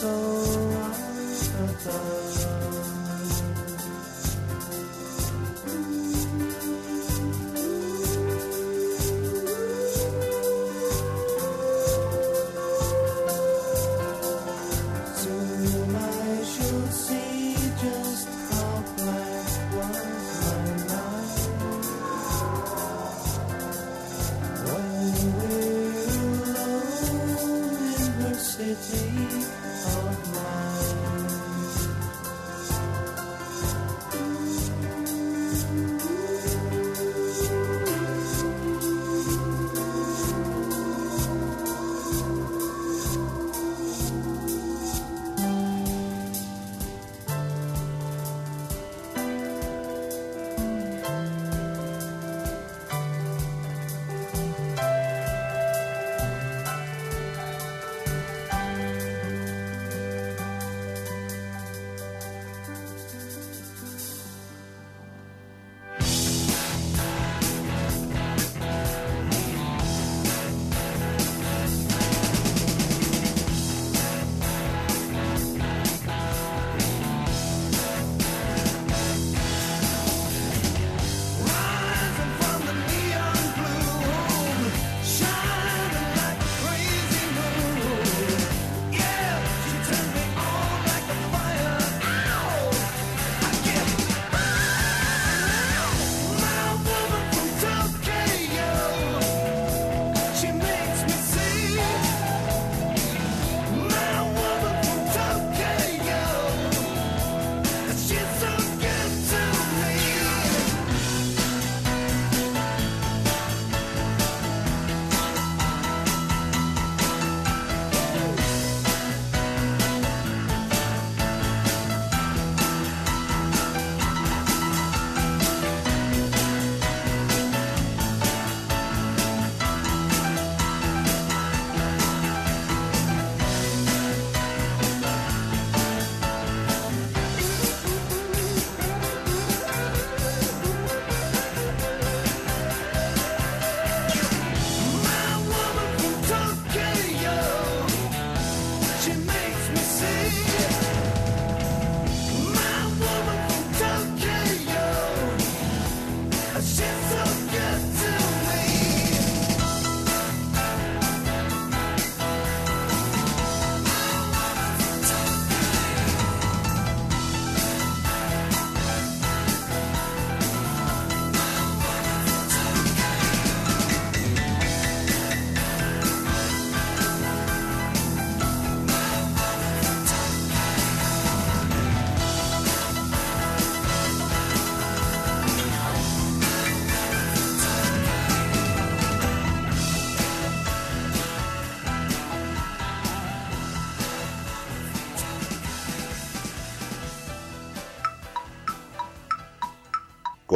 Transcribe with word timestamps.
so 0.00 0.68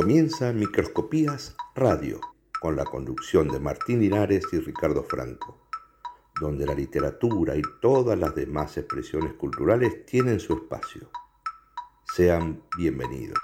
Comienza 0.02 0.52
Microscopías 0.52 1.54
Radio, 1.76 2.20
con 2.60 2.74
la 2.74 2.84
conducción 2.84 3.46
de 3.46 3.60
Martín 3.60 4.00
Linares 4.00 4.42
y 4.50 4.58
Ricardo 4.58 5.04
Franco, 5.04 5.68
donde 6.40 6.66
la 6.66 6.74
literatura 6.74 7.54
y 7.54 7.62
todas 7.80 8.18
las 8.18 8.34
demás 8.34 8.76
expresiones 8.76 9.34
culturales 9.34 10.04
tienen 10.04 10.40
su 10.40 10.54
espacio. 10.54 11.08
Sean 12.12 12.64
bienvenidos. 12.76 13.38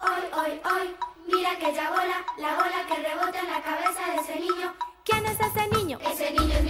Hoy, 0.00 0.24
hoy, 0.32 0.60
hoy, 0.64 0.88
mira 1.32 1.56
que 1.60 1.72
ya 1.72 1.88
bola, 1.90 2.26
la 2.40 2.56
bola 2.56 2.86
que 2.88 3.08
rebota 3.08 3.38
en 3.38 3.46
la 3.46 3.62
cabeza 3.62 4.10
de 4.10 4.16
ese 4.16 4.40
niño. 4.40 4.74
¿Quién 5.04 5.24
es 5.26 5.38
ese 5.38 5.78
niño? 5.78 5.98
Ese 6.00 6.32
niño 6.32 6.54
es 6.54 6.69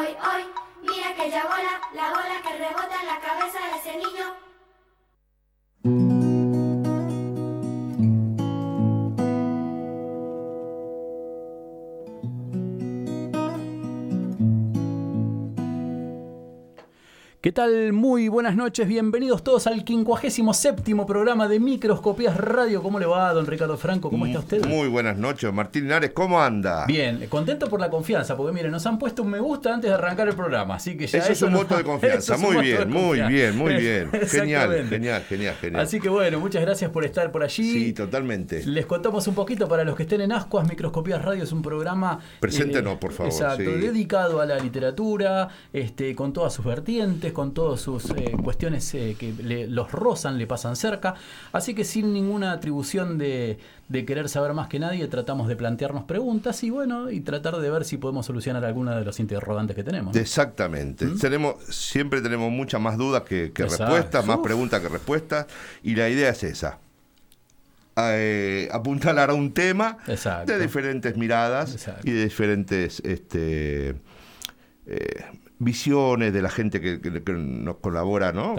Hoy, 0.00 0.06
hoy, 0.06 0.44
mira 0.80 1.14
que 1.14 1.30
ya 1.30 1.42
bola, 1.42 1.78
la 1.92 2.08
bola 2.08 2.40
que 2.42 2.56
rebota 2.56 3.00
en 3.02 3.06
la 3.06 3.20
cabeza 3.20 3.58
de 3.66 3.76
ese 3.76 3.98
niño. 3.98 4.49
¿Qué 17.42 17.52
tal? 17.52 17.94
Muy 17.94 18.28
buenas 18.28 18.54
noches, 18.54 18.86
bienvenidos 18.86 19.42
todos 19.42 19.66
al 19.66 19.82
57 19.86 20.94
programa 21.06 21.48
de 21.48 21.58
Microscopías 21.58 22.36
Radio. 22.36 22.82
¿Cómo 22.82 22.98
le 22.98 23.06
va, 23.06 23.32
don 23.32 23.46
Ricardo 23.46 23.78
Franco? 23.78 24.10
¿Cómo 24.10 24.26
está 24.26 24.40
usted? 24.40 24.66
Muy 24.66 24.88
buenas 24.88 25.16
noches, 25.16 25.50
Martín 25.50 25.84
Linares, 25.84 26.10
¿cómo 26.10 26.38
anda? 26.38 26.84
Bien, 26.84 27.26
contento 27.30 27.70
por 27.70 27.80
la 27.80 27.88
confianza, 27.88 28.36
porque 28.36 28.52
miren, 28.52 28.70
nos 28.70 28.84
han 28.84 28.98
puesto 28.98 29.22
un 29.22 29.30
me 29.30 29.40
gusta 29.40 29.72
antes 29.72 29.88
de 29.88 29.94
arrancar 29.94 30.28
el 30.28 30.34
programa, 30.34 30.74
así 30.74 30.98
que 30.98 31.06
ya 31.06 31.16
eso, 31.20 31.32
es 31.32 31.40
un 31.40 31.54
voto 31.54 31.78
de 31.78 31.82
confianza, 31.92 32.36
muy 32.36 32.58
bien, 32.58 32.90
muy 32.90 33.22
bien, 33.22 33.56
muy 33.56 33.74
bien. 33.76 34.10
Genial, 34.28 34.86
genial, 34.90 35.22
genial, 35.26 35.54
genial. 35.58 35.80
Así 35.80 35.98
que 35.98 36.10
bueno, 36.10 36.40
muchas 36.40 36.60
gracias 36.60 36.90
por 36.90 37.06
estar 37.06 37.32
por 37.32 37.42
allí. 37.42 37.72
Sí, 37.72 37.92
totalmente. 37.94 38.66
Les 38.66 38.84
contamos 38.84 39.26
un 39.28 39.34
poquito 39.34 39.66
para 39.66 39.82
los 39.84 39.96
que 39.96 40.02
estén 40.02 40.20
en 40.20 40.32
Ascuas, 40.32 40.68
Microscopías 40.68 41.24
Radio 41.24 41.44
es 41.44 41.52
un 41.52 41.62
programa. 41.62 42.18
eh, 42.22 42.36
Preséntenos, 42.38 42.98
por 42.98 43.12
favor, 43.12 43.32
Exacto, 43.32 43.64
sí. 43.64 43.80
dedicado 43.80 44.42
a 44.42 44.44
la 44.44 44.58
literatura, 44.58 45.48
este, 45.72 46.14
con 46.14 46.34
todas 46.34 46.52
sus 46.52 46.66
vertientes, 46.66 47.29
con 47.32 47.54
todas 47.54 47.80
sus 47.80 48.10
eh, 48.10 48.32
cuestiones 48.42 48.92
eh, 48.94 49.16
que 49.18 49.32
le- 49.32 49.66
los 49.66 49.90
rozan, 49.92 50.38
le 50.38 50.46
pasan 50.46 50.76
cerca. 50.76 51.14
Así 51.52 51.74
que 51.74 51.84
sin 51.84 52.12
ninguna 52.12 52.52
atribución 52.52 53.18
de, 53.18 53.58
de 53.88 54.04
querer 54.04 54.28
saber 54.28 54.52
más 54.54 54.68
que 54.68 54.78
nadie, 54.78 55.06
tratamos 55.08 55.48
de 55.48 55.56
plantearnos 55.56 56.04
preguntas 56.04 56.62
y 56.64 56.70
bueno, 56.70 57.10
y 57.10 57.20
tratar 57.20 57.56
de 57.56 57.70
ver 57.70 57.84
si 57.84 57.96
podemos 57.96 58.26
solucionar 58.26 58.64
alguna 58.64 58.96
de 58.98 59.04
los 59.04 59.20
interrogantes 59.20 59.74
que 59.76 59.84
tenemos. 59.84 60.14
¿no? 60.14 60.20
Exactamente. 60.20 61.06
Tenemos, 61.20 61.56
siempre 61.68 62.20
tenemos 62.20 62.50
muchas 62.50 62.80
más 62.80 62.96
dudas 62.96 63.22
que, 63.22 63.52
respuestas, 63.54 64.26
más 64.26 64.36
Uf. 64.38 64.42
preguntas 64.44 64.80
que 64.80 64.88
respuestas, 64.88 65.46
y 65.82 65.94
la 65.94 66.08
idea 66.08 66.30
es 66.30 66.42
esa. 66.44 66.78
Eh, 67.96 68.68
apuntalar 68.72 69.28
a 69.30 69.34
un 69.34 69.52
tema 69.52 69.98
Exacto. 70.06 70.52
de 70.52 70.58
diferentes 70.58 71.16
miradas 71.16 71.72
Exacto. 71.72 72.08
y 72.08 72.12
de 72.12 72.24
diferentes 72.24 73.00
este, 73.00 73.90
eh, 74.86 75.24
visiones 75.60 76.32
de 76.32 76.42
la 76.42 76.50
gente 76.50 76.80
que, 76.80 77.00
que- 77.00 77.22
que 77.22 77.32
nos 77.32 77.76
colabora, 77.76 78.32
¿no? 78.32 78.56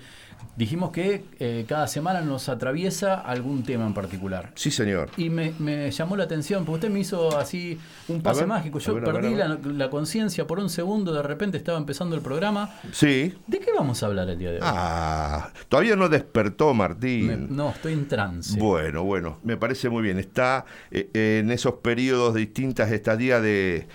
dijimos 0.58 0.90
que 0.92 1.24
eh, 1.40 1.66
cada 1.70 1.88
semana 1.88 2.20
nos 2.22 2.50
atraviesa 2.50 3.14
algún 3.14 3.64
tema 3.64 3.86
en 3.86 3.94
particular. 3.94 4.52
Sí, 4.56 4.72
señor. 4.72 5.10
Y 5.16 5.30
me, 5.30 5.54
me 5.60 5.90
llamó 5.92 6.18
la 6.18 6.24
atención, 6.26 6.66
porque 6.66 6.76
usted 6.88 6.90
me 6.90 7.00
hizo 7.00 7.38
así 7.38 7.78
un 8.10 8.22
pase 8.22 8.42
ver, 8.42 8.48
mágico. 8.50 8.80
Yo 8.80 8.96
ver, 8.96 9.04
perdí 9.04 9.36
ver. 9.36 9.50
la, 9.50 9.60
la 9.64 9.90
conciencia 9.90 10.46
por 10.48 10.60
un 10.60 10.70
segundo, 10.70 11.14
de 11.14 11.22
repente 11.22 11.58
estaba 11.58 11.78
empezando 11.78 12.16
el 12.16 12.22
programa. 12.22 12.72
Sí. 12.92 13.34
¿De 13.48 13.60
qué 13.60 13.72
vamos 13.78 14.02
a 14.02 14.08
hablar 14.08 14.28
el 14.30 14.38
día 14.40 14.50
de 14.50 14.56
hoy? 14.58 14.62
Ah, 14.66 15.52
todavía 15.70 15.96
no 15.96 16.10
despertó 16.10 16.74
Martín. 16.74 17.28
Me- 17.28 17.38
no, 17.38 17.70
estoy 17.70 17.94
en 17.94 18.08
trance. 18.08 18.60
Bueno, 18.60 19.04
bueno, 19.04 19.38
me 19.44 19.56
parece 19.58 19.90
muy 19.90 20.02
bien. 20.02 20.18
Está 20.18 20.66
eh, 20.92 21.10
en 21.40 21.52
esos 21.52 21.76
periodos 21.76 22.34
de 22.34 22.40
distintas 22.42 22.92
estadías 22.92 23.42
de, 23.44 23.88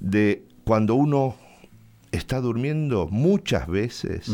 de 0.00 0.44
cuando 0.64 0.94
uno 0.94 1.34
está 2.12 2.40
durmiendo, 2.40 3.08
muchas 3.10 3.66
veces. 3.66 4.30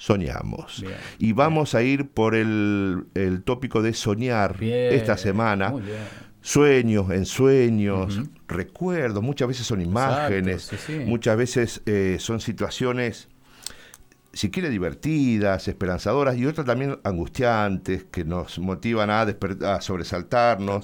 Soñamos. 0.00 0.80
Bien, 0.80 0.94
y 1.18 1.32
vamos 1.32 1.74
a 1.74 1.82
ir 1.82 2.08
por 2.08 2.34
el, 2.34 3.04
el 3.14 3.42
tópico 3.42 3.82
de 3.82 3.92
soñar 3.92 4.56
Bien, 4.58 4.94
esta 4.94 5.16
semana. 5.18 5.74
Sueños, 6.42 7.10
en 7.10 7.26
sueños, 7.26 8.16
Ujú. 8.16 8.28
recuerdos, 8.48 9.22
muchas 9.22 9.46
veces 9.48 9.66
son 9.66 9.82
imágenes, 9.82 10.64
Exacto, 10.72 10.86
sí, 10.86 11.00
sí. 11.00 11.04
muchas 11.04 11.36
veces 11.36 11.82
eh, 11.84 12.16
son 12.18 12.40
situaciones, 12.40 13.28
si 14.32 14.50
quiere, 14.50 14.70
divertidas, 14.70 15.68
esperanzadoras 15.68 16.38
y 16.38 16.46
otras 16.46 16.66
también 16.66 16.98
angustiantes, 17.04 18.04
que 18.04 18.24
nos 18.24 18.58
motivan 18.58 19.10
a, 19.10 19.20
a 19.20 19.80
sobresaltarnos. 19.82 20.82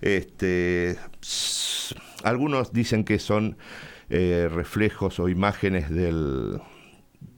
Este, 0.00 0.96
algunos 2.22 2.72
dicen 2.72 3.02
que 3.02 3.18
son 3.18 3.56
eh, 4.08 4.48
reflejos 4.52 5.18
o 5.18 5.28
imágenes 5.28 5.90
del, 5.90 6.60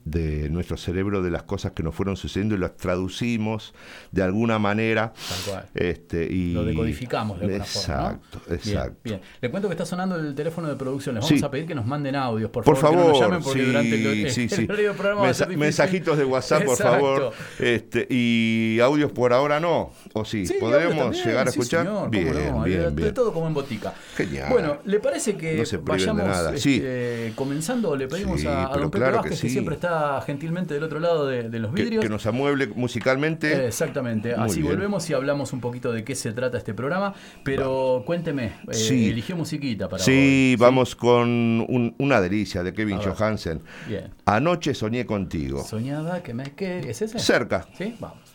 de 0.05 0.49
nuestro 0.51 0.77
cerebro 0.77 1.23
de 1.23 1.31
las 1.31 1.45
cosas 1.45 1.73
que 1.73 1.83
nos 1.83 1.95
fueron 1.95 2.17
sucediendo 2.17 2.55
y 2.55 2.59
las 2.59 2.77
traducimos 2.77 3.73
de 4.13 4.23
alguna 4.23 4.59
manera. 4.59 5.13
Tal 5.29 5.53
cual. 5.55 5.67
Este, 5.75 6.25
y 6.31 6.53
Lo 6.53 6.65
decodificamos 6.65 7.39
de 7.41 7.47
alguna 7.47 7.65
forma. 7.65 7.97
¿no? 8.03 8.09
Exacto, 8.11 8.41
Bien, 8.47 8.59
exacto. 8.59 9.01
Bien, 9.05 9.21
Le 9.41 9.51
cuento 9.51 9.69
que 9.69 9.73
está 9.75 9.87
sonando 9.87 10.17
el 10.17 10.35
teléfono 10.35 10.69
de 10.69 10.77
producción. 10.77 11.15
Les 11.15 11.25
Sí. 11.25 11.35
vamos 11.35 11.45
a 11.45 11.51
pedir 11.51 11.67
que 11.67 11.75
nos 11.75 11.87
manden 11.87 12.17
audios, 12.17 12.51
por, 12.51 12.65
Por 12.65 12.77
favor. 12.77 12.99
que 12.99 13.03
no 13.03 13.15
favor, 13.15 13.23
llamen 13.23 13.43
porque 13.43 13.61
sí, 13.61 13.67
durante 13.67 13.95
el, 13.95 14.31
sí, 14.31 14.49
el 14.51 14.67
del 14.67 14.91
programa 14.93 15.23
Mensa- 15.23 15.47
mensajitos 15.47 16.19
de 16.19 16.25
WhatsApp, 16.25 16.65
por 16.65 16.77
favor. 16.77 17.33
Este, 17.59 18.07
y 18.11 18.79
audios 18.81 19.11
por 19.13 19.33
ahora 19.33 19.59
no. 19.61 19.91
¿O 20.13 20.25
sí? 20.25 20.45
¿Podremos 20.61 21.17
llegar 21.25 21.49
a 21.49 21.51
sí, 21.51 21.59
escuchar? 21.61 21.87
señor, 21.87 22.11
bien, 22.11 22.27
no, 22.53 22.63
bien, 22.63 22.81
de- 22.83 22.91
bien. 22.91 23.15
Todo 23.15 23.33
como 23.33 23.47
en 23.47 23.55
botica. 23.55 23.95
Genial. 24.17 24.49
Bueno, 24.51 24.79
¿le 24.85 25.01
parece 25.01 25.37
que 25.37 25.65
No 25.73 25.81
vayamos 25.83 26.53
este, 26.55 27.33
comenzando? 27.35 27.97
Le 27.97 28.07
pedimos 28.09 28.45
a, 28.45 28.73
a 28.73 28.77
don 28.77 28.91
Pepe 28.91 28.99
claro 28.99 29.13
que 29.13 29.17
Vázquez, 29.31 29.41
que, 29.41 29.47
sí. 29.49 29.53
siempre 29.53 29.77
está 29.77 29.94
gentilmente 30.27 30.75
del 30.75 30.83
otro 30.83 31.01
lado 31.01 31.27
de, 31.27 31.49
de 31.49 31.59
los 31.59 31.75
Que, 31.75 31.83
vidrios. 31.83 32.03
que 32.03 32.09
nos 32.09 32.27
amueble 32.27 32.67
musicalmente. 32.69 33.53
Eh, 33.53 33.67
Exactamente, 33.67 34.37
Muy 34.37 34.47
así 34.47 34.61
bien. 34.63 34.75
volvemos 34.75 35.09
y 35.11 35.15
hablamos 35.15 35.53
un 35.53 35.61
poquito 35.61 35.93
de 35.93 36.05
qué 36.05 36.15
se 36.15 36.33
trata 36.33 36.59
este 36.59 36.75
programa, 36.75 37.15
pero 37.45 38.03
cuénteme, 38.07 38.47
eh, 38.71 38.75
Sí. 38.75 39.11
eligió 39.11 39.37
musiquita 39.37 39.89
para 39.89 40.03
sí, 40.03 40.53
hoy, 40.53 40.57
vamos 40.57 40.95
con 40.97 41.29
un- 41.29 41.95
una 41.99 42.21
delicia 42.21 42.63
de 42.63 42.73
Kevin. 42.73 42.99
Johansen. 42.99 43.61
Bien. 43.89 44.11
Anoche 44.27 44.75
soñé 44.75 45.05
contigo. 45.07 45.63
Soñaba 45.65 46.23
que 46.23 46.35
me 46.35 46.45
quería. 46.55 46.91
¿Es 46.91 47.03
ese? 47.03 47.19
Cerca. 47.19 47.67
Sí, 47.77 47.97
vamos. 48.01 48.35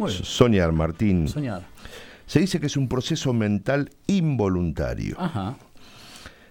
Muy 0.00 0.10
bien. 0.12 0.24
Soñar, 0.24 0.72
Martín. 0.72 1.28
Soñar. 1.28 1.62
Se 2.26 2.40
dice 2.40 2.60
que 2.60 2.66
es 2.66 2.76
un 2.76 2.88
proceso 2.88 3.32
mental 3.32 3.90
involuntario, 4.06 5.16
Ajá. 5.18 5.56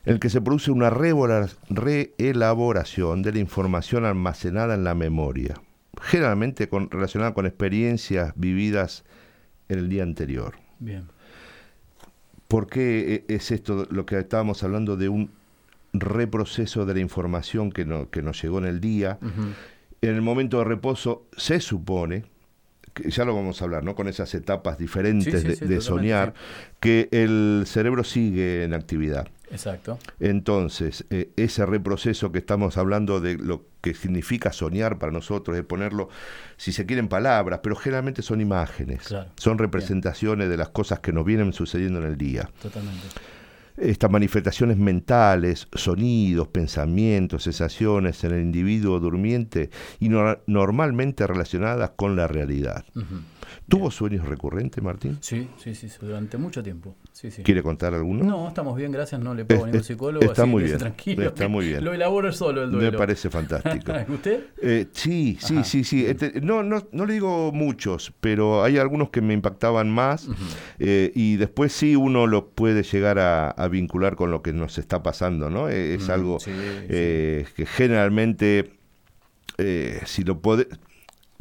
en 0.05 0.13
el 0.13 0.19
que 0.19 0.29
se 0.29 0.41
produce 0.41 0.71
una 0.71 0.89
reelaboración 0.89 3.21
de 3.21 3.31
la 3.33 3.39
información 3.39 4.05
almacenada 4.05 4.75
en 4.75 4.83
la 4.83 4.93
memoria, 4.95 5.55
generalmente 6.01 6.67
con- 6.69 6.89
relacionada 6.91 7.33
con 7.33 7.45
experiencias 7.45 8.33
vividas 8.35 9.03
en 9.69 9.79
el 9.79 9.89
día 9.89 10.03
anterior. 10.03 10.55
Bien. 10.79 11.05
¿Por 12.47 12.67
qué 12.67 13.25
e- 13.27 13.35
es 13.35 13.51
esto 13.51 13.87
lo 13.89 14.05
que 14.05 14.17
estábamos 14.19 14.63
hablando 14.63 14.97
de 14.97 15.07
un 15.09 15.31
reproceso 15.93 16.85
de 16.85 16.93
la 16.95 16.99
información 16.99 17.71
que, 17.71 17.85
no- 17.85 18.09
que 18.09 18.21
nos 18.21 18.41
llegó 18.41 18.57
en 18.59 18.65
el 18.65 18.81
día? 18.81 19.17
En 20.01 20.09
el 20.15 20.21
momento 20.21 20.57
de 20.59 20.65
reposo 20.65 21.25
se 21.37 21.59
supone, 21.61 22.25
que 23.01 23.09
ya 23.11 23.25
lo 23.25 23.35
vamos 23.35 23.61
a 23.61 23.65
hablar, 23.65 23.83
¿no? 23.83 23.95
Con 23.95 24.07
esas 24.07 24.33
etapas 24.35 24.77
diferentes 24.77 25.41
Sí, 25.41 25.47
de, 25.47 25.55
sí, 25.55 25.65
de 25.65 25.81
soñar, 25.81 26.33
que 26.79 27.09
el 27.11 27.63
cerebro 27.65 28.03
sigue 28.03 28.63
en 28.63 28.73
actividad. 28.73 29.27
Exacto. 29.51 29.97
Entonces, 30.19 31.05
eh, 31.09 31.31
ese 31.35 31.65
reproceso 31.65 32.31
que 32.31 32.37
estamos 32.39 32.77
hablando 32.77 33.19
de 33.19 33.35
lo 33.37 33.65
que 33.81 33.93
significa 33.95 34.51
soñar 34.53 34.99
para 34.99 35.11
nosotros, 35.11 35.57
es 35.57 35.63
ponerlo, 35.63 36.09
si 36.57 36.71
se 36.71 36.85
quieren, 36.85 37.07
palabras, 37.07 37.61
pero 37.63 37.75
generalmente 37.75 38.21
son 38.21 38.41
imágenes, 38.41 39.07
Claro. 39.07 39.29
son 39.37 39.57
representaciones 39.57 40.49
de 40.49 40.57
las 40.57 40.69
cosas 40.69 40.99
que 40.99 41.11
nos 41.13 41.25
vienen 41.25 41.51
sucediendo 41.53 41.99
en 41.99 42.05
el 42.05 42.17
día. 42.17 42.49
Totalmente. 42.61 43.07
Estas 43.81 44.11
manifestaciones 44.11 44.77
mentales, 44.77 45.67
sonidos, 45.73 46.47
pensamientos, 46.49 47.43
sensaciones 47.43 48.23
en 48.23 48.33
el 48.33 48.41
individuo 48.41 48.99
durmiente 48.99 49.69
y 49.99 50.09
no- 50.09 50.37
normalmente 50.47 51.25
relacionadas 51.25 51.91
con 51.95 52.15
la 52.15 52.27
realidad. 52.27 52.83
¿Tuvo 53.67 53.91
sueños 53.91 54.25
recurrentes, 54.27 54.83
Martín? 54.83 55.17
Sí, 55.21 55.49
sí, 55.57 55.75
sí, 55.75 55.87
durante 56.01 56.37
mucho 56.37 56.61
tiempo. 56.63 56.95
Sí, 57.11 57.31
sí. 57.31 57.43
¿Quiere 57.43 57.61
contar 57.63 57.93
alguno? 57.93 58.23
No, 58.23 58.47
estamos 58.47 58.75
bien, 58.77 58.91
gracias. 58.91 59.19
No 59.21 59.33
le 59.33 59.45
pago 59.45 59.61
a 59.63 59.67
Es- 59.67 59.71
ningún 59.73 59.83
psicólogo. 59.83 60.25
está 60.25 60.43
así 60.43 60.51
muy 60.51 60.61
que 60.63 60.67
bien, 60.67 60.79
Tranquilo. 60.79 61.23
está 61.27 61.47
muy 61.47 61.67
bien. 61.67 61.83
Lo 61.83 61.93
elaboro 61.93 62.31
solo 62.31 62.63
el 62.63 62.71
duelo. 62.71 62.91
Me 62.91 62.97
parece 62.97 63.29
fantástico. 63.29 63.91
¿Usted? 64.09 64.43
Eh, 64.61 64.87
sí, 64.91 65.37
sí, 65.41 65.55
Ajá, 65.55 65.63
sí, 65.63 65.83
sí. 65.83 66.05
Este, 66.05 66.41
no, 66.41 66.63
no, 66.63 66.85
no 66.91 67.05
le 67.05 67.13
digo 67.13 67.51
muchos, 67.51 68.13
pero 68.21 68.63
hay 68.63 68.77
algunos 68.77 69.09
que 69.09 69.21
me 69.21 69.33
impactaban 69.33 69.89
más 69.89 70.27
eh, 70.79 71.11
y 71.15 71.35
después 71.37 71.71
sí 71.73 71.95
uno 71.95 72.27
lo 72.27 72.49
puede 72.49 72.83
llegar 72.83 73.19
a, 73.19 73.49
a 73.49 73.67
vincular 73.67 74.15
con 74.15 74.31
lo 74.31 74.41
que 74.41 74.53
nos 74.53 74.77
está 74.77 75.03
pasando, 75.03 75.49
¿no? 75.49 75.69
Eh, 75.69 75.95
es 75.95 76.09
algo 76.09 76.39
sí, 76.39 76.51
eh, 76.89 77.45
que 77.55 77.65
generalmente, 77.65 78.71
eh, 79.57 79.99
si 80.05 80.23
lo 80.23 80.41
pode- 80.41 80.67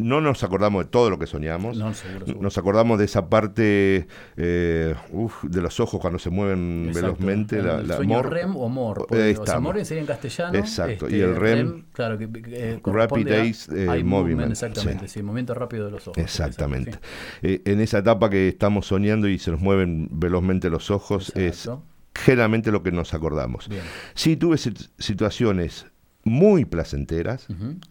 no 0.00 0.21
nos 0.21 0.45
acordamos 0.45 0.85
de 0.85 0.90
todo 0.90 1.11
lo 1.11 1.19
que 1.19 1.26
soñamos. 1.26 1.76
No, 1.76 1.93
seguro, 1.93 2.25
seguro. 2.25 2.43
Nos 2.43 2.57
acordamos 2.57 2.99
de 3.00 3.05
esa 3.05 3.28
parte 3.28 4.07
eh, 4.37 4.95
uf, 5.11 5.43
de 5.43 5.61
los 5.61 5.81
ojos 5.81 6.00
cuando 6.00 6.21
se 6.21 6.31
mueven 6.31 6.85
Exacto. 6.87 7.07
velozmente. 7.17 7.62
La, 7.62 7.81
el 7.81 7.88
la 7.88 7.97
sueño 7.97 8.14
MOR. 8.14 8.33
REM 8.33 8.57
o 8.57 8.69
MOR. 8.69 8.99
Ahí 9.00 9.35
porque, 9.35 9.38
o 9.40 9.47
sea. 9.47 9.59
MOR 9.59 9.85
sería 9.85 10.00
en 10.02 10.07
castellano. 10.07 10.55
este, 10.57 10.61
Exacto, 10.61 11.09
y 11.11 11.21
el 11.21 11.35
REM, 11.35 11.83
claro, 11.93 12.17
que, 12.17 12.25
eh, 12.25 12.28
Rapid 12.75 12.81
corresponde 12.83 13.35
a 13.37 13.43
Eye, 13.45 13.55
eh, 14.00 14.05
Movement, 14.05 14.52
Exactamente, 14.52 15.09
sí. 15.09 15.14
sí. 15.14 15.23
movimiento 15.23 15.55
rápido 15.55 15.87
de 15.87 15.90
los 15.90 16.07
ojos. 16.07 16.17
Exactamente. 16.23 16.99
Eh, 17.43 17.62
en 17.64 17.81
esa 17.81 17.99
etapa 17.99 18.31
que 18.31 18.47
estamos 18.49 18.87
soñando 18.87 19.26
y 19.28 19.40
se 19.40 19.50
nos 19.50 19.61
mueven 19.61 20.09
velozmente 20.12 20.71
los 20.71 20.93
ojos, 20.93 21.33
es 21.35 21.69
generalmente 22.14 22.71
lo 22.71 22.85
que 22.85 22.93
nos 22.93 23.14
acordamos. 23.14 23.69
Bien. 23.69 23.83
Sí, 24.14 24.37
tuve 24.37 24.57
sit- 24.59 24.90
situaciones 24.99 25.87
muy 26.25 26.64
placenteras 26.64 27.47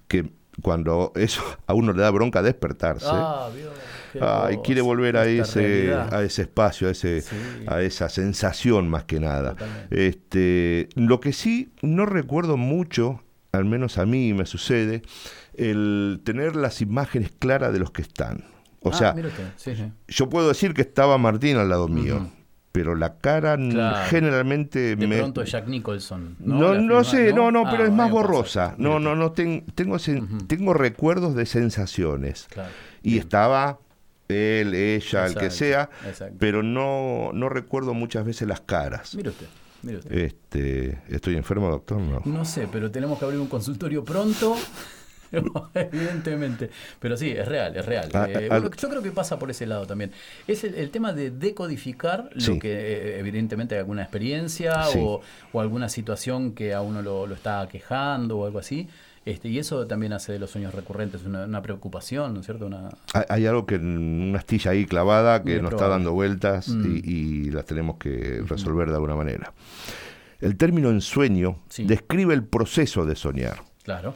que 0.08 0.30
cuando 0.62 1.12
eso 1.16 1.42
a 1.68 1.74
uno 1.74 1.94
le 1.94 2.02
da 2.02 2.10
bronca 2.12 2.42
despertarse. 2.42 3.06
Ah, 3.10 3.50
cosa, 4.14 4.62
quiere 4.64 4.82
volver 4.82 5.18
a 5.18 5.26
ese, 5.28 5.94
a 5.94 6.24
ese 6.24 6.44
espacio, 6.44 6.88
a, 6.88 6.92
ese, 6.92 7.22
Sí. 7.22 7.36
a 7.68 7.82
esa 7.82 8.10
sensación 8.10 8.90
más 8.90 9.04
que 9.04 9.20
nada. 9.20 9.52
Totalmente. 9.52 10.08
Este, 10.08 10.90
lo 10.96 11.20
que 11.20 11.34
sí 11.34 11.72
no 11.82 12.06
recuerdo 12.06 12.58
mucho, 12.58 13.22
al 13.52 13.66
menos 13.66 13.98
a 13.98 14.06
mí 14.06 14.34
me 14.34 14.46
sucede, 14.46 15.04
el 15.56 16.22
tener 16.24 16.56
las 16.56 16.82
imágenes 16.82 17.32
claras 17.38 17.74
de 17.74 17.80
los 17.80 17.92
que 17.92 18.02
están. 18.02 18.46
O 18.82 18.90
Ah, 18.90 18.94
sea, 18.94 19.16
sí, 19.58 19.76
sí. 19.76 19.92
yo 20.08 20.30
puedo 20.30 20.48
decir 20.48 20.74
que 20.74 20.82
estaba 20.82 21.18
Martín 21.18 21.58
al 21.58 21.70
lado 21.70 21.88
mío. 21.88 22.30
Pero 22.72 22.96
la 22.96 23.18
cara 23.18 23.56
Claro. 23.58 24.06
generalmente 24.10 24.96
De 24.96 25.08
me... 25.08 25.18
pronto 25.18 25.42
es 25.42 25.52
Jack 25.52 25.68
Nicholson. 25.68 26.36
No, 26.40 26.76
No, 26.76 27.04
sé, 27.04 27.34
no, 27.34 27.52
no, 27.52 27.64
pero 27.70 27.84
Ah, 27.84 27.88
es 27.88 27.92
más 27.94 28.08
algo 28.08 28.18
pasa. 28.22 28.28
borrosa. 28.28 28.76
No, 28.78 29.00
no, 29.00 29.16
no, 29.16 29.32
ten- 29.32 29.66
tengo, 29.74 29.96
sen- 29.96 30.46
tengo 30.48 30.74
recuerdos 30.74 31.36
de 31.36 31.46
sensaciones. 31.46 32.48
Claro. 32.52 32.70
Y 33.02 33.18
estaba 33.18 33.80
él, 34.28 34.74
ella, 34.76 35.26
el 35.28 35.36
que 35.36 35.46
Exacto, 35.46 35.52
sea, 35.52 35.90
exacto. 36.08 36.36
pero 36.40 36.62
no, 36.62 37.32
no 37.34 37.50
recuerdo 37.50 37.94
muchas 37.94 38.26
veces 38.26 38.48
las 38.48 38.60
caras. 38.62 39.16
Mire 39.16 39.30
usted, 39.30 39.48
mire 39.84 39.98
usted. 40.00 40.12
Este, 40.18 41.02
¿Estoy 41.08 41.38
enfermo, 41.38 41.70
doctor? 41.70 41.98
No. 42.00 42.22
No 42.26 42.44
sé, 42.46 42.68
pero 42.72 42.92
tenemos 42.92 43.18
que 43.18 43.26
abrir 43.26 43.40
un 43.40 43.48
consultorio 43.48 44.04
pronto. 44.04 44.56
Evidentemente. 45.74 46.70
Pero 47.00 47.18
sí, 47.18 47.30
es 47.32 47.48
real, 47.48 47.76
es 47.76 47.86
real. 47.86 48.10
Ah, 48.14 48.28
Eh, 48.30 48.48
ah, 48.52 48.60
yo 48.60 48.90
creo 48.90 49.02
que 49.02 49.12
pasa 49.12 49.38
por 49.40 49.50
ese 49.52 49.66
lado 49.66 49.86
también. 49.86 50.12
Es 50.48 50.64
el, 50.64 50.76
el 50.76 50.90
tema 50.92 51.14
de 51.14 51.32
decodificar 51.32 52.30
lo 52.34 52.60
que 52.60 52.72
eh, 52.72 53.20
evidentemente 53.20 53.76
hay 53.76 53.80
alguna 53.80 54.04
experiencia 54.04 54.84
Sí. 54.84 55.00
o, 55.02 55.22
o 55.54 55.62
alguna 55.62 55.90
situación 55.90 56.54
que 56.54 56.74
a 56.74 56.82
uno 56.82 57.02
lo, 57.02 57.28
lo 57.28 57.36
está 57.36 57.68
quejando 57.70 58.38
o 58.40 58.46
algo 58.46 58.60
así. 58.60 58.88
Este, 59.26 59.50
y 59.50 59.60
eso 59.60 59.86
también 59.88 60.14
hace 60.14 60.32
de 60.32 60.40
los 60.40 60.52
sueños 60.52 60.74
recurrentes 60.74 61.26
una, 61.26 61.44
una 61.44 61.62
preocupación, 61.62 62.34
¿no 62.34 62.40
es 62.40 62.46
cierto? 62.46 62.66
Una, 62.66 62.88
Hay, 63.14 63.24
hay 63.28 63.46
algo 63.46 63.66
que 63.66 63.76
una 63.76 64.38
astilla 64.40 64.72
ahí 64.72 64.86
clavada 64.86 65.44
que 65.44 65.62
nos 65.62 65.74
está 65.74 65.90
dando 65.90 66.14
vueltas 66.14 66.70
Mm. 66.70 66.96
y, 66.96 67.12
y 67.12 67.52
las 67.52 67.66
tenemos 67.66 67.98
que 67.98 68.42
resolver 68.48 68.88
de 68.88 68.94
alguna 68.96 69.16
manera. 69.16 69.52
El 70.40 70.56
término 70.56 70.90
ensueño 70.92 71.60
Sí. 71.68 71.84
describe 71.86 72.34
el 72.34 72.44
proceso 72.46 73.06
de 73.06 73.16
soñar. 73.18 73.64
claro. 73.84 74.14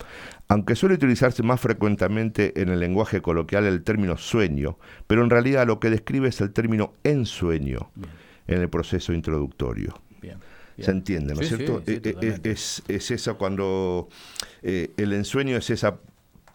Aunque 0.51 0.75
suele 0.75 0.95
utilizarse 0.95 1.43
más 1.43 1.61
frecuentemente 1.61 2.61
en 2.61 2.67
el 2.69 2.79
lenguaje 2.79 3.21
coloquial 3.21 3.65
el 3.65 3.83
término 3.83 4.17
sueño, 4.17 4.77
pero 5.07 5.23
en 5.23 5.29
realidad 5.29 5.65
lo 5.65 5.79
que 5.79 5.89
describe 5.89 6.27
es 6.27 6.41
el 6.41 6.51
término 6.51 6.93
ensueño 7.05 7.89
Bien, 7.95 8.11
en 8.47 8.61
el 8.61 8.69
proceso 8.69 9.13
introductorio. 9.13 9.93
bien. 10.21 10.37
bien. 10.75 10.85
¿Se 10.85 10.91
entiende, 10.91 11.35
¿no 11.35 11.41
es 11.41 11.47
cierto? 11.47 11.77
sí, 11.79 11.83
sí, 11.85 11.91
Eh, 11.93 11.95
eh, 12.03 12.13
totalmente. 12.13 12.51
es, 12.51 12.83
es 12.89 13.11
eso 13.11 13.37
cuando 13.37 14.09
eh, 14.61 14.91
el 14.97 15.13
ensueño 15.13 15.55
es 15.55 15.69
esa 15.69 15.99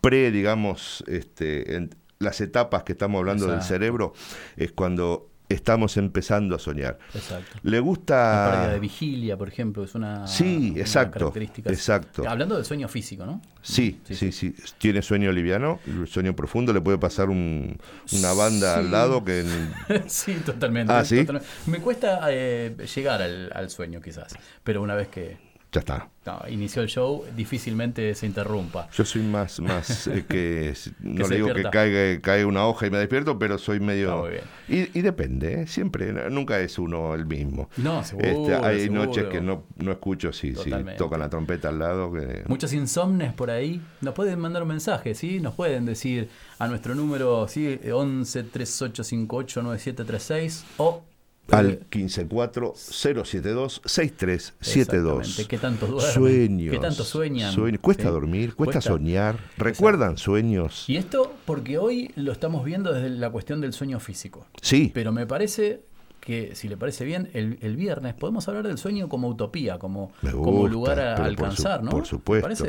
pre, 0.02 0.30
digamos, 0.30 1.02
este, 1.06 1.76
en 1.76 1.94
las 2.18 2.40
etapas 2.42 2.82
que 2.82 2.92
estamos 2.92 3.18
hablando 3.18 3.46
del 3.46 3.62
cerebro, 3.62 4.12
es 4.58 4.72
cuando 4.72 5.30
estamos 5.48 5.96
empezando 5.96 6.54
a 6.56 6.58
soñar. 6.58 6.98
Exacto. 7.14 7.58
Le 7.62 7.76
La 7.76 7.82
gusta... 7.82 8.48
pérdida 8.50 8.72
de 8.74 8.80
vigilia, 8.80 9.36
por 9.36 9.48
ejemplo, 9.48 9.84
es 9.84 9.94
una, 9.94 10.26
Sí, 10.26 10.70
una 10.72 10.80
exacto, 10.80 11.18
característica. 11.18 11.70
exacto. 11.70 12.28
Hablando 12.28 12.56
del 12.56 12.64
sueño 12.64 12.88
físico, 12.88 13.24
¿no? 13.26 13.40
Sí, 13.62 14.00
sí, 14.04 14.32
sí, 14.32 14.54
Tiene 14.78 15.02
sueño 15.02 15.30
liviano, 15.32 15.80
sueño 16.06 16.34
profundo, 16.34 16.72
le 16.72 16.80
puede 16.80 16.98
pasar 16.98 17.28
un- 17.30 17.78
una 18.12 18.32
banda 18.32 18.74
Sí. 18.74 18.80
al 18.80 18.90
lado 18.90 19.24
que... 19.24 19.44
sí, 20.06 20.34
totalmente. 20.44 20.92
Ah, 20.92 21.04
¿sí? 21.04 21.20
totalmente. 21.20 21.48
Me 21.66 21.78
cuesta 21.78 22.20
eh, 22.30 22.76
llegar 22.94 23.22
al, 23.22 23.50
al 23.54 23.70
sueño, 23.70 24.00
quizás, 24.00 24.34
pero 24.64 24.82
una 24.82 24.94
vez 24.94 25.08
que 25.08 25.45
Ya 25.72 25.80
está. 25.80 26.08
no, 26.24 26.40
inició 26.48 26.80
el 26.82 26.88
show, 26.88 27.24
difícilmente 27.36 28.14
se 28.14 28.24
interrumpa. 28.26 28.88
Yo 28.92 29.04
soy 29.04 29.22
más, 29.22 29.60
más 29.60 30.06
eh, 30.06 30.24
que... 30.26 30.72
No 31.00 31.26
le 31.28 31.36
digo 31.36 31.52
que 31.52 31.64
caiga, 31.64 32.20
cae 32.22 32.44
una 32.44 32.66
hoja 32.66 32.86
y 32.86 32.90
me 32.90 32.98
despierto, 32.98 33.38
pero 33.38 33.58
soy 33.58 33.78
medio... 33.80 34.16
Muy 34.16 34.30
bien. 34.30 34.44
Y, 34.68 34.98
y 34.98 35.02
depende, 35.02 35.62
¿eh? 35.62 35.66
siempre, 35.66 36.30
nunca 36.30 36.60
es 36.60 36.78
uno 36.78 37.14
el 37.14 37.26
mismo. 37.26 37.68
No, 37.76 38.02
seguro, 38.04 38.26
Este, 38.26 38.54
hay 38.54 38.80
seguro. 38.84 39.04
noches 39.04 39.24
que 39.26 39.40
no, 39.40 39.64
no 39.76 39.92
escucho, 39.92 40.32
sí, 40.32 40.48
sí, 40.54 40.64
Totalmente. 40.70 40.98
tocan 40.98 41.20
la 41.20 41.28
trompeta 41.28 41.68
al 41.68 41.78
lado. 41.78 42.12
Que... 42.12 42.44
Muchos 42.46 42.72
insomnes 42.72 43.32
por 43.34 43.50
ahí 43.50 43.82
nos 44.00 44.14
pueden 44.14 44.38
mandar 44.38 44.62
un 44.62 44.68
mensaje, 44.68 45.14
¿sí? 45.14 45.40
Nos 45.40 45.54
pueden 45.54 45.84
decir 45.84 46.30
a 46.58 46.68
nuestro 46.68 46.94
número, 46.94 47.46
¿sí? 47.48 47.78
11 47.92 48.44
3858 48.44 49.62
9736 49.62 50.64
o 50.78 51.02
Al 51.50 51.70
eh, 51.70 51.80
154-072-6372. 51.90 54.50
Exactamente. 54.60 55.44
¿Qué 55.46 55.58
tanto 55.58 55.86
duermen? 55.86 56.12
Sueños. 56.12 56.72
¿Qué 56.72 56.78
tanto 56.78 57.04
sueñan? 57.04 57.54
Cuesta 57.80 58.04
Sí. 58.04 58.08
dormir, 58.10 58.54
cuesta, 58.54 58.72
Cuesta. 58.74 58.90
soñar. 58.90 59.38
¿Recuerdan 59.56 60.18
sueños? 60.18 60.84
Y 60.88 60.96
esto 60.96 61.32
porque 61.44 61.78
hoy 61.78 62.10
lo 62.16 62.32
estamos 62.32 62.64
viendo 62.64 62.92
desde 62.92 63.10
la 63.10 63.30
cuestión 63.30 63.60
del 63.60 63.72
sueño 63.72 64.00
físico. 64.00 64.46
Sí. 64.60 64.90
Pero 64.94 65.12
me 65.12 65.26
parece 65.26 65.82
que, 66.20 66.54
si 66.56 66.68
le 66.68 66.76
parece 66.76 67.04
bien, 67.04 67.30
el, 67.34 67.58
el 67.62 67.76
viernes 67.76 68.14
podemos 68.14 68.48
hablar 68.48 68.66
del 68.66 68.78
sueño 68.78 69.08
como 69.08 69.28
utopía, 69.28 69.78
como, 69.78 70.10
como 70.32 70.66
lugar 70.66 70.98
a, 71.00 71.14
por 71.14 71.26
alcanzar, 71.26 71.78
su- 71.80 71.84
¿no? 71.84 71.90
Por 71.92 72.00
¿Me 72.00 72.06
supuesto. 72.06 72.64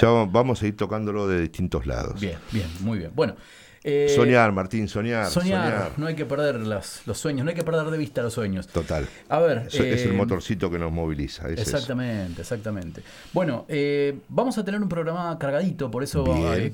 Ya 0.00 0.08
vamos 0.30 0.62
a 0.62 0.66
ir 0.68 0.76
tocándolo 0.76 1.26
de 1.26 1.40
distintos 1.40 1.86
lados. 1.86 2.20
bien, 2.20 2.38
bien, 2.52 2.68
muy 2.80 2.98
bien. 2.98 3.10
Bueno, 3.14 3.34
eh, 3.82 4.12
soñar, 4.14 4.52
Martín, 4.52 4.88
soñar. 4.88 5.26
soñar, 5.30 5.64
Soñar. 5.72 5.92
no 5.98 6.06
hay 6.06 6.14
que 6.14 6.26
perder 6.26 6.56
las- 6.60 7.02
los 7.06 7.16
sueños, 7.18 7.44
no 7.44 7.50
hay 7.50 7.56
que 7.56 7.62
perder 7.64 7.86
de 7.90 7.96
vista 7.98 8.22
los 8.22 8.34
sueños. 8.34 8.66
Total. 8.68 9.08
A 9.28 9.38
ver, 9.38 9.68
es 9.68 9.74
el 9.74 10.10
eh, 10.10 10.12
motorcito 10.12 10.70
que 10.70 10.78
nos 10.78 10.92
moviliza. 10.92 11.46
es 11.48 11.60
eso. 11.60 11.62
Exactamente, 11.76 12.42
exactamente. 12.42 13.02
Bueno, 13.32 13.64
eh, 13.68 14.18
vamos 14.28 14.58
a 14.58 14.64
tener 14.64 14.80
un 14.82 14.88
programa 14.88 15.38
cargadito, 15.38 15.90
por 15.90 16.02
eso 16.02 16.24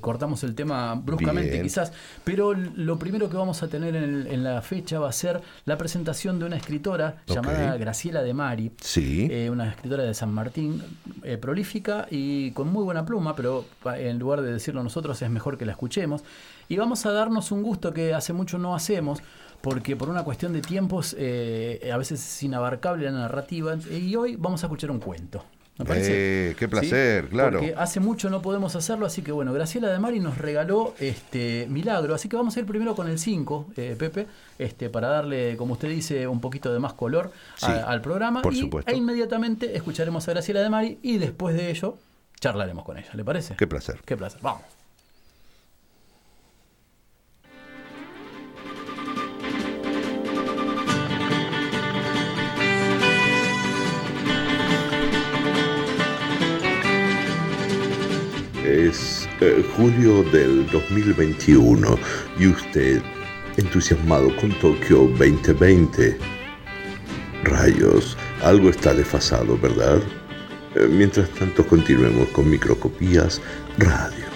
cortamos 0.01 0.42
el 0.45 0.55
tema 0.55 0.95
bruscamente 0.97 1.51
Bien. 1.53 1.62
quizás, 1.62 1.92
pero 2.25 2.55
lo 2.55 2.99
primero 2.99 3.29
que 3.31 3.37
vamos 3.37 3.62
a 3.62 3.69
tener 3.69 3.95
en, 3.95 4.03
el- 4.05 4.27
en 4.27 4.42
la 4.45 4.61
fecha 4.62 4.99
va 4.99 5.09
a 5.09 5.12
ser 5.12 5.40
la 5.64 5.79
presentación 5.79 6.38
de 6.38 6.47
una 6.47 6.57
escritora 6.57 7.19
llamada 7.27 7.77
Graciela 7.77 8.23
de 8.23 8.35
Mari, 8.35 8.73
Sí. 8.81 9.31
una 9.51 9.69
escritora 9.71 10.03
de 10.03 10.14
San 10.14 10.33
Martín, 10.33 10.83
prolífica 11.40 12.07
y 12.11 12.51
con 12.53 12.69
muy 12.73 12.83
buena 12.85 13.05
pluma, 13.05 13.35
pero 13.37 13.64
en 13.97 14.19
lugar 14.19 14.42
de 14.42 14.53
decirlo 14.53 14.83
nosotros 14.83 15.21
es 15.23 15.31
mejor 15.31 15.59
que 15.59 15.66
la 15.66 15.73
escuchemos. 15.73 16.23
Y 16.68 16.76
vamos 16.76 17.07
a 17.07 17.12
darnos 17.12 17.52
un 17.52 17.62
gusto 17.62 17.92
que 17.92 18.12
hace 18.14 18.33
mucho 18.33 18.59
no 18.59 18.74
hacemos, 18.74 19.20
porque 19.61 19.96
por 19.96 20.09
una 20.09 20.24
cuestión 20.24 20.52
de 20.52 20.61
tiempos 20.62 21.14
eh, 21.18 21.90
a 21.92 21.96
veces 21.96 22.20
es 22.20 22.42
inabarcable 22.42 23.05
la 23.07 23.12
narrativa, 23.12 23.74
y 23.90 24.14
hoy 24.16 24.37
vamos 24.37 24.62
a 24.62 24.66
escuchar 24.66 24.90
un 24.90 24.98
cuento. 25.00 25.44
¿Me 25.79 25.85
parece? 25.85 26.50
Eh, 26.50 26.57
qué 26.59 26.68
placer, 26.68 27.29
claro. 27.29 27.59
Porque 27.59 27.74
hace 27.76 28.00
mucho 28.00 28.31
no 28.31 28.40
podemos 28.40 28.74
hacerlo, 28.76 29.05
así 29.05 29.20
que 29.20 29.31
bueno, 29.31 29.52
Graciela 29.52 29.88
de 29.88 29.98
Mari 29.98 30.20
nos 30.20 30.38
regaló 30.38 30.94
este 30.98 31.66
milagro, 31.68 32.14
así 32.14 32.31
que 32.31 32.37
vamos 32.37 32.57
a 32.57 32.61
ir 32.61 32.66
primero 32.66 32.94
con 32.94 33.09
el 33.09 33.18
5, 33.18 33.66
eh, 33.76 33.94
Pepe, 33.98 34.26
este, 34.59 34.88
para 34.88 35.09
darle, 35.09 35.55
como 35.59 35.74
usted 35.74 35.90
dice, 35.90 36.26
un 36.29 36.40
poquito 36.40 36.72
de 36.72 36.79
más 36.79 36.94
color 36.94 37.31
a- 37.61 37.72
al 37.90 38.00
programa. 38.00 38.40
por 38.40 38.55
y, 38.55 38.61
supuesto. 38.61 38.90
E 38.90 38.96
inmediatamente 38.96 39.76
escucharemos 39.76 40.26
a 40.26 40.33
Graciela 40.33 40.61
de 40.62 40.70
Mari 40.70 40.98
y 41.02 41.18
después 41.18 41.55
de 41.55 41.68
ello 41.70 41.98
charlaremos 42.40 42.83
con 42.83 42.96
ella, 42.96 43.11
¿le 43.12 43.22
parece? 43.24 43.55
Qué 43.57 43.66
placer. 43.66 44.00
Qué 44.07 44.16
placer, 44.16 44.40
vamos. 44.40 44.62
Es 58.66 59.29
eh, 59.40 59.64
julio 59.76 60.24
del 60.24 60.66
2021 60.70 61.98
y 62.37 62.48
usted 62.48 63.00
entusiasmado 63.57 64.35
con 64.37 64.50
Tokio 64.59 65.07
2020. 65.16 66.18
Rayos, 67.44 68.16
algo 68.42 68.68
está 68.70 68.92
desfasado, 68.92 69.57
¿verdad? 69.57 70.02
Eh, 70.74 70.88
mientras 70.90 71.31
tanto, 71.31 71.64
continuemos 71.64 72.29
con 72.31 72.50
Microcopías 72.50 73.40
Radio. 73.79 74.26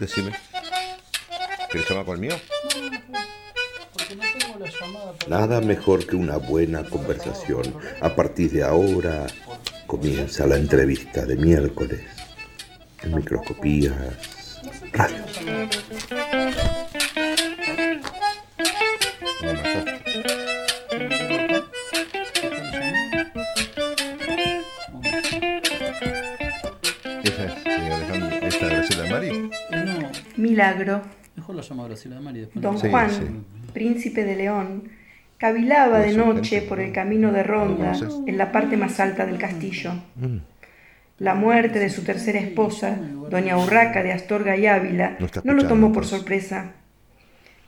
Decime. 0.00 0.47
¿Quieres 1.70 1.86
tomar 1.86 2.04
con 2.06 2.14
el 2.14 2.20
mío? 2.20 2.36
Porque 3.92 4.16
no 4.16 4.22
tengo 4.38 4.58
Nada 5.28 5.60
mejor 5.60 6.06
que 6.06 6.16
una 6.16 6.38
buena 6.38 6.82
conversación. 6.84 7.62
A 8.00 8.14
partir 8.14 8.50
de 8.52 8.62
ahora 8.62 9.26
comienza 9.86 10.46
la 10.46 10.56
entrevista 10.56 11.26
de 11.26 11.36
miércoles 11.36 12.00
en 13.02 13.14
Microscopías 13.14 13.94
Radio. 14.92 15.24
Esa 27.24 27.44
es, 27.44 27.62
señor 27.62 27.92
Alejandro, 27.92 28.48
esta 28.48 28.66
Graciela 28.66 29.10
Mari. 29.10 29.50
No, 29.70 30.10
Milagro. 30.36 31.17
Mejor 31.38 31.56
lo 31.56 31.62
llamo 31.62 31.84
a 31.84 31.88
Graciela 31.88 32.16
de 32.16 32.22
Mari 32.22 32.40
después. 32.40 32.62
Don 32.62 32.78
Sí, 32.78 32.88
Juan, 32.90 33.10
sí. 33.10 33.22
príncipe 33.72 34.24
de 34.24 34.36
León, 34.36 34.88
cavilaba 35.38 36.00
de 36.00 36.12
noche 36.12 36.62
por 36.62 36.80
el 36.80 36.88
¿no? 36.88 36.92
camino 36.94 37.32
de 37.32 37.42
¿Lo 37.44 37.48
ronda 37.48 37.92
en 38.26 38.36
la 38.36 38.52
parte 38.52 38.76
más 38.76 38.98
alta 39.00 39.24
del 39.26 39.38
castillo. 39.38 39.92
Mm. 40.16 40.38
La 41.18 41.34
muerte 41.34 41.78
de 41.80 41.90
su 41.90 42.02
tercera 42.04 42.38
esposa, 42.38 42.96
doña 43.30 43.56
Urraca 43.58 44.02
de 44.04 44.12
Astorga 44.12 44.56
y 44.56 44.66
Ávila, 44.66 45.16
No 45.44 45.52
lo 45.54 45.66
tomó 45.66 45.92
por 45.92 46.06
sorpresa. 46.06 46.72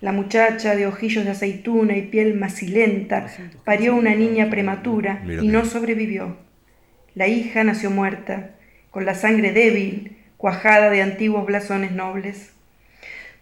La 0.00 0.12
muchacha 0.12 0.76
de 0.76 0.86
ojillos 0.86 1.24
de 1.24 1.32
aceituna 1.32 1.96
y 1.96 2.02
piel 2.02 2.34
macilenta 2.34 3.26
parió 3.64 3.94
una 3.96 4.14
niña 4.14 4.48
prematura 4.50 5.22
y 5.42 5.48
no 5.48 5.64
sobrevivió. 5.64 6.36
La 7.14 7.26
hija 7.26 7.64
nació 7.64 7.90
muerta, 7.90 8.52
con 8.90 9.04
la 9.04 9.14
sangre 9.14 9.52
débil, 9.52 10.16
cuajada 10.36 10.88
de 10.88 11.02
antiguos 11.02 11.44
blasones 11.44 11.92
nobles. 11.92 12.52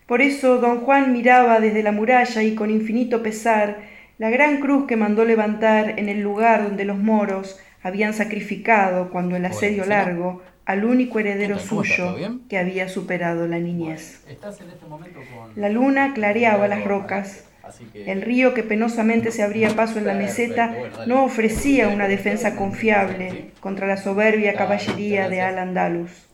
Por 0.09 0.23
eso 0.23 0.57
don 0.57 0.81
Juan 0.81 1.12
miraba 1.12 1.61
desde 1.61 1.83
la 1.83 1.92
muralla 1.92 2.42
y 2.42 2.55
con 2.55 2.71
infinito 2.71 3.23
pesar 3.23 3.81
la 4.16 4.31
gran 4.31 4.59
cruz 4.59 4.87
que 4.87 4.97
mandó 4.97 5.27
levantar 5.27 5.99
en 5.99 6.09
el 6.09 6.23
lugar 6.23 6.64
donde 6.64 6.87
los 6.87 6.97
moros 6.97 7.61
habían 7.83 8.14
sacrificado 8.14 9.11
cuando 9.11 9.37
el 9.37 9.44
asedio 9.44 9.85
largo 9.85 10.40
al 10.64 10.87
único 10.87 11.18
heredero 11.18 11.59
suyo 11.59 12.16
que 12.49 12.57
había 12.57 12.88
superado 12.88 13.47
la 13.47 13.59
niñez. 13.59 14.25
Estás 14.27 14.62
en 14.62 14.71
este 14.71 14.87
momento 14.87 15.21
con... 15.31 15.53
La 15.61 15.68
luna 15.68 16.14
clareaba 16.14 16.68
las 16.68 16.85
rocas. 16.85 17.44
Que... 17.92 18.11
El 18.11 18.23
río 18.23 18.55
que 18.55 18.62
penosamente 18.62 19.31
se 19.31 19.42
abría 19.42 19.77
paso 19.77 19.99
en 19.99 20.07
la 20.07 20.14
meseta 20.14 20.75
no 21.07 21.23
ofrecía 21.23 21.88
una 21.88 22.09
defensa 22.09 22.57
confiable 22.57 23.51
contra 23.61 23.87
la 23.87 23.99
soberbia 23.99 24.55
caballería 24.55 25.29
de 25.29 25.42
Al-Andalus. 25.42 26.28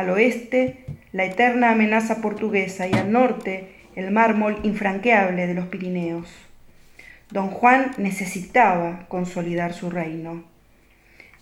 Al 0.00 0.08
oeste, 0.08 0.78
la 1.12 1.26
eterna 1.26 1.72
amenaza 1.72 2.22
portuguesa 2.22 2.88
y 2.88 2.94
al 2.94 3.12
norte, 3.12 3.68
el 3.94 4.10
mármol 4.10 4.58
infranqueable 4.62 5.46
de 5.46 5.52
los 5.52 5.66
Pirineos. 5.66 6.26
Don 7.30 7.48
Juan 7.48 7.90
necesitaba 7.98 9.04
consolidar 9.08 9.74
su 9.74 9.90
reino. 9.90 10.42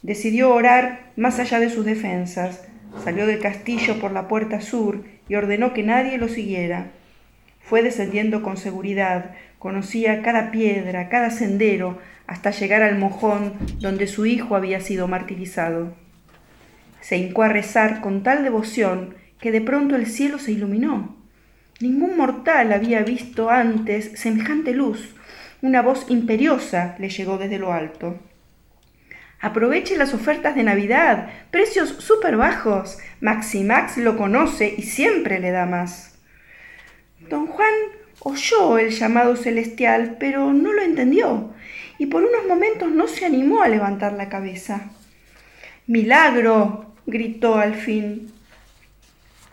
Decidió 0.03 0.53
orar 0.53 1.13
más 1.15 1.39
allá 1.39 1.61
de 1.61 1.71
sus 1.71 1.85
defensas, 1.85 2.67
salió 3.05 3.27
del 3.27 3.39
castillo 3.39 4.01
por 4.01 4.11
la 4.11 4.27
puerta 4.27 4.61
sur 4.61 5.05
y 5.29 5.37
ordenó 5.37 5.73
que 5.73 5.85
nadie 5.85 6.19
lo 6.19 6.27
siguiera. 6.27 6.91
Fue 7.61 7.85
descendiendo 7.85 8.43
con 8.43 8.57
seguridad, 8.57 9.37
conocía 9.61 10.21
cada 10.23 10.51
piedra, 10.51 11.09
cada 11.09 11.31
sendero, 11.31 12.01
hasta 12.27 12.51
llegar 12.51 12.83
al 12.83 12.99
mojón 12.99 13.53
donde 13.79 14.09
su 14.09 14.27
hijo 14.27 14.57
había 14.57 14.81
sido 14.81 15.07
martirizado. 15.07 15.95
Se 17.01 17.17
hincó 17.17 17.43
a 17.43 17.49
rezar 17.49 18.01
con 18.01 18.23
tal 18.23 18.43
devoción 18.43 19.15
que 19.41 19.53
de 19.53 19.61
pronto 19.61 19.97
el 19.97 20.07
cielo 20.07 20.39
se 20.39 20.53
iluminó. 20.53 21.17
Ningún 21.81 22.17
mortal 22.17 22.73
había 22.73 23.03
visto 23.03 23.51
antes 23.51 24.13
semejante 24.21 24.73
luz. 24.73 25.15
Una 25.63 25.83
voz 25.83 26.07
imperiosa 26.09 26.97
le 26.99 27.09
llegó 27.09 27.39
desde 27.39 27.59
lo 27.59 27.73
alto. 27.73 28.19
Aproveche 29.41 29.97
las 29.97 30.15
ofertas 30.15 30.57
de 30.57 30.65
Navidad, 30.65 31.31
precios 31.53 31.91
súper 31.99 32.37
bajos. 32.37 32.99
Maximax 33.21 33.97
lo 33.99 34.17
conoce 34.17 34.75
y 34.77 34.83
siempre 34.83 35.39
le 35.39 35.53
da 35.53 35.67
más. 35.67 36.19
Don 37.31 37.47
Juan 37.47 37.73
oyó 38.21 38.79
el 38.79 38.91
llamado 38.91 39.37
celestial, 39.37 40.17
pero 40.19 40.53
no 40.53 40.73
lo 40.73 40.83
entendió, 40.83 41.53
y 41.99 42.07
por 42.07 42.25
unos 42.25 42.47
momentos 42.49 42.91
no 42.91 43.07
se 43.07 43.27
animó 43.27 43.63
a 43.63 43.69
levantar 43.69 44.15
la 44.15 44.29
cabeza. 44.29 44.91
Milagro, 45.87 46.88
gritó 47.09 47.57
al 47.57 47.75
fin. 47.75 48.31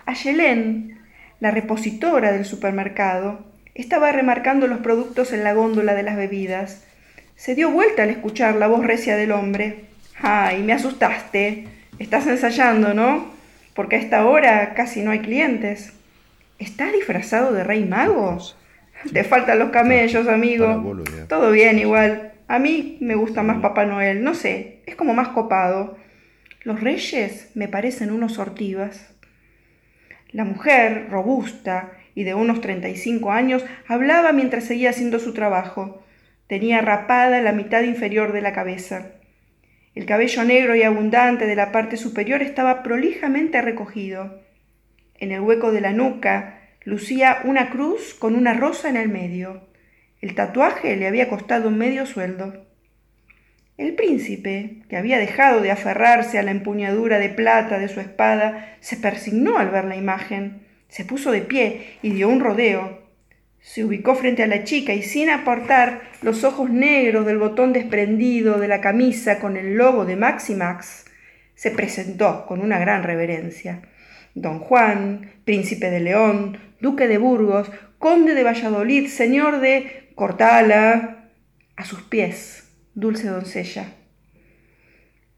Ayelén, 0.05 0.99
la 1.39 1.51
repositora 1.51 2.31
del 2.33 2.45
supermercado, 2.45 3.39
estaba 3.73 4.11
remarcando 4.11 4.67
los 4.67 4.79
productos 4.79 5.31
en 5.31 5.43
la 5.43 5.53
góndola 5.53 5.95
de 5.95 6.03
las 6.03 6.17
bebidas. 6.17 6.85
Se 7.35 7.55
dio 7.55 7.71
vuelta 7.71 8.03
al 8.03 8.09
escuchar 8.09 8.55
la 8.55 8.67
voz 8.67 8.85
recia 8.85 9.15
del 9.15 9.31
hombre. 9.31 9.85
¡Ay, 10.19 10.63
me 10.63 10.73
asustaste! 10.73 11.67
Estás 11.97 12.27
ensayando, 12.27 12.93
¿no? 12.93 13.33
Porque 13.73 13.95
a 13.95 13.99
esta 13.99 14.25
hora 14.25 14.73
casi 14.73 15.01
no 15.01 15.11
hay 15.11 15.19
clientes. 15.19 15.93
¿Estás 16.59 16.91
disfrazado 16.91 17.53
de 17.53 17.63
rey 17.63 17.85
mago? 17.85 18.37
Te 19.13 19.23
faltan 19.23 19.59
los 19.59 19.69
camellos, 19.69 20.27
amigo. 20.27 20.95
Todo 21.29 21.51
bien 21.51 21.79
igual. 21.79 22.33
A 22.47 22.59
mí 22.59 22.97
me 22.99 23.15
gusta 23.15 23.43
más 23.43 23.61
Papá 23.61 23.85
Noel, 23.85 24.23
no 24.23 24.35
sé, 24.35 24.81
es 24.85 24.95
como 24.95 25.13
más 25.13 25.29
copado. 25.29 25.97
Los 26.65 26.81
reyes 26.81 27.51
me 27.53 27.67
parecen 27.67 28.11
unos 28.11 28.33
sortivas. 28.33 29.13
La 30.31 30.45
mujer, 30.45 31.09
robusta 31.11 31.91
y 32.15 32.23
de 32.23 32.33
unos 32.33 32.59
35 32.59 33.31
años, 33.31 33.63
hablaba 33.87 34.31
mientras 34.31 34.63
seguía 34.63 34.89
haciendo 34.89 35.19
su 35.19 35.35
trabajo. 35.35 36.03
Tenía 36.47 36.81
rapada 36.81 37.39
la 37.41 37.51
mitad 37.51 37.83
inferior 37.83 38.33
de 38.33 38.41
la 38.41 38.51
cabeza. 38.51 39.11
El 39.93 40.07
cabello 40.07 40.43
negro 40.43 40.75
y 40.75 40.81
abundante 40.81 41.45
de 41.45 41.55
la 41.55 41.71
parte 41.71 41.97
superior 41.97 42.41
estaba 42.41 42.81
prolijamente 42.81 43.61
recogido. 43.61 44.41
En 45.19 45.31
el 45.31 45.41
hueco 45.41 45.71
de 45.71 45.81
la 45.81 45.93
nuca 45.93 46.61
lucía 46.83 47.41
una 47.43 47.69
cruz 47.69 48.15
con 48.15 48.35
una 48.35 48.55
rosa 48.55 48.89
en 48.89 48.97
el 48.97 49.09
medio. 49.09 49.67
El 50.19 50.33
tatuaje 50.33 50.95
le 50.95 51.05
había 51.05 51.29
costado 51.29 51.69
medio 51.69 52.07
sueldo. 52.07 52.64
El 53.77 53.93
príncipe, 53.95 54.83
que 54.87 54.95
había 54.95 55.19
dejado 55.19 55.59
de 55.59 55.69
aferrarse 55.69 56.39
a 56.39 56.43
la 56.43 56.51
empuñadura 56.51 57.19
de 57.19 57.27
plata 57.27 57.77
de 57.77 57.89
su 57.89 57.99
espada, 57.99 58.77
se 58.79 58.95
persignó 58.95 59.57
al 59.57 59.69
ver 59.69 59.83
la 59.83 59.97
imagen, 59.97 60.61
se 60.87 61.03
puso 61.03 61.31
de 61.31 61.41
pie 61.41 61.97
y 62.01 62.11
dio 62.11 62.29
un 62.29 62.39
rodeo. 62.39 63.03
Se 63.59 63.83
ubicó 63.83 64.15
frente 64.15 64.43
a 64.43 64.47
la 64.47 64.63
chica 64.63 64.93
y 64.93 65.01
sin 65.01 65.29
apartar 65.29 66.01
los 66.21 66.45
ojos 66.45 66.69
negros 66.69 67.25
del 67.25 67.37
botón 67.37 67.73
desprendido 67.73 68.59
de 68.59 68.69
la 68.69 68.79
camisa 68.79 69.39
con 69.39 69.57
el 69.57 69.75
logo 69.75 70.05
de 70.05 70.15
Maximax, 70.15 71.05
se 71.53 71.71
presentó 71.71 72.45
con 72.45 72.61
una 72.61 72.79
gran 72.79 73.03
reverencia. 73.03 73.81
Don 74.35 74.59
Juan, 74.59 75.31
príncipe 75.43 75.89
de 75.89 75.99
León, 75.99 76.59
duque 76.79 77.09
de 77.09 77.17
Burgos, 77.17 77.69
conde 77.97 78.35
de 78.35 78.43
Valladolid, 78.43 79.07
señor 79.07 79.59
de 79.59 80.11
Cortala, 80.15 81.29
a 81.75 81.83
sus 81.83 82.03
pies, 82.03 82.64
dulce 82.95 83.27
doncella. 83.27 83.93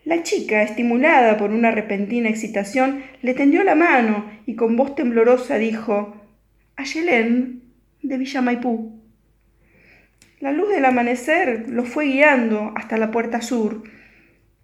La 0.03 0.23
chica, 0.23 0.61
estimulada 0.61 1.37
por 1.37 1.51
una 1.51 1.71
repentina 1.71 2.29
excitación, 2.29 3.03
le 3.21 3.33
tendió 3.33 3.65
la 3.65 3.75
mano 3.75 4.25
y 4.45 4.55
con 4.55 4.77
voz 4.77 4.95
temblorosa 4.95 5.57
dijo 5.57 6.15
Ayelén, 6.77 7.63
de 8.01 8.17
Villa 8.17 8.41
Maipú. 8.41 9.01
La 10.39 10.51
luz 10.51 10.69
del 10.69 10.85
amanecer 10.85 11.65
los 11.67 11.89
fue 11.89 12.05
guiando 12.05 12.71
hasta 12.75 12.97
la 12.97 13.11
puerta 13.11 13.41
sur. 13.41 13.83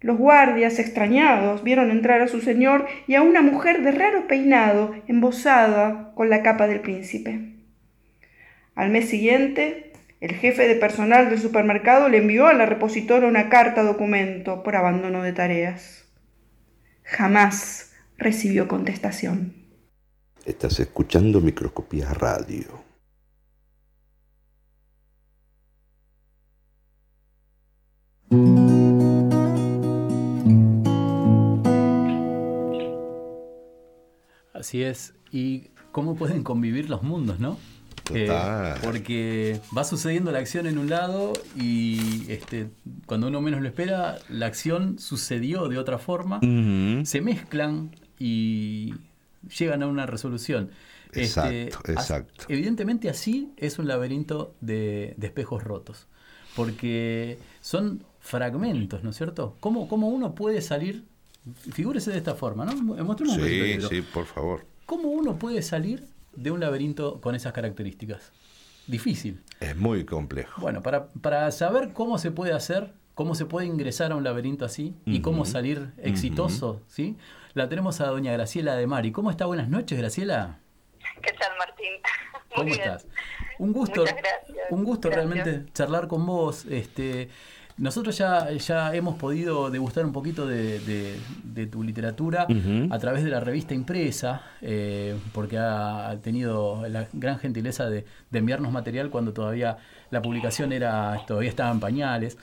Los 0.00 0.16
guardias, 0.16 0.78
extrañados, 0.78 1.64
vieron 1.64 1.90
entrar 1.90 2.20
a 2.20 2.28
su 2.28 2.40
señor 2.40 2.86
y 3.06 3.16
a 3.16 3.22
una 3.22 3.42
mujer 3.42 3.82
de 3.82 3.90
raro 3.90 4.28
peinado, 4.28 4.94
embosada 5.08 6.12
con 6.14 6.30
la 6.30 6.42
capa 6.42 6.68
del 6.68 6.80
príncipe. 6.80 7.54
Al 8.74 8.90
mes 8.90 9.08
siguiente, 9.08 9.92
el 10.24 10.36
jefe 10.36 10.66
de 10.66 10.76
personal 10.76 11.28
del 11.28 11.38
supermercado 11.38 12.08
le 12.08 12.16
envió 12.16 12.46
a 12.46 12.54
la 12.54 12.64
repositora 12.64 13.28
una 13.28 13.50
carta 13.50 13.82
documento 13.82 14.62
por 14.62 14.74
abandono 14.74 15.22
de 15.22 15.34
tareas. 15.34 16.06
Jamás 17.02 17.92
recibió 18.16 18.66
contestación. 18.66 19.52
Estás 20.46 20.80
escuchando 20.80 21.42
Microscopía 21.42 22.14
Radio. 22.14 22.82
Así 34.54 34.82
es. 34.82 35.12
¿Y 35.30 35.68
cómo 35.92 36.16
pueden 36.16 36.42
convivir 36.42 36.88
los 36.88 37.02
mundos, 37.02 37.38
no? 37.38 37.58
Eh, 38.12 38.74
porque 38.82 39.60
va 39.76 39.82
sucediendo 39.84 40.30
la 40.30 40.38
acción 40.38 40.66
en 40.66 40.76
un 40.78 40.90
lado 40.90 41.32
y 41.56 42.30
este, 42.30 42.68
cuando 43.06 43.28
uno 43.28 43.40
menos 43.40 43.62
lo 43.62 43.68
espera, 43.68 44.18
la 44.28 44.46
acción 44.46 44.98
sucedió 44.98 45.68
de 45.68 45.78
otra 45.78 45.98
forma, 45.98 46.40
se 47.04 47.20
mezclan 47.22 47.90
y 48.18 48.94
llegan 49.58 49.82
a 49.82 49.86
una 49.86 50.04
resolución. 50.06 50.70
Este, 51.12 51.62
Exacto, 51.68 51.92
exacto. 51.92 52.44
evidentemente 52.48 53.08
así 53.08 53.52
es 53.56 53.78
un 53.78 53.86
laberinto 53.88 54.54
de, 54.60 55.14
de 55.16 55.26
espejos 55.28 55.62
rotos, 55.64 56.06
porque 56.56 57.38
son 57.60 58.02
fragmentos, 58.20 59.02
¿no 59.04 59.10
es 59.10 59.16
cierto? 59.16 59.56
¿Cómo, 59.60 59.86
cómo 59.88 60.08
uno 60.08 60.34
puede 60.34 60.60
salir? 60.60 61.04
Figúrese 61.72 62.10
de 62.10 62.18
esta 62.18 62.34
forma, 62.34 62.64
¿no? 62.64 62.74
Mostremos 63.04 63.36
un 63.36 63.44
Sí, 63.44 63.50
libro. 63.50 63.88
sí, 63.88 64.02
por 64.02 64.26
favor. 64.26 64.66
¿Cómo 64.86 65.08
uno 65.08 65.38
puede 65.38 65.62
salir 65.62 66.04
de 66.36 66.50
un 66.50 66.60
laberinto 66.60 67.20
con 67.20 67.34
esas 67.34 67.52
características? 67.52 68.32
Difícil. 68.86 69.42
Es 69.60 69.76
muy 69.76 70.04
complejo. 70.04 70.60
Bueno, 70.60 70.82
para, 70.82 71.08
para 71.08 71.50
saber 71.50 71.92
cómo 71.92 72.18
se 72.18 72.30
puede 72.30 72.52
hacer, 72.52 72.92
cómo 73.14 73.34
se 73.34 73.46
puede 73.46 73.66
ingresar 73.66 74.12
a 74.12 74.16
un 74.16 74.24
laberinto 74.24 74.64
así 74.64 74.94
y 75.06 75.20
cómo 75.20 75.44
salir 75.46 75.92
exitoso, 75.98 76.82
¿sí? 76.86 77.16
La 77.54 77.68
tenemos 77.68 78.00
a 78.00 78.06
doña 78.06 78.32
Graciela 78.32 78.76
de 78.76 78.86
Mari. 78.86 79.12
¿Cómo 79.12 79.30
está? 79.30 79.46
Buenas 79.46 79.68
noches, 79.68 79.96
Graciela. 79.98 80.58
¿Qué 81.22 81.32
tal, 81.38 81.52
Martín? 81.58 81.92
Muy 82.56 82.56
¿Cómo 82.56 82.64
bien. 82.64 82.80
estás? 82.80 83.06
Un 83.58 83.72
gusto, 83.72 84.04
un 84.70 84.84
gusto 84.84 85.08
Gracias. 85.08 85.30
realmente 85.30 85.72
charlar 85.72 86.08
con 86.08 86.26
vos. 86.26 86.64
Este, 86.66 87.28
nosotros 87.76 88.16
ya, 88.16 88.50
ya 88.52 88.94
hemos 88.94 89.16
podido 89.16 89.70
degustar 89.70 90.04
un 90.04 90.12
poquito 90.12 90.46
de, 90.46 90.78
de- 90.80 91.18
de 91.42 91.66
tu 91.66 91.82
literatura 91.82 92.46
a 92.92 92.98
través 92.98 93.24
de 93.24 93.30
la 93.30 93.40
revista 93.40 93.74
impresa, 93.74 94.42
eh, 94.62 95.16
porque 95.32 95.58
ha 95.58 96.16
tenido 96.22 96.86
la 96.88 97.06
gran 97.12 97.38
gentileza 97.38 97.88
de, 97.90 98.04
de 98.30 98.38
enviarnos 98.38 98.70
material 98.72 99.10
cuando 99.10 99.32
todavía 99.32 99.76
la 100.10 100.22
publicación 100.22 100.72
era 100.72 101.20
todavía 101.26 101.50
estaba 101.50 101.70
en 101.72 101.80
pañales. 101.80 102.38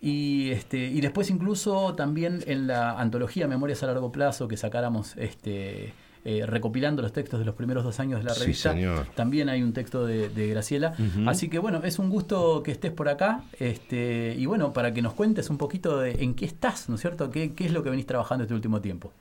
Y, 0.00 0.50
este, 0.50 0.76
y 0.78 1.00
después 1.00 1.30
incluso 1.30 1.94
también 1.94 2.44
en 2.46 2.66
la 2.66 3.00
antología 3.00 3.48
Memorias 3.48 3.82
a 3.82 3.86
largo 3.86 4.12
plazo 4.12 4.46
que 4.46 4.56
sacáramos 4.58 5.16
este, 5.16 5.94
eh, 6.28 6.44
recopilando 6.44 7.02
los 7.02 7.12
textos 7.12 7.38
de 7.38 7.46
los 7.46 7.54
primeros 7.54 7.84
dos 7.84 8.00
años 8.00 8.18
de 8.18 8.24
la 8.24 8.34
Sí, 8.34 8.40
revista, 8.40 8.72
señor. 8.72 9.06
también 9.14 9.48
hay 9.48 9.62
un 9.62 9.72
texto 9.72 10.04
de, 10.04 10.28
de 10.28 10.48
Graciela. 10.48 10.94
Así 11.28 11.48
que 11.48 11.58
bueno, 11.60 11.80
es 11.84 11.98
un 12.00 12.10
gusto 12.10 12.62
que 12.64 12.72
estés 12.72 12.90
por 12.92 13.08
acá. 13.08 13.42
Este, 13.60 14.34
y 14.36 14.44
bueno, 14.46 14.72
para 14.72 14.92
que 14.92 15.02
nos 15.02 15.14
cuentes 15.14 15.48
un 15.50 15.58
poquito 15.58 16.00
de 16.00 16.22
en 16.24 16.34
qué 16.34 16.44
estás, 16.44 16.88
¿no 16.88 16.96
es 16.96 17.00
cierto? 17.00 17.30
¿Qué, 17.30 17.54
qué 17.54 17.64
es 17.66 17.70
lo 17.72 17.82
que 17.84 17.90
venís 17.90 18.06
trabajando 18.06 18.42
este 18.44 18.54
último 18.54 18.80
tiempo? 18.80 19.12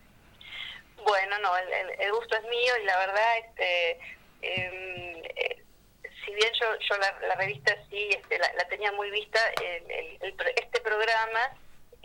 Bueno, 1.05 1.35
no, 1.43 1.55
el, 1.57 1.67
el- 1.67 1.99
el 2.01 2.11
gusto 2.13 2.35
es 2.35 2.41
mío 2.43 2.73
y 2.81 2.85
la 2.85 2.97
verdad, 2.97 3.31
este, 3.47 3.91
em, 4.41 5.15
eh, 5.37 5.63
si 6.25 6.33
bien 6.33 6.49
yo, 6.59 6.65
yo 6.89 6.97
la, 6.97 7.27
la 7.27 7.35
revista 7.35 7.71
sí 7.89 8.09
este, 8.09 8.39
la, 8.39 8.47
la 8.57 8.67
tenía 8.67 8.91
muy 8.93 9.11
vista, 9.11 9.39
el- 9.61 9.91
el- 9.91 10.17
el 10.21 10.33
pro- 10.33 10.49
este 10.55 10.81
programa 10.81 11.39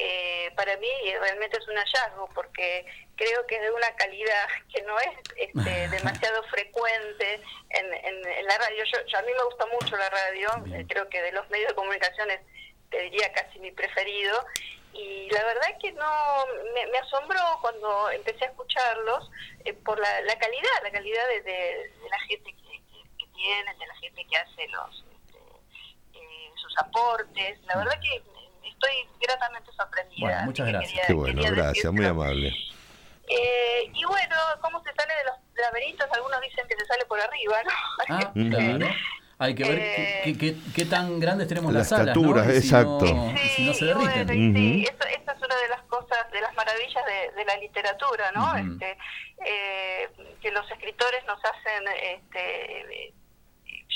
eh, 0.02 0.50
para 0.56 0.76
mí 0.78 0.88
realmente 1.20 1.58
es 1.58 1.68
un 1.68 1.76
hallazgo 1.76 2.28
porque 2.34 2.86
creo 3.16 3.46
que 3.46 3.56
es 3.56 3.62
de 3.62 3.70
una 3.70 3.94
calidad 3.96 4.46
que 4.74 4.82
no 4.82 4.98
es 4.98 5.10
este, 5.36 5.88
demasiado 5.96 6.42
frecuente 6.44 7.40
en, 7.70 7.92
en- 7.92 8.26
en 8.26 8.46
la 8.46 8.56
radio. 8.58 8.84
Yo, 8.84 8.98
yo- 9.06 9.18
a 9.18 9.22
mí 9.22 9.32
me 9.36 9.44
gusta 9.44 9.66
mucho 9.66 9.96
la 9.96 10.08
radio, 10.10 10.48
Bien. 10.64 10.80
eh, 10.80 10.86
creo 10.88 11.08
que 11.08 11.20
de 11.22 11.32
los 11.32 11.48
medios 11.50 11.68
de 11.68 11.74
comunicaciones 11.74 12.40
te 12.90 13.00
diría 13.02 13.30
casi 13.32 13.58
mi 13.58 13.70
preferido. 13.72 14.44
Y 14.92 15.28
la 15.30 15.44
verdad 15.44 15.78
que 15.80 15.92
no 15.92 16.46
me, 16.74 16.86
me 16.88 16.98
asombró 16.98 17.40
cuando 17.60 18.10
empecé 18.10 18.44
a 18.44 18.48
escucharlos 18.48 19.30
eh, 19.64 19.72
por 19.72 19.98
la, 20.00 20.20
la 20.22 20.36
calidad, 20.38 20.82
la 20.82 20.90
calidad 20.90 21.28
de, 21.28 21.42
de- 21.42 21.90
de 22.02 22.08
la 22.10 22.18
gente 22.20 22.52
que, 22.52 22.62
que- 22.90 23.08
que 23.18 23.26
tienen, 23.34 23.78
de 23.78 23.86
la 23.86 23.94
gente 23.96 24.26
que 24.28 24.36
hace 24.36 24.66
los 24.68 25.04
este, 25.14 25.38
eh, 26.18 26.50
sus 26.56 26.76
aportes. 26.78 27.60
La 27.66 27.76
verdad 27.76 28.00
que 28.00 28.20
estoy 28.80 29.08
gratamente 29.20 29.70
sorprendida. 29.76 30.20
Bueno, 30.20 30.42
muchas 30.44 30.66
gracias. 30.68 30.90
quería- 30.92 31.06
Qué 31.06 31.12
bueno, 31.14 31.42
gracias, 31.42 31.92
muy 31.92 32.06
amable. 32.06 32.48
Eh, 33.28 33.90
y 33.94 34.04
bueno, 34.04 34.36
¿cómo 34.60 34.82
se 34.82 34.92
sale 34.94 35.14
de 35.14 35.24
los 35.24 35.34
laberintos? 35.54 36.06
Algunos 36.12 36.40
dicen 36.40 36.66
que 36.68 36.76
se 36.76 36.84
sale 36.86 37.04
por 37.06 37.20
arriba, 37.20 37.56
¿no? 37.64 37.70
Ah, 38.08 38.32
claro. 38.34 38.88
Hay 39.38 39.54
que 39.54 39.62
ver 39.64 39.78
Eh, 39.78 40.20
qué, 40.24 40.36
qué- 40.38 40.56
qué 40.74 40.84
tan 40.84 41.18
grandes 41.18 41.48
tenemos 41.48 41.72
La 41.72 41.78
las 41.78 41.88
salas, 41.88 42.08
estatura, 42.08 42.44
¿no? 42.44 42.50
Y 42.50 42.52
si 42.60 42.66
exacto. 42.66 43.04
no- 43.06 43.32
y 43.32 43.48
si 43.48 43.66
no 43.66 43.72
se 43.74 43.84
y 43.86 43.92
bueno, 43.94 44.10
derriten. 44.10 44.56
y 44.56 44.84
sí, 44.84 44.84
eso, 44.84 45.08
esa 45.08 45.32
es 45.32 45.38
una 45.42 45.56
de 45.56 45.68
las 45.70 45.82
cosas, 45.82 46.30
de 46.30 46.40
las 46.42 46.54
maravillas 46.54 47.04
de, 47.06 47.30
de 47.38 47.44
la 47.46 47.56
literatura, 47.56 48.32
¿no? 48.32 48.54
Este, 48.56 48.98
eh, 49.46 50.08
que 50.42 50.50
los 50.50 50.70
escritores 50.70 51.24
nos 51.26 51.38
hacen, 51.42 51.84
este, 52.02 53.06
eh, 53.08 53.14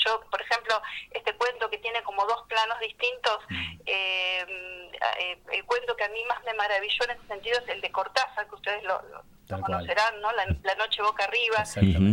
yo, 0.05 0.21
por 0.29 0.41
ejemplo, 0.41 0.81
este 1.11 1.33
cuento 1.35 1.69
que 1.69 1.77
tiene 1.79 2.01
como 2.03 2.25
dos 2.25 2.43
planos 2.47 2.79
distintos, 2.79 3.39
eh, 3.85 4.45
eh, 5.19 5.37
el 5.51 5.65
cuento 5.65 5.95
que 5.95 6.03
a 6.03 6.09
mí 6.09 6.23
más 6.25 6.43
me 6.43 6.53
maravilló 6.53 7.03
en 7.05 7.11
ese 7.11 7.27
sentido 7.27 7.59
es 7.59 7.67
el 7.69 7.81
de 7.81 7.91
Cortázar, 7.91 8.47
que 8.47 8.55
ustedes 8.55 8.83
lo, 8.83 9.01
conocerán, 9.61 10.21
¿no? 10.21 10.31
La, 10.31 10.45
La 10.63 10.75
noche 10.75 11.01
boca 11.01 11.23
arriba, 11.25 11.65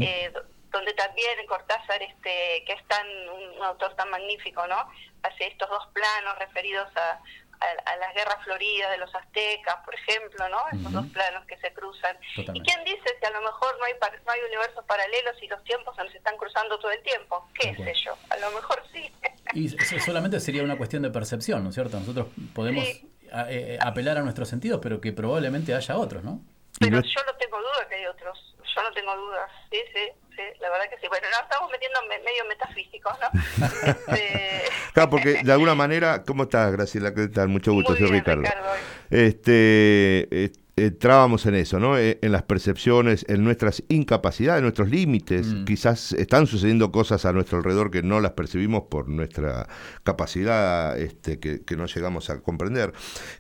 eh, 0.03 0.31
do- 0.31 0.45
donde 0.71 0.93
también 0.95 1.47
Cortázar, 1.47 2.03
este, 2.03 2.65
que 2.67 2.73
es 2.73 2.87
tan 2.89 3.07
un 3.29 3.63
autor 3.63 3.95
tan 3.95 4.09
magnífico, 4.11 4.67
¿no? 4.67 4.89
Hace 5.23 5.47
estos 5.49 5.69
dos 5.69 5.87
planos 5.93 6.39
referidos 6.39 6.89
a, 6.97 7.21
a, 7.63 7.91
a 7.93 7.97
las 7.97 8.15
guerras 8.15 8.37
floridas 8.45 8.91
de 8.91 8.99
los 8.99 9.15
aztecas, 9.15 9.77
por 9.85 9.95
ejemplo, 9.95 10.49
¿no? 10.49 10.59
Esos 10.73 10.93
dos 10.93 11.07
planos 11.09 11.45
que 11.47 11.57
se 11.59 11.73
cruzan. 11.73 12.17
Totalmente. 12.35 12.59
¿Y 12.59 12.63
quién 12.75 12.85
dice 12.85 13.09
si 13.21 13.25
a 13.27 13.31
lo 13.31 13.41
mejor 13.43 13.79
no 13.79 13.85
hay 13.85 13.95
par- 13.95 14.21
no 14.27 14.33
hay 14.33 14.41
universos 14.41 14.85
paralelos 14.85 15.41
y 15.43 15.49
los 15.49 15.63
tiempos 15.65 15.95
se 15.97 16.05
nos 16.05 16.15
están 16.15 16.37
cruzando 16.37 16.79
todo 16.79 16.91
el 16.91 17.03
tiempo? 17.03 17.49
¿Qué 17.59 17.75
sé 17.77 17.95
yo? 18.05 18.17
A 18.31 18.37
lo 18.37 18.51
mejor 18.51 18.83
sí. 18.93 19.11
Y 19.55 19.67
eso 19.67 19.99
solamente 20.01 20.41
sería 20.41 20.63
una 20.63 20.77
cuestión 20.77 21.03
de 21.03 21.11
percepción, 21.11 21.63
¿no 21.63 21.69
es 21.71 21.75
cierto? 21.75 21.99
Nosotros 21.99 22.27
podemos 22.55 22.85
Sí. 22.85 23.09
a- 23.33 23.51
eh, 23.51 23.79
apelar 23.81 24.19
a 24.19 24.23
nuestros 24.23 24.49
sentidos, 24.49 24.81
pero 24.83 25.01
que 25.01 25.13
probablemente 25.13 25.75
haya 25.75 25.97
otros, 25.97 26.23
¿no? 26.25 26.41
Pero 26.81 27.01
yo 27.01 27.21
no 27.27 27.35
tengo 27.37 27.59
duda 27.59 27.89
que 27.89 27.95
hay 27.97 28.07
otros. 28.07 28.55
Yo 28.75 28.83
no 28.83 28.93
tengo 28.93 29.15
dudas. 29.17 29.51
Sí, 29.71 29.79
sí, 29.93 30.09
sí. 30.37 30.43
La 30.61 30.71
verdad 30.71 30.85
que 30.91 30.97
sí. 31.01 31.07
Bueno, 31.09 31.27
nos 31.31 31.43
estamos 31.43 31.71
metiendo 31.71 31.99
me- 32.09 32.19
medio 32.25 32.45
metafísicos, 32.49 33.13
¿no? 33.21 33.41
Este, 34.13 34.63
Claro, 34.93 35.11
porque 35.11 35.43
de 35.43 35.53
alguna 35.53 35.75
manera, 35.75 36.23
¿cómo 36.25 36.43
estás, 36.45 36.71
Graciela? 36.73 37.15
¿Qué 37.15 37.29
tal? 37.29 37.49
Mucho 37.49 37.73
gusto, 37.73 37.93
Muy 37.93 37.99
soy 38.01 38.11
bien, 38.11 38.21
Ricardo. 38.25 38.43
Ricardo. 38.43 38.69
Este, 39.11 40.29
eh, 40.31 40.53
entrábamos 40.77 41.47
en 41.47 41.55
eso, 41.55 41.79
¿no? 41.79 41.97
Eh, 41.99 42.19
En 42.23 42.33
las 42.33 42.43
percepciones, 42.43 43.25
en 43.29 43.43
nuestras 43.45 43.83
incapacidades, 43.89 44.59
en 44.59 44.65
nuestros 44.65 44.89
límites. 44.91 45.47
Mm. 45.47 45.65
Quizás 45.65 46.13
están 46.13 46.47
sucediendo 46.47 46.93
cosas 46.93 47.25
a 47.25 47.33
nuestro 47.33 47.59
alrededor 47.59 47.91
que 47.91 48.03
no 48.03 48.21
las 48.21 48.33
percibimos 48.33 48.85
por 48.91 49.09
nuestra 49.09 49.67
capacidad 50.03 50.99
este, 50.99 51.39
que, 51.41 51.63
que 51.63 51.77
no 51.77 51.87
llegamos 51.87 52.29
a 52.31 52.41
comprender. 52.41 52.93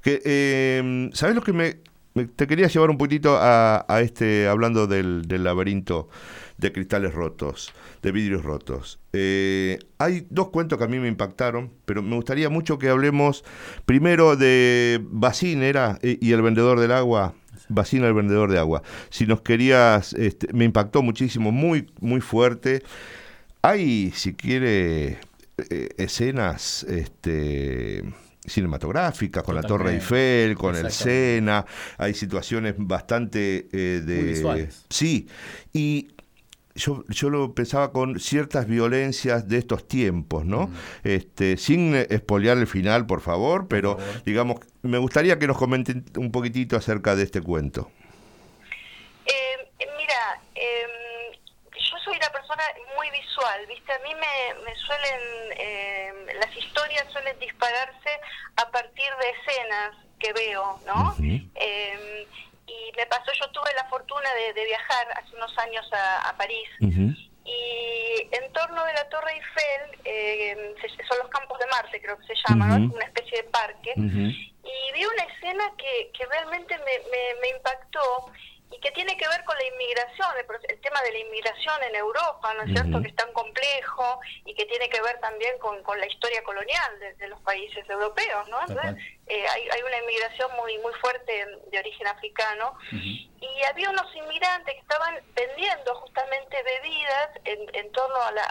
Que, 0.03 0.21
eh, 0.25 1.11
¿Sabes 1.13 1.35
lo 1.35 1.43
que 1.43 1.53
me, 1.53 1.77
me- 2.15 2.27
Te 2.27 2.47
quería 2.47 2.69
llevar 2.69 2.89
un 2.91 2.99
poquitito 2.99 3.37
a, 3.39 3.85
a 3.89 4.01
este, 4.01 4.49
hablando 4.49 4.87
del, 4.87 5.23
del 5.29 5.45
laberinto 5.45 6.09
de 6.63 6.73
cristales 6.73 7.13
rotos, 7.13 7.75
de 8.01 8.13
vidrios 8.13 8.43
rotos. 8.45 9.01
Eh, 9.13 9.79
hay 9.99 10.27
dos 10.31 10.49
cuentos 10.49 10.79
que 10.79 10.85
a 10.85 10.89
mí 10.89 10.99
me 10.99 11.09
impactaron, 11.09 11.71
pero 11.85 12.03
me 12.03 12.17
gustaría 12.17 12.49
mucho 12.49 12.79
que 12.79 12.89
hablemos 12.89 13.45
primero 13.85 14.37
de 14.37 15.01
Bacín, 15.03 15.63
era, 15.63 15.99
y 16.03 16.33
el 16.33 16.41
vendedor 16.41 16.81
del 16.81 16.93
agua. 16.93 17.35
Bacín, 17.69 18.05
el 18.05 18.15
vendedor 18.15 18.51
de 18.51 18.59
agua. 18.59 18.83
Si 19.11 19.27
nos 19.27 19.43
querías, 19.43 20.15
este, 20.15 20.53
me 20.53 20.65
impactó 20.65 21.03
muchísimo, 21.03 21.53
muy, 21.53 21.91
muy 22.01 22.21
fuerte. 22.21 22.83
Hay, 23.63 24.13
si 24.15 24.35
quiere, 24.35 25.19
eh, 25.71 25.89
escenas 25.97 26.85
este, 26.85 28.05
cinematográficas 28.45 29.43
con 29.43 29.55
la 29.55 29.63
Torre. 29.63 29.95
Eiffel, 29.95 30.55
con 30.57 30.77
el. 30.77 30.91
Sena. 30.91 31.65
Hay 31.99 32.15
situaciones 32.15 32.75
bastante 32.77 33.69
eh, 33.73 34.03
de... 34.05 34.17
Muy 34.17 34.25
visuales. 34.25 34.85
Sí, 34.91 35.29
y 35.73 36.09
yo, 36.75 37.05
yo 37.09 37.31
lo 37.31 37.55
pensaba 37.55 37.93
con 37.93 38.19
ciertas 38.19 38.67
violencias 38.67 39.49
de 39.49 39.59
estos 39.59 39.87
tiempos, 39.87 40.45
¿no? 40.45 40.71
Este, 41.05 41.57
sin 41.57 41.95
eh, 41.95 42.07
espolear 42.11 42.59
el 42.59 42.67
final, 42.67 43.07
por 43.07 43.21
favor, 43.21 43.69
pero 43.69 43.99
favor. 43.99 44.23
digamos, 44.25 44.61
me 44.83 44.99
gustaría 44.99 45.39
que 45.39 45.47
nos 45.47 45.59
comenten 45.59 46.05
un 46.17 46.33
poquitito 46.33 46.77
acerca 46.77 47.15
de 47.15 47.25
este 47.25 47.41
cuento. 47.41 47.91
Eh, 49.27 49.87
mira, 49.97 50.41
eh, 50.55 51.39
yo 51.73 51.97
soy 52.05 52.17
una 52.17 52.31
persona 52.31 52.63
muy 52.97 53.11
visual, 53.11 53.67
¿viste? 53.69 53.93
A 53.93 53.99
mí 53.99 54.15
me, 54.15 54.65
me 54.65 54.75
suelen, 54.77 55.21
eh, 55.59 56.13
las 56.41 56.57
historias 56.57 57.07
suelen 57.13 57.39
dispararse 57.39 58.11
a 58.57 58.71
partir 58.71 59.11
de 59.21 59.53
escenas 59.53 59.97
que 60.19 60.33
veo, 60.33 60.79
¿no? 60.87 61.15
Eh, 61.55 62.27
y 62.73 62.93
me 62.97 63.07
pasó, 63.07 63.31
yo 63.41 63.51
tuve 63.51 63.73
la 63.75 63.85
fortuna 63.85 64.33
de, 64.35 64.53
de 64.53 64.65
viajar 64.65 65.07
hace 65.17 65.35
unos 65.37 65.57
años 65.59 65.87
a, 65.93 66.29
a 66.29 66.37
París. 66.37 66.69
Y 67.45 68.29
en 68.31 68.53
torno 68.53 68.85
de 68.85 68.93
la 68.93 69.09
Torre 69.09 69.33
Eiffel, 69.33 70.01
eh, 70.05 70.75
son 71.09 71.19
los 71.19 71.29
campos 71.29 71.59
de 71.59 71.67
Marte, 71.67 72.01
creo 72.01 72.17
que 72.19 72.27
se 72.27 72.35
llama, 72.47 72.67
¿no? 72.69 72.75
Ujú. 72.77 72.85
Es 72.87 72.95
una 72.95 73.05
especie 73.07 73.43
de 73.43 73.49
parque. 73.49 73.93
Y 73.97 74.93
vi 74.93 75.05
una 75.05 75.25
escena 75.25 75.65
que, 75.77 76.11
que 76.17 76.25
realmente 76.27 76.79
me, 76.79 76.99
me, 77.11 77.41
me 77.41 77.49
impactó 77.57 78.31
y 78.75 78.81
que 78.81 78.91
tiene 78.93 79.17
que 79.17 79.29
ver 79.29 79.45
con 79.45 79.57
la 79.57 79.67
inmigración, 79.67 80.29
el, 80.39 80.71
el, 80.71 80.81
tema 80.81 81.03
de 81.03 81.13
la 81.13 81.19
inmigración 81.19 81.83
en 81.83 81.95
Europa, 81.97 82.55
¿no 82.55 82.63
es 82.63 82.71
cierto?, 82.71 83.03
que 83.03 83.09
es 83.09 83.17
tan 83.17 83.33
complejo 83.33 84.21
y 84.47 84.55
que 84.55 84.65
tiene 84.67 84.89
que 84.89 85.03
ver 85.03 85.19
también 85.21 85.59
con, 85.59 85.83
con 85.83 85.99
la 86.01 86.07
historia 86.07 86.43
colonial 86.43 86.99
de, 87.01 87.13
de 87.15 87.29
los 87.29 87.41
países 87.41 87.89
europeos, 87.89 88.49
¿no? 88.49 88.59
Eh, 89.33 89.47
hay, 89.49 89.63
hay, 89.71 89.83
una 89.83 89.97
inmigración 89.97 90.51
muy 90.57 90.77
muy 90.79 90.93
fuerte 91.01 91.33
de 91.71 91.79
origen 91.79 92.07
africano 92.07 92.77
y 92.93 93.63
había 93.65 93.89
unos 93.89 94.15
inmigrantes 94.15 94.75
que 94.75 94.81
estaban 94.81 95.19
vendiendo 95.35 95.95
justamente 95.95 96.55
bebidas 96.63 97.31
en, 97.45 97.59
en 97.75 97.91
torno 97.93 98.17
a, 98.17 98.31
la, 98.31 98.43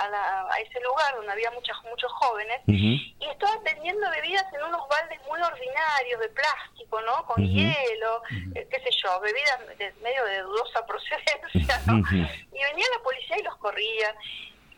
a, 0.49 0.59
ese 0.59 0.81
lugar 0.81 1.15
donde 1.17 1.33
había 1.33 1.51
muchas, 1.51 1.77
muchos 1.83 2.11
jóvenes 2.13 2.61
y 2.65 3.13
estaban 3.29 3.63
vendiendo 3.63 4.09
bebidas 4.09 4.51
en 4.53 4.63
unos 4.63 4.81
baldes 4.89 5.19
muy 5.27 5.39
ordinarios 5.39 6.19
de 6.19 6.29
plástico, 6.29 6.99
¿no? 7.01 7.27
Con 7.27 7.45
hielo, 7.45 8.23
eh, 8.55 8.67
qué 8.71 8.79
sé 8.79 8.89
yo, 9.03 9.19
bebidas 9.19 9.59
de 9.77 9.93
medio 10.01 10.25
de 10.25 10.41
dudosa 10.41 10.83
procedencia, 10.87 11.79
¿no? 11.85 12.01
Y 12.11 12.63
venía 12.63 12.85
la 12.97 13.03
policía 13.03 13.37
y 13.37 13.43
los 13.43 13.55
corría 13.57 14.15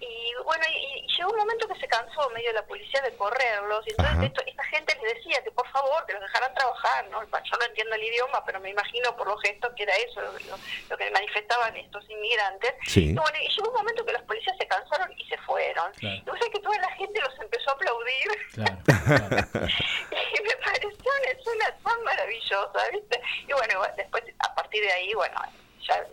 y 0.04 0.44
bueno, 0.44 0.64
y, 0.70 1.08
llegó 1.16 1.32
un 1.32 1.38
momento 1.38 1.68
que 1.68 1.80
se 1.80 1.88
cansó 1.88 2.30
medio 2.32 2.52
la 2.54 2.66
policía 2.66 3.02
de 3.02 3.16
correrlos, 3.16 3.86
y 3.88 3.92
entonces 3.92 4.32
esta 4.46 4.64
gente 4.66 4.98
les 5.02 5.16
decía 5.16 5.44
que 5.44 5.52
por 5.52 5.68
favor, 5.70 6.06
que 6.06 6.14
los 6.14 6.22
dejaran 6.22 6.54
trabajar, 6.54 7.08
¿no? 7.10 7.24
Yo 7.24 7.58
no 7.60 7.66
entiendo 7.66 7.96
el 7.96 8.04
idioma, 8.04 8.44
pero 8.46 8.60
me 8.60 8.70
imagino 8.70 9.16
por 9.16 9.28
los 9.28 9.42
gestos 9.42 9.72
que 9.76 9.84
era 9.84 9.96
eso 9.96 10.22
lo, 10.22 10.98
que 10.98 11.12
manifestaban 11.12 11.76
estos 11.78 12.10
inmigrantes. 12.10 12.74
Y 12.96 13.14
bueno, 13.14 13.38
y 13.42 13.48
llegó 13.50 13.70
un 13.70 13.76
momento 13.76 14.06
que 14.06 14.14
los 14.14 14.22
policías 14.24 14.58
se 14.58 14.68
cansaron 14.68 15.12
y 15.18 15.26
se 15.26 15.38
fueron. 15.40 15.92
Y 16.02 16.22
vos 16.22 16.38
sabés 16.38 16.54
que 16.54 16.60
toda 16.60 16.78
la 16.80 16.92
gente 16.96 17.22
los 17.22 17.40
empezó 17.40 17.70
a 17.70 17.74
aplaudir. 17.74 18.28
y 18.56 20.42
me 20.42 20.56
pareció 20.58 21.12
una 21.22 21.32
escena 21.32 21.78
tan 21.84 22.04
maravillosa, 22.04 22.90
¿viste? 22.92 23.22
Y 23.48 23.54
bueno, 23.54 23.82
después, 23.96 24.24
a 24.40 24.56
partir 24.56 24.84
de 24.84 24.92
ahí, 24.92 25.14
bueno, 25.14 25.42
ya... 25.88 26.06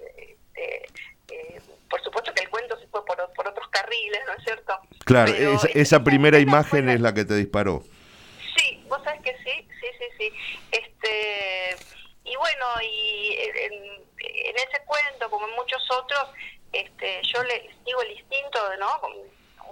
Eh, 0.57 0.87
eh, 1.29 1.61
por 1.91 2.03
supuesto 2.03 2.33
que 2.33 2.45
el 2.45 2.49
cuento 2.49 2.79
se 2.79 2.87
fue 2.87 3.05
por, 3.05 3.17
por 3.35 3.49
otros 3.49 3.69
carriles, 3.69 4.21
¿no 4.27 4.33
es 4.35 4.45
cierto? 4.45 4.79
Claro, 5.05 5.33
esa, 5.33 5.69
esa 5.75 6.05
primera 6.05 6.39
imagen 6.39 6.89
es 6.89 7.01
la 7.01 7.13
que 7.13 7.25
te 7.25 7.35
disparó. 7.35 7.83
Sí, 8.57 8.83
vos 8.89 9.03
sabés 9.05 9.21
que 9.23 9.37
sí, 9.45 9.69
sí, 9.81 9.87
sí, 9.99 10.05
sí. 10.17 10.33
Este, 10.71 11.77
y 12.25 12.37
bueno, 12.37 12.67
y 12.83 13.37
en, 13.57 13.73
en 14.19 14.57
ese 14.57 14.85
cuento, 14.87 15.29
como 15.29 15.49
en 15.49 15.55
muchos 15.57 15.83
otros, 15.91 16.29
este, 16.73 17.21
yo 17.25 17.43
le 17.43 17.69
sigo 17.85 18.03
el 18.03 18.13
instinto, 18.13 18.61
¿no? 18.79 19.01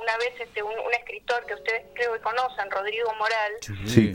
Una 0.00 0.16
vez 0.18 0.40
este, 0.40 0.62
un, 0.62 0.72
escritor 0.92 1.44
que 1.46 1.54
ustedes 1.54 1.86
creo 1.94 2.12
que 2.12 2.20
conocen, 2.20 2.70
Rodrigo 2.70 3.12
Moral, 3.14 3.52
eh, 3.62 4.14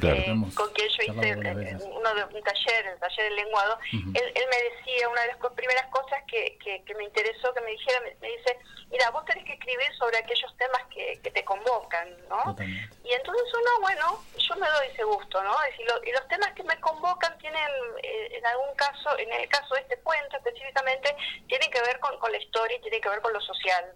con 0.55 0.71
quien 0.73 0.89
yo 0.89 1.03
hice 1.03 1.29
eh, 1.29 1.77
uno 1.91 2.15
de, 2.15 2.23
un 2.23 2.43
taller, 2.43 2.87
el 2.87 2.99
taller 2.99 3.25
del 3.25 3.35
lenguado, 3.35 3.79
él, 3.91 4.31
él, 4.35 4.45
me 4.49 4.75
decía, 4.75 5.09
una 5.09 5.21
de 5.21 5.27
las 5.27 5.37
primeras 5.53 5.85
cosas 5.87 6.23
que, 6.27 6.57
que, 6.59 6.95
me 6.95 7.03
interesó 7.03 7.53
que 7.53 7.61
me 7.61 7.71
dijera, 7.71 7.99
me, 8.01 8.27
dice, 8.27 8.57
mira, 8.89 9.09
vos 9.11 9.25
tenés 9.25 9.45
que 9.45 9.53
escribir 9.53 9.93
sobre 9.97 10.17
aquellos 10.17 10.55
temas 10.57 10.81
que, 10.93 11.19
que 11.21 11.31
te 11.31 11.43
convocan, 11.43 12.15
¿no? 12.29 12.55
Y 13.03 13.11
entonces 13.11 13.43
uno, 13.53 13.81
bueno, 13.81 14.23
yo 14.37 14.55
me 14.55 14.67
doy 14.67 14.87
ese 14.91 15.03
gusto, 15.03 15.43
¿no? 15.43 15.55
y 16.03 16.11
los 16.11 16.27
temas 16.27 16.53
que 16.53 16.63
me 16.63 16.79
convocan 16.79 17.37
tienen, 17.37 17.69
eh, 18.01 18.37
en 18.37 18.45
algún 18.45 18.73
caso, 18.75 19.17
en 19.17 19.31
el 19.31 19.47
caso 19.49 19.75
de 19.75 19.81
este 19.81 19.97
cuento 19.99 20.37
específicamente, 20.37 21.15
tienen 21.47 21.69
que 21.71 21.81
ver 21.81 21.99
con, 21.99 22.17
con 22.19 22.31
la 22.31 22.37
historia 22.37 22.77
y 22.77 22.81
tienen 22.81 23.01
que 23.01 23.09
ver 23.09 23.21
con 23.21 23.33
lo 23.33 23.41
social. 23.41 23.93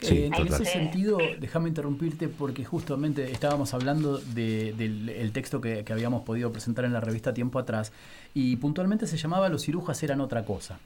Eh, 0.00 0.30
en 0.32 0.46
ese 0.46 0.64
sentido, 0.64 1.18
déjame 1.40 1.68
interrumpirte 1.68 2.28
porque 2.28 2.64
justamente 2.64 3.32
estábamos 3.32 3.74
hablando 3.74 4.18
de, 4.18 4.72
del 4.76 5.32
texto 5.32 5.60
que, 5.60 5.84
habíamos 5.90 6.22
podido 6.22 6.52
presentar 6.52 6.84
en 6.84 6.92
la 6.92 7.00
revista 7.00 7.34
tiempo 7.34 7.58
atrás 7.58 7.92
y 8.32 8.56
puntualmente 8.56 9.08
se 9.08 9.16
llamaba 9.16 9.48
Los 9.48 9.62
cirujas 9.62 10.00
eran 10.04 10.20
otra 10.20 10.44
cosa. 10.44 10.78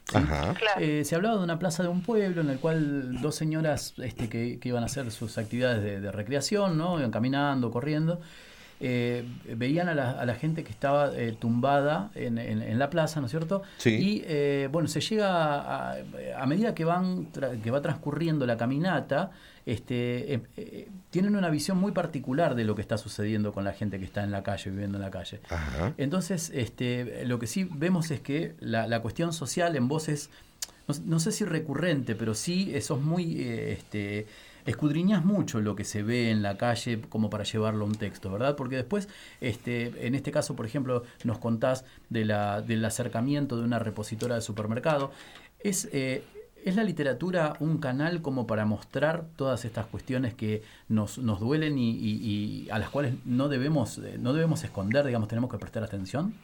Eh, 0.81 1.03
se 1.05 1.15
hablaba 1.15 1.37
de 1.37 1.45
una 1.45 1.59
plaza 1.59 1.83
de 1.83 1.91
un 1.91 2.01
pueblo 2.01 2.41
en 2.41 2.49
el 2.49 2.59
cual 2.59 3.21
dos 3.21 3.35
señoras 3.35 3.95
este, 3.99 4.29
que, 4.29 4.59
iban 4.63 4.83
a 4.83 4.87
hacer 4.87 5.11
sus 5.11 5.37
actividades 5.37 5.83
de, 5.83 6.01
de 6.01 6.11
recreación, 6.11 6.79
¿no? 6.79 6.99
iban 6.99 7.11
caminando, 7.11 7.71
corriendo 7.71 8.21
eh, 8.85 9.25
veían 9.57 9.89
a 9.89 9.95
la, 9.95 10.11
a 10.11 10.27
la, 10.27 10.35
gente 10.35 10.65
que 10.65 10.73
estaba 10.73 11.17
eh, 11.17 11.37
tumbada 11.39 12.11
en, 12.17 12.37
en, 12.37 12.79
la 12.81 12.91
plaza, 12.91 13.21
¿no 13.21 13.27
es 13.27 13.31
cierto? 13.31 13.63
Y 13.85 14.25
eh, 14.27 14.69
bueno, 14.73 14.89
se 14.89 15.01
llega 15.01 15.93
a, 15.93 15.97
a 16.37 16.47
medida 16.47 16.75
que 16.75 16.85
van 16.85 17.27
que 17.63 17.71
va 17.71 17.81
transcurriendo 17.81 18.45
la 18.45 18.57
caminata, 18.57 19.31
este, 19.67 20.43
tienen 21.11 21.37
una 21.37 21.49
visión 21.49 21.79
muy 21.79 21.93
particular 21.93 22.57
de 22.57 22.65
lo 22.65 22.75
que 22.75 22.83
está 22.83 22.99
sucediendo 22.99 23.53
con 23.53 23.63
la 23.63 23.73
gente 23.73 24.01
que 24.01 24.05
está 24.05 24.25
en 24.25 24.33
la 24.33 24.43
calle, 24.43 24.73
viviendo 24.73 24.99
en 24.99 25.03
la 25.03 25.13
calle. 25.13 25.41
Entonces, 25.97 26.51
este, 26.53 27.25
lo 27.25 27.39
que 27.39 27.47
sí 27.47 27.69
vemos 27.73 28.11
es 28.11 28.21
que 28.21 28.57
la, 28.59 28.89
la 28.89 29.01
cuestión 29.01 29.33
social 29.33 29.77
en 29.77 29.87
voces, 29.87 30.29
no, 30.89 30.95
no, 31.05 31.21
sé 31.21 31.31
si 31.31 31.45
recurrente, 31.45 32.17
pero 32.17 32.35
sí 32.35 32.73
eso 32.75 32.97
es 32.97 33.01
muy 33.01 33.43
este, 33.43 34.27
escudriñas 34.67 35.25
mucho 35.25 35.61
lo 35.61 35.77
que 35.77 35.85
se 35.85 36.03
ve 36.03 36.31
en 36.31 36.43
la 36.43 36.57
calle 36.57 37.01
como 37.09 37.31
para 37.31 37.45
llevarlo 37.45 37.85
a 37.85 37.89
un 37.89 37.95
texto, 37.95 38.31
¿verdad? 38.31 38.57
Porque 38.57 38.77
después, 38.77 39.09
este, 39.41 40.07
en 40.07 40.15
este 40.15 40.31
caso, 40.31 40.55
por 40.57 40.67
ejemplo, 40.67 41.05
nos 41.25 41.39
contás 41.39 41.85
de 42.11 42.25
la, 42.25 42.63
del 42.63 42.85
acercamiento 42.85 43.57
de 43.57 43.65
una 43.65 43.79
repositora 43.79 44.35
de 44.35 44.41
supermercado. 44.41 45.13
Es, 45.61 45.89
eh, 45.93 46.25
¿Es 46.65 46.77
la 46.77 46.85
literatura 46.85 47.55
un 47.59 47.79
canal 47.79 48.23
como 48.23 48.47
para 48.47 48.65
mostrar 48.65 49.25
todas 49.35 49.65
estas 49.65 49.87
cuestiones 49.87 50.35
que 50.35 50.63
nos, 50.89 51.19
nos 51.19 51.41
duelen 51.41 51.77
y, 51.77 51.91
y, 51.91 52.71
a 52.71 52.79
las 52.79 52.89
cuales 52.89 53.15
no 53.25 53.49
debemos, 53.49 53.99
eh, 53.99 54.17
no 54.21 54.33
debemos 54.33 54.63
esconder, 54.63 55.05
digamos, 55.05 55.29
tenemos 55.29 55.51
que 55.51 55.59
prestar 55.59 55.83
atención? 55.83 56.35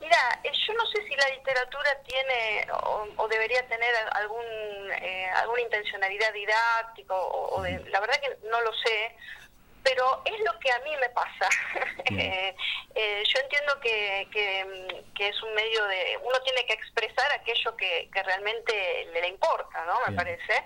Mira, 0.00 0.40
eh, 0.42 0.50
yo 0.66 0.72
no 0.72 0.86
sé 0.86 1.02
si 1.06 1.14
la 1.14 1.28
literatura 1.28 1.94
tiene 2.06 2.66
o, 3.16 3.28
debería 3.28 3.66
tener 3.68 3.94
algún 4.12 4.44
eh, 4.92 5.30
alguna 5.36 5.60
intencionalidad 5.60 6.32
didáctica 6.32 7.14
o, 7.14 7.62
de, 7.62 7.78
la 7.90 8.00
verdad 8.00 8.18
que 8.20 8.48
no 8.48 8.60
lo 8.62 8.72
sé, 8.72 9.14
pero 9.82 10.22
es 10.24 10.40
lo 10.40 10.58
que 10.58 10.72
a 10.72 10.78
mí 10.80 10.96
me 10.96 11.10
pasa. 11.10 11.48
Eh, 12.12 12.56
eh, 12.96 13.22
yo 13.24 13.38
entiendo 13.38 13.78
que, 13.80 14.26
que, 14.32 15.28
es 15.28 15.42
un 15.42 15.54
medio 15.54 15.84
de 15.86 16.18
uno 16.24 16.40
tiene 16.40 16.66
que 16.66 16.72
expresar 16.72 17.30
aquello 17.30 17.76
que, 17.76 18.10
que 18.12 18.22
realmente 18.24 19.06
le, 19.12 19.28
importa, 19.28 19.84
¿no? 19.84 20.00
Me 20.08 20.16
parece, 20.16 20.64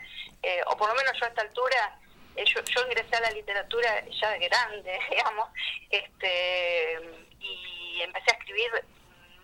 o 0.66 0.76
por 0.76 0.88
lo 0.88 0.94
menos 0.94 1.12
yo 1.18 1.26
a 1.26 1.28
esta 1.28 1.42
altura. 1.42 1.98
Yo, 2.36 2.62
yo 2.62 2.82
ingresé 2.86 3.16
a 3.16 3.20
la 3.20 3.30
literatura 3.32 4.04
ya 4.08 4.30
de 4.30 4.38
grande, 4.38 4.98
digamos, 5.10 5.50
este, 5.90 6.98
y 7.40 8.00
empecé 8.00 8.30
a 8.30 8.38
escribir 8.38 8.70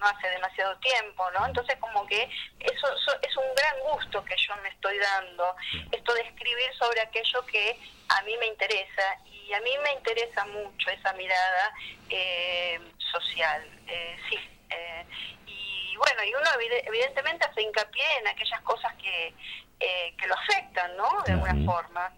no 0.00 0.06
hace 0.06 0.28
demasiado 0.30 0.76
tiempo, 0.78 1.30
¿no? 1.32 1.46
Entonces 1.46 1.76
como 1.78 2.06
que 2.06 2.28
eso, 2.58 2.86
es 3.22 3.36
un 3.36 3.54
gran 3.54 3.80
gusto 3.80 4.24
que 4.24 4.34
yo 4.36 4.56
me 4.62 4.70
estoy 4.70 4.98
dando, 4.98 5.54
esto 5.92 6.14
de 6.14 6.22
escribir 6.22 6.72
sobre 6.78 7.00
aquello 7.02 7.44
que 7.46 7.78
a 8.08 8.22
mí 8.22 8.36
me 8.38 8.46
interesa 8.46 9.18
y 9.26 9.52
a 9.52 9.60
mí 9.60 9.70
me 9.82 9.92
interesa 9.92 10.44
mucho 10.46 10.90
esa 10.90 11.12
mirada 11.12 11.74
eh, 12.08 12.80
social, 13.12 13.62
eh, 13.86 14.16
sí. 14.28 14.38
Eh, 14.70 15.04
y 15.46 15.96
bueno, 15.96 16.24
y 16.24 16.34
uno 16.34 16.48
evidentemente 16.86 17.46
hace 17.46 17.62
hincapié 17.62 18.18
en 18.18 18.28
aquellas 18.28 18.60
cosas 18.62 18.94
que, 18.94 19.34
que 19.78 20.26
lo 20.26 20.34
afectan, 20.34 20.96
¿no? 20.96 21.22
De 21.26 21.32
alguna 21.32 21.54
forma. 21.64 22.12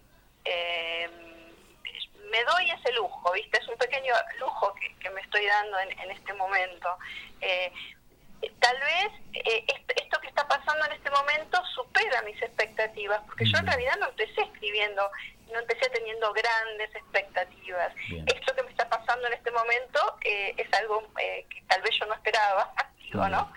Me 2.32 2.42
doy 2.44 2.70
ese 2.70 2.92
lujo, 2.92 3.30
¿viste? 3.32 3.58
Es 3.60 3.68
un 3.68 3.76
pequeño 3.76 4.14
lujo 4.40 4.74
que, 4.74 4.94
que 4.96 5.10
me 5.10 5.20
estoy 5.20 5.46
dando 5.46 5.78
en, 5.80 6.00
en 6.00 6.10
este 6.10 6.32
momento. 6.32 6.88
Eh, 7.42 7.70
tal 8.58 8.78
vez 8.80 9.12
eh, 9.34 9.66
esto 9.96 10.18
que 10.20 10.28
está 10.28 10.48
pasando 10.48 10.86
en 10.86 10.92
este 10.92 11.10
momento 11.10 11.62
supera 11.74 12.22
mis 12.22 12.40
expectativas, 12.40 13.20
porque 13.26 13.44
yo 13.44 13.58
en 13.58 13.66
realidad 13.66 13.96
no 14.00 14.08
empecé 14.08 14.40
escribiendo, 14.40 15.10
no 15.52 15.58
empecé 15.60 15.90
teniendo 15.90 16.32
grandes 16.32 16.94
expectativas. 16.96 17.92
Esto 18.26 18.54
que 18.56 18.62
me 18.62 18.70
está 18.70 18.88
pasando 18.88 19.26
en 19.26 19.34
este 19.34 19.50
momento 19.50 20.16
eh, 20.24 20.54
es 20.56 20.72
algo 20.72 21.06
que 21.14 21.62
tal 21.68 21.82
vez 21.82 21.94
yo 22.00 22.06
no 22.06 22.14
esperaba, 22.14 22.72
digo, 22.98 23.28
¿no? 23.28 23.52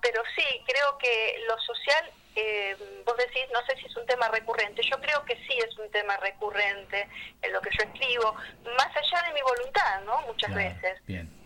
pero 0.00 0.20
sí, 0.34 0.64
creo 0.66 0.98
que 0.98 1.44
lo 1.46 1.56
social 1.60 2.10
eh, 2.36 2.76
vos 3.04 3.16
decís, 3.16 3.44
no 3.52 3.60
sé 3.66 3.76
si 3.76 3.86
es 3.86 3.96
un 3.96 4.06
tema 4.06 4.28
recurrente, 4.28 4.82
yo 4.82 4.98
creo 5.00 5.24
que 5.24 5.36
sí 5.36 5.58
es 5.58 5.76
un 5.78 5.90
tema 5.90 6.16
recurrente 6.18 7.08
en 7.42 7.52
lo 7.52 7.60
que 7.60 7.70
yo 7.76 7.84
escribo, 7.84 8.34
más 8.76 8.96
allá 8.96 9.28
de 9.28 9.34
mi 9.34 9.42
voluntad, 9.42 10.00
¿no? 10.02 10.20
Muchas 10.22 10.54
veces. 10.54 11.00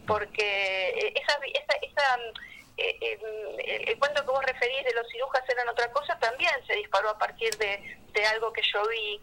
Porque 0.07 0.89
eh, 0.91 1.15
esa, 1.17 1.39
esa, 1.53 1.77
esa 1.83 2.19
eh, 2.77 2.97
eh, 3.01 3.85
el, 3.89 3.99
cuento 3.99 4.25
que 4.25 4.31
vos 4.31 4.45
referís 4.45 4.85
de 4.85 4.95
los 4.95 5.09
cirujas 5.09 5.43
eran 5.49 5.69
otra 5.69 5.91
cosa 5.93 6.19
también 6.19 6.53
se 6.67 6.75
disparó 6.75 7.11
a 7.11 7.19
partir 7.19 7.57
de, 7.57 7.99
de 8.13 8.27
algo 8.27 8.53
que 8.53 8.63
yo 8.63 8.87
vi. 8.89 9.21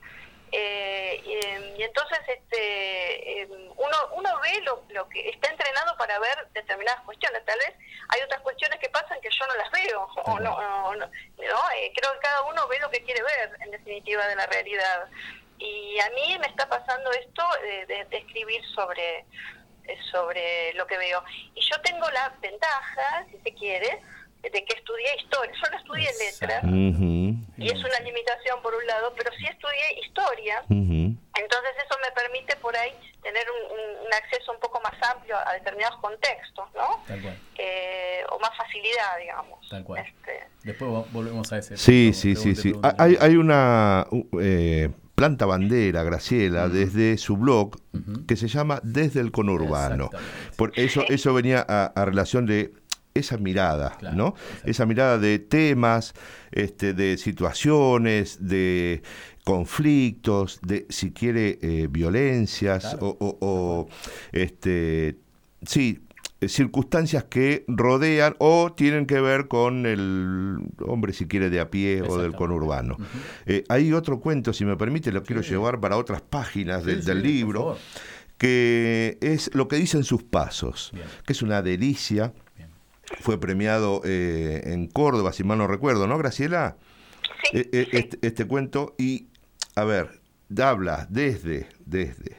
Eh, 0.55 1.19
y, 1.25 1.81
entonces 1.81 2.19
este 2.27 3.41
em, 3.41 3.49
uno 3.51 3.97
uno 4.13 4.29
ve 4.41 4.61
lo, 4.61 4.83
lo, 4.89 5.09
que 5.09 5.29
está 5.29 5.49
entrenado 5.49 5.97
para 5.97 6.19
ver 6.19 6.47
determinadas 6.53 7.01
cuestiones. 7.01 7.43
Tal 7.43 7.57
vez 7.57 7.73
hay 8.09 8.21
otras 8.21 8.39
cuestiones 8.41 8.79
que 8.79 8.89
pasan 8.89 9.19
que 9.19 9.29
yo 9.31 9.47
no 9.47 9.55
las 9.55 9.71
veo 9.71 10.03
o 10.25 10.39
no, 10.39 10.95
no, 10.95 11.05
eh, 11.05 11.91
creo 11.95 12.13
que 12.13 12.19
cada 12.21 12.43
uno 12.43 12.67
ve 12.67 12.79
lo 12.79 12.91
que 12.91 13.03
quiere 13.03 13.23
ver 13.23 13.57
en 13.61 13.71
definitiva 13.71 14.27
de 14.27 14.35
la 14.35 14.45
realidad. 14.45 15.09
Y 15.57 15.99
a 15.99 16.09
mí 16.11 16.37
me 16.39 16.47
está 16.47 16.69
pasando 16.69 17.11
esto 17.13 17.43
de, 17.87 18.05
de, 18.05 18.17
escribir 18.17 18.61
sobre 18.75 19.25
eh, 19.85 19.97
sobre 20.11 20.73
lo 20.73 20.85
que 20.85 20.97
veo. 20.97 21.23
Y 21.55 21.61
yo 21.61 21.81
tengo 21.81 22.07
la 22.11 22.29
ventaja 22.41 23.25
si 23.31 23.39
se 23.39 23.53
quiere 23.55 24.01
de 24.41 24.65
que 24.65 24.75
estudié 24.75 25.15
historia. 25.17 25.53
Yo 25.55 25.71
no 25.71 25.77
estudié 25.77 26.09
letras. 26.19 26.63
Ujú, 26.63 27.32
y 27.57 27.67
es 27.67 27.79
una 27.79 27.99
limitación 27.99 28.61
por 28.61 28.73
un 28.75 28.85
lado, 28.87 29.13
pero 29.17 29.31
sí 29.37 29.45
estudié 29.45 29.99
historia. 30.05 30.63
Entonces 30.69 31.71
eso 31.85 31.97
me 32.01 32.11
permite 32.13 32.55
por 32.57 32.75
ahí 32.75 32.91
tener 33.21 33.43
un, 33.49 33.71
un- 33.71 34.05
un 34.07 34.13
acceso 34.13 34.51
un 34.51 34.59
poco 34.59 34.81
más 34.81 34.93
amplio 35.15 35.35
a 35.45 35.53
determinados 35.53 35.99
contextos, 36.01 36.65
¿no? 36.75 37.01
Tal 37.07 37.21
cual, 37.21 37.37
Eh, 37.57 38.23
o 38.29 38.39
más 38.39 38.51
facilidad, 38.57 39.17
digamos. 39.19 39.67
tal 39.69 39.83
cual. 39.83 40.05
Este, 40.05 40.47
Después 40.63 40.91
vo- 40.91 41.05
volvemos 41.11 41.51
a 41.53 41.57
ese. 41.59 41.77
Sí, 41.77 42.11
Pregunte, 42.11 42.17
sí, 42.19 42.35
sí, 42.35 42.55
sí. 42.55 42.69
pregunte. 42.73 42.95
Hay, 43.01 43.17
hay 43.21 43.35
una 43.37 44.05
uh, 44.11 44.39
eh, 44.41 44.89
planta 45.15 45.45
bandera, 45.45 46.03
Graciela, 46.03 46.67
desde 46.67 47.17
su 47.17 47.37
blog 47.37 47.77
que 48.27 48.35
se 48.35 48.47
llama 48.47 48.79
Desde 48.83 49.21
el 49.21 49.31
conurbano. 49.31 50.09
Por 50.57 50.73
eso, 50.75 51.03
eso 51.07 51.33
venía 51.33 51.65
a, 51.67 51.85
a 51.95 52.05
relación 52.05 52.45
de 52.45 52.73
esa 53.13 53.37
mirada, 53.37 53.95
Claro, 53.99 54.15
¿no? 54.17 54.27
exacto. 54.29 54.69
Esa 54.71 54.85
mirada 54.85 55.17
de 55.17 55.39
temas, 55.39 56.13
este, 56.51 56.93
de 56.93 57.17
situaciones, 57.17 58.37
de 58.47 59.01
conflictos, 59.43 60.59
de 60.61 60.85
si 60.89 61.11
quiere 61.11 61.59
eh, 61.61 61.87
violencias 61.89 62.81
Claro. 62.83 63.07
o, 63.07 63.17
o- 63.19 63.37
o, 63.41 63.89
este, 64.31 65.17
sí, 65.65 65.99
circunstancias 66.45 67.23
que 67.25 67.63
rodean 67.67 68.35
o 68.39 68.73
tienen 68.73 69.05
que 69.05 69.21
ver 69.21 69.47
con 69.47 69.85
el 69.85 70.57
hombre, 70.85 71.13
si 71.13 71.25
quiere, 71.25 71.49
de 71.49 71.59
a 71.61 71.69
pie 71.71 72.01
o 72.01 72.17
del 72.21 72.35
conurbano. 72.35 72.97
Eh, 73.45 73.63
hay 73.69 73.93
otro 73.93 74.19
cuento, 74.19 74.51
si 74.51 74.65
me 74.65 74.75
permite, 74.75 75.11
lo 75.13 75.23
quiero 75.23 75.41
Sí. 75.41 75.51
llevar 75.51 75.79
para 75.79 75.95
otras 75.97 76.21
páginas 76.21 76.83
del, 76.83 77.01
Sí, 77.01 77.07
del 77.07 77.17
sí, 77.21 77.23
por 77.23 77.31
libro, 77.31 77.77
que 78.37 79.17
es 79.21 79.51
lo 79.53 79.67
que 79.69 79.77
dicen 79.77 80.03
sus 80.03 80.23
pasos, 80.23 80.91
Bien. 80.93 81.05
que 81.25 81.31
es 81.33 81.41
una 81.41 81.61
delicia. 81.61 82.33
Fue 83.21 83.39
premiado 83.39 84.01
eh, 84.05 84.61
en 84.65 84.87
Córdoba, 84.87 85.33
si 85.33 85.43
mal 85.43 85.57
no 85.57 85.67
recuerdo, 85.67 86.07
¿no, 86.07 86.17
Graciela? 86.17 86.77
sí, 87.51 87.57
Eh, 87.57 87.69
eh, 87.71 87.87
sí. 87.91 87.97
este, 87.97 88.27
este 88.27 88.45
cuento 88.45 88.95
y, 88.97 89.27
a 89.75 89.83
ver, 89.83 90.21
habla 90.61 91.07
desde, 91.09 91.67
desde 91.85 92.37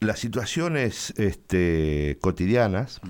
las 0.00 0.18
situaciones 0.18 1.14
este, 1.16 2.18
cotidianas, 2.20 3.00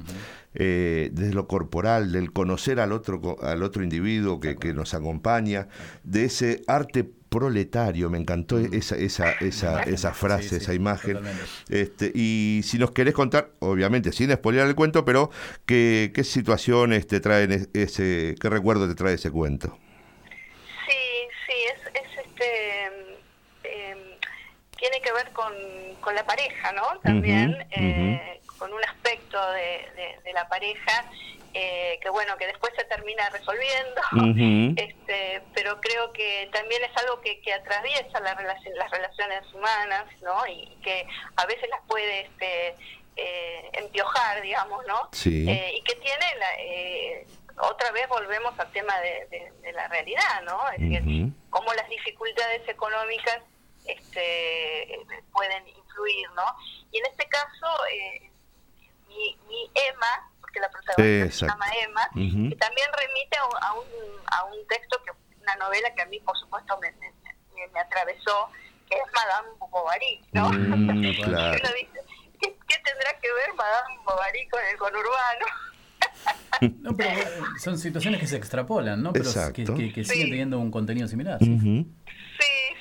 eh, 0.55 1.11
desde 1.13 1.35
lo 1.35 1.49
corporal, 1.49 2.13
del 2.13 2.33
conocer 2.33 2.79
al 2.79 2.93
otro, 2.93 3.37
al 3.43 3.63
otro 3.65 3.83
individuo 3.83 4.39
que, 4.39 4.57
que 4.57 4.73
nos 4.73 4.95
acompaña, 4.95 5.69
de 6.05 6.27
ese 6.27 6.63
arte 6.69 7.11
proletario, 7.39 8.09
me 8.11 8.19
encantó 8.19 8.59
esa, 8.59 8.97
esa, 8.97 9.33
esa, 9.41 9.83
esa 9.83 10.13
frase, 10.15 10.45
Mm. 10.47 10.49
Sí, 10.49 10.57
esa 10.57 10.75
imagen. 10.75 11.13
totalmente. 11.15 11.45
Este, 11.69 12.13
y 12.15 12.61
si 12.65 12.79
nos 12.79 12.93
querés 12.93 13.15
contar, 13.15 13.51
obviamente 13.61 14.13
sin 14.13 14.31
spoilear 14.33 14.67
el 14.69 14.75
cuento, 14.75 15.05
pero 15.05 15.31
qué, 15.67 16.13
qué 16.15 16.23
situaciones 16.25 17.07
te 17.07 17.21
traen 17.21 17.53
es- 17.53 17.69
ese, 17.75 18.35
qué 18.41 18.49
recuerdo 18.49 18.89
te 18.89 18.95
trae 18.95 19.15
ese 19.15 19.31
cuento. 19.31 19.79
Sí, 20.87 21.29
sí, 21.47 21.55
es, 21.73 22.03
es 22.03 22.27
este. 22.27 22.85
em, 23.65 23.99
tiene 24.79 25.01
que 25.01 25.13
ver 25.13 25.31
con, 25.33 25.53
con 26.01 26.15
la 26.15 26.25
pareja, 26.27 26.73
¿no? 26.73 26.83
También, 27.03 27.57
eh, 27.71 28.41
con 28.59 28.73
un 28.73 28.85
aspecto 28.85 29.39
de, 29.53 29.61
de- 29.97 30.23
de 30.25 30.33
la 30.33 30.49
pareja 30.49 31.05
eh, 31.55 31.99
que, 32.03 32.11
bueno, 32.11 32.37
que 32.37 32.47
después 32.47 32.73
se 32.77 32.85
termina 32.85 33.23
resolviendo. 33.31 34.01
Este, 34.77 35.41
pero 35.65 35.81
creo 35.81 36.13
que 36.13 36.51
también 36.53 36.85
es 36.85 36.95
algo 36.99 37.23
que, 37.23 37.41
que 37.41 37.55
atraviesa 37.55 38.21
la 38.21 38.35
relación, 38.35 38.75
las 38.77 38.91
relaciones 38.91 39.51
humanas, 39.55 40.05
¿no? 40.21 40.47
Y 40.47 40.77
que 40.85 41.07
a 41.37 41.47
veces 41.47 41.67
las 41.71 41.81
puede 41.89 42.21
este, 42.27 42.77
eh, 43.17 43.71
empiojar, 43.73 44.43
digamos, 44.43 44.85
¿no? 44.87 45.09
Sí. 45.13 45.49
Eh, 45.49 45.73
y 45.77 45.83
que 45.85 45.95
tiene, 45.95 46.35
la, 46.39 46.47
eh, 46.59 47.27
otra 47.57 47.91
vez 47.93 48.07
volvemos 48.09 48.59
al 48.61 48.71
tema 48.73 48.95
de, 49.01 49.27
de- 49.31 49.53
de 49.63 49.73
la 49.73 49.89
realidad, 49.89 50.43
¿no? 50.43 50.69
Es 50.73 50.81
decir, 50.81 51.29
cómo 51.49 51.73
las 51.73 51.89
dificultades 51.89 52.69
económicas 52.69 53.39
este, 53.87 54.99
pueden 55.33 55.67
influir, 55.69 56.29
¿no? 56.33 56.45
Y 56.93 56.99
en 56.99 57.07
este 57.07 57.27
caso, 57.29 57.67
eh, 57.91 58.31
mi, 59.09 59.35
mi 59.49 59.71
Emma, 59.75 60.31
porque 60.43 60.61
la 60.61 60.69
protagonista 60.69 61.39
se 61.39 61.47
llama 61.47 61.67
Emma, 61.83 62.11
que 62.51 62.57
también 62.57 62.89
remite 62.99 63.39
a 63.39 63.47
un, 63.47 63.57
a 63.63 63.73
un, 63.73 64.21
a 64.31 64.45
un 64.45 64.67
texto, 64.69 65.03
que 65.05 65.13
una 65.45 65.57
novela 65.57 65.95
que 65.95 66.03
a 66.03 66.07
mí, 66.07 66.19
por 66.21 66.37
supuesto, 66.39 66.79
me, 66.81 66.91
me, 66.93 67.11
me- 67.55 67.69
me 67.69 67.81
atravesó, 67.81 68.49
que 68.89 68.97
es 68.97 69.03
Madame 69.15 69.49
Bovary, 69.59 70.21
¿no? 70.33 70.49
Mm, 70.51 71.05
Y 71.05 71.17
claro. 71.23 71.57
uno 71.63 71.73
dice, 71.75 72.01
¿qué, 72.41 72.57
qué 72.69 72.79
tendrá 72.85 73.19
que 73.21 73.33
ver 73.33 73.55
Madame 73.55 73.97
Bovary 74.05 74.49
con 74.49 74.61
el 74.71 74.77
conurbano? 74.77 75.47
No, 76.81 76.97
pero 76.97 77.11
eh, 77.11 77.29
son 77.59 77.77
situaciones 77.79 78.21
que 78.21 78.27
se 78.29 78.37
extrapolan, 78.37 79.03
¿no? 79.03 79.13
Pero 79.13 79.25
que, 79.25 79.31
Exacto. 79.31 79.75
que- 79.75 79.93
que 79.93 80.05
Sí. 80.05 80.11
siguen 80.13 80.31
teniendo 80.31 80.59
un 80.61 80.71
contenido 80.71 81.09
similar. 81.09 81.39
Sí, 81.41 81.59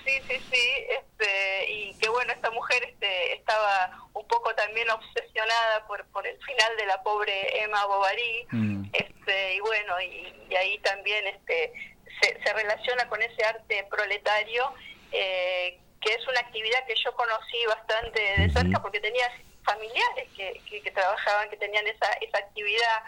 sí, 0.06 0.22
sí, 0.28 0.42
sí, 0.52 0.70
este, 1.00 1.72
y 1.72 1.94
que 1.96 2.08
bueno, 2.10 2.32
esta 2.34 2.52
mujer 2.52 2.84
este, 2.88 3.34
estaba 3.34 4.08
un 4.14 4.28
poco 4.28 4.54
también 4.56 4.88
obsesionada 4.92 5.86
por, 5.88 6.06
por 6.08 6.26
el 6.28 6.38
final 6.44 6.78
de 6.78 6.86
la 6.86 7.02
pobre 7.02 7.64
Emma 7.64 7.86
Bovary, 7.88 8.48
Mm. 8.52 8.84
este, 8.94 9.56
y 9.56 9.60
bueno, 9.62 10.00
y, 10.02 10.34
y 10.52 10.56
ahí 10.56 10.78
también 10.80 11.26
este, 11.28 11.74
se, 12.22 12.42
se 12.44 12.54
relaciona 12.54 13.08
con 13.10 13.22
ese 13.22 13.44
arte 13.44 13.86
proletario, 13.90 14.74
eh, 15.12 15.80
que 16.02 16.14
es 16.14 16.28
una 16.28 16.40
actividad 16.42 16.86
que 16.86 16.96
yo 16.96 17.14
conocí 17.16 17.66
bastante 17.68 18.20
de 18.20 18.50
cerca 18.52 18.82
porque 18.82 19.00
tenía 19.00 19.30
familiares 19.64 20.28
que, 20.36 20.62
que, 20.70 20.82
que 20.82 20.92
trabajaban, 20.92 21.50
que 21.50 21.56
tenían 21.58 21.88
esa, 21.88 22.12
esa 22.20 22.38
actividad 22.40 23.04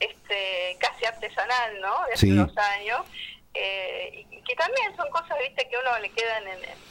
este 0.00 0.76
casi 0.80 1.04
artesanal, 1.04 1.80
¿no? 1.80 2.04
De 2.06 2.14
hace 2.14 2.26
unos 2.32 2.56
años. 2.56 3.06
eh, 3.54 4.26
y, 4.30 4.42
que 4.42 4.56
también 4.56 4.96
son 4.96 5.08
cosas, 5.10 5.38
viste, 5.38 5.68
que 5.68 5.76
a 5.76 5.80
uno 5.80 5.98
le 6.00 6.10
quedan 6.10 6.48
en, 6.48 6.64
en- 6.64 6.90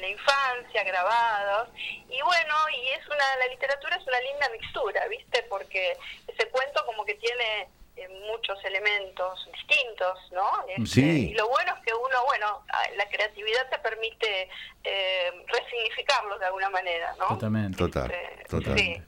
la 0.00 0.08
infancia, 0.08 0.84
grabados. 0.84 1.68
Y 2.10 2.20
bueno, 2.22 2.54
y 2.74 2.88
es 2.88 3.06
una, 3.06 3.36
la 3.36 3.46
literatura 3.48 3.96
es 3.96 4.06
una 4.06 4.20
linda 4.20 4.48
mixtura, 4.50 5.06
viste, 5.08 5.42
porque 5.44 5.96
ese 6.26 6.48
cuento 6.50 6.84
como 6.86 7.04
que 7.06 7.14
tiene 7.14 7.68
muchos 8.30 8.58
elementos 8.64 9.48
distintos, 9.52 10.18
¿no? 10.32 10.46
Este, 10.68 10.86
Sí. 10.86 11.30
Y 11.30 11.34
lo 11.34 11.48
bueno 11.48 11.74
es 11.76 11.82
que 11.84 11.92
uno, 11.94 12.16
bueno, 12.26 12.64
la 12.96 13.08
creatividad 13.08 13.68
te 13.70 13.78
permite 13.78 14.48
eh, 14.84 15.30
resignificarlos 15.46 16.38
de 16.38 16.46
alguna 16.46 16.70
manera, 16.70 17.14
¿no? 17.18 17.28
Totalmente. 17.28 17.76
Total, 17.78 18.10
Este, 18.10 18.44
total. 18.48 18.78
Sí. 18.78 19.02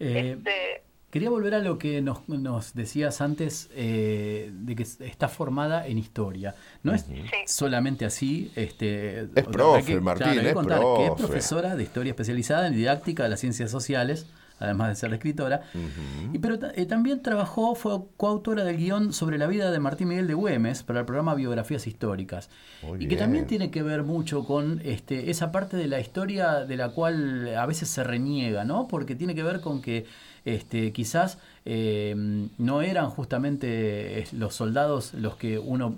Eh, 0.00 0.34
Este, 0.36 0.82
Quería 1.08 1.30
volver 1.30 1.54
a 1.54 1.60
lo 1.60 1.78
que 1.78 2.02
nos, 2.02 2.28
nos 2.28 2.74
decías 2.74 3.22
antes 3.22 3.70
eh, 3.74 4.50
de 4.52 4.76
que 4.76 4.82
está 4.82 5.28
formada 5.28 5.86
en 5.86 5.96
historia. 5.96 6.54
No 6.82 6.92
es 6.92 7.06
solamente 7.46 8.04
así. 8.04 8.52
Este, 8.54 9.20
Es 9.34 9.44
profe, 9.50 9.84
que- 9.94 10.00
Martín, 10.00 10.32
claro, 10.32 10.48
es 10.48 10.52
contar 10.54 10.80
que 10.80 11.02
es 11.04 11.08
profe. 11.10 11.22
profesora 11.22 11.74
de 11.76 11.82
historia 11.84 12.10
especializada 12.10 12.66
en 12.66 12.74
didáctica 12.74 13.22
de 13.22 13.28
las 13.30 13.40
ciencias 13.40 13.70
sociales, 13.70 14.26
además 14.58 14.88
de 14.88 14.94
ser 14.96 15.12
escritora. 15.12 15.62
y, 16.32 16.38
pero 16.38 16.58
eh, 16.74 16.86
también 16.86 17.22
trabajó, 17.22 17.74
fue 17.74 17.98
coautora 18.16 18.64
del 18.64 18.76
guion 18.76 19.12
sobre 19.12 19.38
la 19.38 19.46
vida 19.46 19.70
de 19.70 19.78
Martín 19.78 20.08
Miguel 20.08 20.26
de 20.26 20.34
Güemes 20.34 20.82
para 20.82 21.00
el 21.00 21.06
programa 21.06 21.34
Biografías 21.34 21.86
Históricas. 21.86 22.50
Muy 22.82 23.04
y 23.04 23.08
que 23.08 23.16
también 23.16 23.46
tiene 23.46 23.70
que 23.70 23.82
ver 23.82 24.02
mucho 24.02 24.44
con 24.44 24.80
este, 24.84 25.30
esa 25.30 25.52
parte 25.52 25.76
de 25.76 25.88
la 25.88 26.00
historia 26.00 26.64
de 26.64 26.76
la 26.76 26.90
cual 26.90 27.54
a 27.56 27.66
veces 27.66 27.88
se 27.88 28.04
reniega, 28.04 28.64
¿no? 28.64 28.88
Porque 28.88 29.14
tiene 29.14 29.34
que 29.34 29.42
ver 29.42 29.60
con 29.60 29.82
que 29.82 30.06
este, 30.46 30.92
quizás 30.92 31.38
eh, 31.64 32.14
no 32.58 32.80
eran 32.80 33.10
justamente 33.10 34.24
los 34.32 34.54
soldados 34.54 35.12
los 35.14 35.34
que 35.36 35.58
uno, 35.58 35.96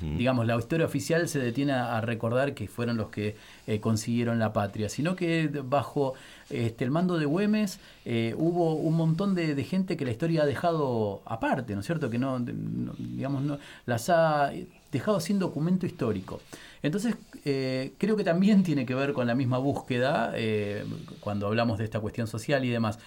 digamos, 0.00 0.46
la 0.46 0.56
historia 0.56 0.86
oficial 0.86 1.28
se 1.28 1.38
detiene 1.38 1.72
a, 1.72 1.96
a 1.96 2.00
recordar 2.00 2.54
que 2.54 2.66
fueron 2.66 2.96
los 2.96 3.10
que 3.10 3.36
eh, 3.68 3.78
consiguieron 3.78 4.40
la 4.40 4.52
patria, 4.52 4.88
sino 4.88 5.14
que 5.14 5.48
bajo 5.64 6.14
este, 6.48 6.84
el 6.84 6.90
mando 6.90 7.18
de 7.18 7.26
Güemes 7.26 7.80
eh, 8.04 8.34
hubo 8.38 8.74
un 8.74 8.94
montón 8.94 9.34
de, 9.34 9.62
gente 9.64 9.96
que 9.96 10.04
la 10.04 10.12
historia 10.12 10.42
ha 10.42 10.46
dejado 10.46 11.22
aparte, 11.24 11.74
¿no 11.74 11.80
es 11.80 11.86
cierto? 11.86 12.08
Que 12.08 12.18
no, 12.18 12.38
digamos, 12.38 13.42
no, 13.42 13.58
las 13.84 14.08
ha 14.10 14.52
dejado 14.92 15.18
sin 15.18 15.38
documento 15.38 15.86
histórico. 15.86 16.40
Entonces, 16.82 17.16
eh, 17.44 17.92
creo 17.98 18.16
que 18.16 18.22
también 18.22 18.62
tiene 18.64 18.86
que 18.86 18.94
ver 18.94 19.12
con 19.12 19.26
la 19.26 19.34
misma 19.34 19.58
búsqueda 19.58 20.32
eh, 20.34 20.84
cuando 21.20 21.48
hablamos 21.48 21.78
de 21.78 21.84
esta 21.84 21.98
cuestión 22.00 22.26
social 22.28 22.64
y 22.64 22.70
demás. 22.70 22.98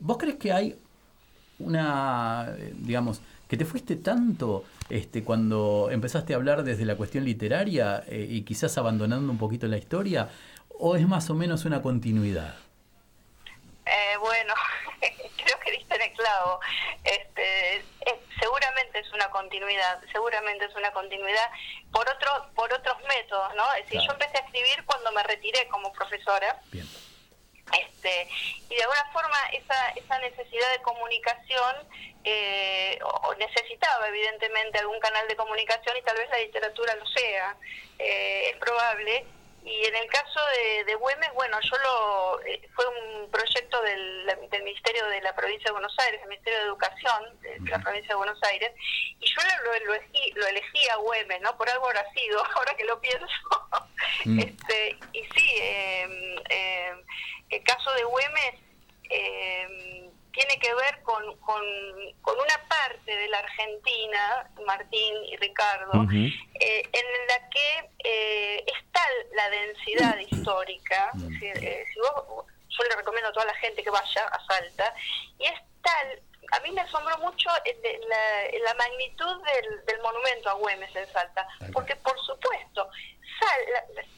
¿Vos 0.00 0.16
crees 0.18 0.36
que 0.36 0.52
hay 0.52 0.76
una, 1.58 2.54
digamos, 2.78 3.20
que 3.48 3.56
te 3.56 3.64
fuiste 3.64 3.96
tanto 3.96 4.64
este, 4.88 5.24
cuando 5.24 5.88
empezaste 5.90 6.34
a 6.34 6.36
hablar 6.36 6.62
desde 6.62 6.84
la 6.84 6.94
cuestión 6.96 7.24
literaria 7.24 8.04
y 8.10 8.42
quizás 8.42 8.78
abandonando 8.78 9.32
un 9.32 9.38
poquito 9.38 9.66
la 9.66 9.76
historia? 9.76 10.28
¿O 10.82 10.96
es 10.96 11.06
más 11.06 11.28
o 11.28 11.34
menos 11.34 11.66
una 11.66 11.82
continuidad? 11.82 12.54
Eh, 13.84 14.16
bueno, 14.18 14.54
creo 15.36 15.60
que 15.60 15.70
diste 15.72 15.94
en 15.94 16.02
el 16.02 16.12
clavo. 16.14 16.58
Este, 17.04 17.84
seguramente 18.40 18.98
es 19.00 19.12
una 19.12 19.28
continuidad, 19.30 20.00
seguramente 20.10 20.64
es 20.64 20.74
una 20.74 20.90
continuidad 20.92 21.50
por 21.92 22.08
otro, 22.08 22.30
por 22.54 22.72
otros 22.72 22.96
métodos, 23.06 23.54
¿no? 23.56 23.64
Es 23.74 23.84
decir, 23.84 24.00
Claro. 24.00 24.06
yo 24.06 24.12
empecé 24.12 24.38
a 24.38 24.46
escribir 24.46 24.84
cuando 24.86 25.12
me 25.12 25.22
retiré 25.22 25.68
como 25.68 25.92
profesora. 25.92 26.58
Bien. 26.72 26.86
Este, 27.78 28.28
y 28.70 28.74
de 28.74 28.82
alguna 28.82 29.04
forma 29.12 29.36
esa, 29.52 29.88
esa 29.90 30.18
necesidad 30.20 30.72
de 30.72 30.82
comunicación 30.82 31.76
eh, 32.24 32.98
o 33.02 33.34
necesitaba 33.34 34.08
evidentemente 34.08 34.78
algún 34.78 34.98
canal 34.98 35.28
de 35.28 35.36
comunicación 35.36 35.94
y 35.96 36.02
tal 36.02 36.16
vez 36.16 36.28
la 36.30 36.38
literatura 36.38 36.94
lo 36.96 37.06
sea, 37.06 37.54
eh, 37.98 38.50
es 38.50 38.56
probable. 38.56 39.26
Y 39.62 39.84
en 39.84 39.94
el 39.94 40.06
caso 40.08 40.40
de, 40.56 40.84
de 40.84 40.94
Güemes, 40.94 41.32
bueno, 41.34 41.58
yo 41.60 41.76
lo 41.78 42.40
eh, 42.46 42.68
fue 42.74 42.84
un 42.86 43.30
proyecto 43.30 43.80
del, 43.82 44.26
del, 44.50 44.62
Ministerio 44.62 45.06
de 45.06 45.20
la 45.20 45.34
Provincia 45.34 45.66
de 45.66 45.72
Buenos 45.72 45.94
Aires, 45.98 46.20
el 46.22 46.28
Ministerio 46.28 46.58
de 46.60 46.64
Educación 46.66 47.40
de, 47.40 47.70
la 47.70 47.78
Provincia 47.78 48.08
de 48.08 48.14
Buenos 48.14 48.42
Aires, 48.44 48.72
y 49.20 49.26
yo 49.26 49.42
lo, 49.64 49.86
lo, 49.86 49.94
elegí, 49.94 50.32
lo 50.34 50.46
elegí 50.46 50.88
a 50.88 50.96
Güemes, 50.96 51.40
¿no? 51.42 51.56
Por 51.56 51.68
algo 51.68 51.86
habrá 51.86 52.10
sido, 52.12 52.44
ahora 52.56 52.74
que 52.74 52.84
lo 52.84 53.00
pienso. 53.00 53.26
Mm. 54.24 54.40
este, 54.40 54.98
y 55.12 55.24
sí, 55.34 55.54
eh, 55.60 56.94
el 57.50 57.62
caso 57.64 57.92
de 57.92 58.04
Güemes 58.04 58.54
eh, 59.10 60.09
tiene 60.32 60.58
que 60.58 60.74
ver 60.74 61.02
con, 61.02 61.36
con, 61.38 61.62
una 61.62 62.68
parte 62.68 63.14
de 63.14 63.28
la 63.28 63.38
Argentina, 63.38 64.50
Martín 64.66 65.14
y 65.26 65.36
Ricardo, 65.36 66.06
eh, 66.12 66.82
en 66.92 67.26
la 67.28 67.48
que 67.48 67.90
eh, 68.04 68.64
está 68.66 69.00
la 69.34 69.50
densidad 69.50 70.18
histórica. 70.18 71.10
Eh, 71.42 71.84
si 71.92 72.00
vos, 72.00 72.46
yo 72.68 72.84
le 72.84 72.96
recomiendo 72.96 73.28
a 73.30 73.32
toda 73.32 73.46
la 73.46 73.54
gente 73.54 73.82
que 73.82 73.90
vaya 73.90 74.26
a 74.26 74.46
Salta, 74.46 74.94
y 75.38 75.44
es 75.44 75.60
tal 75.82 76.22
a 76.52 76.60
mí 76.60 76.70
me 76.72 76.80
asombró 76.80 77.16
mucho 77.18 77.48
la, 77.48 78.74
magnitud 78.74 79.42
del, 79.86 80.00
monumento 80.02 80.50
a 80.50 80.54
Güemes 80.54 80.94
en 80.96 81.12
Salta, 81.12 81.46
porque 81.72 81.94
por 81.96 82.18
supuesto, 82.24 82.88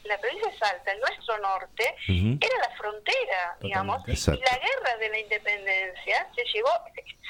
la, 0.05 0.17
provincia 0.17 0.51
de 0.51 0.57
Salta, 0.57 0.91
en 0.91 0.99
nuestro 0.99 1.37
norte, 1.39 1.95
era 2.07 2.69
la 2.69 2.75
frontera, 2.75 3.57
digamos, 3.61 4.01
y 4.07 4.15
la 4.41 4.57
guerra 4.57 4.97
de 4.99 5.09
la 5.09 5.19
independencia 5.19 6.27
se 6.35 6.43
llevó, 6.53 6.69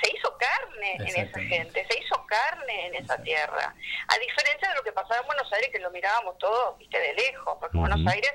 se 0.01 0.15
hizo 0.15 0.37
carne 0.37 0.95
en 0.95 1.27
esa 1.27 1.39
gente, 1.39 1.85
se 1.89 1.99
hizo 1.99 2.25
carne 2.25 2.87
en 2.87 2.95
esa 2.95 3.21
tierra, 3.23 3.73
a 4.07 4.17
diferencia 4.17 4.69
de 4.69 4.75
lo 4.75 4.83
que 4.83 4.91
pasaba 4.91 5.21
en 5.21 5.27
Buenos 5.27 5.51
Aires, 5.53 5.69
que 5.71 5.79
lo 5.79 5.91
mirábamos 5.91 6.37
todo, 6.37 6.75
viste, 6.77 6.99
de 6.99 7.13
lejos, 7.13 7.57
porque 7.59 7.77
Buenos 7.77 8.05
Aires 8.07 8.33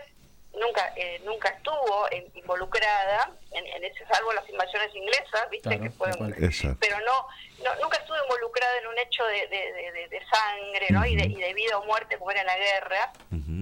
nunca 0.55 0.93
eh, 0.97 1.21
nunca 1.25 1.49
estuvo 1.49 2.09
involucrada 2.35 3.31
en, 3.53 3.67
en 3.67 3.85
ese 3.85 4.07
salvo 4.07 4.33
las 4.33 4.49
invasiones 4.49 4.95
inglesas 4.95 5.49
viste 5.51 5.81
que 5.81 5.91
fueron 5.91 6.35
pero 6.81 6.99
no, 7.01 7.27
no, 7.63 7.75
nunca 7.83 7.99
estuvo 7.99 8.17
involucrada 8.23 8.79
en 8.79 8.87
un 8.87 8.99
hecho 8.99 9.25
de, 9.27 9.47
de, 9.49 10.09
de, 10.09 10.21
sangre 10.27 10.87
no 10.91 11.05
y, 11.07 11.17
de, 11.17 11.55
vida 11.55 11.79
o 11.79 11.85
muerte 11.85 12.19
como 12.19 12.31
era 12.31 12.45
la 12.45 12.57
guerra. 12.57 13.13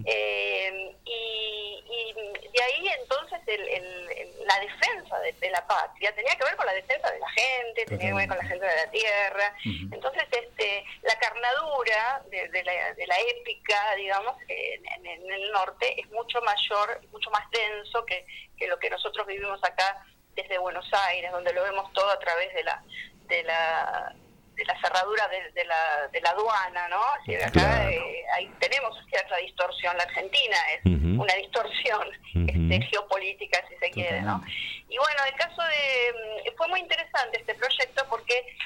Eh, 0.09 0.95
y, 1.05 1.85
y, 1.85 2.13
de 2.13 2.63
ahí 2.63 2.89
entonces 3.01 3.41
el, 3.47 4.47
la 4.47 4.61
defensa 4.61 5.19
de, 5.21 5.51
la 5.51 5.67
patria. 5.67 6.15
Tenía 6.15 6.37
que 6.37 6.45
ver 6.45 6.57
con 6.57 6.67
la 6.67 6.75
defensa 6.75 7.11
de 7.11 7.19
la 7.19 7.31
gente 7.31 7.85
tenía 7.87 8.09
que 8.09 8.15
ver 8.15 8.29
con 8.29 8.39
la 8.39 8.45
gente 8.45 8.67
de 8.67 8.77
la 8.77 8.91
tierra. 8.91 9.55
Entonces 9.93 10.25
este 10.31 10.85
la 11.03 11.19
carnadura 11.19 12.23
de, 12.31 12.63
la, 12.65 12.95
de 12.95 13.07
la 13.07 13.21
épica 13.21 13.95
digamos 13.97 14.37
en, 14.49 15.07
en 15.07 15.31
el 15.31 15.51
norte 15.53 16.01
es 16.01 16.11
mucho 16.11 16.41
mayor 16.43 16.76
mucho 17.11 17.31
más 17.31 17.49
denso 17.51 18.05
que, 18.05 18.27
que 18.57 18.67
lo 18.67 18.79
que 18.79 18.91
nosotros 18.91 19.27
vivimos 19.27 19.63
acá 19.65 20.05
desde 20.35 20.59
Buenos 20.59 20.89
Aires, 21.09 21.33
donde 21.33 21.53
lo 21.53 21.63
vemos 21.63 21.93
todo 21.93 22.11
a 22.11 22.19
través 22.19 22.53
de 22.55 22.65
la 22.65 22.83
de 23.29 23.43
la 23.43 24.15
de 24.57 24.65
la 24.65 24.81
cerradura 24.81 25.29
de, 25.29 25.65
la, 25.65 26.09
de 26.11 26.21
la 26.21 26.31
aduana, 26.31 26.89
¿no? 26.89 27.03
acá 27.45 27.91
eh, 27.91 28.25
ahí 28.35 28.51
tenemos 28.59 28.97
cierta 29.09 29.37
distorsión. 29.37 29.97
La 29.97 30.05
Argentina 30.05 30.57
es 30.75 30.81
una 30.85 31.35
distorsión 31.35 32.09
este, 32.35 32.87
geopolítica, 32.87 33.63
si 33.69 33.77
se 33.77 33.91
quiere, 33.91 34.23
¿no? 34.23 34.43
Y 34.89 34.97
bueno, 34.99 35.25
el 35.27 35.35
caso 35.35 35.63
de... 35.63 36.13
Mm, 36.13 36.57
fue 36.57 36.69
muy 36.69 36.81
interesante 36.81 37.39
este 37.39 37.55
proyecto 37.55 38.07
porque 38.09 38.57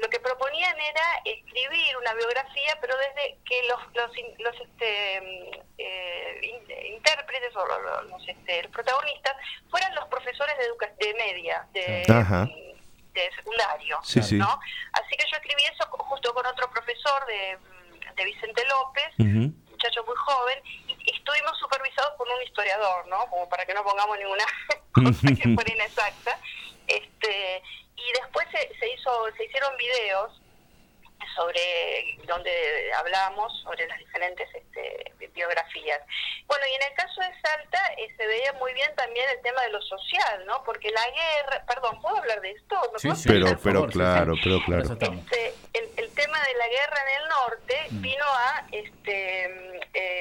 lo 0.00 0.08
que 0.08 0.20
proponían 0.20 0.76
era 0.78 1.22
escribir 1.24 1.96
una 1.98 2.14
biografía, 2.14 2.78
pero 2.80 2.94
desde 2.96 3.36
que 3.44 3.62
los, 3.64 3.78
los, 3.94 4.10
los 4.38 4.60
este, 4.60 5.20
mm, 5.20 5.60
eh, 5.78 6.94
intérpretes 6.94 7.54
o 7.56 7.66
los, 8.08 8.28
este, 8.28 8.68
protagonistas 8.68 9.36
fueran 9.70 9.94
los 9.94 10.06
profesores 10.06 10.56
de, 10.58 10.64
educación 10.64 10.98
de 10.98 11.14
media, 11.14 11.66
de, 11.72 12.04
mm, 12.08 12.71
de 13.12 13.30
secundario, 13.36 13.98
¿no? 14.32 14.60
Así 14.92 15.16
que 15.16 15.26
yo 15.30 15.36
escribí 15.36 15.62
eso 15.64 15.86
justo 15.90 16.34
con 16.34 16.46
otro 16.46 16.70
profesor 16.70 17.26
de, 17.26 17.56
mm, 17.58 18.14
de 18.14 18.24
Vicente 18.24 18.64
López, 18.66 19.08
muchacho 19.18 20.04
muy 20.04 20.16
joven, 20.16 20.58
y 20.64 21.14
estuvimos 21.14 21.58
supervisados 21.58 22.14
por 22.16 22.28
un 22.28 22.42
historiador, 22.42 23.06
¿no? 23.08 23.26
Como 23.26 23.48
para 23.48 23.64
que 23.66 23.74
no 23.74 23.82
pongamos 23.84 24.18
ninguna 24.18 24.44
cosa 24.92 25.28
que 25.28 25.54
fuera 25.54 25.74
inexacta. 25.74 26.38
Este, 26.86 27.62
y 27.96 28.12
después 28.20 28.46
se, 28.50 28.78
se, 28.78 28.92
hizo, 28.92 29.26
se 29.36 29.44
hicieron 29.44 29.76
videos 29.76 30.41
sobre 31.34 32.18
donde 32.26 32.92
hablamos 32.94 33.60
sobre 33.62 33.86
las 33.86 33.98
diferentes 33.98 34.48
este, 34.54 35.12
biografías. 35.34 36.00
Bueno, 36.46 36.64
y 36.70 36.74
en 36.74 36.82
el 36.90 36.94
caso 36.94 37.20
de 37.20 37.40
Salta 37.40 37.94
eh, 37.96 38.08
se 38.16 38.26
veía 38.26 38.52
muy 38.54 38.72
bien 38.74 38.94
también 38.94 39.28
el 39.30 39.40
tema 39.42 39.62
de 39.62 39.70
lo 39.70 39.82
social, 39.82 40.44
¿no? 40.46 40.62
Porque 40.64 40.90
la 40.90 41.04
guerra, 41.10 41.64
perdón, 41.66 42.00
¿puedo 42.00 42.16
hablar 42.16 42.40
de 42.40 42.50
esto? 42.50 42.76
sí, 42.98 43.08
pero, 43.26 43.58
pero 43.62 43.86
claro, 43.86 44.34
pero 44.42 44.60
claro. 44.64 44.82
Este, 44.82 45.54
el, 45.72 45.90
el, 45.96 46.14
tema 46.14 46.38
de 46.42 46.54
la 46.54 46.68
guerra 46.68 46.96
en 47.02 47.22
el 47.22 47.28
norte 47.28 47.86
mm. 47.90 48.02
vino 48.02 48.24
a 48.24 48.66
este, 48.70 49.44
eh, 49.94 50.11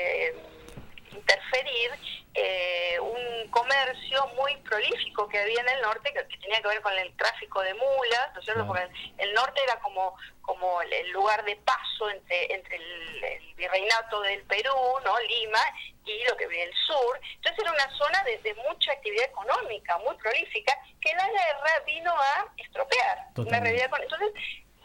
interferir 1.32 1.92
eh, 2.34 2.98
un 3.00 3.50
comercio 3.50 4.28
muy 4.38 4.56
prolífico 4.58 5.28
que 5.28 5.40
había 5.40 5.62
en 5.62 5.70
el 5.70 5.82
norte 5.82 6.14
que, 6.14 6.24
tenía 6.38 6.62
que 6.62 6.68
ver 6.68 6.82
con 6.82 6.98
el 6.98 7.16
tráfico 7.16 7.62
de 7.62 7.74
mulas, 7.74 8.34
¿no 8.34 8.40
es 8.40 8.46
cierto? 8.46 8.66
Porque 8.68 8.88
el, 9.18 9.34
norte 9.34 9.62
era 9.64 9.80
como 9.80 10.16
como 10.42 10.82
el 10.82 11.10
lugar 11.12 11.44
de 11.46 11.56
paso 11.58 12.10
entre 12.10 12.54
entre 12.54 12.76
el, 12.76 13.54
virreinato 13.56 14.22
del 14.22 14.42
Perú, 14.44 14.74
¿no? 15.04 15.20
Lima 15.20 15.60
y 16.06 16.24
lo 16.24 16.36
que 16.36 16.48
viene 16.48 16.64
el 16.64 16.78
sur. 16.88 17.20
Entonces 17.36 17.60
era 17.60 17.72
una 17.72 17.98
zona 17.98 18.24
de, 18.24 18.38
de, 18.40 18.56
mucha 18.56 18.92
actividad 18.92 19.26
económica, 19.26 20.00
muy 20.00 20.16
prolífica, 20.16 20.76
que 21.00 21.14
la 21.14 21.28
guerra 21.28 21.84
vino 21.86 22.12
a 22.12 22.48
estropear. 22.58 23.28
Una 23.36 23.60
realidad 23.60 23.90
con, 23.92 24.02
entonces 24.02 24.32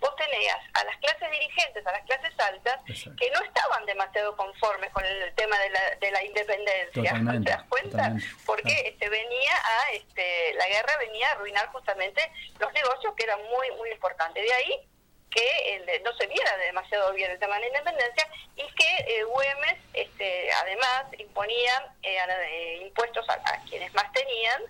vos 0.00 0.14
tenías 0.16 0.58
a 0.74 0.84
las 0.84 0.96
clases 0.98 1.30
dirigentes, 1.30 1.86
a 1.86 1.92
las 1.92 2.02
clases 2.04 2.32
altas, 2.38 2.80
que 2.86 3.30
no 3.30 3.40
estaban 3.42 3.86
demasiado 3.86 4.36
conformes 4.36 4.90
con 4.90 5.04
el 5.04 5.34
tema 5.34 5.58
de 5.58 5.70
la, 5.70 5.90
de 6.00 6.10
la 6.10 6.24
independencia. 6.24 7.42
¿Te 7.42 7.50
das 7.50 7.62
cuenta? 7.68 8.14
Porque 8.44 8.72
este, 8.86 9.08
venía 9.08 9.52
a, 9.56 9.92
este, 9.92 10.54
la 10.54 10.66
guerra 10.68 10.96
venía 10.98 11.28
a 11.28 11.32
arruinar 11.32 11.66
justamente 11.68 12.20
los 12.58 12.72
negocios 12.72 13.14
que 13.16 13.24
eran 13.24 13.40
muy, 13.44 13.70
muy 13.76 13.90
importantes. 13.90 14.42
De 14.42 14.52
ahí 14.52 14.88
que 15.30 16.00
no 16.02 16.14
se 16.16 16.26
viera 16.28 16.56
demasiado 16.56 17.12
bien 17.12 17.30
el 17.30 17.38
tema 17.38 17.56
de 17.56 17.62
la 17.62 17.66
independencia 17.66 18.26
y 18.54 18.66
que 18.74 19.18
eh, 19.18 19.24
Güemes, 19.24 19.76
este, 19.92 20.50
además, 20.52 21.04
imponía 21.18 21.92
eh, 22.02 22.18
eh, 22.18 22.78
impuestos 22.82 23.28
a, 23.28 23.34
a 23.34 23.62
quienes 23.68 23.92
más 23.92 24.10
tenían 24.12 24.62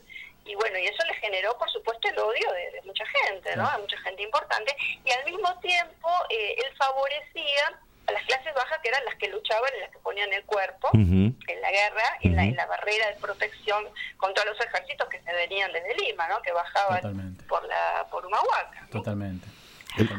y 0.46 0.54
bueno, 0.54 0.78
y 0.78 0.86
eso 0.86 1.04
le 1.06 1.14
generó, 1.14 1.56
por 1.58 1.70
supuesto, 1.70 2.08
el 2.08 2.18
odio 2.18 2.52
de, 2.52 2.82
mucha 2.84 3.04
gente, 3.06 3.56
¿no? 3.56 3.70
De 3.70 3.78
mucha 3.78 3.98
gente 3.98 4.22
importante, 4.22 4.76
y 5.04 5.10
al 5.10 5.24
mismo 5.24 5.58
tiempo 5.60 6.08
eh, 6.30 6.54
él 6.58 6.76
favorecía 6.76 7.80
a 8.06 8.12
las 8.12 8.24
clases 8.24 8.54
bajas 8.54 8.78
que 8.82 8.88
eran 8.88 9.04
las 9.04 9.16
que 9.16 9.28
luchaban 9.28 9.70
y 9.76 9.80
las 9.80 9.90
que 9.90 9.98
ponían 9.98 10.32
el 10.32 10.44
cuerpo 10.44 10.90
en 10.94 11.60
la 11.60 11.70
guerra, 11.70 12.18
en, 12.22 12.36
la, 12.36 12.44
en 12.44 12.54
la 12.54 12.66
barrera 12.66 13.08
de 13.08 13.14
protección 13.14 13.84
contra 14.16 14.44
los 14.44 14.58
ejércitos 14.60 15.08
que 15.08 15.20
se 15.22 15.32
venían 15.32 15.72
desde 15.72 15.94
Lima, 15.96 16.28
¿no? 16.28 16.40
Que 16.42 16.52
bajaban 16.52 17.36
por 17.48 17.64
la 17.64 18.06
por 18.10 18.24
Humahuaca. 18.24 18.86
Totalmente. 18.92 19.48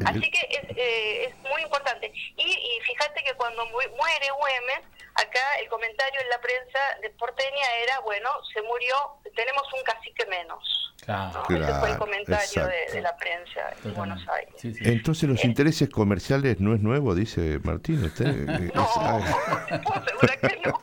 Así 0.06 0.32
que 0.32 0.40
es, 0.50 0.78
eh, 0.78 1.26
es 1.26 1.36
muy 1.50 1.62
importante. 1.62 2.12
Y, 2.36 2.44
y, 2.44 2.82
fíjate 2.82 3.24
que 3.24 3.34
cuando 3.36 3.66
muere 3.66 4.28
Güemes, 4.38 4.82
acá 5.16 5.56
el 5.62 5.70
comentario 5.70 6.20
en 6.22 6.30
la 6.30 6.42
prensa 6.42 6.80
de 7.02 7.10
porteña 7.12 7.76
era, 7.84 8.00
bueno, 8.02 8.30
se 8.54 8.62
murió, 8.62 8.96
tenemos 9.36 9.64
un 9.74 9.84
cacique 9.84 10.26
menos. 10.28 10.88
Claro. 11.04 11.44
Ese 11.50 11.74
fue 11.80 11.92
el 11.92 11.98
comentario 11.98 12.68
de, 12.92 13.02
la 13.02 13.16
prensa 13.16 13.62
de 13.82 13.92
Buenos 13.92 14.22
Aires. 14.28 14.78
Entonces 14.82 15.30
los 15.30 15.46
intereses 15.46 15.90
comerciales 15.90 16.60
no 16.60 16.74
es 16.74 16.82
nuevo, 16.82 17.16
dice 17.16 17.60
Martín. 17.64 18.04
Usted, 18.04 18.26
no, 18.74 18.88
segura 20.06 20.38
que 20.42 20.62
no. 20.66 20.82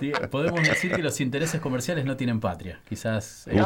Podemos 0.30 0.62
decir 0.62 0.92
que 0.94 1.02
los 1.02 1.20
intereses 1.20 1.60
comerciales 1.60 2.04
no 2.04 2.16
tienen 2.16 2.40
patria. 2.40 2.80
Quizás 2.88 3.46
eh, 3.48 3.62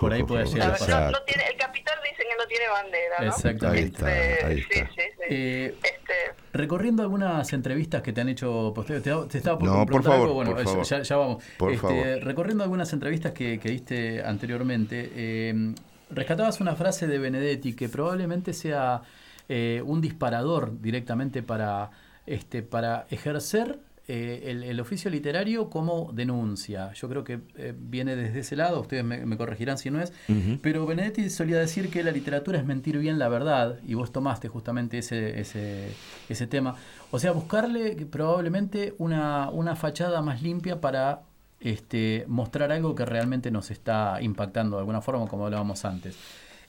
por 0.00 0.12
ahí 0.12 0.22
puede 0.22 0.44
llegar. 0.46 0.78
No, 0.88 1.18
el 1.26 1.56
capital 1.56 1.98
dicen 2.04 2.26
que 2.28 2.36
no 2.38 2.46
tiene 2.46 2.68
bandera. 2.68 3.13
¿No? 3.20 3.26
Exactamente. 3.26 4.04
Ahí 4.04 4.30
está, 4.32 4.46
ahí 4.46 4.58
está. 4.58 4.90
Eh, 5.28 5.74
este... 5.82 6.14
Recorriendo 6.52 7.02
algunas 7.02 7.52
entrevistas 7.52 8.02
que 8.02 8.12
te 8.12 8.20
han 8.20 8.28
hecho, 8.28 8.72
pues, 8.74 8.86
te, 8.86 9.00
te 9.00 9.38
estaba 9.38 9.58
por 9.58 9.68
no, 9.68 9.86
por 9.86 10.02
favor, 10.02 10.32
bueno, 10.32 10.54
por 10.54 10.64
favor. 10.64 10.84
Ya, 10.84 11.02
ya, 11.02 11.16
vamos. 11.16 11.42
Por 11.58 11.72
este, 11.72 11.86
favor. 11.86 12.24
Recorriendo 12.24 12.62
algunas 12.62 12.92
entrevistas 12.92 13.32
que, 13.32 13.58
que 13.58 13.70
diste 13.70 14.22
anteriormente, 14.22 15.10
eh, 15.14 15.74
rescatabas 16.10 16.60
una 16.60 16.76
frase 16.76 17.06
de 17.06 17.18
Benedetti 17.18 17.74
que 17.74 17.88
probablemente 17.88 18.52
sea 18.52 19.02
eh, 19.48 19.82
un 19.84 20.00
disparador 20.00 20.80
directamente 20.80 21.42
para, 21.42 21.90
este, 22.26 22.62
para 22.62 23.06
ejercer 23.10 23.78
eh, 24.06 24.44
el, 24.46 24.62
el 24.62 24.80
oficio 24.80 25.10
literario 25.10 25.70
como 25.70 26.12
denuncia. 26.12 26.92
Yo 26.92 27.08
creo 27.08 27.24
que 27.24 27.40
eh, 27.56 27.74
viene 27.76 28.16
desde 28.16 28.40
ese 28.40 28.56
lado, 28.56 28.80
ustedes 28.80 29.02
me, 29.04 29.24
me 29.24 29.36
corregirán 29.36 29.78
si 29.78 29.90
no 29.90 30.00
es, 30.00 30.12
pero 30.60 30.84
Benedetti 30.86 31.30
solía 31.30 31.58
decir 31.58 31.90
que 31.90 32.02
la 32.02 32.10
literatura 32.10 32.58
es 32.58 32.66
mentir 32.66 32.98
bien 32.98 33.18
la 33.18 33.28
verdad, 33.28 33.78
y 33.86 33.94
vos 33.94 34.12
tomaste 34.12 34.48
justamente 34.48 34.98
ese, 34.98 35.40
ese, 35.40 35.88
ese 36.28 36.46
tema. 36.46 36.76
O 37.10 37.18
sea, 37.18 37.32
buscarle 37.32 38.06
probablemente 38.10 38.94
una, 38.98 39.48
una 39.50 39.76
fachada 39.76 40.20
más 40.20 40.42
limpia 40.42 40.80
para 40.80 41.22
este, 41.60 42.24
mostrar 42.28 42.72
algo 42.72 42.94
que 42.94 43.06
realmente 43.06 43.50
nos 43.50 43.70
está 43.70 44.18
impactando 44.20 44.76
de 44.76 44.80
alguna 44.80 45.00
forma, 45.00 45.26
como 45.28 45.46
hablábamos 45.46 45.84
antes. 45.84 46.16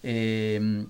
Eh, 0.04 0.86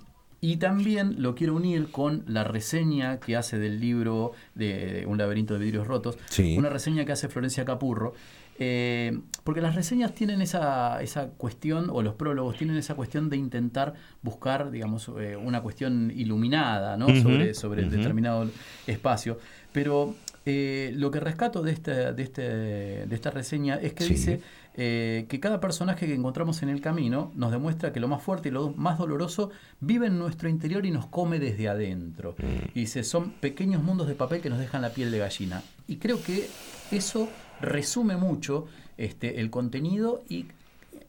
y 0.52 0.58
también 0.58 1.16
lo 1.24 1.34
quiero 1.34 1.56
unir 1.56 1.90
con 1.92 2.24
la 2.28 2.44
reseña 2.44 3.20
que 3.20 3.36
hace 3.36 3.58
del 3.58 3.80
libro 3.80 4.34
de 4.54 5.04
Un 5.08 5.18
laberinto 5.18 5.54
de 5.56 5.60
vidrios 5.66 5.88
rotos, 5.88 6.18
Sí. 6.30 6.56
una 6.58 6.70
reseña 6.70 7.04
que 7.06 7.12
hace 7.14 7.28
Florencia 7.30 7.66
Capurro. 7.66 8.14
eh, 8.58 9.20
porque 9.44 9.60
las 9.60 9.76
reseñas 9.76 10.16
tienen 10.16 10.42
esa, 10.42 11.02
esa 11.02 11.28
cuestión, 11.28 11.90
o 11.90 12.02
los 12.02 12.14
prólogos 12.14 12.58
tienen 12.58 12.78
esa 12.78 12.96
cuestión 12.96 13.30
de 13.30 13.36
intentar 13.36 13.96
buscar, 14.22 14.72
digamos, 14.72 15.12
eh, 15.20 15.36
una 15.36 15.62
cuestión 15.62 16.10
iluminada 16.16 16.96
¿no? 16.96 17.08
Sobre, 17.22 17.54
sobre 17.54 17.84
determinado 17.90 18.50
espacio. 18.88 19.40
Pero 19.74 20.16
eh, 20.46 20.92
lo 20.96 21.12
que 21.12 21.20
rescato 21.20 21.62
de, 21.64 21.72
esta 21.74 22.14
de, 22.14 22.24
este, 22.24 22.42
de 22.42 23.16
esta 23.16 23.30
reseña 23.30 23.76
es 23.76 23.92
que 23.94 24.06
Sí. 24.06 24.14
dice 24.14 24.42
eh, 24.78 25.26
que 25.30 25.40
cada 25.40 25.62
personaje 25.62 26.06
que 26.06 26.14
encontramos 26.14 26.62
en 26.62 26.70
el 26.70 26.82
camino 26.82 27.32
nos 27.36 27.52
demuestra 27.52 27.94
que 27.94 28.02
lo 28.02 28.10
más 28.10 28.22
fuerte 28.22 28.50
y 28.50 28.52
lo 28.52 28.72
más 28.72 28.98
doloroso 28.98 29.50
vive 29.80 30.08
en 30.08 30.20
nuestro 30.20 30.50
interior 30.50 30.86
y 30.86 30.92
nos 30.92 31.08
come 31.08 31.40
desde 31.40 31.70
adentro. 31.70 32.36
Y 32.74 32.82
dice, 32.82 33.04
son 33.04 33.32
pequeños 33.32 33.82
mundos 33.82 34.08
de 34.08 34.16
papel 34.16 34.42
que 34.42 34.50
nos 34.50 34.60
dejan 34.60 34.82
la 34.82 34.90
piel 34.90 35.12
de 35.12 35.20
gallina. 35.20 35.64
Y 35.88 35.96
creo 35.96 36.22
que 36.22 36.50
eso 36.92 37.30
resume 37.62 38.18
mucho 38.18 38.66
este, 38.98 39.40
el 39.40 39.50
contenido 39.50 40.24
y 40.28 40.48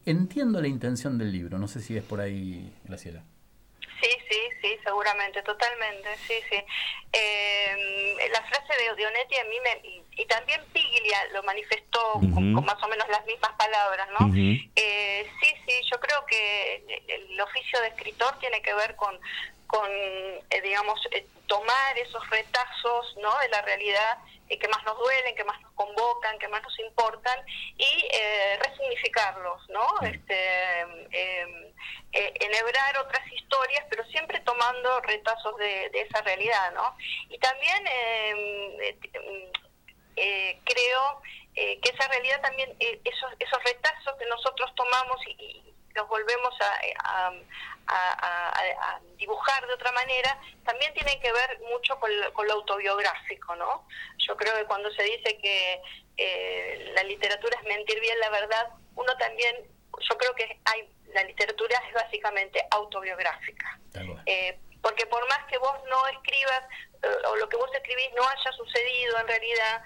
entiendo 0.04 0.60
la 0.60 0.68
intención 0.68 1.18
del 1.18 1.32
libro. 1.32 1.58
No 1.58 1.66
sé 1.66 1.80
si 1.80 1.96
es 1.96 2.04
por 2.04 2.20
ahí, 2.20 2.72
Graciela. 2.84 3.24
Seguramente, 4.86 5.42
totalmente, 5.42 6.16
sí, 6.28 6.34
sí. 6.48 6.62
Eh, 7.12 8.28
la 8.32 8.40
frase 8.42 8.72
de 8.80 8.92
Odionetti 8.92 9.36
a 9.36 9.44
mí 9.44 9.56
me... 9.60 9.80
Y, 9.82 10.24
también 10.26 10.60
Piglia 10.72 11.18
lo 11.32 11.42
manifestó 11.42 12.12
con, 12.12 12.52
más 12.64 12.80
o 12.82 12.88
menos 12.88 13.08
las 13.08 13.26
mismas 13.26 13.50
palabras, 13.52 14.08
¿no? 14.18 14.32
Eh, 14.34 15.30
sí, 15.40 15.54
sí, 15.66 15.72
yo 15.90 15.98
creo 15.98 16.24
que 16.26 17.02
el 17.08 17.40
oficio 17.40 17.80
de 17.80 17.88
escritor 17.88 18.38
tiene 18.38 18.62
que 18.62 18.74
ver 18.74 18.94
con, 18.94 19.18
con 19.66 19.90
eh, 20.50 20.60
digamos, 20.62 21.00
eh, 21.12 21.26
tomar 21.46 21.98
esos 21.98 22.28
retazos, 22.30 23.16
¿no? 23.18 23.36
De 23.38 23.48
la 23.48 23.62
realidad 23.62 24.18
eh, 24.48 24.58
que 24.58 24.68
más 24.68 24.82
nos 24.84 24.96
duelen, 24.98 25.34
que 25.34 25.44
más 25.44 25.60
nos 25.60 25.72
convocan, 25.72 26.38
que 26.38 26.48
más 26.48 26.62
nos 26.62 26.78
importan 26.78 27.38
y 27.76 28.08
eh, 28.12 28.58
resignificarlos, 28.62 29.68
¿no? 29.70 29.86
Este, 30.02 30.80
eh, 31.10 31.72
eh, 32.12 32.34
enhebrar 32.40 32.98
otras 32.98 33.26
historias, 33.32 33.84
pero 33.90 34.04
siempre 34.06 34.40
tomando 34.40 35.00
retazos 35.00 35.56
de, 35.58 35.90
de 35.90 36.00
esa 36.02 36.22
realidad, 36.22 36.72
¿no? 36.72 36.96
Y 37.28 37.38
también 37.38 37.86
eh, 37.86 38.96
eh, 39.12 39.52
eh, 40.16 40.60
creo 40.64 41.22
que 41.54 41.88
esa 41.88 42.06
realidad 42.08 42.40
también, 42.42 42.76
eh, 42.80 43.00
esos, 43.02 43.32
esos 43.38 43.64
retazos 43.64 44.14
que 44.18 44.26
nosotros 44.26 44.70
tomamos 44.74 45.18
y, 45.26 45.30
y 45.40 45.74
los 45.96 46.06
volvemos 46.08 46.54
a, 46.60 46.74
a- 47.04 47.32
a- 47.88 48.12
a- 48.12 48.90
a 48.94 49.00
dibujar 49.16 49.66
de 49.66 49.74
otra 49.74 49.90
manera, 49.92 50.38
también 50.64 50.92
tienen 50.94 51.20
que 51.20 51.32
ver 51.32 51.60
mucho 51.70 51.98
con 51.98 52.10
lo, 52.20 52.32
con 52.34 52.46
lo 52.46 52.54
autobiográfico, 52.54 53.56
¿no? 53.56 53.86
Yo 54.18 54.36
creo 54.36 54.54
que 54.56 54.64
cuando 54.64 54.90
se 54.92 55.02
dice 55.02 55.38
que 55.38 55.80
eh, 56.16 56.92
la 56.94 57.02
literatura 57.04 57.56
es 57.58 57.64
mentir 57.66 58.00
bien 58.00 58.18
la 58.20 58.30
verdad, 58.30 58.68
uno 58.96 59.16
también, 59.18 59.54
yo 60.08 60.18
creo 60.18 60.34
que 60.34 60.58
hay 60.64 60.88
la 61.14 61.22
literatura 61.24 61.80
es 61.88 61.94
básicamente 61.94 62.62
autobiográfica. 62.70 63.78
Eh, 64.26 64.58
porque 64.82 65.06
por 65.06 65.26
más 65.28 65.44
que 65.48 65.56
vos 65.58 65.74
no 65.88 66.06
escribas 66.08 66.62
o 67.28 67.36
lo 67.36 67.48
que 67.48 67.56
vos 67.56 67.70
escribís 67.74 68.10
no 68.16 68.22
haya 68.28 68.52
sucedido 68.52 69.18
en 69.20 69.28
realidad, 69.28 69.82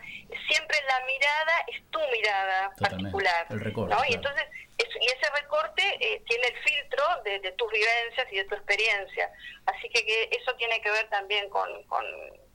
siempre 0.49 0.79
la 0.89 1.01
mirada 1.05 1.65
es 1.69 1.83
tu 1.91 2.01
mirada 2.09 2.71
Totalmente, 2.77 3.11
particular. 3.11 3.47
el 3.51 3.61
recorte, 3.61 3.95
¿no? 3.95 4.03
Y 4.09 4.15
entonces 4.15 4.45
es- 4.79 4.97
y 5.01 5.07
ese 5.07 5.31
recorte 5.33 5.83
eh, 6.01 6.23
tiene 6.29 6.47
el 6.47 6.57
filtro 6.63 7.05
de, 7.25 7.39
de 7.41 7.53
tus 7.53 7.71
vivencias 7.73 8.27
y 8.33 8.37
de 8.37 8.45
tu 8.45 8.55
experiencia. 8.55 9.31
Así 9.67 9.89
que, 9.91 10.05
que 10.07 10.31
eso 10.33 10.55
tiene 10.57 10.81
que 10.81 10.91
ver 10.91 11.09
también 11.11 11.49
con, 11.51 11.83
con, 11.85 12.05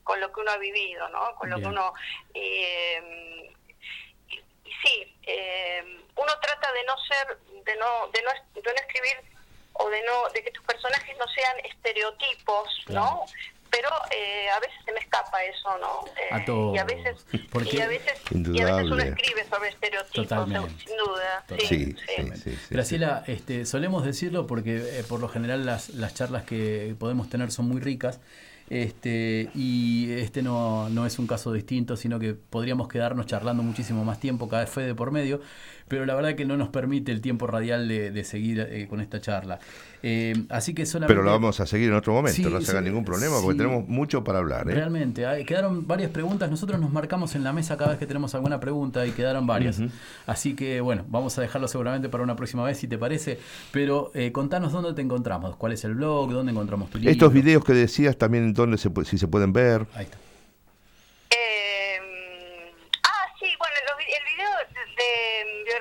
con 0.03 0.19
lo 0.19 0.31
que 0.33 0.39
uno 0.41 0.51
ha 0.51 0.57
vivido, 0.57 1.07
¿no? 1.09 1.35
Con 1.35 1.49
lo 1.49 1.57
Bien. 1.57 1.69
que 1.69 1.73
uno... 1.75 1.93
eh, 2.33 3.51
y, 4.29 4.35
y 4.37 4.73
sí, 4.83 5.17
eh, 5.23 5.83
uno 6.15 6.39
trata 6.39 6.71
de 6.71 6.83
no 6.85 6.95
ser, 6.99 7.37
de 7.63 7.75
no, 7.75 8.07
de 8.07 8.21
no, 8.23 8.31
de 8.53 8.61
no 8.63 8.71
escribir 8.71 9.17
o 9.73 9.89
de 9.89 10.01
no, 10.03 10.29
de 10.29 10.43
que 10.43 10.51
tus 10.51 10.63
personajes 10.65 11.17
no 11.17 11.27
sean 11.27 11.59
estereotipos, 11.65 12.85
¿no? 12.87 13.25
Pero 13.75 13.89
eh, 14.11 14.47
a 14.55 14.59
veces 14.61 14.75
se 14.85 14.91
me 14.93 14.99
escapa 14.99 15.43
eso, 15.43 15.69
¿no? 15.79 16.07
Eh, 16.11 16.33
A 16.33 16.45
todos. 16.45 16.75
Y 16.75 16.77
a 16.79 16.83
veces, 16.85 17.25
Porque- 17.51 17.75
y 17.77 17.81
a 17.81 17.87
veces, 17.87 18.13
y 18.31 18.61
a 18.61 18.65
veces 18.65 18.85
uno 18.85 18.95
Indudable. 18.95 19.07
escribe 19.09 19.45
sobre 19.49 19.69
estereotipos, 19.69 20.27
Totalmente. 20.27 20.85
sin 20.85 20.97
duda. 20.97 21.45
Totalmente. 21.47 21.67
Sí, 21.67 22.05
sí. 22.15 22.31
sí, 22.35 22.41
sí, 22.51 22.57
sí. 22.67 22.73
Graciela, 22.73 23.23
este, 23.27 23.65
solemos 23.65 24.05
decirlo 24.05 24.47
porque 24.47 24.77
eh, 24.99 25.03
por 25.07 25.19
lo 25.19 25.27
general 25.27 25.65
las, 25.65 25.89
las 25.89 26.13
charlas 26.13 26.43
que 26.43 26.95
podemos 26.97 27.29
tener 27.29 27.51
son 27.51 27.67
muy 27.67 27.81
ricas. 27.81 28.19
Este, 28.67 29.51
y 29.53 30.11
este 30.13 30.41
no, 30.41 30.89
no 30.89 31.05
es 31.05 31.19
un 31.19 31.27
caso 31.27 31.53
distinto, 31.53 31.95
sino 31.97 32.17
que 32.19 32.33
podríamos 32.33 32.87
quedarnos 32.87 33.27
charlando 33.27 33.61
muchísimo 33.61 34.03
más 34.03 34.19
tiempo, 34.19 34.49
cada 34.49 34.63
vez 34.63 34.71
fue 34.71 34.83
de 34.83 34.95
por 34.95 35.11
medio, 35.11 35.39
pero 35.87 36.05
la 36.05 36.15
verdad 36.15 36.35
que 36.35 36.45
no 36.45 36.57
nos 36.57 36.69
permite 36.69 37.11
el 37.11 37.21
tiempo 37.21 37.45
radial 37.47 37.87
de, 37.87 38.09
de 38.11 38.23
seguir 38.23 38.59
eh, 38.59 38.87
con 38.89 39.01
esta 39.01 39.21
charla. 39.21 39.59
Eh, 40.01 40.33
así 40.49 40.73
que 40.73 40.85
solamente... 40.85 41.13
Pero 41.13 41.23
lo 41.23 41.31
vamos 41.31 41.59
a 41.59 41.65
seguir 41.65 41.89
en 41.89 41.95
otro 41.95 42.13
momento, 42.13 42.35
Sí, 42.35 42.43
no 42.43 42.59
se 42.61 42.71
haga 42.71 42.79
sí, 42.81 42.85
ningún 42.85 43.05
problema, 43.05 43.35
porque 43.41 43.53
sí. 43.53 43.57
tenemos 43.57 43.87
mucho 43.87 44.23
para 44.23 44.39
hablar. 44.39 44.69
¿eh? 44.69 44.73
Realmente, 44.75 45.25
hay- 45.25 45.45
quedaron 45.45 45.85
varias 45.87 46.11
preguntas. 46.11 46.49
Nosotros 46.49 46.79
nos 46.79 46.91
marcamos 46.91 47.35
en 47.35 47.43
la 47.43 47.53
mesa 47.53 47.77
cada 47.77 47.91
vez 47.91 47.99
que 47.99 48.05
tenemos 48.07 48.33
alguna 48.35 48.59
pregunta 48.59 49.05
y 49.05 49.11
quedaron 49.11 49.45
varias. 49.47 49.79
Así 50.27 50.55
que, 50.55 50.81
bueno, 50.81 51.05
vamos 51.07 51.37
a 51.37 51.41
dejarlo 51.41 51.67
seguramente 51.67 52.09
para 52.09 52.23
una 52.23 52.35
próxima 52.35 52.63
vez, 52.63 52.77
si 52.77 52.87
te 52.87 52.97
parece. 52.97 53.39
Pero 53.71 54.11
eh, 54.15 54.31
contanos 54.31 54.71
dónde 54.71 54.93
te 54.93 55.01
encontramos, 55.01 55.55
cuál 55.55 55.71
es 55.73 55.83
el 55.85 55.95
blog, 55.95 56.31
dónde 56.31 56.51
encontramos 56.51 56.89
tu 56.89 56.97
libro. 56.97 57.11
Estos 57.11 57.31
videos 57.33 57.63
que 57.63 57.73
decías 57.73 58.17
también, 58.17 58.53
¿dónde 58.53 58.77
se, 58.77 58.89
si 59.05 59.17
se 59.17 59.27
pueden 59.27 59.53
ver? 59.53 59.85
Ahí 59.95 60.05
está. 60.05 60.17
Eh, 61.31 61.99
ah, 63.03 63.25
sí, 63.39 63.45
bueno, 63.57 63.75
los 63.89 63.97
vi- 63.97 64.13
el 64.13 64.23
video 64.35 64.49
de, 64.95 65.71
de 65.71 65.79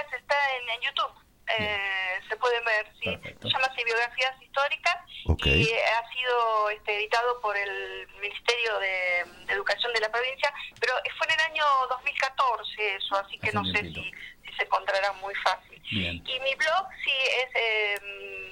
está 0.00 0.56
en, 0.56 0.68
en 0.70 0.80
YouTube. 0.80 1.12
Eh, 1.48 2.20
se 2.28 2.36
puede 2.36 2.60
ver, 2.60 2.92
sí. 3.00 3.10
Perfecto. 3.10 3.48
Se 3.48 3.54
llama 3.54 3.66
así 3.66 3.84
Biografías 3.84 4.42
Históricas 4.42 4.96
y 5.44 5.68
eh, 5.68 5.80
ha 5.94 6.12
sido 6.12 6.70
este, 6.70 6.96
editado 6.96 7.40
por 7.40 7.56
el 7.56 8.08
Ministerio 8.20 8.80
de, 8.80 9.24
de 9.46 9.52
Educación 9.52 9.92
de 9.92 10.00
la 10.00 10.10
provincia, 10.10 10.52
pero 10.80 10.92
fue 11.16 11.28
en 11.28 11.34
el 11.34 11.40
año 11.52 11.64
2014 11.88 12.96
eso, 12.96 13.16
así 13.16 13.38
que 13.38 13.46
Hace 13.48 13.56
no 13.56 13.64
sé 13.64 13.80
si, 13.82 13.92
si 13.92 14.12
se 14.56 14.64
encontrará 14.64 15.12
muy 15.14 15.34
fácil. 15.36 15.80
Bien. 15.90 16.22
Y 16.26 16.40
mi 16.40 16.54
blog 16.56 16.88
sí 17.04 17.12
es 17.12 17.48
eh, 17.54 17.96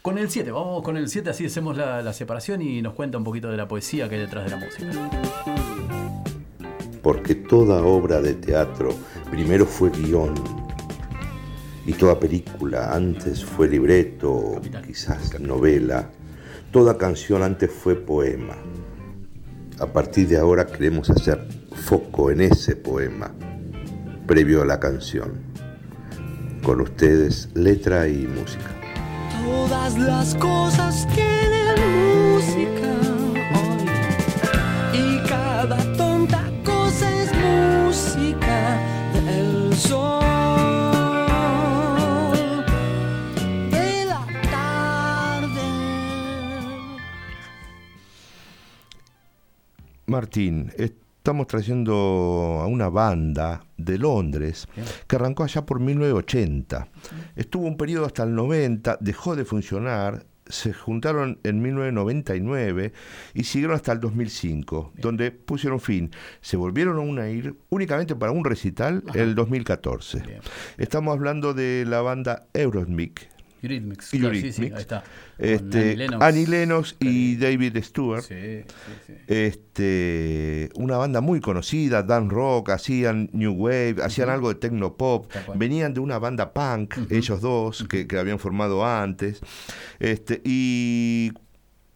Con 0.00 0.16
el 0.16 0.30
7, 0.30 0.50
vamos 0.52 0.82
con 0.82 0.96
el 0.96 1.08
7, 1.08 1.28
así 1.28 1.44
hacemos 1.46 1.76
la, 1.76 2.00
la 2.02 2.12
separación 2.12 2.62
y 2.62 2.80
nos 2.82 2.94
cuenta 2.94 3.18
un 3.18 3.24
poquito 3.24 3.50
de 3.50 3.56
la 3.56 3.66
poesía 3.68 4.08
que 4.08 4.14
hay 4.14 4.20
detrás 4.22 4.44
de 4.44 4.50
la 4.50 4.56
música. 4.56 5.10
porque 7.02 7.34
toda 7.34 7.82
obra 7.82 8.20
de 8.20 8.34
teatro 8.34 8.90
primero 9.30 9.66
fue 9.66 9.90
guion 9.90 10.34
y 11.86 11.92
toda 11.94 12.18
película 12.20 12.94
antes 12.94 13.44
fue 13.44 13.68
libreto 13.68 14.60
quizás 14.86 15.38
novela, 15.40 16.10
toda 16.70 16.96
canción 16.96 17.42
antes 17.42 17.70
fue 17.70 17.96
poema. 17.96 18.56
A 19.78 19.86
partir 19.86 20.28
de 20.28 20.38
ahora 20.38 20.66
queremos 20.66 21.10
hacer 21.10 21.46
foco 21.74 22.30
en 22.30 22.42
ese 22.42 22.76
poema 22.76 23.32
previo 24.26 24.62
a 24.62 24.64
la 24.64 24.78
canción. 24.78 25.42
Con 26.62 26.80
ustedes, 26.80 27.48
letra 27.54 28.06
y 28.06 28.26
música. 28.26 28.70
Martín, 50.10 50.72
estamos 50.76 51.46
trayendo 51.46 52.58
a 52.60 52.66
una 52.66 52.88
banda 52.88 53.64
de 53.76 53.96
Londres 53.96 54.66
que 55.06 55.14
arrancó 55.14 55.44
allá 55.44 55.64
por 55.64 55.78
1980. 55.78 56.88
Estuvo 57.36 57.68
un 57.68 57.76
periodo 57.76 58.06
hasta 58.06 58.24
el 58.24 58.34
90, 58.34 58.98
dejó 59.00 59.36
de 59.36 59.44
funcionar, 59.44 60.26
se 60.46 60.72
juntaron 60.72 61.38
en 61.44 61.62
1999 61.62 62.92
y 63.34 63.44
siguieron 63.44 63.76
hasta 63.76 63.92
el 63.92 64.00
2005, 64.00 64.94
donde 64.96 65.30
pusieron 65.30 65.78
fin. 65.78 66.10
Se 66.40 66.56
volvieron 66.56 66.96
a 66.96 67.00
unir 67.02 67.54
únicamente 67.68 68.16
para 68.16 68.32
un 68.32 68.44
recital 68.44 69.04
en 69.14 69.20
el 69.20 69.34
2014. 69.36 70.40
Estamos 70.76 71.14
hablando 71.14 71.54
de 71.54 71.84
la 71.86 72.00
banda 72.00 72.48
Eurosmic. 72.52 73.28
Eurythmics, 73.62 74.10
claro, 74.10 74.34
sí, 74.34 74.52
sí, 74.52 74.62
ahí 74.64 74.72
está. 74.76 75.04
Este, 75.38 75.78
Annie 75.78 75.96
Lennox. 75.96 76.22
Annie 76.22 76.46
Lennox 76.46 76.96
y 77.00 77.36
David 77.36 77.76
Stewart. 77.82 78.22
Sí, 78.22 78.62
sí, 78.64 78.92
sí. 79.06 79.12
Este, 79.26 80.70
una 80.74 80.96
banda 80.96 81.20
muy 81.20 81.40
conocida, 81.40 82.02
Dan 82.02 82.30
Rock, 82.30 82.70
hacían 82.70 83.30
New 83.32 83.52
Wave, 83.52 83.96
hacían 84.02 84.30
algo 84.30 84.48
de 84.48 84.56
techno 84.56 84.96
pop, 84.96 85.30
venían 85.54 85.94
de 85.94 86.00
una 86.00 86.18
banda 86.18 86.52
punk, 86.52 86.94
ellos 87.10 87.40
dos, 87.40 87.86
que, 87.88 88.06
que 88.06 88.18
habían 88.18 88.38
formado 88.38 88.84
antes. 88.84 89.40
Este, 89.98 90.40
y 90.44 91.32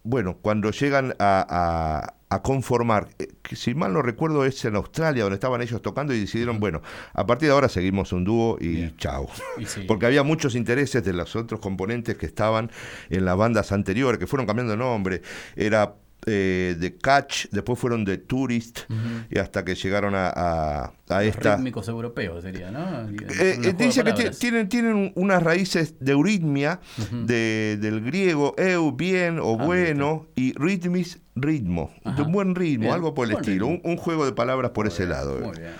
bueno, 0.05 0.37
cuando 0.41 0.71
llegan 0.71 1.15
a, 1.19 1.45
a- 1.49 2.15
a 2.31 2.43
conformar, 2.43 3.09
eh, 3.21 3.29
que 3.43 3.55
si 3.55 3.75
mal 3.77 3.93
no 3.93 4.03
recuerdo 4.03 4.45
es 4.45 4.65
en 4.65 4.75
Australia 4.75 5.23
donde 5.23 5.35
estaban 5.35 5.63
ellos 5.63 5.81
tocando 5.83 6.13
y 6.15 6.21
decidieron, 6.21 6.59
bueno, 6.59 6.83
a 7.13 7.27
partir 7.27 7.49
de 7.49 7.55
ahora 7.55 7.69
seguimos 7.69 8.13
un 8.13 8.25
dúo 8.25 8.57
y 8.61 8.69
Bien. 8.69 8.97
chao. 8.97 9.29
Y 9.57 9.67
sí. 9.67 9.83
Porque 9.89 10.07
había 10.07 10.25
muchos 10.25 10.57
intereses 10.57 11.05
de 11.05 11.13
los 11.13 11.37
otros 11.37 11.61
componentes 11.61 12.17
que 12.17 12.27
estaban 12.27 12.71
en 13.11 13.25
las 13.25 13.37
bandas 13.37 13.71
anteriores, 13.73 14.19
que 14.19 14.27
fueron 14.27 14.47
cambiando 14.47 14.73
de 14.73 14.79
nombre. 14.79 15.23
Era 15.55 15.95
eh, 16.27 16.77
de 16.79 16.97
Catch, 16.97 17.47
después 17.51 17.79
fueron 17.79 18.05
de 18.05 18.19
Tourist, 18.19 18.81
y 19.31 19.39
hasta 19.39 19.65
que 19.65 19.75
llegaron 19.75 20.15
a, 20.15 20.29
a- 20.35 20.93
a 21.09 21.19
Los 21.23 21.25
esta... 21.37 21.57
rítmicos 21.57 21.87
europeos 21.89 22.43
sería, 22.43 22.71
¿no? 22.71 23.09
Eh, 23.11 23.59
eh, 23.63 23.75
dice 23.77 24.03
que 24.05 24.13
tienen, 24.31 24.69
tienen 24.69 25.13
unas 25.17 25.43
raíces 25.43 25.95
de 26.01 26.13
euritmia, 26.13 26.81
de- 27.27 27.77
del 27.81 28.01
griego 28.01 28.55
eu, 28.59 28.93
bien 28.93 29.39
o 29.39 29.59
Ah, 29.61 29.65
bueno, 29.67 30.27
y 30.35 30.53
ritmis, 30.59 31.21
ritmo, 31.37 31.93
de 32.17 32.23
un 32.23 32.33
buen 32.33 32.55
ritmo, 32.55 32.83
Bien, 32.83 32.95
algo 32.95 33.13
por 33.15 33.27
el 33.27 33.33
buen 33.33 33.45
estilo, 33.45 33.67
un, 33.67 33.97
juego 33.97 34.25
de 34.25 34.33
palabras 34.33 34.71
por 34.71 34.87
ese 34.87 35.01
bien, 35.05 35.11
lado. 35.11 35.41
Muy 35.41 35.59
bien. 35.59 35.73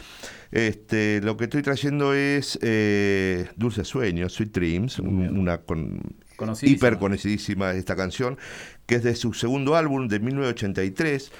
Este, 0.53 1.21
lo 1.23 1.37
que 1.37 1.45
estoy 1.45 1.63
trayendo 1.63 2.15
es 2.15 2.59
eh, 2.63 3.49
Dulces 3.57 3.89
Sueños, 3.89 4.33
Sweet 4.35 4.53
Dreams, 4.53 4.99
un- 5.01 5.37
una 5.39 5.59
con, 5.63 6.01
Conocidísima. 6.37 6.77
hiper 6.77 6.99
conocidísima 6.99 7.73
esta 7.73 7.97
canción, 7.97 8.39
que 8.87 8.97
es 8.97 9.03
de 9.03 9.15
su 9.15 9.33
segundo 9.35 9.77
álbum 9.77 10.09
de 10.09 10.21
1983, 10.21 11.33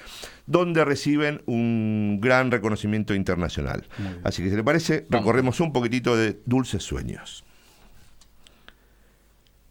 donde 0.45 0.85
reciben 0.85 1.41
un 1.45 2.19
gran 2.21 2.51
reconocimiento 2.51 3.13
internacional. 3.13 3.87
Así 4.23 4.43
que 4.43 4.49
si 4.49 4.55
le 4.55 4.63
parece, 4.63 5.05
Vamos. 5.09 5.25
recorremos 5.25 5.59
un 5.59 5.73
poquitito 5.73 6.15
de 6.15 6.39
Dulces 6.45 6.83
Sueños. 6.83 7.43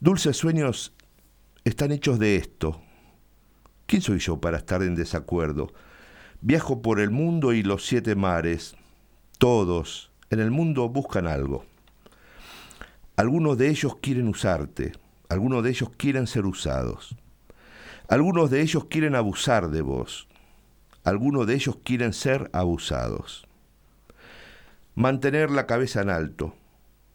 Dulces 0.01 0.37
Sueños 0.37 0.93
están 1.65 1.93
hechos 1.93 2.19
de 2.19 2.37
esto. 2.37 2.81
¿Quién 3.87 4.03
soy 4.03 4.19
yo 4.19 4.41
para 4.41 4.59
estar 4.59 4.83
en 4.83 4.95
desacuerdo? 4.95 5.73
Viajo 6.41 6.83
por 6.83 7.01
el 7.01 7.11
mundo 7.11 7.53
y 7.53 7.63
los 7.63 7.87
siete 7.87 8.15
mares. 8.15 8.77
Todos 9.39 10.11
en 10.31 10.41
el 10.41 10.51
mundo 10.51 10.89
buscan 10.89 11.27
algo. 11.27 11.65
Algunos 13.17 13.57
de 13.57 13.69
ellos 13.69 13.97
quieren 14.01 14.29
usarte, 14.29 14.93
algunos 15.35 15.65
de 15.65 15.71
ellos 15.71 15.91
quieren 15.97 16.29
ser 16.29 16.47
usados. 16.47 17.17
Algunos 18.09 18.51
de 18.51 18.61
ellos 18.61 18.85
quieren 18.85 19.17
abusar 19.17 19.69
de 19.69 19.83
vos. 19.83 20.29
Algunos 21.03 21.49
de 21.49 21.55
ellos 21.55 21.77
quieren 21.83 22.13
ser 22.13 22.51
abusados. 22.53 23.45
Mantener 24.95 25.51
la 25.51 25.67
cabeza 25.67 26.03
en 26.03 26.11
alto, 26.11 26.55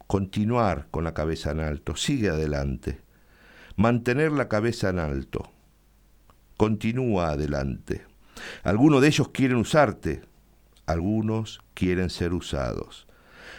continuar 0.06 0.88
con 0.90 1.02
la 1.02 1.14
cabeza 1.14 1.52
en 1.52 1.60
alto, 1.60 1.96
sigue 1.96 2.28
adelante. 2.28 3.00
Mantener 3.76 4.32
la 4.32 4.48
cabeza 4.48 4.90
en 4.90 4.98
alto, 4.98 5.50
continúa 6.58 7.30
adelante. 7.30 8.04
Algunos 8.64 9.00
de 9.00 9.08
ellos 9.08 9.30
quieren 9.30 9.56
usarte, 9.56 10.20
algunos 10.84 11.62
quieren 11.72 12.10
ser 12.10 12.34
usados, 12.34 13.08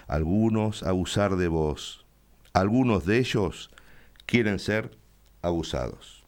algunos 0.07 0.83
abusar 0.83 1.35
de 1.35 1.47
vos, 1.47 2.05
algunos 2.53 3.07
de 3.07 3.17
ellos 3.17 3.71
quieren 4.31 4.59
ser 4.59 4.97
abusados. 5.41 6.20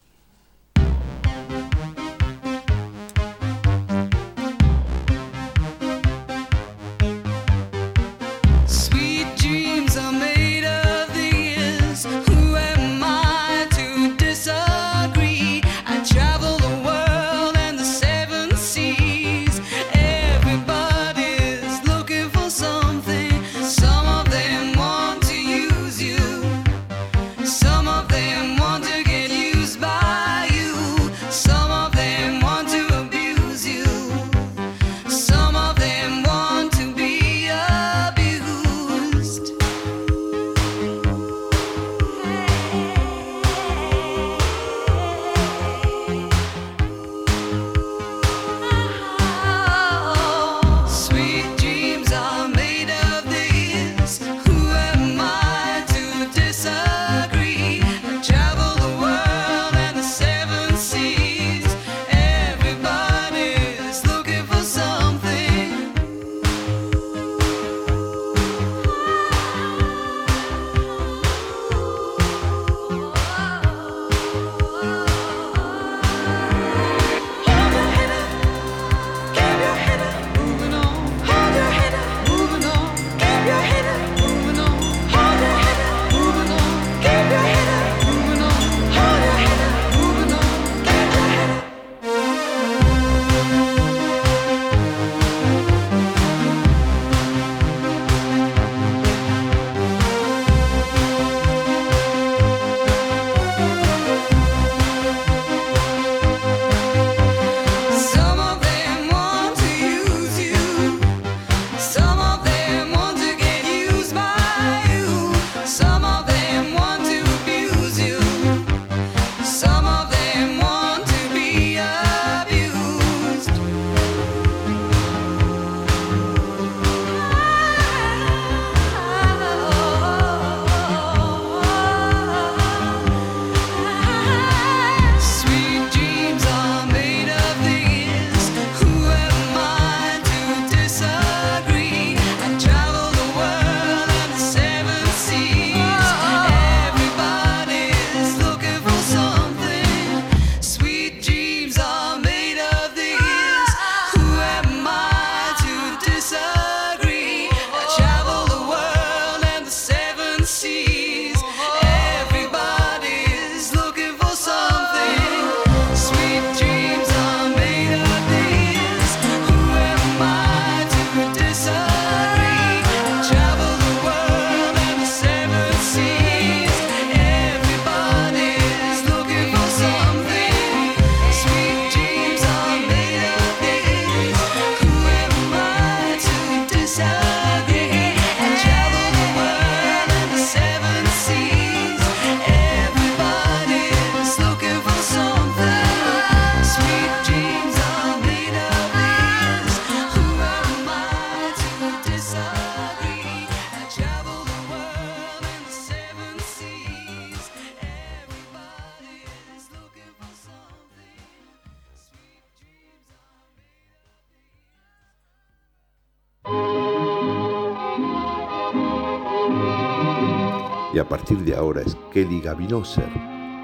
Partir 221.33 221.45
de 221.45 221.55
ahora 221.55 221.81
es 221.81 221.97
Kelly 222.11 222.41
Gavinoser 222.41 223.09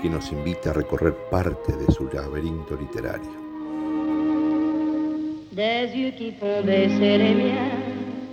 quien 0.02 0.14
nos 0.14 0.32
invita 0.32 0.70
a 0.70 0.74
recorrer 0.74 1.14
parte 1.30 1.74
de 1.74 1.92
su 1.92 2.08
laberinto 2.08 2.76
literario. 2.76 3.30
Des 5.52 5.94
yeux 5.94 6.14
qui 6.18 6.32
font 6.40 6.64
baisser 6.66 7.18
les 7.18 7.36
miens, 7.36 7.74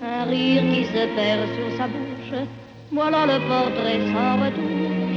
un 0.01 0.25
rire 0.27 0.63
qui 0.63 0.85
se 0.85 1.09
perd 1.17 1.49
sur 1.57 1.77
sa 1.77 1.89
bouche, 1.89 2.47
voilà 2.93 3.27
le 3.27 3.41
portrait 3.49 4.01
sans 4.13 4.37
retouche 4.45 5.17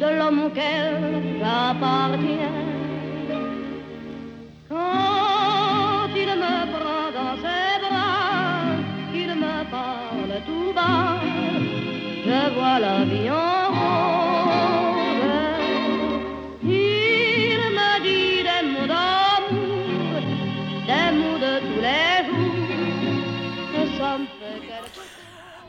de 0.00 0.18
l'homme 0.18 0.46
auquel 0.46 1.38
j'appartiens. 1.38 2.55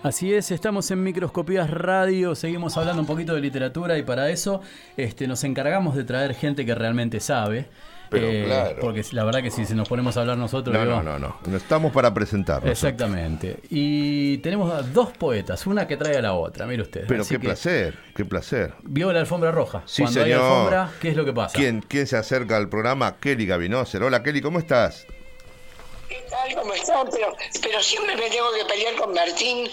Así 0.07 0.33
es, 0.33 0.51
estamos 0.51 0.89
en 0.91 1.03
Microscopías 1.03 1.69
Radio, 1.69 2.33
seguimos 2.33 2.77
hablando 2.77 3.01
un 3.01 3.05
poquito 3.05 3.35
de 3.35 3.41
literatura 3.41 3.97
y 3.97 4.03
para 4.03 4.29
eso 4.29 4.61
este, 4.95 5.27
nos 5.27 5.43
encargamos 5.43 5.97
de 5.97 6.05
traer 6.05 6.33
gente 6.33 6.65
que 6.65 6.73
realmente 6.73 7.19
sabe. 7.19 7.67
Pero 8.09 8.25
Eh, 8.25 8.43
claro. 8.45 8.77
Porque 8.79 9.03
la 9.11 9.25
verdad 9.25 9.41
que 9.41 9.51
si 9.51 9.65
se 9.65 9.75
nos 9.75 9.89
ponemos 9.89 10.15
a 10.15 10.21
hablar 10.21 10.37
nosotros... 10.37 10.73
No, 10.73 10.79
digo, 10.81 11.03
no, 11.03 11.03
no, 11.03 11.19
no. 11.19 11.35
No 11.45 11.57
estamos 11.57 11.91
para 11.91 12.13
presentarnos. 12.13 12.71
Exactamente. 12.71 13.59
Y 13.69 14.37
tenemos 14.37 14.71
a 14.71 14.81
dos 14.81 15.09
poetas, 15.11 15.67
una 15.67 15.85
que 15.87 15.97
trae 15.97 16.15
a 16.15 16.21
la 16.21 16.31
otra, 16.35 16.65
mire 16.67 16.83
usted. 16.83 17.03
Pero 17.05 17.23
Así 17.23 17.35
qué 17.35 17.41
que, 17.41 17.47
placer, 17.47 17.95
qué 18.15 18.23
placer. 18.23 18.75
Vio 18.83 19.11
la 19.11 19.19
alfombra 19.19 19.51
roja. 19.51 19.83
Sí, 19.85 20.03
Cuando 20.03 20.21
señor. 20.21 20.39
hay 20.39 20.45
alfombra, 20.45 20.91
¿qué 21.01 21.09
es 21.09 21.17
lo 21.17 21.25
que 21.25 21.33
pasa? 21.33 21.57
¿Quién, 21.57 21.83
¿Quién 21.85 22.07
se 22.07 22.15
acerca 22.15 22.55
al 22.55 22.69
programa? 22.69 23.17
Kelly 23.17 23.45
Gavinoser. 23.45 24.01
Hola 24.01 24.23
Kelly, 24.23 24.39
¿cómo 24.39 24.59
estás? 24.59 25.05
¿Qué 26.09 26.23
tal? 26.29 26.55
¿Cómo 26.55 26.73
están? 26.73 27.07
Pero, 27.11 27.35
pero 27.61 27.81
siempre 27.83 28.15
me 28.15 28.29
tengo 28.29 28.47
que 28.53 28.65
pelear 28.65 28.95
con 28.95 29.13
Martín. 29.13 29.67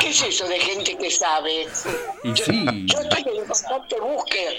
¿Qué 0.00 0.10
es 0.10 0.22
eso 0.22 0.46
de 0.48 0.58
gente 0.60 0.96
que 0.96 1.10
sabe? 1.10 1.66
Y 2.22 2.32
yo, 2.32 2.44
sí. 2.44 2.86
yo 2.86 3.00
estoy 3.00 3.38
en 3.38 3.44
constante 3.46 4.00
búsqueda, 4.00 4.50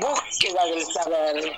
búsqueda 0.00 0.64
del 0.66 0.84
saber. 0.84 1.52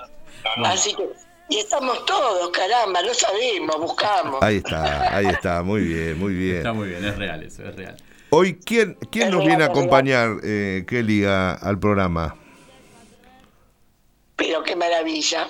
Así 0.65 0.95
que, 0.95 1.09
y 1.51 1.59
estamos 1.59 2.05
todos, 2.07 2.49
caramba, 2.51 3.03
no 3.03 3.13
sabemos, 3.13 3.77
buscamos. 3.79 4.43
Ahí 4.43 4.57
está, 4.57 5.15
ahí 5.17 5.27
está, 5.27 5.63
muy 5.63 5.83
bien, 5.83 6.19
muy 6.19 6.33
bien. 6.33 6.57
Está 6.59 6.73
muy 6.73 6.89
bien, 6.89 7.05
es 7.05 7.17
real 7.19 7.43
eso, 7.43 7.65
es 7.67 7.77
real. 7.77 7.97
Hoy, 8.31 8.59
¿quién, 8.65 8.95
quién 9.11 9.25
Es 9.27 9.31
nos 9.33 9.41
real, 9.41 9.49
viene 9.49 9.65
a 9.65 9.67
acompañar, 9.67 10.37
eh, 10.45 10.85
Kelly, 10.89 11.25
a- 11.25 11.55
al 11.55 11.79
programa? 11.79 12.37
Pero 14.37 14.63
qué 14.63 14.75
maravilla. 14.77 15.49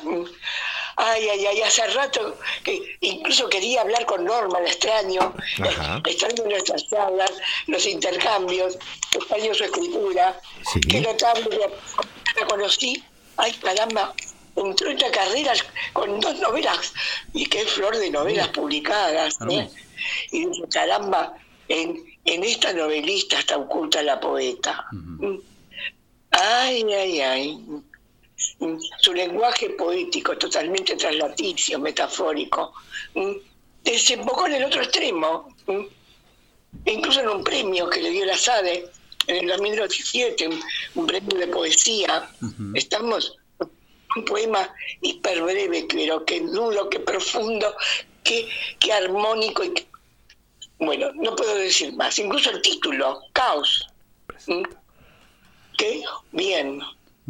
Ay, 1.03 1.29
ay, 1.31 1.47
ay, 1.47 1.63
hace 1.63 1.87
rato 1.89 2.37
que 2.63 2.99
incluso 3.01 3.49
quería 3.49 3.81
hablar 3.81 4.05
con 4.05 4.23
Norma, 4.23 4.61
la 4.61 4.69
extraño, 4.69 5.35
Ajá. 5.63 6.03
extraño 6.05 6.45
nuestras 6.45 6.87
charlas, 6.91 7.33
los 7.69 7.87
intercambios, 7.87 8.77
extraño 9.13 9.55
su 9.55 9.65
escritura. 9.65 10.39
Sí. 10.73 10.81
Qué 10.81 11.01
notable, 11.01 11.59
la 12.39 12.47
conocí, 12.47 13.03
ay 13.39 13.53
caramba, 13.55 14.13
entró 14.57 14.91
en 14.91 14.99
la 14.99 15.11
carrera 15.11 15.55
con 15.95 16.21
dos 16.21 16.39
novelas, 16.39 16.93
y 17.33 17.47
qué 17.47 17.65
flor 17.65 17.97
de 17.97 18.11
novelas 18.11 18.49
publicadas. 18.49 19.39
¿eh? 19.49 19.71
Y 20.33 20.47
dije, 20.47 20.65
caramba, 20.71 21.33
en, 21.69 22.05
en 22.27 22.45
esta 22.45 22.75
novelista 22.75 23.39
está 23.39 23.57
oculta 23.57 24.03
la 24.03 24.21
poeta. 24.21 24.85
Mm. 24.93 25.37
Ay, 26.33 26.85
ay, 26.93 27.21
ay. 27.21 27.59
Mm, 28.59 28.77
Su 29.01 29.13
lenguaje 29.15 29.71
poético, 29.71 30.37
totalmente 30.37 30.97
traslaticio, 30.97 31.79
metafórico, 31.79 32.73
mm, 33.15 33.33
desembocó 33.85 34.47
en 34.47 34.55
el 34.55 34.65
otro 34.65 34.83
extremo. 34.83 35.55
mm, 35.67 35.85
e 36.85 36.93
incluso 36.93 37.21
en 37.21 37.29
un 37.29 37.43
premio 37.45 37.89
que 37.91 38.01
le 38.01 38.11
dio 38.11 38.25
la 38.25 38.37
SADE 38.37 38.89
en 39.27 39.37
el 39.37 39.47
2017, 39.49 40.49
un, 40.95 41.07
premio 41.07 41.37
de 41.37 41.49
poesía. 41.49 42.31
Estamos 42.75 43.37
un 44.17 44.25
poema 44.25 44.73
hiper 45.03 45.43
breve, 45.43 45.87
pero 45.89 46.25
que 46.25 46.41
duro, 46.41 46.89
que 46.89 47.01
profundo, 47.01 47.75
que, 48.25 48.49
que 48.79 48.93
armónico 48.93 49.65
y 49.65 49.75
que- 49.75 49.87
bueno, 50.79 51.11
no 51.15 51.35
puedo 51.37 51.55
decir 51.57 51.93
más. 51.95 52.19
Incluso 52.19 52.51
el 52.51 52.63
título, 52.63 53.21
Caos. 53.33 53.87
¿Qué? 55.77 56.03
Bien. 56.33 56.81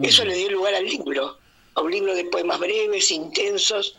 Eso 0.03 0.24
le 0.24 0.34
dio 0.34 0.51
lugar 0.51 0.74
al 0.74 0.84
libro, 0.86 1.38
a 1.74 1.80
un 1.80 1.91
libro 1.91 2.14
de 2.14 2.24
poemas 2.24 2.59
breves, 2.59 3.11
intensos, 3.11 3.97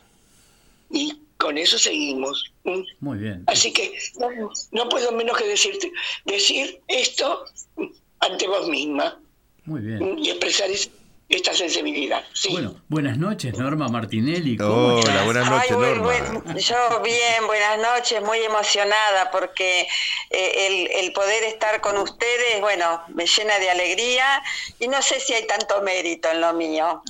y 0.89 1.13
con 1.37 1.57
eso 1.57 1.77
seguimos. 1.77 2.51
Muy 2.99 3.17
bien. 3.17 3.43
Así 3.47 3.71
que 3.73 3.97
no, 4.19 4.29
no 4.71 4.89
puedo 4.89 5.11
menos 5.11 5.37
que 5.37 5.47
decirte, 5.47 5.91
decir 6.25 6.79
esto 6.87 7.45
ante 8.19 8.47
vos 8.47 8.67
misma 8.67 9.19
Muy 9.65 9.81
bien. 9.81 10.19
Y 10.19 10.29
expresar 10.29 10.69
es- 10.69 10.89
esta 11.31 11.53
sensibilidad. 11.53 12.23
Sí. 12.33 12.49
Bueno, 12.51 12.75
buenas 12.89 13.17
noches, 13.17 13.57
Norma 13.57 13.87
Martinelli. 13.87 14.57
¿Cómo 14.57 14.95
Hola, 14.95 14.99
estás? 14.99 15.25
buenas 15.25 15.49
noches, 15.49 15.71
Ay, 15.71 15.77
Norma. 15.77 16.03
buen- 16.03 16.57
yo 16.57 17.01
bien, 17.03 17.47
buenas 17.47 17.77
noches, 17.79 18.21
muy 18.21 18.39
emocionada 18.39 19.31
porque 19.31 19.87
eh, 20.29 20.67
el, 20.67 21.05
el 21.05 21.13
poder 21.13 21.43
estar 21.45 21.79
con 21.81 21.97
ustedes, 21.97 22.59
bueno, 22.61 23.01
me 23.13 23.25
llena 23.25 23.57
de 23.59 23.69
alegría 23.69 24.43
y 24.79 24.87
no 24.87 25.01
sé 25.01 25.19
si 25.19 25.33
hay 25.33 25.47
tanto 25.47 25.81
mérito 25.81 26.29
en 26.29 26.41
lo 26.41 26.53
mío. 26.53 27.01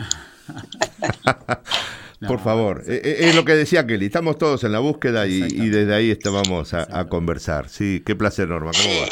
Por 2.28 2.39
favor, 2.43 2.84
eh, 2.88 3.01
eh, 3.03 3.15
es 3.30 3.36
lo 3.36 3.43
que 3.45 3.53
decía 3.55 3.88
Kelly, 3.88 4.05
estamos 4.05 4.38
todos 4.38 4.63
en 4.63 4.72
la 4.72 4.78
búsqueda 4.80 5.26
y, 5.26 5.41
y 5.41 5.69
desde 5.69 5.95
ahí 5.95 6.11
estábamos 6.11 6.76
a, 6.76 6.88
a 6.99 7.09
conversar. 7.09 7.67
Sí, 7.67 8.03
qué 8.05 8.15
placer, 8.15 8.47
Norma, 8.47 8.72
¿cómo 8.80 9.01
va? 9.01 9.07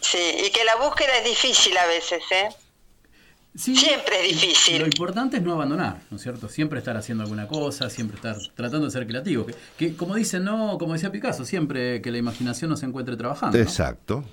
Sí, 0.00 0.34
y 0.44 0.50
que 0.50 0.64
la 0.64 0.74
búsqueda 0.76 1.18
es 1.18 1.24
difícil 1.24 1.76
a 1.78 1.86
veces, 1.86 2.20
¿eh? 2.32 2.48
Sí, 3.54 3.76
Siempre 3.76 4.26
es 4.26 4.40
difícil. 4.40 4.78
Lo 4.78 4.86
importante 4.86 5.36
es 5.36 5.42
no 5.42 5.52
abandonar, 5.52 6.00
¿no 6.10 6.16
es 6.16 6.22
cierto? 6.22 6.48
Siempre 6.48 6.78
estar 6.78 6.96
haciendo 6.96 7.24
alguna 7.24 7.46
cosa, 7.46 7.90
siempre 7.90 8.16
estar 8.16 8.36
tratando 8.54 8.86
de 8.86 8.90
ser 8.92 9.06
creativo. 9.06 9.44
Que, 9.44 9.54
que, 9.76 9.96
como 9.96 10.14
dicen, 10.14 10.44
no, 10.44 10.78
como 10.78 10.94
decía 10.94 11.12
Picasso, 11.12 11.44
siempre 11.44 12.00
que 12.00 12.10
la 12.10 12.18
imaginación 12.18 12.70
nos 12.70 12.82
encuentre 12.82 13.14
trabajando. 13.16 13.58
¿no? 13.58 13.62
Exacto. 13.62 14.24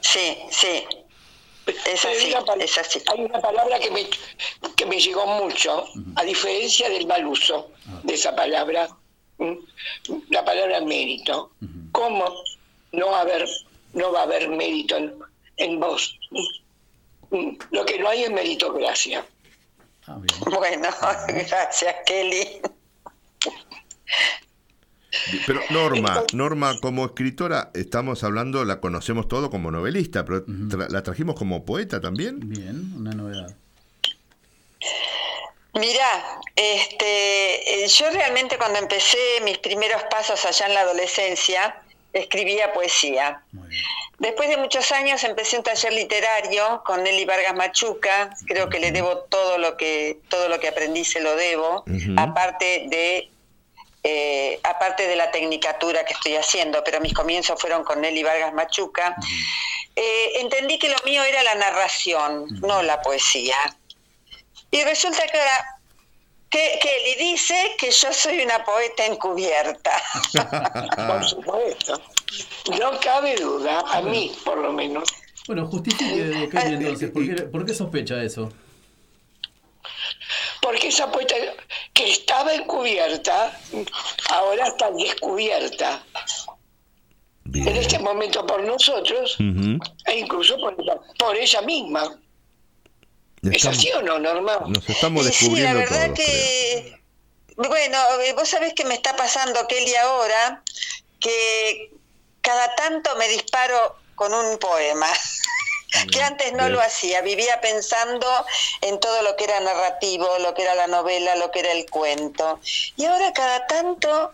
Sí, 0.00 0.36
sí, 0.50 0.84
es 1.66 2.04
así, 2.04 2.98
es. 2.98 3.04
Hay 3.08 3.24
una 3.24 3.40
palabra 3.40 3.78
que 3.78 3.90
me, 3.90 4.06
que 4.74 4.86
me 4.86 4.98
llegó 4.98 5.26
mucho, 5.26 5.84
a 6.16 6.24
diferencia 6.24 6.88
del 6.88 7.06
mal 7.06 7.26
uso 7.26 7.70
de 8.02 8.14
esa 8.14 8.34
palabra, 8.34 8.88
la 10.30 10.44
palabra 10.44 10.80
mérito. 10.80 11.52
¿Cómo 11.92 12.24
no, 12.92 13.14
haber, 13.14 13.48
no 13.92 14.12
va 14.12 14.20
a 14.20 14.22
haber 14.24 14.48
mérito 14.48 14.96
en, 14.96 15.14
en 15.58 15.80
vos? 15.80 16.18
Lo 17.70 17.84
que 17.84 17.98
no 17.98 18.08
hay 18.08 18.24
es 18.24 18.30
meritocracia. 18.30 19.24
Ah. 20.06 20.18
Bueno, 20.44 20.88
gracias, 21.28 21.96
Kelly. 22.06 22.60
Pero 25.46 25.60
Norma, 25.70 26.24
Norma 26.32 26.80
como 26.80 27.04
escritora, 27.04 27.70
estamos 27.74 28.24
hablando, 28.24 28.64
la 28.64 28.80
conocemos 28.80 29.28
todo 29.28 29.50
como 29.50 29.70
novelista, 29.70 30.24
pero 30.24 30.44
tra- 30.46 30.88
la 30.88 31.02
trajimos 31.02 31.34
como 31.36 31.64
poeta 31.64 32.00
también. 32.00 32.40
Bien, 32.40 32.92
una 32.96 33.12
novedad. 33.12 33.54
Mirá, 35.74 36.40
este, 36.56 37.84
eh, 37.84 37.88
yo 37.88 38.10
realmente 38.10 38.56
cuando 38.58 38.78
empecé 38.78 39.16
mis 39.44 39.58
primeros 39.58 40.02
pasos 40.10 40.44
allá 40.44 40.66
en 40.66 40.74
la 40.74 40.80
adolescencia, 40.80 41.81
escribía 42.12 42.72
poesía. 42.72 43.42
Después 44.18 44.48
de 44.48 44.56
muchos 44.56 44.92
años 44.92 45.24
empecé 45.24 45.56
un 45.56 45.64
taller 45.64 45.92
literario 45.92 46.82
con 46.84 47.02
Nelly 47.02 47.24
Vargas 47.24 47.54
Machuca, 47.54 48.30
creo 48.46 48.68
que 48.68 48.78
le 48.78 48.92
debo 48.92 49.18
todo 49.18 49.58
lo 49.58 49.76
que, 49.76 50.18
todo 50.28 50.48
lo 50.48 50.60
que 50.60 50.68
aprendí, 50.68 51.04
se 51.04 51.20
lo 51.20 51.34
debo, 51.34 51.84
aparte 52.16 52.84
de 52.88 53.28
eh, 54.04 54.58
aparte 54.64 55.06
de 55.06 55.14
la 55.14 55.30
tecnicatura 55.30 56.04
que 56.04 56.12
estoy 56.12 56.34
haciendo, 56.34 56.82
pero 56.82 57.00
mis 57.00 57.14
comienzos 57.14 57.60
fueron 57.60 57.84
con 57.84 58.00
Nelly 58.00 58.24
Vargas 58.24 58.52
Machuca, 58.52 59.14
eh, 59.94 60.32
entendí 60.40 60.78
que 60.78 60.88
lo 60.88 60.96
mío 61.04 61.22
era 61.22 61.42
la 61.44 61.54
narración, 61.54 62.46
no 62.60 62.82
la 62.82 63.00
poesía. 63.00 63.56
Y 64.72 64.82
resulta 64.84 65.26
que 65.28 65.38
ahora 65.38 65.64
que 66.52 66.78
Kelly 66.82 67.30
dice 67.30 67.74
que 67.78 67.90
yo 67.90 68.12
soy 68.12 68.40
una 68.42 68.62
poeta 68.62 69.06
encubierta. 69.06 69.90
Por 71.08 71.24
supuesto. 71.24 72.00
No 72.78 73.00
cabe 73.00 73.36
duda, 73.36 73.80
a 73.90 74.02
mí 74.02 74.32
por 74.44 74.58
lo 74.58 74.72
menos. 74.72 75.08
Bueno, 75.46 75.66
justifique, 75.66 76.48
Kelly, 76.50 76.74
entonces. 76.74 77.10
¿Por 77.10 77.26
qué, 77.26 77.42
por 77.42 77.66
qué 77.66 77.74
sospecha 77.74 78.22
eso? 78.22 78.50
Porque 80.62 80.88
esa 80.88 81.10
poeta 81.10 81.34
que 81.92 82.10
estaba 82.10 82.54
encubierta, 82.54 83.58
ahora 84.30 84.68
está 84.68 84.90
descubierta. 84.92 86.04
Bien. 87.44 87.68
En 87.68 87.76
este 87.76 87.98
momento 87.98 88.46
por 88.46 88.62
nosotros 88.62 89.36
e 90.06 90.18
incluso 90.18 90.56
por 90.58 90.76
por 91.18 91.36
ella 91.36 91.60
misma. 91.62 92.18
¿Es 93.42 93.64
así 93.66 93.90
o 93.92 94.02
no, 94.02 94.18
Norma? 94.20 94.60
nos 94.68 94.88
estamos 94.88 95.26
sí, 95.26 95.56
la 95.56 95.74
verdad 95.74 96.06
todos, 96.06 96.14
creo. 96.14 96.14
que, 96.14 97.00
bueno, 97.56 97.98
eh, 98.24 98.32
vos 98.34 98.48
sabés 98.48 98.72
que 98.72 98.84
me 98.84 98.94
está 98.94 99.16
pasando, 99.16 99.66
Kelly, 99.66 99.96
ahora, 99.96 100.62
que 101.18 101.90
cada 102.40 102.74
tanto 102.76 103.16
me 103.16 103.26
disparo 103.28 103.96
con 104.14 104.32
un 104.32 104.58
poema, 104.58 105.08
que 106.12 106.22
antes 106.22 106.52
no 106.52 106.68
lo 106.68 106.80
hacía, 106.80 107.20
vivía 107.22 107.60
pensando 107.60 108.28
en 108.80 109.00
todo 109.00 109.22
lo 109.22 109.34
que 109.34 109.44
era 109.44 109.58
narrativo, 109.58 110.38
lo 110.38 110.54
que 110.54 110.62
era 110.62 110.76
la 110.76 110.86
novela, 110.86 111.34
lo 111.34 111.50
que 111.50 111.60
era 111.60 111.72
el 111.72 111.90
cuento. 111.90 112.60
Y 112.96 113.06
ahora 113.06 113.32
cada 113.32 113.66
tanto 113.66 114.32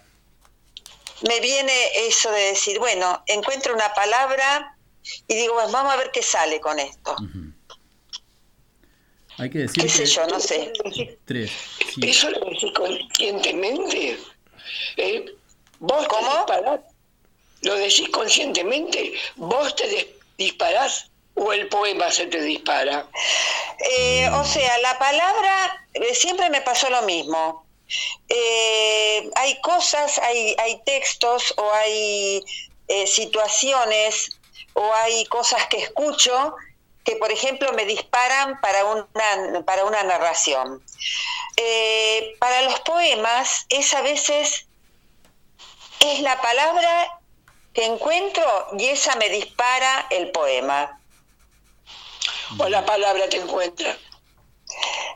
me 1.26 1.40
viene 1.40 1.72
eso 2.06 2.30
de 2.30 2.42
decir, 2.42 2.78
bueno, 2.78 3.22
encuentro 3.26 3.72
una 3.72 3.94
palabra 3.94 4.76
y 5.26 5.34
digo, 5.34 5.54
bueno, 5.54 5.72
vamos 5.72 5.94
a 5.94 5.96
ver 5.96 6.10
qué 6.12 6.22
sale 6.22 6.60
con 6.60 6.78
esto. 6.78 7.16
Hay 9.38 9.50
que 9.50 9.58
decir 9.58 9.82
¿Qué 9.84 9.88
sé 9.88 10.06
yo? 10.06 10.26
No 10.26 10.40
sé. 10.40 10.72
tres. 11.24 11.50
sí. 11.94 12.00
¿Eso 12.02 12.30
lo 12.30 12.40
decís 12.40 12.72
conscientemente? 12.74 14.18
¿Eh? 14.96 15.24
¿Vos 15.78 16.06
te 16.08 16.16
disparás? 16.18 16.80
¿Lo 17.62 17.74
decís 17.76 18.08
conscientemente? 18.10 19.12
¿Vos 19.36 19.74
te 19.76 19.84
dis- 19.88 20.08
disparás 20.36 21.10
o 21.34 21.52
el 21.52 21.68
poema 21.68 22.10
se 22.10 22.26
te 22.26 22.40
dispara? 22.40 23.06
Eh, 23.98 24.28
o 24.32 24.44
sea, 24.44 24.78
la 24.78 24.98
palabra 24.98 25.86
eh, 25.94 26.14
siempre 26.14 26.50
me 26.50 26.60
pasó 26.62 26.90
lo 26.90 27.02
mismo. 27.02 27.64
Eh, 28.28 29.30
hay 29.36 29.60
cosas, 29.60 30.18
hay, 30.18 30.54
hay 30.58 30.80
textos 30.84 31.54
o 31.56 31.72
hay 31.72 32.44
eh, 32.88 33.06
situaciones 33.06 34.30
o 34.74 34.92
hay 34.94 35.24
cosas 35.26 35.66
que 35.68 35.78
escucho 35.78 36.54
que, 37.04 37.16
por 37.16 37.30
ejemplo, 37.32 37.72
me 37.72 37.84
disparan 37.84 38.60
para 38.60 38.84
una, 38.84 39.64
para 39.64 39.84
una 39.84 40.02
narración. 40.02 40.82
Eh, 41.56 42.36
para 42.38 42.62
los 42.62 42.80
poemas 42.80 43.66
es 43.68 43.94
a 43.94 44.02
veces 44.02 44.66
es 46.00 46.20
la 46.20 46.40
palabra 46.40 47.20
que 47.72 47.84
encuentro 47.84 48.44
y 48.78 48.86
esa 48.86 49.16
me 49.16 49.28
dispara 49.28 50.06
el 50.10 50.30
poema. 50.30 51.00
¿O 52.58 52.68
la 52.68 52.84
palabra 52.84 53.28
te 53.28 53.36
encuentra? 53.36 53.96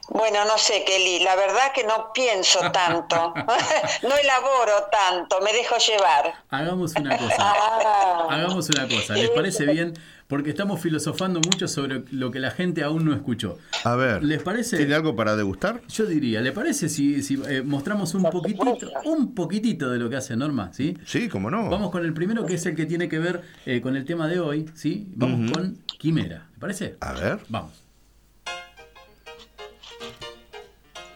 Bueno, 0.09 0.45
no 0.45 0.59
sé, 0.59 0.85
Kelly, 0.85 1.21
la 1.21 1.37
verdad 1.37 1.73
que 1.73 1.85
no 1.85 2.13
pienso 2.13 2.71
tanto, 2.71 3.33
no 4.03 4.17
elaboro 4.17 4.89
tanto, 4.91 5.41
me 5.41 5.53
dejo 5.53 5.77
llevar. 5.79 6.35
Hagamos 6.51 6.95
una 6.97 7.17
cosa. 7.17 7.37
Ah. 7.39 8.27
Hagamos 8.31 8.69
una 8.71 8.89
cosa. 8.89 9.15
¿Les 9.15 9.31
parece 9.31 9.65
bien? 9.67 9.95
Porque 10.33 10.49
estamos 10.49 10.81
filosofando 10.81 11.41
mucho 11.41 11.69
sobre 11.69 12.05
lo 12.11 12.31
que 12.31 12.41
la 12.41 12.51
gente 12.51 12.83
aún 12.83 13.05
no 13.05 13.13
escuchó. 13.13 13.59
A 13.85 13.97
ver, 13.97 14.25
¿Les 14.25 14.43
parece? 14.43 14.79
¿tiene 14.79 14.95
algo 14.95 15.15
para 15.15 15.37
degustar? 15.37 15.83
Yo 15.89 16.07
diría, 16.07 16.41
¿le 16.41 16.53
parece 16.53 16.89
si, 16.89 17.23
si, 17.23 17.39
eh, 17.47 17.61
mostramos 17.63 18.15
un 18.15 18.23
poquitito, 18.23 18.79
un 19.05 19.35
poquitito 19.35 19.91
de 19.91 19.99
lo 19.99 20.09
que 20.09 20.17
hace 20.17 20.35
Norma? 20.35 20.73
¿sí? 20.73 20.97
Sí, 21.05 21.29
cómo 21.29 21.51
no. 21.51 21.69
Vamos 21.69 21.91
con 21.91 22.03
el 22.03 22.15
primero 22.15 22.47
que 22.47 22.55
es 22.55 22.65
el 22.65 22.75
que 22.75 22.87
tiene 22.87 23.11
que 23.11 23.19
ver 23.19 23.43
eh, 23.67 23.83
con 23.83 23.95
el 23.95 24.07
tema 24.07 24.27
de 24.27 24.41
hoy, 24.41 24.71
¿sí? 24.73 25.13
Vamos 25.17 25.53
con 25.53 25.77
Quimera, 25.99 26.49
¿le 26.55 26.59
parece? 26.59 26.97
A 27.01 27.13
ver. 27.13 27.41
Vamos. 27.51 27.85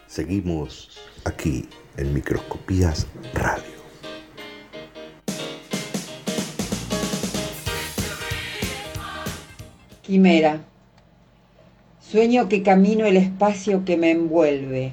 Seguimos 0.07 0.91
aquí 1.25 1.65
en 1.97 2.13
Microscopías 2.13 3.07
Radio. 3.33 3.76
Quimera. 10.07 10.61
Sueño 12.01 12.49
que 12.49 12.63
camino 12.63 13.07
el 13.07 13.17
espacio 13.17 13.85
que 13.85 13.97
me 13.97 14.13
envuelve, 14.13 14.93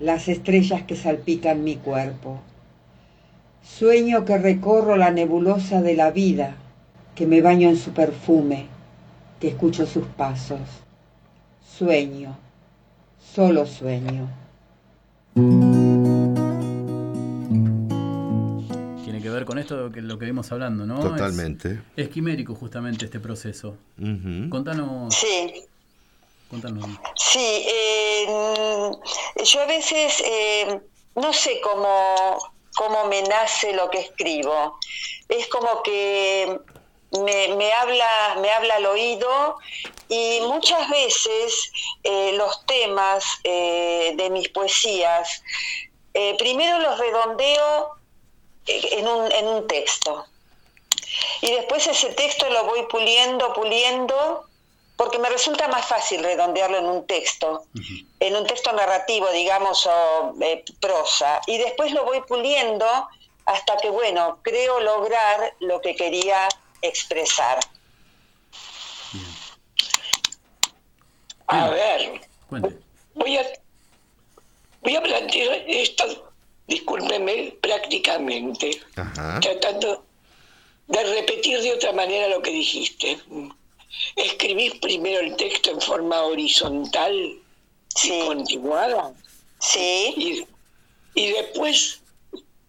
las 0.00 0.26
estrellas 0.26 0.82
que 0.82 0.96
salpican 0.96 1.62
mi 1.62 1.76
cuerpo. 1.76 2.40
Sueño 3.62 4.24
que 4.24 4.36
recorro 4.36 4.96
la 4.96 5.12
nebulosa 5.12 5.80
de 5.80 5.94
la 5.94 6.10
vida, 6.10 6.56
que 7.14 7.24
me 7.28 7.40
baño 7.40 7.68
en 7.68 7.76
su 7.76 7.92
perfume, 7.92 8.66
que 9.38 9.46
escucho 9.46 9.86
sus 9.86 10.06
pasos. 10.06 10.58
Sueño, 11.62 12.36
solo 13.32 13.64
sueño. 13.64 14.28
Esto 19.68 19.92
que 19.92 20.00
lo 20.00 20.18
que 20.18 20.24
vimos 20.24 20.50
hablando, 20.50 20.86
¿no? 20.86 21.00
Totalmente. 21.00 21.82
Es, 21.96 22.06
es 22.06 22.08
quimérico 22.08 22.54
justamente 22.54 23.04
este 23.04 23.20
proceso. 23.20 23.76
Contanos. 24.48 25.14
Sí. 25.14 25.64
Contanos. 26.48 26.86
Sí, 27.14 27.66
eh, 27.68 28.26
yo 29.44 29.60
a 29.60 29.66
veces 29.66 30.22
eh, 30.24 30.80
no 31.16 31.32
sé 31.34 31.60
cómo, 31.62 32.38
cómo 32.74 33.04
me 33.08 33.20
nace 33.22 33.74
lo 33.74 33.90
que 33.90 34.00
escribo. 34.00 34.78
Es 35.28 35.46
como 35.48 35.82
que 35.82 36.58
me, 37.12 37.54
me 37.54 37.72
habla, 37.74 38.38
me 38.40 38.50
habla 38.50 38.76
al 38.76 38.86
oído 38.86 39.58
y 40.08 40.40
muchas 40.48 40.88
veces 40.88 41.70
eh, 42.02 42.32
los 42.38 42.64
temas 42.64 43.24
eh, 43.44 44.14
de 44.16 44.30
mis 44.30 44.48
poesías, 44.48 45.42
eh, 46.14 46.34
primero 46.38 46.78
los 46.78 46.98
redondeo 46.98 47.97
en 48.68 49.06
un, 49.06 49.32
en 49.32 49.46
un 49.46 49.66
texto. 49.66 50.26
Y 51.40 51.50
después 51.52 51.86
ese 51.86 52.10
texto 52.10 52.48
lo 52.50 52.64
voy 52.64 52.84
puliendo, 52.90 53.52
puliendo, 53.54 54.46
porque 54.96 55.18
me 55.18 55.28
resulta 55.28 55.68
más 55.68 55.86
fácil 55.86 56.22
redondearlo 56.22 56.78
en 56.78 56.86
un 56.86 57.06
texto, 57.06 57.64
en 58.20 58.36
un 58.36 58.46
texto 58.46 58.72
narrativo, 58.72 59.30
digamos, 59.30 59.86
o 59.86 60.34
eh, 60.40 60.64
prosa. 60.80 61.40
Y 61.46 61.58
después 61.58 61.92
lo 61.92 62.04
voy 62.04 62.20
puliendo 62.22 62.86
hasta 63.46 63.76
que, 63.78 63.90
bueno, 63.90 64.40
creo 64.42 64.80
lograr 64.80 65.54
lo 65.60 65.80
que 65.80 65.94
quería 65.94 66.48
expresar. 66.82 67.60
A 71.46 71.70
ver, 71.70 72.20
Cuente. 72.48 72.76
voy 73.14 73.38
a, 73.38 73.46
voy 74.82 74.96
a 74.96 75.02
plantear 75.02 75.64
esto, 75.66 76.27
discúlpeme, 76.68 77.56
prácticamente, 77.60 78.80
Ajá. 78.94 79.40
tratando 79.40 80.04
de 80.86 81.02
repetir 81.02 81.60
de 81.60 81.72
otra 81.72 81.92
manera 81.92 82.28
lo 82.28 82.40
que 82.40 82.50
dijiste. 82.50 83.18
Escribís 84.16 84.74
primero 84.76 85.20
el 85.20 85.36
texto 85.36 85.70
en 85.70 85.80
forma 85.80 86.22
horizontal 86.22 87.14
y 88.04 88.26
continuada. 88.26 89.12
Sí. 89.60 90.14
Y, 90.16 90.46
y 91.20 91.32
después, 91.32 92.00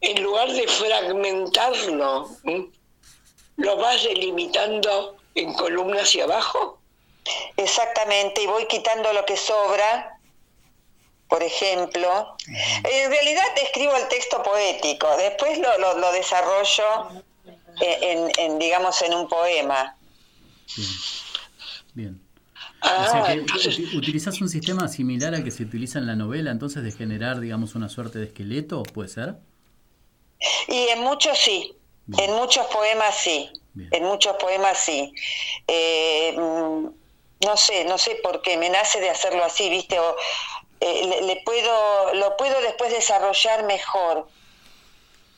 en 0.02 0.24
lugar 0.24 0.52
de 0.52 0.68
fragmentarlo, 0.68 2.30
lo 3.58 3.78
vas 3.78 4.04
delimitando 4.04 5.18
en 5.36 5.54
columnas 5.54 6.04
hacia 6.04 6.24
abajo. 6.24 6.80
Exactamente, 7.58 8.42
y 8.44 8.48
voy 8.48 8.66
quitando 8.68 9.12
lo 9.14 9.26
que 9.26 9.38
sobra, 9.38 10.19
por 11.30 11.42
ejemplo. 11.44 12.36
En 12.48 13.12
realidad 13.12 13.46
escribo 13.64 13.96
el 13.96 14.08
texto 14.10 14.42
poético, 14.44 15.08
después 15.18 15.58
lo, 15.60 15.78
lo- 15.78 15.98
lo 16.00 16.12
desarrollo 16.12 17.24
en, 17.80 18.32
en, 18.38 18.60
digamos, 18.60 19.02
en 19.04 19.14
un 19.14 19.28
poema. 19.30 19.96
Bien. 21.94 22.22
Ah, 22.82 23.06
o 23.08 23.12
sea 23.12 23.24
que 23.28 23.40
entonces- 23.42 23.78
uti- 23.80 23.98
utilizás 23.98 24.40
un 24.42 24.50
sistema 24.50 24.88
similar 24.88 25.36
al 25.36 25.44
que 25.44 25.52
se 25.52 25.64
utiliza 25.64 26.00
en 26.00 26.08
la 26.08 26.16
novela, 26.16 26.50
entonces 26.52 26.84
de 26.84 26.92
generar, 26.92 27.40
digamos, 27.40 27.76
una 27.76 27.90
suerte 27.90 28.20
de 28.20 28.26
esqueleto, 28.26 28.84
¿puede 28.84 29.10
ser? 29.10 29.36
Y 30.70 30.88
en 30.88 31.02
muchos 31.02 31.38
sí, 31.38 31.76
en 32.18 32.32
muchos 32.34 32.66
poemas 32.68 33.16
sí, 33.18 33.50
en 33.92 34.04
muchos 34.04 34.36
poemas 34.38 34.78
sí. 34.80 35.14
Eh, 35.68 36.34
mm, 36.38 36.88
no 37.46 37.56
sé, 37.58 37.84
no 37.86 37.98
sé 37.98 38.18
por 38.24 38.42
qué, 38.42 38.58
me 38.58 38.70
nace 38.70 39.00
de 39.02 39.10
hacerlo 39.10 39.44
así, 39.44 39.70
¿viste? 39.70 40.00
O, 40.00 40.16
eh, 40.82 41.08
le, 41.08 41.28
le 41.28 41.42
puedo, 41.46 42.14
lo 42.16 42.36
puedo 42.38 42.62
después 42.62 42.92
desarrollar 42.92 43.66
mejor 43.66 44.28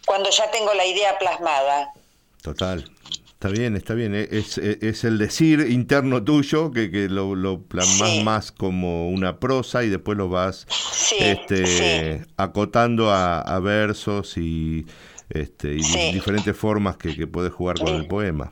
cuando 0.06 0.30
ya 0.30 0.50
tengo 0.52 0.74
la 0.74 0.86
idea 0.86 1.18
plasmada. 1.20 1.94
Total. 2.42 2.90
Está 3.34 3.50
bien, 3.50 3.76
está 3.76 3.96
bien. 3.96 4.14
E- 4.14 4.28
Es, 4.32 4.58
e- 4.60 4.78
es 4.82 5.04
el 5.04 5.18
decir 5.18 5.62
interno 5.70 6.24
tuyo 6.24 6.72
que, 6.72 6.92
que 6.92 7.10
lo, 7.10 7.34
lo 7.36 7.60
plasmas 7.62 8.24
más 8.24 8.52
como 8.52 9.10
una 9.10 9.40
prosa 9.40 9.84
y 9.84 9.90
después 9.90 10.16
lo 10.18 10.30
vas 10.30 10.68
este, 11.20 12.24
acotando 12.38 13.10
a, 13.10 13.42
a 13.42 13.60
versos 13.60 14.38
y, 14.38 14.86
este, 15.30 15.70
y 15.74 15.82
di- 15.82 16.12
diferentes 16.14 16.56
formas 16.56 16.98
que, 16.98 17.16
que 17.16 17.26
puedes 17.26 17.52
jugar 17.52 17.80
con 17.80 17.96
el 17.96 18.08
poema. 18.08 18.52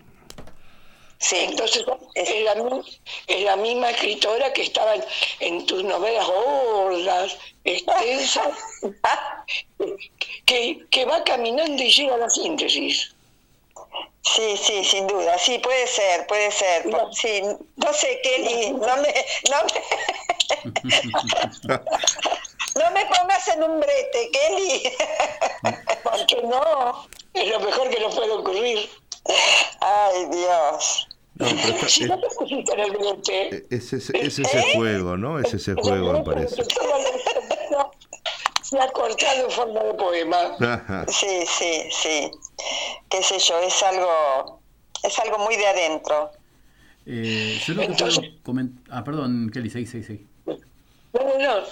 Sí. 1.19 1.35
Entonces, 1.37 1.85
es 2.15 2.43
la, 2.43 2.55
mi- 2.55 2.81
es 3.27 3.41
la 3.43 3.55
misma 3.57 3.89
escritora 3.91 4.53
que 4.53 4.61
estaba 4.63 4.95
en, 4.95 5.03
en 5.41 5.65
tus 5.65 5.83
novelas 5.83 6.25
gordas, 6.25 7.37
extensas, 7.65 8.47
que, 10.45 10.85
que 10.89 11.05
va 11.05 11.23
caminando 11.23 11.83
y 11.83 11.91
llega 11.91 12.15
a 12.15 12.19
la 12.19 12.29
síntesis. 12.29 13.13
Sí, 14.21 14.57
sí, 14.57 14.83
sin 14.85 15.07
duda. 15.07 15.37
Sí, 15.37 15.59
puede 15.59 15.87
ser, 15.87 16.25
puede 16.27 16.51
ser. 16.51 16.83
Sí, 17.13 17.41
no 17.77 17.93
sé, 17.93 18.19
Kelly, 18.23 18.71
no 18.71 18.95
me, 18.97 19.13
no 19.49 19.57
me, 19.65 20.69
no 22.75 22.91
me 22.91 23.05
pongas 23.05 23.47
en 23.49 23.63
un 23.63 23.79
brete, 23.79 24.29
Kelly. 24.31 24.93
Porque 26.03 26.41
no, 26.43 27.07
es 27.33 27.47
lo 27.49 27.59
mejor 27.61 27.89
que 27.89 27.99
nos 27.99 28.15
puede 28.15 28.31
ocurrir. 28.31 28.89
Ay, 29.81 30.25
Dios. 30.31 31.07
No, 31.39 31.47
pero 31.47 31.73
está- 31.75 31.87
Si 31.89 32.03
no 32.05 32.19
te 32.19 32.27
pusiste 32.37 32.73
en 32.73 32.79
el 32.79 32.91
brete, 32.91 33.65
es, 33.69 33.93
es, 33.93 34.09
es 34.11 34.39
ese 34.39 34.73
juego, 34.75 35.17
¿no? 35.17 35.39
Es 35.39 35.53
ese 35.53 35.73
juego, 35.73 36.13
me 36.13 36.21
parece. 36.23 36.63
se 38.61 38.79
ha 38.79 38.87
cortado 38.91 39.45
en 39.45 39.51
forma 39.51 39.83
de 39.83 39.93
poema. 39.95 40.55
Ajá. 40.59 41.05
Sí, 41.07 41.43
sí, 41.47 41.83
sí. 41.91 42.31
Qué 43.09 43.23
sé 43.23 43.39
yo, 43.39 43.57
es 43.59 43.81
algo, 43.83 44.59
es 45.03 45.17
algo 45.19 45.39
muy 45.39 45.55
de 45.55 45.65
adentro. 45.67 46.31
Eh, 47.05 47.59
yo 47.65 47.73
lo 47.73 47.81
que 47.81 47.93
puedo 47.93 48.21
comentar. 48.43 48.83
Ah, 48.91 49.03
perdón, 49.03 49.49
Kelly, 49.51 49.69
seguí, 49.69 49.85
seguí, 49.87 50.03
seguí. 50.03 50.27
No, 50.45 51.37
no, 51.39 51.63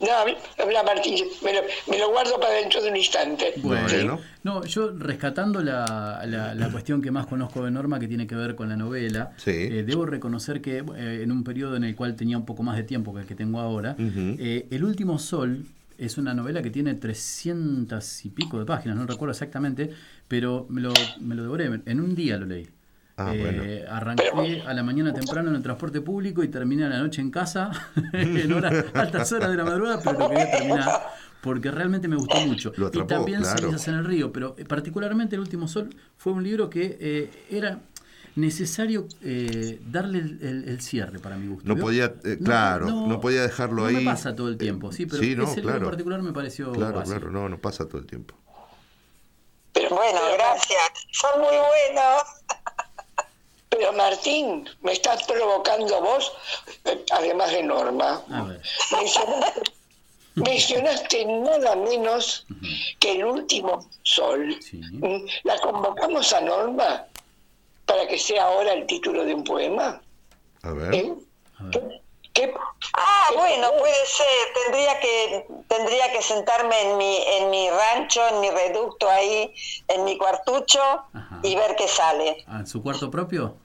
no. 0.00 0.06
No, 0.06 0.62
habla 0.64 0.82
Martín, 0.82 1.24
me 1.42 1.52
lo, 1.54 1.60
me 1.90 1.98
lo 1.98 2.10
guardo 2.10 2.38
para 2.40 2.54
dentro 2.54 2.82
de 2.82 2.90
un 2.90 2.96
instante. 2.96 3.54
Bueno, 3.62 4.20
no, 4.42 4.64
yo 4.64 4.90
rescatando 4.98 5.62
la, 5.62 6.22
la, 6.26 6.54
la 6.54 6.68
cuestión 6.70 7.00
que 7.00 7.10
más 7.10 7.26
conozco 7.26 7.64
de 7.64 7.70
Norma, 7.70 7.98
que 7.98 8.08
tiene 8.08 8.26
que 8.26 8.34
ver 8.34 8.54
con 8.54 8.68
la 8.68 8.76
novela, 8.76 9.32
Sí. 9.36 9.50
eh, 9.52 9.84
debo 9.86 10.04
reconocer 10.06 10.60
que 10.60 10.78
eh, 10.96 11.20
en 11.22 11.32
un 11.32 11.42
periodo 11.44 11.76
en 11.76 11.84
el 11.84 11.94
cual 11.96 12.16
tenía 12.16 12.36
un 12.36 12.44
poco 12.44 12.62
más 12.62 12.76
de 12.76 12.82
tiempo 12.82 13.14
que 13.14 13.20
el 13.22 13.26
que 13.26 13.34
tengo 13.34 13.60
ahora, 13.60 13.96
eh, 13.98 14.66
El 14.70 14.84
último 14.84 15.18
sol 15.18 15.64
es 15.96 16.18
una 16.18 16.34
novela 16.34 16.60
que 16.60 16.70
tiene 16.70 16.94
300 16.94 18.24
y 18.24 18.30
pico 18.30 18.58
de 18.58 18.64
páginas, 18.66 18.96
no 18.96 19.06
recuerdo 19.06 19.30
exactamente, 19.32 19.90
pero 20.28 20.66
me 20.68 20.80
lo, 20.80 20.92
me 21.20 21.34
lo 21.34 21.42
devoré, 21.42 21.70
en 21.86 22.00
un 22.00 22.14
día 22.14 22.36
lo 22.36 22.46
leí. 22.46 22.68
Ah, 23.16 23.32
Eh, 23.32 23.38
bueno. 23.40 23.62
Arranqué 23.94 24.62
a 24.66 24.74
la 24.74 24.82
mañana 24.82 25.12
temprano 25.14 25.50
en 25.50 25.56
el 25.56 25.62
transporte 25.62 26.00
público 26.00 26.42
y 26.42 26.48
terminé 26.48 26.84
a 26.84 26.88
la 26.88 26.98
noche 26.98 27.20
en 27.20 27.30
casa, 27.30 27.70
en 28.12 28.52
horas, 28.52 28.72
altas 28.94 29.30
horas 29.32 29.50
de 29.50 29.56
la 29.56 29.64
madrugada, 29.64 30.00
pero 30.02 30.18
lo 30.18 30.28
quería 30.28 30.50
terminar 30.50 31.00
porque 31.40 31.70
realmente 31.70 32.08
me 32.08 32.16
gustó 32.16 32.40
mucho. 32.40 32.72
Lo 32.76 32.86
atrapó, 32.88 33.04
y 33.04 33.08
también 33.16 33.40
claro. 33.42 33.60
Cenizas 33.60 33.86
en 33.88 33.94
el 33.96 34.04
río, 34.04 34.32
pero 34.32 34.56
eh, 34.58 34.64
particularmente 34.64 35.36
El 35.36 35.42
último 35.42 35.68
sol 35.68 35.90
fue 36.16 36.32
un 36.32 36.42
libro 36.42 36.68
que 36.70 36.96
eh, 37.00 37.30
era 37.50 37.78
necesario 38.36 39.06
eh, 39.22 39.78
darle 39.92 40.18
el, 40.18 40.38
el- 40.42 40.68
el 40.68 40.80
cierre 40.80 41.20
para 41.20 41.36
mi 41.36 41.46
gusto. 41.46 41.68
No 41.68 41.74
¿vio? 41.76 41.84
podía, 41.84 42.14
eh, 42.24 42.38
claro, 42.42 42.86
no, 43.06 43.20
podía 43.20 43.42
dejarlo 43.42 43.82
no 43.82 43.88
ahí. 43.88 43.94
me 43.94 44.04
pasa 44.04 44.34
todo 44.34 44.48
el 44.48 44.56
tiempo, 44.58 44.90
sí, 44.90 45.06
pero 45.06 45.22
Sí, 45.22 45.36
no, 45.36 45.44
ese 45.44 45.56
libro 45.60 45.74
en 45.74 45.78
claro. 45.78 45.90
particular 45.90 46.20
me 46.22 46.32
pareció 46.32 46.72
Claro, 46.72 47.02
claro, 47.04 47.30
no, 47.30 47.48
no 47.48 47.58
pasa 47.58 47.86
todo 47.86 47.98
el 48.00 48.06
tiempo. 48.06 48.34
Bueno, 49.74 50.20
gracias. 50.36 51.06
Son 51.12 51.40
muy 51.40 51.48
buenos. 51.50 52.22
Pero 53.76 53.92
Martín, 53.92 54.68
me 54.82 54.92
estás 54.92 55.24
provocando 55.24 56.00
vos, 56.00 56.32
eh, 56.84 57.04
además 57.10 57.50
de 57.50 57.62
Norma. 57.64 58.22
A 58.32 58.42
ver. 58.44 58.62
Mencionaste, 58.92 59.62
mencionaste 60.36 61.24
nada 61.24 61.74
menos 61.74 62.46
que 63.00 63.12
el 63.12 63.24
último 63.24 63.88
sol. 64.04 64.56
Mm, 64.72 65.26
¿La 65.42 65.58
convocamos 65.58 66.32
a 66.32 66.40
Norma 66.40 67.04
para 67.84 68.06
que 68.06 68.16
sea 68.18 68.44
ahora 68.44 68.74
el 68.74 68.86
título 68.86 69.24
de 69.24 69.34
un 69.34 69.42
poema? 69.42 70.00
A 70.62 70.70
ver. 70.72 70.94
¿Eh? 70.94 71.12
¿Qué- 72.32 72.52
Ah, 72.94 73.30
bueno, 73.36 73.68
puede 73.78 74.06
ser. 74.06 74.64
Tendría 74.64 75.00
que 75.00 75.46
tendría 75.68 76.12
que 76.12 76.20
sentarme 76.22 76.80
en 76.82 76.96
mi 76.96 77.16
en 77.16 77.50
mi 77.50 77.70
rancho, 77.70 78.26
en 78.28 78.40
mi 78.40 78.50
reducto 78.50 79.08
ahí, 79.08 79.52
en 79.88 80.04
mi 80.04 80.16
cuartucho 80.18 80.80
y 81.44 81.54
ver 81.54 81.74
qué 81.76 81.86
sale. 81.88 82.44
Ah, 82.48 82.58
¿En 82.60 82.66
su 82.66 82.82
cuarto 82.82 83.08
propio? 83.10 83.56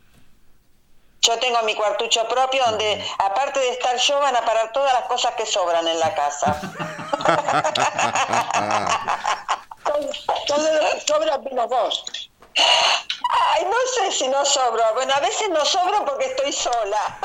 Yo 1.22 1.38
tengo 1.40 1.62
mi 1.64 1.76
cuartucho 1.76 2.28
propio 2.28 2.64
donde, 2.66 3.06
aparte 3.18 3.60
de 3.60 3.70
estar 3.70 3.98
yo, 3.98 4.20
van 4.20 4.36
a 4.36 4.46
parar 4.46 4.72
todas 4.72 4.94
las 4.94 5.04
cosas 5.04 5.36
que 5.36 5.46
sobran 5.46 5.88
en 5.88 6.00
la 6.00 6.16
casa. 6.16 6.60
Todo 10.48 11.00
sobra 11.06 11.38
menos 11.40 11.68
vos. 11.68 12.06
Ay, 12.56 13.66
no 13.66 13.78
sé 13.96 14.12
si 14.12 14.28
no 14.28 14.46
sobro. 14.46 14.84
Bueno, 14.94 15.14
a 15.14 15.20
veces 15.20 15.50
no 15.50 15.64
sobro 15.66 16.06
porque 16.06 16.26
estoy 16.26 16.52
sola. 16.54 17.20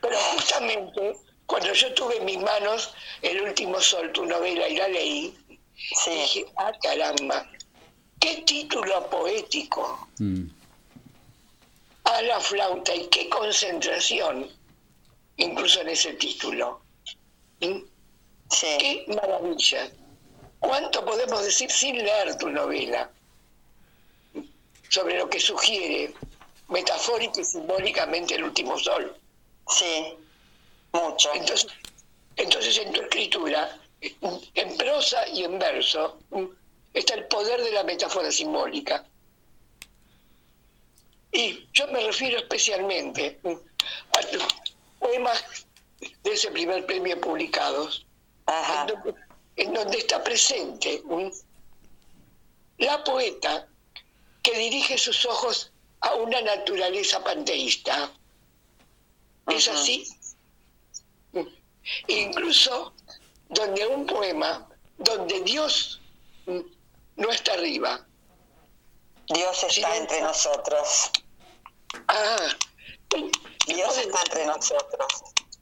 Pero 0.00 0.18
justamente 0.34 1.16
cuando 1.46 1.72
yo 1.72 1.92
tuve 1.94 2.16
en 2.16 2.24
mis 2.24 2.38
manos 2.38 2.94
El 3.20 3.42
último 3.42 3.80
sol, 3.80 4.10
tu 4.12 4.24
novela, 4.24 4.66
y 4.68 4.76
la 4.76 4.88
leí, 4.88 5.38
dije, 6.06 6.46
ah, 6.56 6.72
caramba, 6.82 7.46
qué 8.22 8.42
título 8.46 9.10
poético. 9.10 10.08
Mm. 10.18 10.46
A 12.04 12.22
la 12.22 12.40
flauta 12.40 12.94
y 12.94 13.06
qué 13.08 13.28
concentración, 13.28 14.48
incluso 15.36 15.80
en 15.80 15.88
ese 15.88 16.12
título. 16.14 16.80
¿Mm? 17.60 17.80
Qué 18.60 19.04
maravilla. 19.08 19.90
¿Cuánto 20.60 21.04
podemos 21.04 21.42
decir 21.42 21.70
sin 21.70 21.96
leer 21.96 22.36
tu 22.38 22.48
novela? 22.48 23.10
Sobre 24.88 25.18
lo 25.18 25.28
que 25.28 25.40
sugiere 25.40 26.14
metafórica 26.68 27.40
y 27.40 27.44
simbólicamente 27.44 28.34
el 28.34 28.44
último 28.44 28.78
sol. 28.78 29.16
Sí, 29.68 30.14
mucho. 30.92 31.30
Entonces, 31.34 31.66
entonces 32.36 32.78
en 32.78 32.92
tu 32.92 33.00
escritura, 33.00 33.78
en 34.00 34.76
prosa 34.76 35.26
y 35.28 35.44
en 35.44 35.58
verso, 35.58 36.18
está 36.92 37.14
el 37.14 37.26
poder 37.26 37.62
de 37.62 37.72
la 37.72 37.84
metáfora 37.84 38.30
simbólica. 38.30 39.04
Y 41.32 41.66
yo 41.72 41.86
me 41.88 42.04
refiero 42.04 42.38
especialmente 42.38 43.40
a 43.44 44.20
tus 44.30 44.44
poemas 44.98 45.66
de 46.22 46.32
ese 46.32 46.50
primer 46.50 46.84
premio 46.84 47.20
publicados, 47.20 48.06
en 48.46 48.86
donde, 48.86 49.14
en 49.56 49.72
donde 49.72 49.98
está 49.98 50.22
presente 50.22 51.02
¿m? 51.08 51.30
la 52.78 53.02
poeta 53.02 53.66
que 54.42 54.58
dirige 54.58 54.98
sus 54.98 55.24
ojos 55.24 55.72
a 56.00 56.14
una 56.14 56.40
naturaleza 56.42 57.22
panteísta. 57.22 58.12
¿Es 59.48 59.68
así? 59.68 60.06
Incluso 62.08 62.92
donde 63.48 63.86
un 63.86 64.06
poema, 64.06 64.68
donde 64.98 65.40
Dios 65.42 66.00
mm, 66.46 66.60
no 67.16 67.30
está 67.30 67.54
arriba. 67.54 68.06
Dios 69.28 69.64
está 69.64 69.96
entre 69.96 70.20
nosotros. 70.20 71.10
Ah, 72.08 72.48
Dios 73.66 73.98
está 73.98 74.20
entre 74.26 74.46
nosotros. 74.46 75.06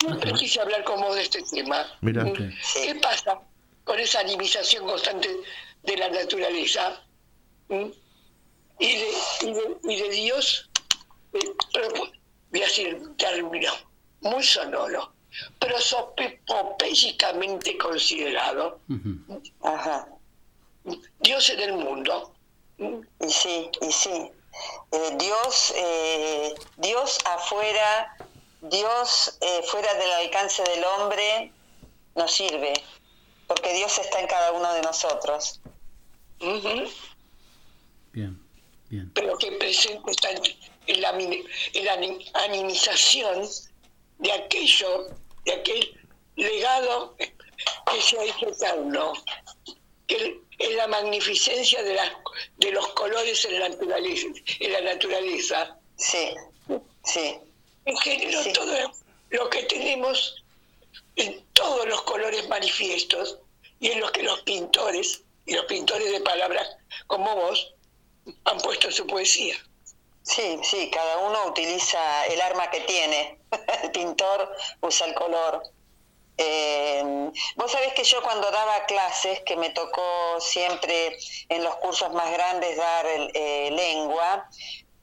Siempre 0.00 0.32
quise 0.32 0.60
hablar 0.60 0.82
con 0.84 1.00
vos 1.00 1.14
de 1.14 1.22
este 1.22 1.42
tema. 1.42 1.86
Mira. 2.00 2.24
Mm, 2.24 2.54
¿Qué 2.74 2.94
pasa 3.02 3.40
con 3.84 3.98
esa 3.98 4.20
animización 4.20 4.86
constante 4.86 5.28
de 5.82 5.96
la 5.96 6.08
naturaleza? 6.08 7.02
¿Mm? 7.68 7.88
Y 8.78 8.96
de, 8.96 9.10
y 9.42 9.52
de, 9.52 9.76
y 9.82 9.96
de 10.00 10.08
Dios, 10.08 10.70
eh, 11.34 11.38
voy 12.50 12.62
a 12.62 12.64
decir 12.64 12.98
término 13.18 13.70
muy 14.22 14.42
sonoro, 14.42 15.12
prosopopélicamente 15.58 17.76
considerado, 17.76 18.80
Ajá. 19.62 20.08
Dios 21.20 21.50
en 21.50 21.60
el 21.60 21.72
mundo. 21.74 22.32
Y 22.78 23.30
sí, 23.30 23.70
y 23.82 23.92
sí. 23.92 24.30
Eh, 24.92 25.16
Dios, 25.18 25.72
eh, 25.76 26.54
Dios 26.76 27.18
afuera, 27.24 28.16
Dios 28.62 29.38
eh, 29.40 29.62
fuera 29.64 29.94
del 29.94 30.10
alcance 30.12 30.62
del 30.62 30.84
hombre, 30.84 31.52
nos 32.16 32.32
sirve, 32.32 32.72
porque 33.46 33.72
Dios 33.74 33.98
está 33.98 34.20
en 34.20 34.26
cada 34.26 34.52
uno 34.52 34.72
de 34.74 34.82
nosotros. 34.82 35.60
Bien, 38.12 38.42
bien. 38.88 39.12
pero 39.14 39.36
que 39.38 39.52
presente 39.52 40.10
está 40.10 40.30
en, 40.30 41.00
la, 41.00 41.10
en 41.10 42.18
animización 42.34 43.48
de 44.18 44.32
aquello, 44.32 45.14
de 45.44 45.52
aquel 45.52 46.08
legado 46.36 47.14
que 47.18 48.02
se 48.02 48.18
ha 48.18 48.24
hecho 48.24 48.48
eterno, 48.48 49.12
que 50.06 50.40
es 50.60 50.74
la 50.76 50.86
magnificencia 50.86 51.82
de, 51.82 51.94
las, 51.94 52.12
de 52.58 52.70
los 52.70 52.86
colores 52.88 53.44
en 53.46 53.58
la 53.58 53.68
naturaleza. 53.70 54.26
En 54.60 54.72
la 54.72 54.80
naturaleza. 54.82 55.78
Sí, 55.96 56.34
sí. 57.04 57.38
En 57.86 57.96
general, 57.96 58.52
todo 58.52 58.92
lo 59.30 59.50
que 59.50 59.62
tenemos 59.64 60.44
en 61.16 61.44
todos 61.54 61.86
los 61.88 62.02
colores 62.02 62.46
manifiestos 62.48 63.38
y 63.80 63.88
en 63.88 64.00
los 64.00 64.10
que 64.10 64.22
los 64.22 64.40
pintores, 64.42 65.22
y 65.46 65.54
los 65.54 65.64
pintores 65.64 66.12
de 66.12 66.20
palabras 66.20 66.68
como 67.06 67.34
vos, 67.34 67.74
han 68.44 68.58
puesto 68.58 68.90
su 68.90 69.06
poesía. 69.06 69.56
Sí, 70.22 70.58
sí, 70.62 70.90
cada 70.92 71.18
uno 71.18 71.46
utiliza 71.46 72.26
el 72.26 72.40
arma 72.42 72.70
que 72.70 72.80
tiene. 72.80 73.38
El 73.82 73.90
pintor 73.92 74.54
usa 74.82 75.06
el 75.06 75.14
color. 75.14 75.62
Eh, 76.42 77.30
vos 77.56 77.70
sabés 77.70 77.92
que 77.92 78.02
yo 78.02 78.22
cuando 78.22 78.50
daba 78.50 78.86
clases, 78.86 79.40
que 79.40 79.56
me 79.56 79.68
tocó 79.70 80.40
siempre 80.40 81.18
en 81.50 81.62
los 81.62 81.76
cursos 81.76 82.10
más 82.14 82.32
grandes 82.32 82.78
dar 82.78 83.04
eh, 83.06 83.70
lengua, 83.70 84.48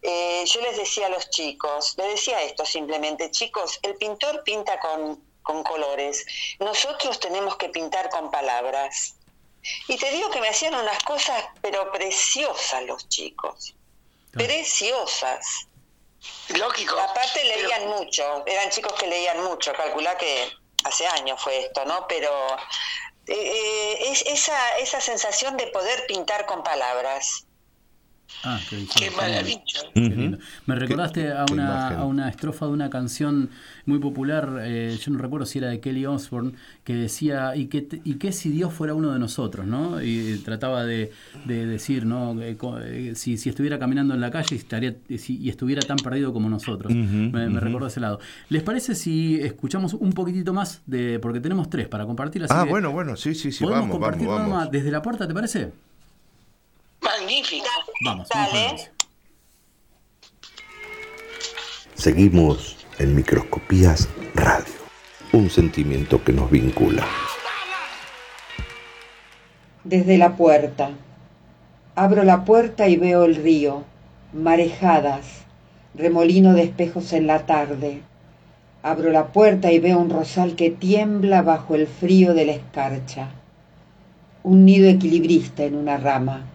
eh, 0.02 0.44
yo 0.48 0.62
les 0.62 0.78
decía 0.78 1.06
a 1.06 1.10
los 1.10 1.30
chicos, 1.30 1.94
les 1.98 2.08
decía 2.08 2.42
esto 2.42 2.66
simplemente, 2.66 3.30
chicos, 3.30 3.78
el 3.84 3.96
pintor 3.98 4.44
pinta 4.44 4.80
con, 4.80 5.24
con 5.44 5.62
colores, 5.62 6.26
nosotros 6.58 7.20
tenemos 7.20 7.56
que 7.58 7.70
pintar 7.70 8.10
con 8.10 8.32
palabras. 8.32 9.14
Y 9.88 9.96
te 9.98 10.10
digo 10.10 10.32
que 10.32 10.42
me 10.42 10.50
hacían 10.50 10.74
unas 10.74 11.04
cosas, 11.04 11.44
pero 11.62 11.92
preciosas 11.92 12.82
los 12.84 13.08
chicos, 13.10 13.76
preciosas. 14.32 15.68
Lógico. 16.56 16.98
Aparte 16.98 17.44
leían 17.44 17.90
mucho, 17.90 18.44
eran 18.48 18.72
chicos 18.72 18.94
que 18.94 19.06
leían 19.06 19.44
mucho, 19.44 19.72
calculá 19.74 20.18
que 20.18 20.50
hace 20.84 21.08
años 21.08 21.42
fue 21.42 21.66
esto, 21.66 21.86
¿no? 21.86 22.08
Pero 22.08 22.30
eh, 23.28 23.34
eh, 23.36 24.12
es 24.12 24.22
esa, 24.28 24.78
esa 24.78 25.02
sensación 25.02 25.58
de 25.58 25.68
poder 25.68 26.06
pintar 26.08 26.46
con 26.46 26.64
palabras. 26.64 27.47
Ah, 28.44 28.60
qué, 28.70 28.78
Qué 29.00 29.12
maravilla. 29.12 29.58
Qué 29.94 30.16
lindo. 30.16 30.38
Me 30.68 30.76
recordaste 30.76 31.32
a 31.32 31.46
una, 31.52 31.88
a 31.90 32.06
una 32.06 32.30
estrofa 32.30 32.66
de 32.68 32.72
una 32.72 32.90
canción 32.90 33.50
muy 33.86 34.00
popular, 34.00 34.60
eh, 34.62 34.96
yo 35.00 35.12
no 35.12 35.18
recuerdo 35.20 35.46
si 35.46 35.58
era 35.58 35.70
de 35.70 35.80
Kelly 35.80 36.06
Osbourne, 36.06 36.54
que 36.84 36.94
decía, 36.94 37.56
¿y 37.56 37.66
qué, 37.66 37.82
te- 37.82 38.02
y 38.06 38.14
qué 38.16 38.32
si 38.32 38.50
Dios 38.50 38.72
fuera 38.74 38.94
uno 38.94 39.12
de 39.12 39.20
nosotros? 39.20 39.66
¿no? 39.66 40.02
Y 40.02 40.38
trataba 40.46 40.86
de, 40.86 41.12
de 41.46 41.66
decir, 41.66 42.06
¿no? 42.06 42.40
Eh, 42.42 42.56
eh, 42.84 43.14
si, 43.16 43.38
si 43.38 43.50
estuviera 43.50 43.80
caminando 43.80 44.14
en 44.14 44.22
la 44.22 44.30
calle 44.32 44.56
estaría, 44.56 44.96
si- 45.18 45.38
y 45.38 45.50
estuviera 45.50 45.82
tan 45.82 45.98
perdido 45.98 46.32
como 46.32 46.48
nosotros. 46.50 46.94
Me, 46.94 47.50
me 47.50 47.60
ese 47.88 48.00
lado. 48.00 48.20
¿Les 48.50 48.64
parece 48.64 48.96
si 48.96 49.40
escuchamos 49.42 49.94
un 49.94 50.12
poquitito 50.14 50.54
más? 50.54 50.82
de 50.86 51.20
Porque 51.20 51.40
tenemos 51.40 51.70
tres 51.70 51.88
para 51.88 52.06
compartir. 52.06 52.44
Así 52.44 52.54
Ah, 52.56 52.64
que 52.64 52.70
bueno, 52.70 52.92
bueno, 52.92 53.16
sí, 53.18 53.34
sí, 53.36 53.52
sí, 53.52 53.64
¿Podemos 53.64 53.90
vamos, 53.90 53.98
compartir 53.98 54.28
vamos, 54.28 54.40
nada 54.42 54.48
vamos. 54.50 54.66
más 54.66 54.72
desde 54.72 54.92
la 54.92 55.02
puerta, 55.02 55.28
te 55.28 55.34
parece? 55.34 55.72
Magnífico. 57.08 57.66
Vamos, 58.04 58.28
música. 58.36 58.92
Seguimos 61.96 62.76
en 63.00 63.16
Microscopías 63.16 64.10
Radio, 64.36 64.74
un 65.32 65.50
sentimiento 65.50 66.22
que 66.22 66.34
nos 66.34 66.52
vincula. 66.52 67.06
Desde 69.86 70.18
la 70.18 70.36
puerta. 70.36 70.92
Abro 71.96 72.26
la 72.26 72.44
puerta 72.44 72.90
y 72.90 72.98
veo 72.98 73.24
el 73.24 73.36
río, 73.36 73.86
marejadas, 74.34 75.46
remolino 75.96 76.54
de 76.54 76.64
espejos 76.64 77.14
en 77.14 77.26
la 77.26 77.46
tarde. 77.46 78.02
Abro 78.84 79.12
la 79.12 79.28
puerta 79.28 79.72
y 79.72 79.80
veo 79.80 79.98
un 79.98 80.10
rosal 80.10 80.58
que 80.58 80.72
tiembla 80.72 81.42
bajo 81.42 81.76
el 81.76 81.88
frío 81.88 82.34
de 82.34 82.46
la 82.48 82.52
escarcha. 82.52 83.30
Un 84.44 84.66
nido 84.66 84.90
equilibrista 84.90 85.64
en 85.64 85.76
una 85.76 85.96
rama. 85.96 86.46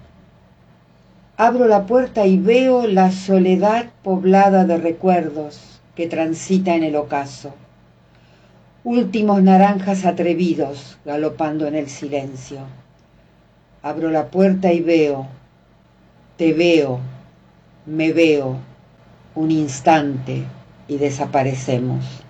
Abro 1.44 1.66
la 1.66 1.86
puerta 1.86 2.24
y 2.24 2.38
veo 2.38 2.86
la 2.86 3.10
soledad 3.10 3.86
poblada 4.04 4.64
de 4.64 4.76
recuerdos 4.76 5.80
que 5.96 6.06
transita 6.06 6.76
en 6.76 6.84
el 6.84 6.94
ocaso. 6.94 7.52
Últimos 8.84 9.42
naranjas 9.42 10.04
atrevidos 10.04 10.98
galopando 11.04 11.66
en 11.66 11.74
el 11.74 11.88
silencio. 11.88 12.60
Abro 13.82 14.12
la 14.12 14.28
puerta 14.28 14.72
y 14.72 14.82
veo, 14.82 15.26
te 16.36 16.52
veo, 16.52 17.00
me 17.86 18.12
veo, 18.12 18.58
un 19.34 19.50
instante 19.50 20.44
y 20.86 20.96
desaparecemos. 20.96 22.22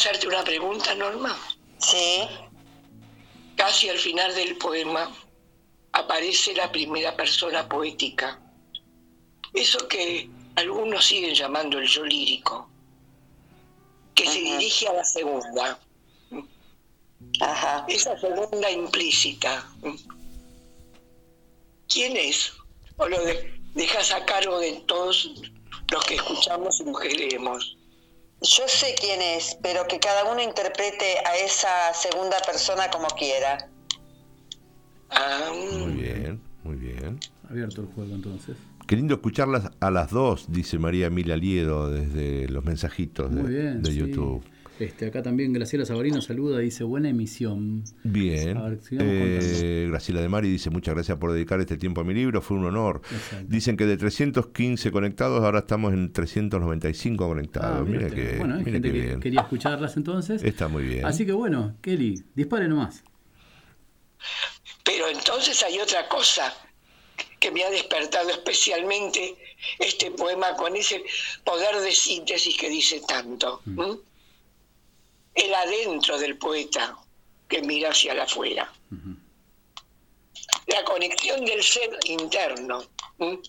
Hacerte 0.00 0.26
una 0.28 0.42
pregunta, 0.42 0.94
Norma? 0.94 1.38
Sí. 1.78 2.22
Casi 3.56 3.90
al 3.90 3.98
final 3.98 4.34
del 4.34 4.56
poema 4.56 5.14
aparece 5.92 6.54
la 6.54 6.72
primera 6.72 7.14
persona 7.14 7.68
poética. 7.68 8.40
Eso 9.52 9.86
que 9.88 10.30
algunos 10.56 11.04
siguen 11.04 11.34
llamando 11.34 11.78
el 11.78 11.86
yo 11.86 12.04
lírico, 12.04 12.70
que 14.14 14.26
se 14.26 14.38
dirige 14.40 14.88
a 14.88 14.94
la 14.94 15.04
segunda. 15.04 15.78
Ajá. 17.42 17.84
Esa 17.88 18.18
segunda 18.18 18.70
implícita. 18.70 19.68
¿Quién 21.88 22.16
es? 22.16 22.52
¿O 22.96 23.06
lo 23.06 23.22
de- 23.22 23.60
dejas 23.74 24.12
a 24.12 24.24
cargo 24.24 24.58
de 24.60 24.72
todos 24.86 25.30
los 25.92 26.04
que 26.06 26.14
escuchamos 26.14 26.80
y 26.80 26.84
los 26.84 27.00
que 27.00 27.08
leemos? 27.10 27.76
Yo 28.42 28.66
sé 28.66 28.94
quién 28.98 29.20
es, 29.20 29.58
pero 29.62 29.86
que 29.86 29.98
cada 29.98 30.24
uno 30.24 30.40
interprete 30.40 31.18
a 31.26 31.36
esa 31.36 31.92
segunda 31.92 32.38
persona 32.46 32.90
como 32.90 33.08
quiera. 33.08 33.68
Ah, 35.10 35.50
Muy 35.52 35.92
bien, 35.92 36.40
muy 36.64 36.76
bien. 36.76 37.20
Abierto 37.48 37.82
el 37.82 37.88
juego 37.88 38.14
entonces. 38.14 38.56
Qué 38.86 38.96
lindo 38.96 39.14
escucharlas 39.14 39.70
a 39.80 39.90
las 39.90 40.10
dos, 40.10 40.46
dice 40.48 40.78
María 40.78 41.06
Emilia 41.06 41.36
Liedo 41.36 41.90
desde 41.90 42.48
los 42.48 42.64
mensajitos 42.64 43.32
de, 43.34 43.42
Muy 43.42 43.52
bien. 43.52 43.82
de 43.82 43.90
sí. 43.92 43.98
Este, 44.80 45.06
acá 45.06 45.22
también 45.22 45.52
Graciela 45.52 45.84
Sabarino 45.84 46.22
saluda, 46.22 46.58
dice 46.58 46.84
buena 46.84 47.10
emisión. 47.10 47.84
Bien. 48.02 48.56
A 48.56 48.62
ver, 48.62 48.80
sigamos 48.80 49.12
Eh, 49.14 49.86
Graciela 49.90 50.22
de 50.22 50.28
Mari 50.28 50.50
dice 50.50 50.70
muchas 50.70 50.94
gracias 50.94 51.18
por 51.18 51.32
dedicar 51.32 51.60
este 51.60 51.76
tiempo 51.76 52.00
a 52.00 52.04
mi 52.04 52.14
libro, 52.14 52.40
fue 52.40 52.56
un 52.56 52.64
honor. 52.64 53.02
Exacto. 53.12 53.46
Dicen 53.48 53.76
que 53.76 53.84
de 53.84 53.96
315 53.98 54.90
conectados 54.90 55.42
ahora 55.44 55.60
estamos 55.60 55.92
en 55.92 56.12
395 56.12 57.28
conectados. 57.28 57.86
Ah, 57.86 57.90
mira 57.90 58.08
que, 58.10 58.36
bueno, 58.38 58.54
hay 58.54 58.60
mira 58.60 58.72
gente 58.72 58.90
que 58.92 58.98
bien. 58.98 59.20
quería 59.20 59.40
escucharlas 59.42 59.96
entonces. 59.98 60.42
Está 60.42 60.68
muy 60.68 60.84
bien. 60.84 61.04
Así 61.04 61.26
que 61.26 61.32
bueno, 61.32 61.76
Kelly, 61.82 62.22
dispare 62.34 62.66
nomás. 62.66 63.04
Pero 64.84 65.08
entonces 65.08 65.62
hay 65.62 65.78
otra 65.78 66.08
cosa 66.08 66.52
que 67.38 67.50
me 67.50 67.64
ha 67.64 67.70
despertado 67.70 68.30
especialmente 68.30 69.34
este 69.78 70.10
poema 70.10 70.54
con 70.56 70.76
ese 70.76 71.02
poder 71.44 71.76
de 71.82 71.92
síntesis 71.92 72.56
que 72.56 72.68
dice 72.68 73.00
tanto. 73.06 73.60
El 75.42 75.54
adentro 75.54 76.18
del 76.18 76.36
poeta 76.36 76.96
que 77.48 77.62
mira 77.62 77.90
hacia 77.90 78.14
la 78.14 78.24
afuera. 78.24 78.72
La 80.66 80.84
conexión 80.84 81.44
del 81.44 81.62
ser 81.62 81.98
interno. 82.04 82.84
¿m? 83.18 83.40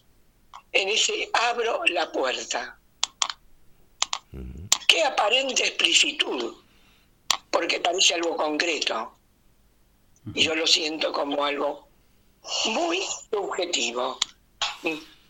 En 0.71 0.89
ese 0.89 1.29
abro 1.33 1.83
la 1.87 2.11
puerta. 2.11 2.79
Qué 4.87 5.03
aparente 5.03 5.63
explicitud, 5.67 6.55
porque 7.49 7.79
parece 7.79 8.15
algo 8.15 8.35
concreto. 8.35 9.15
Y 10.33 10.43
yo 10.43 10.55
lo 10.55 10.67
siento 10.67 11.11
como 11.11 11.43
algo 11.43 11.87
muy 12.65 13.01
subjetivo, 13.29 14.17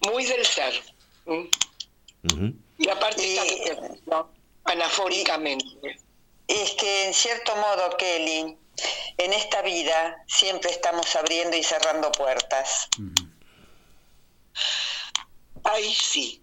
muy 0.02 0.26
del 0.26 0.46
ser. 0.46 0.74
Y 2.78 2.90
aparte 2.90 3.36
está 3.66 4.26
anafóricamente. 4.66 6.00
Es 6.48 6.72
que 6.72 7.06
en 7.06 7.14
cierto 7.14 7.56
modo, 7.56 7.96
Kelly, 7.98 8.58
en 9.18 9.34
esta 9.34 9.62
vida 9.62 10.24
siempre 10.28 10.72
estamos 10.72 11.16
abriendo 11.16 11.56
y 11.56 11.64
cerrando 11.64 12.12
puertas. 12.12 12.88
Ay, 15.64 15.94
sí. 15.94 16.42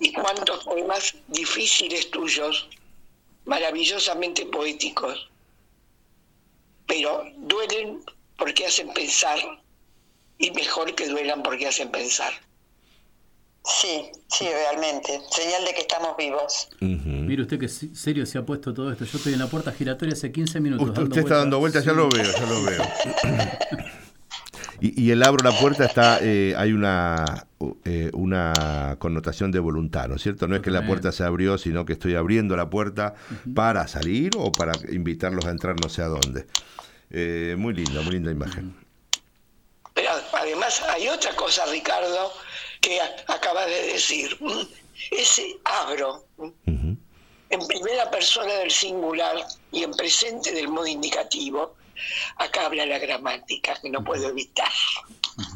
Y 0.00 0.12
cuántos 0.12 0.64
poemas 0.64 1.14
difíciles 1.28 2.10
tuyos, 2.10 2.68
maravillosamente 3.44 4.46
poéticos, 4.46 5.30
pero 6.86 7.24
duelen 7.36 8.04
porque 8.36 8.66
hacen 8.66 8.92
pensar 8.92 9.38
y 10.38 10.50
mejor 10.52 10.94
que 10.94 11.06
duelan 11.06 11.42
porque 11.42 11.68
hacen 11.68 11.90
pensar. 11.90 12.32
Sí, 13.64 14.10
sí, 14.28 14.44
realmente. 14.44 15.20
Señal 15.30 15.64
de 15.64 15.72
que 15.72 15.82
estamos 15.82 16.16
vivos. 16.16 16.68
Mire 16.80 17.42
usted 17.42 17.58
que 17.58 17.68
serio 17.68 18.26
se 18.26 18.38
ha 18.38 18.44
puesto 18.44 18.74
todo 18.74 18.90
esto. 18.90 19.04
Yo 19.04 19.18
estoy 19.18 19.34
en 19.34 19.38
la 19.38 19.46
puerta 19.46 19.72
giratoria 19.72 20.14
hace 20.14 20.32
15 20.32 20.60
minutos. 20.60 20.88
Usted, 20.88 21.02
usted 21.02 21.20
está 21.20 21.36
dando 21.36 21.58
vueltas, 21.60 21.84
ya 21.84 21.92
lo 21.92 22.08
veo, 22.08 22.24
ya 22.24 22.46
lo 22.46 22.62
veo. 22.62 22.82
Y, 24.80 25.00
y 25.00 25.10
el 25.12 25.22
abro 25.22 25.48
la 25.48 25.56
puerta 25.56 25.84
está, 25.84 26.18
eh, 26.20 26.54
hay 26.56 26.72
una, 26.72 27.46
eh, 27.84 28.10
una 28.14 28.96
connotación 28.98 29.52
de 29.52 29.60
voluntad, 29.60 30.08
¿no 30.08 30.16
es 30.16 30.22
cierto? 30.22 30.48
No 30.48 30.56
es 30.56 30.60
que 30.60 30.72
la 30.72 30.84
puerta 30.84 31.12
se 31.12 31.22
abrió, 31.22 31.56
sino 31.56 31.84
que 31.86 31.92
estoy 31.92 32.16
abriendo 32.16 32.56
la 32.56 32.68
puerta 32.68 33.14
para 33.54 33.86
salir 33.86 34.32
o 34.36 34.50
para 34.50 34.72
invitarlos 34.90 35.44
a 35.44 35.50
entrar 35.50 35.76
no 35.80 35.88
sé 35.88 36.02
a 36.02 36.08
dónde. 36.08 36.46
Eh, 37.10 37.54
muy 37.56 37.74
lindo, 37.74 38.02
muy 38.02 38.14
linda 38.14 38.32
imagen. 38.32 38.74
Además 40.72 40.94
hay 40.94 41.08
otra 41.08 41.34
cosa, 41.34 41.66
Ricardo, 41.66 42.32
que 42.80 43.00
acabas 43.26 43.66
de 43.66 43.82
decir. 43.92 44.38
Ese 45.10 45.56
abro, 45.64 46.24
en 46.36 47.66
primera 47.66 48.10
persona 48.10 48.52
del 48.54 48.70
singular 48.70 49.44
y 49.72 49.82
en 49.82 49.92
presente 49.92 50.52
del 50.52 50.68
modo 50.68 50.86
indicativo, 50.86 51.74
acá 52.36 52.66
habla 52.66 52.86
la 52.86 52.98
gramática, 52.98 53.78
que 53.80 53.90
no 53.90 54.04
puedo 54.04 54.28
evitar. 54.28 54.70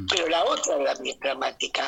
pero 0.08 0.26
la 0.28 0.44
otra 0.44 0.78
la 0.78 0.94
bien 0.94 1.18
dramática. 1.20 1.86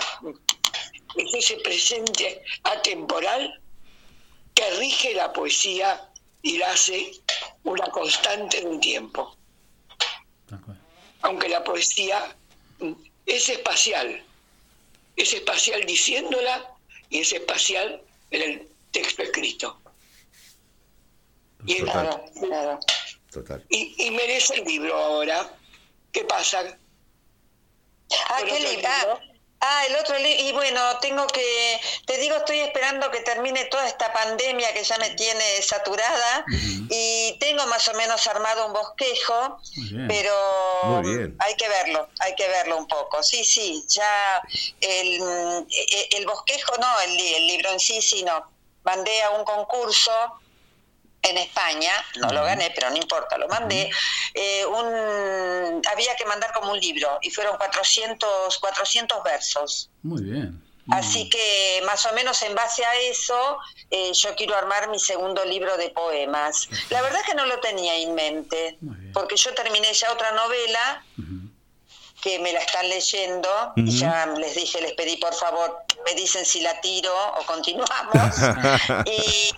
Es 1.16 1.34
ese 1.34 1.56
presente 1.56 2.42
atemporal 2.64 3.60
que 4.54 4.70
rige 4.78 5.14
la 5.14 5.32
poesía 5.32 6.08
y 6.42 6.58
la 6.58 6.70
hace 6.70 7.12
una 7.64 7.86
constante 7.86 8.60
del 8.62 8.78
tiempo. 8.78 9.36
Aunque 11.22 11.48
la 11.48 11.64
poesía 11.64 12.36
mm, 12.78 12.92
es 13.28 13.48
espacial, 13.48 14.24
es 15.16 15.32
espacial 15.32 15.84
diciéndola 15.84 16.74
y 17.10 17.20
es 17.20 17.32
espacial 17.32 18.02
en 18.30 18.42
el 18.42 18.68
texto 18.90 19.22
escrito. 19.22 19.80
Y, 21.66 21.84
Total. 23.30 23.64
y, 23.68 24.06
y 24.06 24.10
merece 24.12 24.54
el 24.54 24.64
libro 24.64 24.96
ahora. 24.96 25.54
¿Qué 26.12 26.24
pasa? 26.24 26.78
Ah, 28.30 28.38
¿Con 28.38 28.48
qué 28.48 28.60
libro. 28.60 28.70
libro? 28.72 29.20
Ah, 29.60 29.82
el 29.88 29.96
otro 29.96 30.16
libro. 30.18 30.40
Y 30.42 30.52
bueno, 30.52 30.80
tengo 31.00 31.26
que. 31.26 31.80
Te 32.06 32.16
digo, 32.18 32.36
estoy 32.36 32.60
esperando 32.60 33.10
que 33.10 33.20
termine 33.20 33.64
toda 33.64 33.88
esta 33.88 34.12
pandemia 34.12 34.72
que 34.72 34.84
ya 34.84 34.96
me 34.98 35.10
tiene 35.10 35.60
saturada. 35.62 36.44
Y 36.90 37.36
tengo 37.40 37.66
más 37.66 37.86
o 37.88 37.94
menos 37.94 38.24
armado 38.28 38.66
un 38.66 38.72
bosquejo. 38.72 39.60
Pero 40.06 40.32
hay 41.40 41.54
que 41.56 41.68
verlo, 41.68 42.08
hay 42.20 42.34
que 42.36 42.46
verlo 42.48 42.78
un 42.78 42.86
poco. 42.86 43.22
Sí, 43.22 43.44
sí, 43.44 43.84
ya 43.88 44.42
el, 44.80 45.20
mm, 45.20 45.66
e- 45.70 46.08
el 46.18 46.26
bosquejo, 46.26 46.76
no, 46.78 47.00
el, 47.00 47.18
el 47.18 47.46
libro 47.48 47.70
en 47.70 47.80
sí, 47.80 48.00
sino 48.00 48.44
mandé 48.84 49.22
a 49.22 49.30
un 49.30 49.44
concurso 49.44 50.12
en 51.22 51.38
España, 51.38 51.92
no 52.20 52.28
lo 52.30 52.44
gané, 52.44 52.72
pero 52.74 52.90
no 52.90 52.96
importa, 52.96 53.36
lo 53.38 53.48
mandé. 53.48 53.90
eh, 54.34 54.64
un, 54.66 55.82
había 55.92 56.16
que 56.16 56.24
mandar 56.26 56.52
como 56.52 56.72
un 56.72 56.78
libro 56.78 57.18
y 57.22 57.30
fueron 57.30 57.56
400, 57.56 58.58
400 58.58 59.22
versos. 59.22 59.90
Muy 60.02 60.22
bien. 60.22 60.62
Así 60.90 61.28
que 61.28 61.82
más 61.84 62.06
o 62.06 62.14
menos 62.14 62.40
en 62.42 62.54
base 62.54 62.82
a 62.82 62.96
eso 62.96 63.58
eh, 63.90 64.10
yo 64.14 64.34
quiero 64.36 64.56
armar 64.56 64.88
mi 64.88 64.98
segundo 64.98 65.44
libro 65.44 65.76
de 65.76 65.90
poemas. 65.90 66.66
La 66.88 67.02
verdad 67.02 67.20
que 67.26 67.34
no 67.34 67.44
lo 67.44 67.60
tenía 67.60 67.94
en 67.96 68.14
mente, 68.14 68.78
porque 69.12 69.36
yo 69.36 69.52
terminé 69.54 69.92
ya 69.92 70.10
otra 70.12 70.32
novela 70.32 71.04
que 72.22 72.38
me 72.38 72.52
la 72.52 72.60
están 72.60 72.88
leyendo 72.88 73.48
y 73.76 73.90
ya 73.98 74.26
les 74.26 74.54
dije, 74.54 74.80
les 74.80 74.92
pedí 74.92 75.16
por 75.18 75.34
favor, 75.34 75.84
me 76.06 76.14
dicen 76.14 76.44
si 76.46 76.60
la 76.60 76.80
tiro 76.80 77.12
o 77.38 77.44
continuamos. 77.44 78.34
y, 79.06 79.50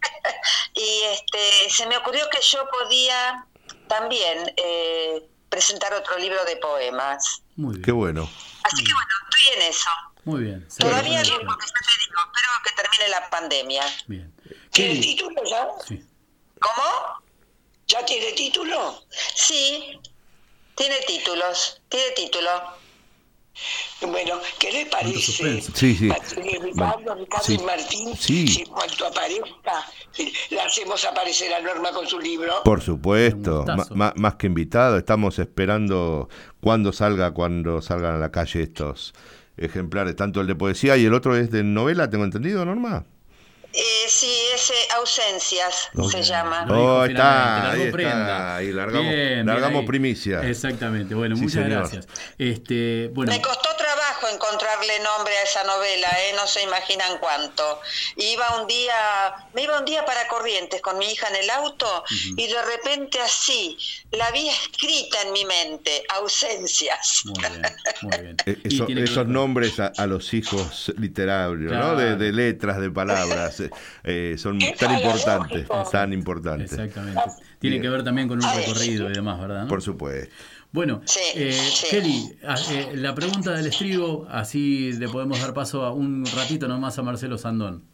y 0.74 1.02
este, 1.12 1.70
se 1.70 1.86
me 1.86 1.96
ocurrió 1.96 2.28
que 2.30 2.40
yo 2.40 2.68
podía 2.68 3.46
también 3.88 4.52
eh, 4.56 5.28
presentar 5.48 5.92
otro 5.94 6.18
libro 6.18 6.44
de 6.44 6.56
poemas. 6.56 7.42
Muy 7.56 7.74
bien. 7.74 7.84
Qué 7.84 7.92
bueno. 7.92 8.30
Así 8.62 8.84
que 8.84 8.92
bueno, 8.92 9.08
estoy 9.24 9.54
en 9.56 9.62
eso. 9.70 9.90
Muy 10.24 10.44
bien. 10.44 10.68
Todavía 10.78 11.22
no, 11.22 11.38
porque 11.46 11.66
ya 11.66 11.80
te 11.86 11.98
digo, 12.00 12.20
espero 12.26 12.48
que 12.64 12.82
termine 12.82 13.08
la 13.08 13.30
pandemia. 13.30 13.84
¿Tiene 14.70 15.00
título 15.00 15.42
ya? 15.44 15.68
¿Cómo? 16.60 17.22
¿Ya 17.86 18.04
tiene 18.04 18.32
título? 18.32 19.02
Sí, 19.34 19.98
tiene 20.74 21.00
títulos, 21.06 21.80
tiene 21.88 22.10
título. 22.10 22.50
Bueno, 24.00 24.34
¿qué 24.60 24.70
les 24.72 24.88
parece? 24.88 25.60
Sí, 25.74 25.94
sí. 25.96 26.06
Martín, 26.06 26.62
Ricardo, 26.62 27.14
Ricardo 27.16 27.44
Sí. 27.44 27.54
y 27.60 27.64
Martín, 27.64 28.16
Sí. 28.16 28.48
si 28.48 28.62
en 28.62 28.68
cuanto 28.68 29.06
aparezca, 29.06 29.84
eh, 30.18 30.32
le 30.50 30.60
hacemos 30.60 31.04
aparecer 31.04 31.52
a 31.52 31.60
Norma 31.60 31.90
con 31.90 32.06
su 32.06 32.18
libro. 32.20 32.62
Por 32.64 32.80
supuesto, 32.80 33.64
más 34.16 34.34
que 34.36 34.46
invitado, 34.46 34.96
estamos 34.98 35.38
esperando 35.38 36.28
cuando 36.60 36.92
salga, 36.92 37.32
cuando 37.32 37.82
salgan 37.82 38.14
a 38.14 38.18
la 38.18 38.30
calle 38.30 38.62
estos 38.62 39.14
ejemplares, 39.56 40.14
tanto 40.14 40.40
el 40.40 40.46
de 40.46 40.54
poesía 40.54 40.96
y 40.96 41.04
el 41.04 41.14
otro 41.14 41.36
es 41.36 41.50
de 41.50 41.64
novela, 41.64 42.08
tengo 42.08 42.24
entendido, 42.24 42.64
Norma. 42.64 43.04
Eh, 43.70 43.82
sí, 44.08 44.32
ese 44.54 44.74
Ausencias 44.96 45.90
se 46.10 46.22
llama. 46.22 46.66
Oh, 46.70 47.04
está, 47.04 47.70
ahí 47.72 47.82
está, 47.82 48.56
ahí 48.56 48.72
largamos, 48.72 49.08
Bien, 49.12 49.46
bien 49.46 49.86
primicia. 49.86 50.40
Exactamente. 50.42 51.14
Bueno, 51.14 51.36
Sí, 51.36 51.42
muchas 51.42 51.62
señor. 51.64 51.78
gracias. 51.80 52.08
Este, 52.38 53.08
bueno, 53.12 53.30
Me 53.30 53.40
costó 53.42 53.68
trabajo 53.76 54.26
encontrarle 54.34 54.98
nombre 55.00 55.36
a 55.36 55.42
esa 55.42 55.64
novela, 55.64 56.08
¿eh? 56.08 56.32
no 56.34 56.46
se 56.46 56.62
imaginan 56.62 57.18
cuánto. 57.20 57.80
Iba 58.16 58.60
un 58.60 58.66
día, 58.66 58.94
me 59.54 59.62
iba 59.62 59.78
un 59.78 59.84
día 59.84 60.04
para 60.04 60.26
Corrientes 60.28 60.80
con 60.80 60.98
mi 60.98 61.10
hija 61.12 61.28
en 61.28 61.36
el 61.36 61.50
auto 61.50 62.04
y 62.36 62.46
de 62.48 62.62
repente 62.62 63.20
así, 63.20 63.76
la 64.12 64.30
vi 64.30 64.48
escrita 64.48 65.22
en 65.22 65.32
mi 65.32 65.44
mente, 65.44 66.04
Ausencias. 66.08 67.22
Eh, 68.46 68.56
eso- 68.64 68.86
tiene 68.86 69.02
que 69.02 69.04
esos 69.04 69.16
ver 69.18 69.24
con- 69.26 69.32
nombres 69.34 69.78
a, 69.78 69.92
a 69.96 70.06
los 70.06 70.32
hijos 70.34 70.92
literarios, 70.98 71.70
¿no? 71.72 71.94
De, 71.96 72.16
de 72.16 72.32
letras, 72.32 72.78
de 72.80 72.90
palabras, 72.90 73.57
eh, 73.60 73.70
eh, 74.04 74.36
son 74.38 74.58
tan 74.78 74.96
importantes, 74.98 75.66
tan 75.90 76.12
importantes. 76.12 76.72
Exactamente. 76.72 77.20
Tiene 77.58 77.74
Bien. 77.76 77.82
que 77.82 77.88
ver 77.88 78.04
también 78.04 78.28
con 78.28 78.42
un 78.44 78.54
recorrido 78.54 79.10
y 79.10 79.14
demás, 79.14 79.40
¿verdad? 79.40 79.62
no? 79.62 79.68
Por 79.68 79.82
supuesto. 79.82 80.34
Bueno, 80.70 81.00
eh, 81.34 81.70
Kelly, 81.90 82.38
a- 82.46 82.54
eh, 82.72 82.90
la 82.94 83.14
pregunta 83.14 83.52
del 83.52 83.66
estribo, 83.66 84.26
así 84.30 84.92
le 84.92 85.08
podemos 85.08 85.40
dar 85.40 85.54
paso 85.54 85.82
a 85.84 85.92
un 85.92 86.24
ratito 86.36 86.68
nomás 86.68 86.98
a 86.98 87.02
Marcelo 87.02 87.38
Sandón. 87.38 87.84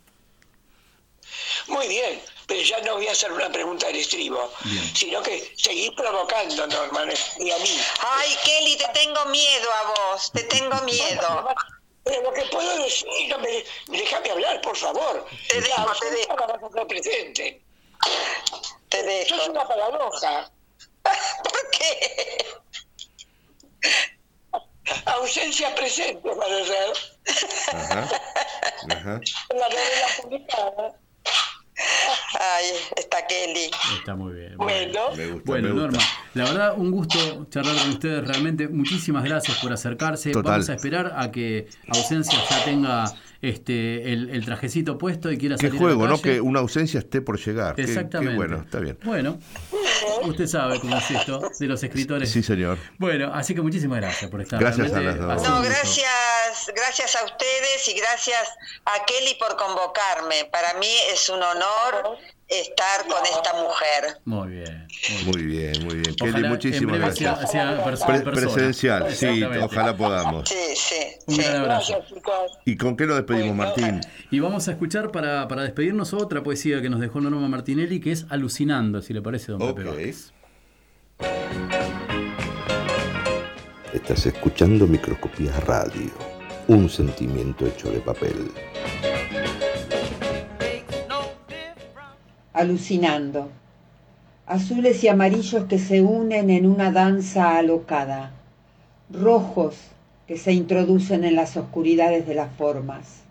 Muy 1.69 1.89
bien, 1.89 2.21
pero 2.47 2.61
ya 2.63 2.81
no 2.83 2.95
voy 2.97 3.07
a 3.07 3.13
hacer 3.13 3.33
una 3.33 3.51
pregunta 3.51 3.87
del 3.87 3.97
estribo, 3.97 4.53
sino 4.93 5.23
que 5.23 5.53
seguir 5.57 5.93
provocando, 5.97 6.67
Norma, 6.67 7.05
y 7.39 7.51
a 7.51 7.59
mí. 7.59 7.71
Ay, 8.19 8.29
Kelly, 8.45 8.77
te 8.77 8.87
tengo 8.93 9.25
miedo 9.31 9.69
a 9.83 9.89
vos, 10.13 10.31
te 10.33 10.43
tengo 10.43 10.75
miedo. 10.85 11.49
Pero 12.05 12.23
lo 12.23 12.33
que 12.33 12.43
puedo 12.47 12.83
decir, 12.83 13.09
no 13.29 13.39
me, 13.39 13.65
déjame 13.89 14.31
hablar, 14.31 14.61
por 14.61 14.77
favor. 14.77 15.27
Te 15.49 15.61
dejo, 15.61 15.93
te 16.01 16.11
dejo. 16.11 16.37
Para 16.37 16.59
que 16.59 16.87
presente. 16.87 17.63
Te 18.91 19.03
dejo. 19.03 19.37
Sos 19.37 19.49
una 19.49 19.67
paradoja. 19.67 20.51
¿Por 21.43 21.71
qué? 21.71 22.45
Ausencia 25.07 25.75
presente, 25.75 26.29
para 26.31 26.65
ser. 26.65 26.93
Ajá. 27.73 28.09
Ajá. 28.91 29.21
La 29.49 29.69
novela 29.69 30.07
publicada. 30.21 31.04
Ay, 31.77 32.67
está 32.97 33.19
Kelly. 33.27 33.71
Está 33.99 34.15
muy 34.15 34.33
bien. 34.35 34.57
Bueno, 34.57 35.01
Me 35.17 35.27
gusta, 35.27 35.43
Bueno, 35.45 35.69
me 35.69 35.75
gusta. 35.75 35.87
Norma, 35.87 35.99
la 36.35 36.45
verdad, 36.45 36.75
un 36.77 36.91
gusto 36.91 37.47
charlar 37.51 37.77
con 37.77 37.89
ustedes. 37.91 38.27
Realmente, 38.27 38.69
muchísimas 38.69 39.25
gracias 39.25 39.59
por 39.59 39.73
acercarse. 39.73 40.31
Total. 40.31 40.53
Vamos 40.53 40.69
a 40.71 40.75
esperar 40.75 41.13
a 41.17 41.31
que 41.31 41.67
Ausencia 41.89 42.39
ya 42.49 42.65
tenga 42.65 43.05
este 43.43 44.13
el, 44.13 44.31
el 44.31 44.45
trajecito 44.45 44.97
puesto 44.97 45.31
y 45.31 45.37
quiera 45.37 45.57
Qué 45.57 45.67
salir 45.67 45.79
juego, 45.81 46.05
a 46.05 46.07
la 46.09 46.13
¿no? 46.15 46.23
Que 46.23 46.41
una 46.41 46.61
ausencia 46.61 46.99
esté 47.01 47.21
por 47.21 47.39
llegar. 47.39 47.75
Qué- 47.75 47.83
Qué, 47.85 47.89
Exactamente. 47.91 48.37
bueno, 48.37 48.57
está 48.63 48.81
bien. 48.81 48.97
Bueno, 49.05 49.39
usted 50.23 50.47
sabe 50.47 50.81
cómo 50.81 50.97
es 50.97 51.11
esto 51.11 51.51
de 51.59 51.67
los 51.67 51.83
escritores. 51.83 52.31
Sí, 52.31 52.43
señor. 52.43 52.79
Bueno, 52.99 53.31
así 53.35 53.55
que 53.55 53.63
muchísimas 53.63 54.01
gracias 54.01 54.31
por 54.31 54.41
estar. 54.41 54.59
Gracias 54.61 54.93
a 54.93 55.01
las 55.01 55.19
dos. 55.19 55.43
No, 55.43 55.63
gracias, 55.63 56.73
gracias 56.75 57.17
a 57.17 57.25
ustedes 57.25 57.89
y 57.89 57.95
gracias 57.95 58.49
a 58.85 59.05
Kelly 59.05 59.35
por 59.35 59.57
convocarme. 59.57 60.47
Para 60.47 60.75
mí 60.75 60.97
es 61.13 61.29
un 61.29 61.43
honor 61.43 62.19
estar 62.49 63.07
con 63.07 63.25
esta 63.25 63.53
mujer. 63.63 64.21
Muy 64.25 64.49
bien. 64.49 64.87
Muy 65.27 65.43
bien, 65.43 65.85
muy 65.85 65.95
bien. 65.97 66.15
Ojalá 66.21 66.37
Kelly, 66.39 66.49
muchísimas 66.49 67.17
sea- 67.17 67.35
gracias. 67.37 67.51
sea 67.51 67.85
Pre- 68.07 68.21
presencial, 68.33 69.13
sí, 69.15 69.43
ojalá 69.43 69.97
podamos. 69.97 70.49
Sí, 70.49 70.55
sí. 70.77 70.95
Un 71.27 71.37
gran 71.39 71.57
abrazo. 71.57 72.03
¿Y 72.65 72.77
con 72.77 72.97
qué 72.97 73.07
lo 73.07 73.15
despedimos, 73.17 73.57
Martín? 73.57 74.01
Y 74.31 74.41
vamos 74.41 74.69
a 74.69 74.73
escuchar 74.73 75.11
para, 75.11 75.49
para 75.49 75.63
despedirnos 75.63 76.13
otra 76.15 76.43
poesía 76.43 76.81
que 76.83 76.91
nos 76.91 77.01
dejó 77.01 77.21
Norma 77.21 77.49
Martinelli, 77.49 78.01
que 78.01 78.13
es 78.13 78.27
Alucinando, 78.31 79.01
si 79.03 79.13
le 79.15 79.23
parece, 79.23 79.53
don 79.53 79.61
Pepe 79.75 79.85
Vázquez. 79.85 80.33
Estás 83.93 84.27
escuchando 84.27 84.87
Microscopía 84.87 85.53
Radio, 85.61 86.11
un 86.67 86.89
sentimiento 86.91 87.67
hecho 87.67 87.91
de 87.91 88.01
papel. 88.01 88.51
Alucinando. 92.55 93.51
Azules 94.47 95.03
y 95.03 95.09
amarillos 95.09 95.65
que 95.65 95.79
se 95.79 96.03
unen 96.03 96.51
en 96.51 96.67
una 96.67 96.93
danza 96.93 97.59
alocada. 97.59 98.33
Rojos 99.11 99.77
que 100.29 100.39
se 100.39 100.53
introducen 100.53 101.25
en 101.25 101.35
las 101.35 101.57
oscuridades 101.57 102.27
de 102.27 102.35
las 102.35 102.51
formas. 102.53 103.23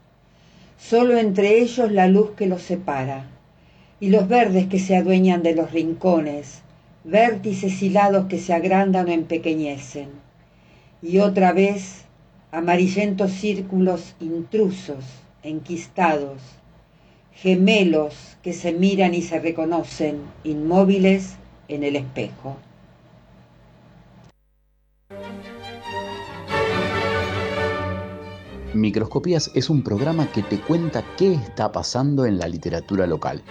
Solo 0.78 1.18
entre 1.18 1.60
ellos 1.60 1.92
la 1.92 2.08
luz 2.08 2.32
que 2.32 2.48
los 2.48 2.62
separa. 2.62 3.26
Y 4.02 4.10
los 4.10 4.28
verdes 4.28 4.68
que 4.68 4.80
se 4.80 4.98
adueñan 4.98 5.42
de 5.42 5.56
los 5.56 5.72
rincones, 5.72 6.62
vértices 7.06 7.82
hilados 7.82 8.26
que 8.26 8.40
se 8.40 8.54
agrandan 8.54 9.08
o 9.08 9.12
empequeñecen. 9.12 10.10
Y 11.02 11.20
otra 11.20 11.54
vez 11.54 12.04
amarillentos 12.52 13.32
círculos 13.32 14.16
intrusos, 14.20 15.06
enquistados, 15.44 16.42
gemelos 17.36 18.38
que 18.42 18.54
se 18.54 18.74
miran 18.74 19.14
y 19.14 19.22
se 19.22 19.40
reconocen 19.40 20.22
inmóviles 20.44 21.36
en 21.68 21.84
el 21.84 21.96
espejo. 21.96 22.58
Microscopías 28.74 29.52
es 29.54 29.70
un 29.70 29.84
programa 29.84 30.32
que 30.32 30.42
te 30.42 30.60
cuenta 30.60 31.04
qué 31.16 31.34
está 31.34 31.72
pasando 31.72 32.26
en 32.26 32.40
la 32.40 32.48
literatura 32.48 33.06
local. 33.06 33.44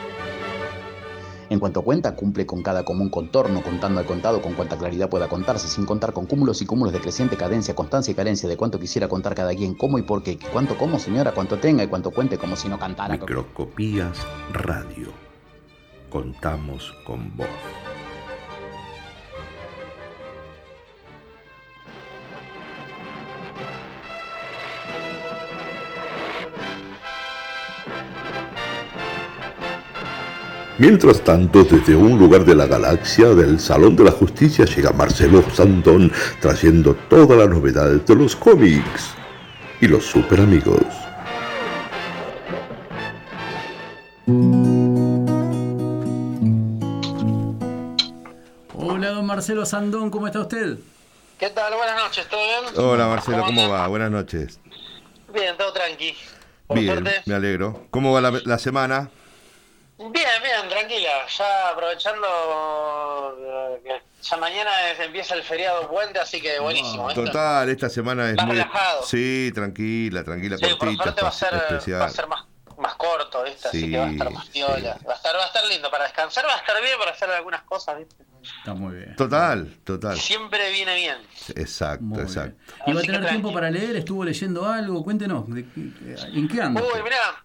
En 1.53 1.61
cuanto 1.61 1.83
cuenta, 1.83 2.17
cumple 2.17 2.47
con 2.47 2.63
cada 2.63 2.83
común 2.83 3.11
contorno, 3.11 3.63
contando 3.63 4.01
al 4.01 4.07
contado 4.07 4.41
con 4.41 4.55
cuanta 4.55 4.79
claridad 4.79 5.11
pueda 5.11 5.29
contarse, 5.29 5.69
sin 5.69 5.85
contar 5.85 6.15
con 6.15 6.25
cúmulos 6.25 6.63
y 6.63 6.65
cúmulos 6.65 6.95
de 6.95 7.01
creciente 7.01 7.37
cadencia, 7.37 7.75
constancia 7.75 8.11
y 8.11 8.15
carencia 8.15 8.49
de 8.49 8.57
cuánto 8.57 8.81
quisiera 8.81 9.07
contar 9.07 9.35
cada 9.35 9.55
quien, 9.55 9.75
cómo 9.75 9.99
y 9.99 10.03
por 10.03 10.23
qué, 10.23 10.39
cuánto 10.51 10.79
como 10.79 10.99
señora, 10.99 11.33
cuánto 11.33 11.59
tenga 11.59 11.85
y 11.85 11.89
cuánto 11.89 12.11
cuente 12.11 12.39
como 12.39 12.57
si 12.57 12.71
no 12.71 12.79
cantara. 12.79 13.19
Microscopías 13.19 14.17
Radio. 14.55 15.09
Contamos 16.09 16.95
con 17.05 17.37
vos. 17.37 17.47
Mientras 30.79 31.21
tanto, 31.23 31.65
desde 31.65 31.95
un 31.95 32.19
lugar 32.19 32.45
de 32.45 32.55
la 32.55 32.67
galaxia 32.67 33.29
del 33.29 33.61
Salón 33.61 33.95
de 33.95 34.05
la 34.05 34.11
Justicia 34.11 34.65
llega 34.65 34.91
Marcelo 34.93 35.45
Sandón 35.53 36.11
trayendo 36.41 36.95
todas 37.09 37.39
las 37.39 37.49
novedades 37.49 38.05
de 38.07 38.15
los 38.17 38.35
cómics 38.35 39.15
y 39.81 39.87
los 39.89 40.05
super 40.05 40.41
amigos. 40.41 40.81
Hola, 48.75 49.11
don 49.11 49.27
Marcelo 49.27 49.65
Sandón, 49.67 50.11
¿cómo 50.11 50.27
está 50.27 50.41
usted? 50.41 50.77
¿Qué 51.39 51.51
tal? 51.51 51.75
Buenas 51.75 51.97
noches, 52.03 52.27
¿todo 52.29 52.41
bien? 52.41 52.85
Hola 52.85 53.07
Marcelo, 53.09 53.45
¿cómo 53.45 53.69
va? 53.69 53.87
Buenas 53.89 54.11
noches. 54.11 54.61
Bien, 55.33 55.57
todo 55.57 55.73
tranqui. 55.73 56.15
Por 56.67 56.79
Bien, 56.79 56.93
suerte. 56.99 57.23
me 57.27 57.35
alegro. 57.35 57.87
¿Cómo 57.91 58.13
va 58.13 58.21
la, 58.21 58.41
la 58.45 58.59
semana? 58.59 59.11
Bien, 60.11 60.43
bien, 60.43 60.69
tranquila. 60.69 61.11
Ya 61.39 61.69
aprovechando 61.69 62.27
eh, 63.39 63.81
que 63.85 64.03
ya 64.23 64.37
mañana 64.37 64.91
es- 64.91 65.01
empieza 65.01 65.35
el 65.35 65.43
feriado 65.43 65.89
puente, 65.89 66.19
así 66.19 66.41
que 66.41 66.59
buenísimo. 66.59 67.13
Total, 67.15 67.69
esta 67.69 67.89
semana 67.89 68.31
es 68.31 68.37
Más 68.37 68.47
muy... 68.47 68.57
relajado. 68.57 69.05
Sí, 69.07 69.51
tranquila, 69.55 70.25
tranquila, 70.25 70.57
Sí, 70.59 70.65
por 70.67 70.79
cortita, 70.79 71.03
suerte 71.05 71.23
va 71.23 71.29
a 71.29 71.33
ser, 71.33 71.55
especial. 71.55 72.01
va 72.01 72.05
a 72.07 72.11
ser 72.11 72.27
más, 72.27 72.45
más 72.79 72.95
corto, 72.97 73.45
¿viste? 73.45 73.69
Así 73.69 73.81
Sí, 73.83 73.91
que 73.91 73.99
va 73.99 74.07
a 74.07 74.11
estar 74.11 74.31
más 74.31 74.47
piola. 74.49 74.99
Va, 75.07 75.13
a 75.13 75.17
estar, 75.17 75.37
va 75.37 75.43
a 75.43 75.47
estar 75.47 75.65
lindo 75.67 75.91
para 75.91 76.05
descansar, 76.05 76.47
va 76.47 76.55
a 76.55 76.59
estar 76.59 76.83
bien 76.83 76.99
para 76.99 77.11
hacer 77.13 77.31
algunas 77.31 77.63
cosas, 77.63 77.99
¿viste? 77.99 78.25
Está 78.59 78.75
muy 78.75 78.97
bien. 78.97 79.15
Total, 79.17 79.77
total. 79.85 80.19
Siempre 80.19 80.71
viene 80.73 80.97
bien. 80.97 81.17
Exacto, 81.55 82.21
exacto. 82.21 82.61
¿Y 82.87 82.93
va 82.93 82.97
a 82.97 83.03
Así 83.03 83.07
tener 83.13 83.29
tiempo 83.29 83.53
para 83.53 83.71
leer? 83.71 83.95
¿Estuvo 83.97 84.25
leyendo 84.25 84.67
algo? 84.67 85.05
Cuéntenos, 85.05 85.49
¿de 85.49 85.65
qué- 85.65 85.93
¿en 86.35 86.49
qué 86.49 86.61
anda? 86.61 86.81
Uy, 86.83 87.03
mirá, 87.05 87.45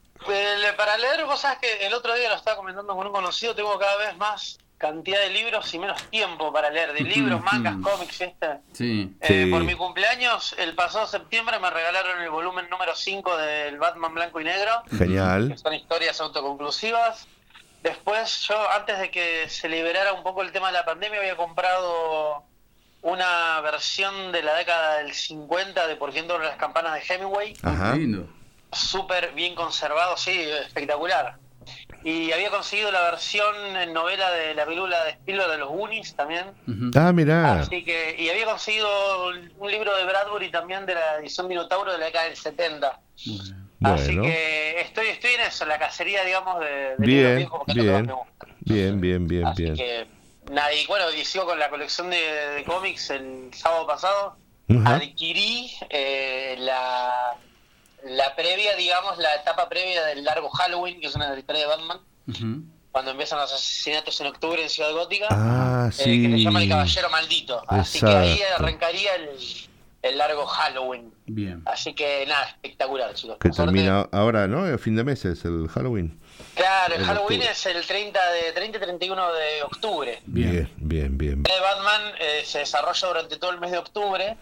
para 0.75 0.97
leer, 0.97 1.25
vos 1.25 1.39
sabés 1.39 1.59
que 1.59 1.85
el 1.85 1.93
otro 1.93 2.13
día 2.15 2.29
lo 2.29 2.35
estaba 2.35 2.57
comentando 2.57 2.95
con 2.95 3.05
un 3.05 3.13
conocido, 3.13 3.55
tengo 3.55 3.77
cada 3.77 3.97
vez 3.97 4.17
más 4.17 4.57
cantidad 4.77 5.19
de 5.19 5.31
libros 5.31 5.73
y 5.73 5.79
menos 5.79 6.01
tiempo 6.09 6.53
para 6.53 6.69
leer, 6.69 6.93
de 6.93 7.01
libros, 7.01 7.41
mangas, 7.43 7.75
cómics, 7.81 8.19
¿viste? 8.19 8.59
Sí. 8.73 9.15
Eh, 9.21 9.47
Por 9.49 9.63
mi 9.63 9.73
cumpleaños, 9.73 10.55
el 10.59 10.75
pasado 10.75 11.07
septiembre, 11.07 11.59
me 11.59 11.69
regalaron 11.69 12.21
el 12.21 12.29
volumen 12.29 12.69
número 12.69 12.95
5 12.95 13.37
del 13.37 13.77
Batman 13.79 14.13
Blanco 14.13 14.39
y 14.39 14.43
Negro. 14.43 14.83
Genial. 14.95 15.49
que 15.49 15.57
son 15.57 15.73
historias 15.73 16.21
autoconclusivas. 16.21 17.27
Después, 17.81 18.41
yo, 18.47 18.69
antes 18.71 18.99
de 18.99 19.09
que 19.09 19.49
se 19.49 19.69
liberara 19.69 20.13
un 20.13 20.23
poco 20.23 20.41
el 20.41 20.51
tema 20.51 20.67
de 20.67 20.73
la 20.73 20.85
pandemia, 20.85 21.19
había 21.19 21.37
comprado 21.37 22.43
una 23.01 23.61
versión 23.61 24.31
de 24.31 24.43
la 24.43 24.55
década 24.55 24.97
del 24.97 25.13
50 25.13 25.87
de 25.87 25.95
Por 25.95 26.11
quién 26.11 26.27
las 26.27 26.57
campanas 26.57 26.93
de 26.93 27.13
Hemingway. 27.13 27.55
Ajá. 27.63 27.95
lindo. 27.95 28.27
Súper 28.77 29.33
bien 29.33 29.55
conservado, 29.55 30.15
sí, 30.17 30.31
espectacular. 30.65 31.37
Y 32.03 32.31
había 32.31 32.49
conseguido 32.49 32.91
la 32.91 33.01
versión 33.01 33.53
en 33.75 33.91
novela 33.91 34.31
de 34.31 34.53
la 34.55 34.65
película 34.65 35.03
de 35.03 35.11
Spielberg 35.11 35.51
de 35.51 35.57
los 35.57 35.69
Goonies 35.69 36.15
también. 36.15 36.45
Ah, 36.95 37.11
mirá. 37.11 37.59
Así 37.61 37.83
que, 37.83 38.15
y 38.17 38.29
había 38.29 38.45
conseguido 38.45 38.87
un 39.57 39.69
libro 39.71 39.93
de 39.97 40.05
Bradbury 40.05 40.49
también 40.49 40.85
de 40.85 40.93
la 40.95 41.17
edición 41.17 41.47
Minotauro 41.47 41.91
de 41.91 41.97
la 41.97 42.05
década 42.05 42.25
del 42.25 42.37
70. 42.37 42.87
Así 43.83 44.15
Bueno. 44.15 44.21
que 44.23 44.79
estoy, 44.81 45.07
estoy 45.07 45.31
en 45.33 45.41
eso, 45.41 45.63
en 45.65 45.69
la 45.69 45.79
cacería, 45.79 46.23
digamos, 46.23 46.59
de, 46.61 46.65
de 46.65 46.89
libros 46.89 46.97
Bien, 47.07 47.35
viejos, 47.37 47.61
que 47.65 47.73
más 47.73 47.83
bien. 47.85 48.05
me 48.05 48.13
gusta. 48.13 48.47
Bien, 48.61 49.01
bien, 49.01 49.27
bien, 49.27 49.45
Así 49.45 49.63
bien. 49.63 49.75
que, 49.75 50.07
nada, 50.51 50.73
y 50.73 50.85
bueno, 50.87 51.11
y 51.11 51.25
sigo 51.25 51.45
con 51.45 51.59
la 51.59 51.69
colección 51.69 52.09
de, 52.09 52.17
de 52.55 52.63
cómics 52.63 53.09
el 53.09 53.49
sábado 53.53 53.85
pasado. 53.85 54.37
Adquirí 54.85 55.71
eh, 55.89 56.55
la, 56.59 57.35
la 58.09 58.35
previa, 58.35 58.75
digamos, 58.75 59.17
la 59.17 59.35
etapa 59.35 59.67
previa 59.69 60.03
del 60.05 60.23
largo 60.23 60.49
Halloween, 60.49 60.99
que 61.01 61.07
es 61.07 61.15
una 61.15 61.37
historia 61.37 61.61
de 61.61 61.67
Batman, 61.67 61.99
cuando 62.91 63.11
empiezan 63.11 63.39
los 63.39 63.51
asesinatos 63.53 64.19
en 64.21 64.27
octubre 64.27 64.61
en 64.61 64.69
Ciudad 64.69 64.91
Gótica. 64.91 65.27
Ah, 65.29 65.89
eh, 65.99 66.03
que 66.03 66.29
se 66.31 66.39
llama 66.39 66.63
El. 66.63 66.69
Caballero 66.69 67.09
Maldito. 67.09 67.61
Así 67.67 67.99
que 67.99 68.07
ahí 68.07 68.31
Exacto. 68.33 68.63
arrancaría 68.63 69.15
el, 69.15 69.29
el 70.01 70.17
largo 70.17 70.45
Halloween. 70.45 71.13
Bien. 71.27 71.61
Así 71.65 71.93
que 71.93 72.25
nada, 72.27 72.45
espectacular, 72.47 73.13
chicos. 73.13 73.37
Que 73.39 73.49
Por 73.49 73.55
suerte- 73.55 73.73
termina 73.73 74.07
ahora, 74.11 74.47
¿no? 74.47 74.65
El 74.65 74.79
fin 74.79 74.95
de 74.95 75.03
mes 75.03 75.23
es 75.25 75.45
el 75.45 75.67
Halloween. 75.67 76.19
Claro, 76.55 76.95
el 76.95 77.01
en 77.01 77.07
Halloween 77.07 77.41
octubre. 77.41 77.51
es 77.51 77.65
el 77.65 77.85
30 77.85 78.31
de 78.31 78.51
30 78.53 78.77
y 78.77 78.81
31 78.81 79.33
de 79.33 79.63
octubre. 79.63 80.21
Bien, 80.25 80.71
bien, 80.77 81.17
bien. 81.17 81.43
de 81.43 81.59
Batman 81.59 82.01
eh, 82.19 82.41
se 82.45 82.59
desarrolla 82.59 83.07
durante 83.07 83.37
todo 83.37 83.51
el 83.51 83.59
mes 83.59 83.71
de 83.71 83.77
octubre. 83.77 84.37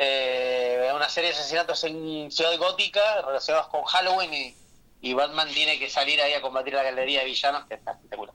Eh, 0.00 0.90
una 0.94 1.08
serie 1.08 1.30
de 1.30 1.36
asesinatos 1.36 1.82
en 1.84 2.30
Ciudad 2.30 2.56
Gótica 2.56 3.00
relacionados 3.26 3.66
con 3.68 3.82
Halloween 3.82 4.32
y, 4.32 4.54
y 5.00 5.12
Batman 5.12 5.48
tiene 5.52 5.78
que 5.78 5.90
salir 5.90 6.20
ahí 6.22 6.32
a 6.34 6.40
combatir 6.40 6.74
la 6.74 6.84
galería 6.84 7.20
de 7.20 7.26
villanos, 7.26 7.64
que 7.66 7.74
está 7.74 7.90
espectacular. 7.92 8.34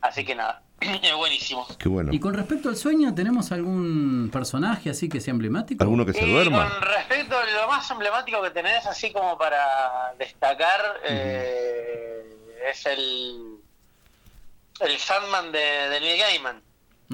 Así 0.00 0.24
que 0.24 0.34
nada, 0.36 0.62
es 0.80 1.14
buenísimo. 1.16 1.66
Qué 1.78 1.88
bueno. 1.88 2.12
Y 2.12 2.20
con 2.20 2.34
respecto 2.34 2.68
al 2.68 2.76
sueño, 2.76 3.12
¿tenemos 3.14 3.50
algún 3.50 4.30
personaje 4.32 4.90
así 4.90 5.08
que 5.08 5.20
sea 5.20 5.32
emblemático? 5.32 5.82
¿Alguno 5.82 6.06
que 6.06 6.12
se 6.12 6.24
Y 6.24 6.32
duerma? 6.32 6.70
con 6.70 6.82
respecto 6.82 7.36
a 7.36 7.44
lo 7.44 7.66
más 7.68 7.90
emblemático 7.90 8.40
que 8.42 8.50
tenés, 8.50 8.86
así 8.86 9.12
como 9.12 9.36
para 9.36 10.14
destacar, 10.18 11.00
eh, 11.04 12.22
es 12.70 12.86
el, 12.86 13.56
el 14.80 14.98
Sandman 14.98 15.50
de, 15.50 15.58
de 15.58 16.00
Neil 16.00 16.20
Gaiman. 16.20 16.62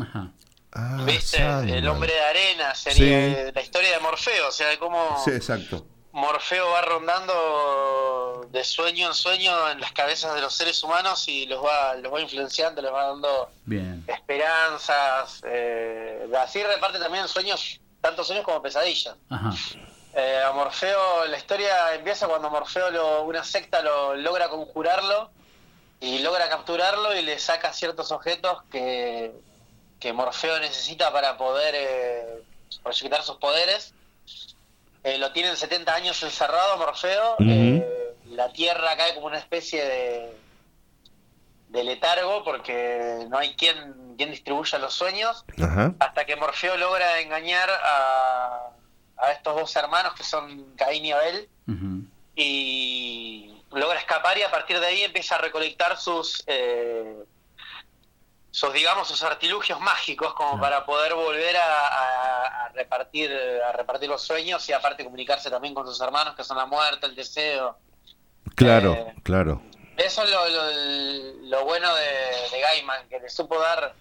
Ajá. 0.03 0.31
Ah, 0.75 0.99
¿Viste? 1.05 1.39
Sandman. 1.39 1.69
El 1.69 1.89
hombre 1.89 2.13
de 2.13 2.21
arena 2.21 2.75
sería 2.75 3.47
Sí. 3.47 3.53
la 3.55 3.61
historia 3.63 3.91
de 3.93 3.99
Morfeo, 4.01 4.49
o 4.49 4.53
sea, 4.53 4.69
de 4.69 4.79
cómo 4.79 5.23
Sí, 5.25 5.31
exacto. 5.31 5.87
Morfeo 6.13 6.71
va 6.71 6.81
rondando 6.83 8.47
de 8.51 8.63
sueño 8.65 9.09
en 9.09 9.15
sueño 9.15 9.71
en 9.71 9.81
las 9.81 9.93
cabezas 9.93 10.35
de 10.35 10.41
los 10.41 10.55
seres 10.55 10.81
humanos 10.83 11.27
y 11.29 11.47
los 11.47 11.65
va, 11.65 11.95
los 11.95 12.13
va 12.13 12.21
influenciando, 12.21 12.81
les 12.83 12.93
va 12.93 13.07
dando 13.09 13.51
Bien. 13.65 14.05
esperanzas. 14.07 15.41
Eh, 15.45 16.29
así 16.41 16.63
reparte 16.63 16.99
también 16.99 17.27
sueños, 17.29 17.81
tanto 18.01 18.23
sueños 18.25 18.45
como 18.45 18.63
pesadillas. 18.63 19.17
Ajá. 19.31 19.51
Eh, 20.15 20.41
a 20.47 20.53
Morfeo, 20.53 21.25
la 21.27 21.37
historia 21.37 21.95
empieza 21.95 22.29
cuando 22.29 22.49
Morfeo, 22.49 22.91
lo, 22.91 23.23
una 23.25 23.43
secta 23.43 23.83
lo 23.83 24.15
logra 24.15 24.49
conjurarlo 24.49 25.31
y 26.01 26.21
logra 26.21 26.49
capturarlo 26.49 27.17
y 27.17 27.23
le 27.23 27.39
saca 27.41 27.73
ciertos 27.73 28.13
objetos 28.13 28.63
que, 28.71 29.33
que 30.05 30.13
Morfeo 30.13 30.61
necesita 30.61 31.11
para 31.11 31.39
poder 31.39 31.75
eh, 31.75 32.43
proyectar 32.83 33.23
sus 33.23 33.37
poderes. 33.39 33.95
Eh, 35.03 35.17
lo 35.17 35.33
tienen 35.33 35.57
70 35.57 35.95
años 35.95 36.23
encerrado 36.23 36.77
Morfeo. 36.77 37.37
eh, 37.41 38.15
la 38.27 38.53
Tierra 38.53 38.95
cae 38.99 39.15
como 39.15 39.29
una 39.29 39.39
especie 39.39 39.83
de, 39.83 40.37
de 41.71 41.85
letargo 41.85 42.45
porque 42.45 43.25
no 43.31 43.39
hay 43.39 43.55
quien, 43.57 44.15
quien 44.19 44.31
distribuya 44.31 44.79
los 44.79 44.93
sueños. 44.93 45.43
Hasta 45.99 46.27
que 46.27 46.37
Morfeo 46.37 46.77
logra 46.77 47.21
engañar 47.21 47.71
a, 47.71 48.61
a 49.17 49.33
estos 49.33 49.57
dos 49.57 49.75
hermanos 49.75 50.13
que 50.13 50.23
son 50.25 50.75
Caín 50.77 51.07
y 51.07 51.13
Abel. 51.13 51.49
Y 52.37 53.55
logra 53.73 53.99
escapar 54.01 54.37
y 54.37 54.43
a 54.43 54.51
partir 54.51 54.79
de 54.81 54.87
ahí 54.87 55.03
empieza 55.03 55.37
a 55.37 55.39
recolectar 55.39 55.97
sus 55.97 56.45
eh, 56.47 57.25
sus 58.55 58.73
digamos 58.73 59.09
sus 59.09 59.21
artilugios 59.25 59.81
mágicos 59.81 60.33
como 60.35 60.61
para 60.61 60.85
poder 60.87 61.13
volver 61.15 61.57
a, 61.57 61.89
a- 61.89 62.67
a 62.67 62.69
repartir 62.69 63.33
a 63.69 63.73
repartir 63.73 64.09
los 64.09 64.23
sueños 64.23 64.69
y 64.69 64.73
aparte 64.73 65.03
comunicarse 65.03 65.51
también 65.51 65.75
con 65.75 65.85
sus 65.89 66.01
hermanos 66.01 66.37
que 66.37 66.45
son 66.45 66.57
la 66.57 66.67
muerte 66.67 67.07
el 67.07 67.17
deseo 67.17 67.77
Claro, 68.55 68.93
Eh, 68.93 69.15
claro. 69.25 69.61
eso 69.97 70.23
es 70.23 70.31
lo, 70.31 70.49
lo- 70.49 71.49
lo 71.49 71.65
bueno 71.65 71.93
de, 71.97 72.05
de 72.53 72.61
Gaiman 72.61 73.09
que 73.09 73.19
le 73.19 73.29
supo 73.29 73.59
dar 73.59 73.93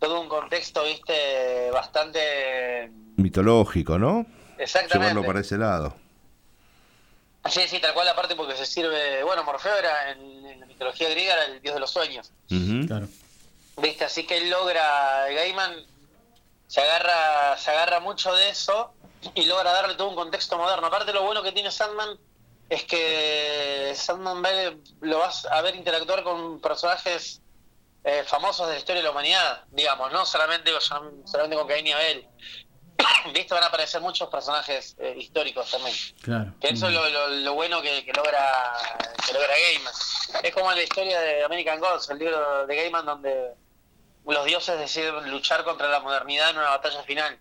todo 0.00 0.20
un 0.20 0.28
contexto 0.28 0.82
viste 0.82 1.70
bastante 1.70 2.90
Mitológico, 3.16 3.96
¿no? 3.96 4.26
Exactamente. 4.58 4.98
Llevarlo 5.10 5.24
para 5.24 5.38
ese 5.40 5.56
lado. 5.56 5.94
Sí, 7.48 7.60
sí, 7.68 7.78
tal 7.78 7.94
cual, 7.94 8.08
aparte 8.08 8.34
porque 8.34 8.56
se 8.56 8.66
sirve. 8.66 9.22
Bueno, 9.22 9.44
Morfeo 9.44 9.76
era 9.76 10.10
en, 10.10 10.46
en 10.46 10.60
la 10.60 10.66
mitología 10.66 11.08
griega 11.10 11.34
era 11.34 11.44
el 11.44 11.60
dios 11.60 11.74
de 11.74 11.80
los 11.80 11.90
sueños. 11.90 12.32
Claro. 12.88 13.06
¿Viste? 13.76 14.04
Así 14.04 14.26
que 14.26 14.36
él 14.38 14.50
logra. 14.50 15.26
Gaiman 15.30 15.74
se 16.66 16.80
agarra, 16.80 17.56
se 17.56 17.70
agarra 17.70 18.00
mucho 18.00 18.34
de 18.34 18.48
eso 18.50 18.92
y 19.34 19.44
logra 19.46 19.72
darle 19.72 19.94
todo 19.94 20.08
un 20.08 20.14
contexto 20.16 20.56
moderno. 20.58 20.86
Aparte 20.86 21.12
lo 21.12 21.22
bueno 21.22 21.42
que 21.42 21.52
tiene 21.52 21.70
Sandman 21.70 22.18
es 22.68 22.84
que 22.84 23.92
Sandman 23.96 24.42
ve- 24.42 24.78
lo 25.00 25.18
vas 25.18 25.44
a 25.46 25.60
ver 25.62 25.74
interactuar 25.76 26.22
con 26.22 26.60
personajes 26.60 27.40
eh, 28.04 28.22
famosos 28.26 28.66
de 28.66 28.74
la 28.74 28.78
historia 28.78 29.00
de 29.00 29.04
la 29.04 29.10
humanidad, 29.12 29.64
digamos, 29.70 30.12
no 30.12 30.24
solamente, 30.26 30.70
solamente 30.80 31.56
con 31.56 31.66
Caín 31.68 31.86
y 31.86 31.92
Abel. 31.92 32.26
Viste, 33.34 33.54
van 33.54 33.64
a 33.64 33.66
aparecer 33.66 34.00
muchos 34.00 34.28
personajes 34.28 34.94
eh, 34.98 35.14
históricos 35.16 35.70
también. 35.70 35.96
Claro. 36.22 36.52
Que 36.60 36.68
eso 36.68 36.86
es 36.88 36.92
lo, 36.94 37.08
lo- 37.08 37.28
lo 37.28 37.54
bueno 37.54 37.80
que, 37.82 38.04
que 38.04 38.12
logra 38.12 38.72
que 39.26 39.32
logra 39.32 39.48
Gaiman. 39.48 39.92
Es 40.42 40.52
como 40.54 40.70
en 40.70 40.78
la 40.78 40.82
historia 40.84 41.20
de 41.20 41.44
American 41.44 41.80
Gods, 41.80 42.10
el 42.10 42.18
libro 42.18 42.66
de 42.66 42.76
Gaiman 42.76 43.06
donde 43.06 43.54
los 44.26 44.44
dioses 44.46 44.78
deciden 44.78 45.30
luchar 45.30 45.64
contra 45.64 45.88
la 45.88 46.00
modernidad 46.00 46.50
en 46.50 46.58
una 46.58 46.70
batalla 46.70 47.02
final. 47.02 47.38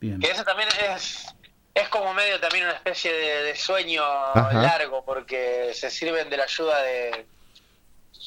Bien. 0.00 0.18
Que 0.20 0.30
ese 0.30 0.44
también 0.44 0.68
es 0.94 1.26
es 1.72 1.88
como 1.88 2.12
medio 2.14 2.40
también 2.40 2.64
una 2.64 2.74
especie 2.74 3.12
de, 3.12 3.42
de 3.44 3.56
sueño 3.56 4.02
Ajá. 4.04 4.52
largo 4.54 5.04
porque 5.04 5.70
se 5.72 5.88
sirven 5.90 6.28
de 6.28 6.36
la 6.36 6.44
ayuda 6.44 6.82
de, 6.82 7.26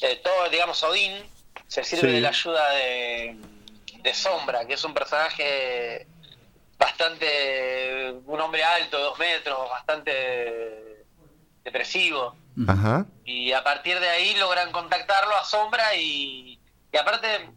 de 0.00 0.16
todo, 0.16 0.48
digamos, 0.48 0.82
Odín 0.82 1.22
se 1.68 1.84
sirve 1.84 2.08
Sí. 2.08 2.14
de 2.14 2.20
la 2.22 2.28
ayuda 2.30 2.70
de, 2.70 3.36
de 4.02 4.14
Sombra, 4.14 4.66
que 4.66 4.74
es 4.74 4.84
un 4.84 4.94
personaje 4.94 6.06
bastante, 6.78 8.12
un 8.26 8.40
hombre 8.40 8.64
alto, 8.64 8.98
dos 8.98 9.18
metros, 9.18 9.68
bastante 9.70 11.04
depresivo. 11.62 12.36
Ajá. 12.68 13.06
Y 13.24 13.52
a 13.52 13.62
partir 13.64 13.98
de 14.00 14.08
ahí 14.08 14.34
logran 14.36 14.70
contactarlo 14.72 15.36
a 15.36 15.44
Sombra 15.44 15.94
y, 15.96 16.58
y 16.92 16.96
aparte 16.96 17.50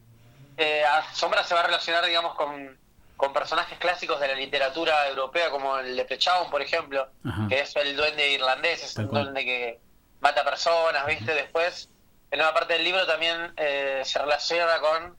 eh, 0.58 0.84
Sombra 1.14 1.44
se 1.44 1.54
va 1.54 1.62
a 1.62 1.66
relacionar, 1.68 2.06
digamos, 2.06 2.36
con, 2.36 2.78
con 3.16 3.34
personajes 3.34 3.78
clásicos 3.80 4.20
de 4.20 4.28
la 4.28 4.34
literatura 4.36 5.08
europea 5.08 5.50
como 5.50 5.78
el 5.80 5.96
Leprechaun, 5.96 6.50
por 6.50 6.62
ejemplo, 6.62 7.08
Ajá. 7.26 7.48
que 7.48 7.60
es 7.62 7.76
el 7.76 7.96
duende 7.96 8.32
irlandés, 8.32 8.84
es 8.84 8.96
un 8.98 9.08
duende 9.10 9.44
que 9.46 9.80
mata 10.20 10.44
personas, 10.44 11.06
¿viste? 11.06 11.34
Después, 11.34 11.90
en 12.32 12.40
una 12.42 12.54
parte 12.54 12.74
del 12.74 12.84
libro 12.84 13.06
también 13.06 13.54
eh, 13.58 14.02
se 14.04 14.20
relaciona 14.20 14.80
con 14.80 15.16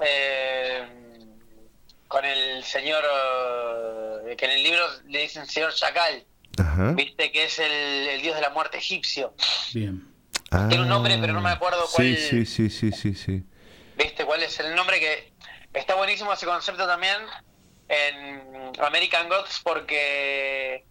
eh, 0.00 0.86
con 2.06 2.24
el 2.24 2.64
señor 2.64 3.04
eh, 4.26 4.36
que 4.36 4.44
en 4.46 4.50
el 4.52 4.62
libro 4.62 4.82
le 5.08 5.20
dicen 5.22 5.46
señor 5.46 5.72
Chacal, 5.74 6.24
Ajá. 6.58 6.92
¿viste? 6.92 7.30
Que 7.32 7.44
es 7.44 7.58
el, 7.58 7.70
el 7.72 8.22
dios 8.22 8.34
de 8.34 8.40
la 8.42 8.50
muerte 8.50 8.78
egipcio. 8.78 9.34
Bien. 9.74 10.06
Tiene 10.68 10.80
un 10.82 10.88
nombre, 10.88 11.18
pero 11.20 11.34
no 11.34 11.42
me 11.42 11.50
acuerdo 11.50 11.86
cuál- 11.94 12.14
Ah, 12.14 12.16
Sí, 12.30 12.46
sí, 12.46 12.70
sí, 12.70 12.70
sí, 12.70 12.92
sí, 12.92 13.14
sí. 13.14 13.44
¿Viste 13.98 14.24
cuál 14.24 14.42
es 14.44 14.58
el 14.60 14.74
nombre? 14.76 15.00
Que 15.00 15.32
está 15.74 15.96
buenísimo 15.96 16.32
ese 16.32 16.46
concepto 16.46 16.86
también 16.86 17.16
en 17.88 18.72
American 18.80 19.28
Gods 19.28 19.60
porque 19.64 20.84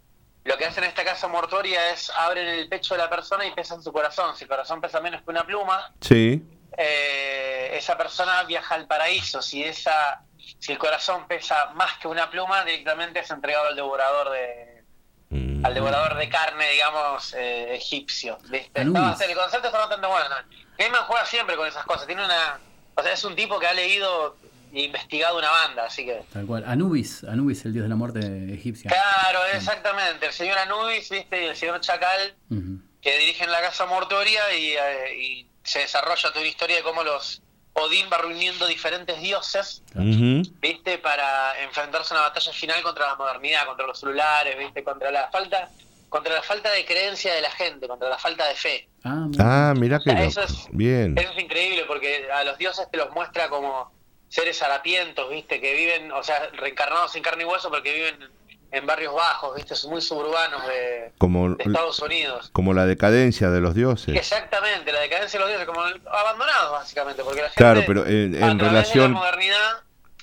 lo 0.44 0.58
que 0.58 0.66
hacen 0.66 0.84
en 0.84 0.90
esta 0.90 1.04
casa 1.04 1.26
mortuoria 1.26 1.90
es 1.90 2.10
abren 2.10 2.46
el 2.46 2.68
pecho 2.68 2.94
de 2.94 2.98
la 2.98 3.08
persona 3.08 3.46
y 3.46 3.52
pesan 3.52 3.82
su 3.82 3.92
corazón. 3.92 4.36
Si 4.36 4.44
el 4.44 4.48
corazón 4.50 4.82
pesa 4.82 5.00
menos 5.00 5.22
que 5.22 5.30
una 5.30 5.44
pluma, 5.46 5.90
Sí. 6.02 6.42
eh, 6.76 7.70
esa 7.72 7.96
persona 7.96 8.42
viaja 8.44 8.74
al 8.74 8.86
paraíso. 8.86 9.40
Si 9.40 9.64
esa 9.64 10.22
si 10.58 10.72
el 10.72 10.78
corazón 10.78 11.26
pesa 11.28 11.70
más 11.74 11.98
que 11.98 12.08
una 12.08 12.30
pluma, 12.30 12.64
directamente 12.64 13.20
es 13.20 13.30
entregado 13.30 13.68
al 13.68 13.76
devorador 13.76 14.30
de 14.30 14.82
Mm. 15.30 15.64
al 15.64 15.74
devorador 15.74 16.14
de 16.16 16.28
carne, 16.30 16.70
digamos, 16.70 17.32
eh, 17.34 17.74
egipcio. 17.74 18.38
¿viste? 18.44 18.82
Bastante- 18.84 19.30
el 19.32 19.36
concepto 19.36 19.66
está 19.68 19.78
bastante 19.78 20.06
bueno. 20.06 20.26
¿no? 20.28 20.36
Gaiman 20.78 21.04
juega 21.04 21.24
siempre 21.26 21.56
con 21.56 21.66
esas 21.66 21.84
cosas. 21.84 22.06
Tiene 22.06 22.24
una, 22.24 22.58
o 22.98 23.02
sea, 23.02 23.12
es 23.12 23.24
un 23.24 23.36
tipo 23.36 23.58
que 23.58 23.66
ha 23.66 23.72
leído 23.74 24.36
e 24.72 24.82
investigado 24.82 25.38
una 25.38 25.50
banda, 25.50 25.84
así 25.86 26.04
que. 26.04 26.22
Tal 26.32 26.44
cual. 26.46 26.64
Anubis, 26.66 27.24
Anubis, 27.24 27.64
el 27.64 27.72
dios 27.72 27.84
de 27.84 27.88
la 27.88 27.96
muerte 27.96 28.20
egipcia. 28.52 28.90
Claro, 28.90 29.40
exactamente. 29.54 30.26
El 30.26 30.32
señor 30.32 30.58
Anubis, 30.58 31.08
viste, 31.08 31.42
y 31.42 31.46
el 31.46 31.56
señor 31.56 31.80
Chacal, 31.80 32.34
Ujú. 32.50 32.80
que 33.00 33.16
dirigen 33.18 33.50
la 33.50 33.60
casa 33.60 33.86
mortuoria 33.86 34.52
y, 34.54 34.72
eh, 34.72 35.16
y 35.16 35.46
se 35.62 35.78
desarrolla 35.80 36.28
toda 36.28 36.40
una 36.40 36.48
historia 36.48 36.76
de 36.76 36.82
cómo 36.82 37.02
los 37.02 37.40
Odín 37.74 38.06
va 38.12 38.18
reuniendo 38.18 38.66
diferentes 38.66 39.20
dioses, 39.20 39.82
viste, 39.94 40.98
para 40.98 41.62
enfrentarse 41.62 42.12
a 42.12 42.16
una 42.16 42.28
batalla 42.28 42.52
final 42.52 42.82
contra 42.82 43.06
la 43.06 43.14
modernidad, 43.14 43.66
contra 43.66 43.86
los 43.86 44.00
celulares, 44.00 44.58
viste, 44.58 44.82
contra 44.82 45.12
la 45.12 45.30
falta, 45.30 45.70
contra 46.08 46.34
la 46.34 46.42
falta 46.42 46.70
de 46.70 46.84
creencia 46.84 47.34
de 47.34 47.40
la 47.42 47.50
gente, 47.50 47.86
contra 47.88 48.08
la 48.08 48.18
falta 48.18 48.46
de 48.48 48.54
fe. 48.54 48.88
Ah, 49.04 49.14
muy 49.28 49.36
Ah, 49.40 49.74
mira 49.76 50.00
qué 50.02 50.10
Eso 50.24 50.42
es- 50.42 50.66
Bien. 50.70 51.16
Eso 51.18 51.30
es 51.32 51.42
increíble 51.42 51.84
porque 51.86 52.28
a 52.32 52.44
los 52.44 52.56
dioses 52.58 52.86
te 52.90 52.96
los 52.98 53.10
muestra 53.12 53.48
como 53.48 53.92
seres 54.28 54.60
harapientos, 54.62 55.28
¿viste? 55.30 55.60
Que 55.60 55.74
viven, 55.74 56.12
o 56.12 56.22
sea, 56.22 56.48
reencarnados 56.52 57.14
en 57.16 57.22
carne 57.22 57.44
y 57.44 57.46
hueso, 57.46 57.70
porque 57.70 57.92
viven 57.94 58.30
en 58.70 58.86
barrios 58.86 59.14
bajos, 59.14 59.56
¿viste? 59.56 59.74
Son 59.74 59.90
muy 59.90 60.02
suburbanos 60.02 60.66
de, 60.66 61.12
Como, 61.16 61.54
de 61.54 61.64
Estados 61.64 61.98
Unidos. 62.00 62.50
como 62.52 62.74
la 62.74 62.84
decadencia 62.84 63.48
de 63.48 63.60
los 63.60 63.74
dioses. 63.74 64.14
Exactamente, 64.14 64.92
la 64.92 65.00
decadencia 65.00 65.38
de 65.38 65.44
los 65.46 65.48
dioses, 65.48 65.66
como 65.66 65.80
abandonados 66.10 66.72
básicamente, 66.72 67.22
porque 67.24 67.40
la 67.40 67.48
gente 67.48 67.56
Claro, 67.56 67.82
pero 67.86 68.06
en, 68.06 68.34
a 68.42 68.50
en 68.50 68.58
través 68.58 68.72
relación... 68.72 69.04
de 69.04 69.14
la 69.14 69.18
modernidad, 69.20 69.82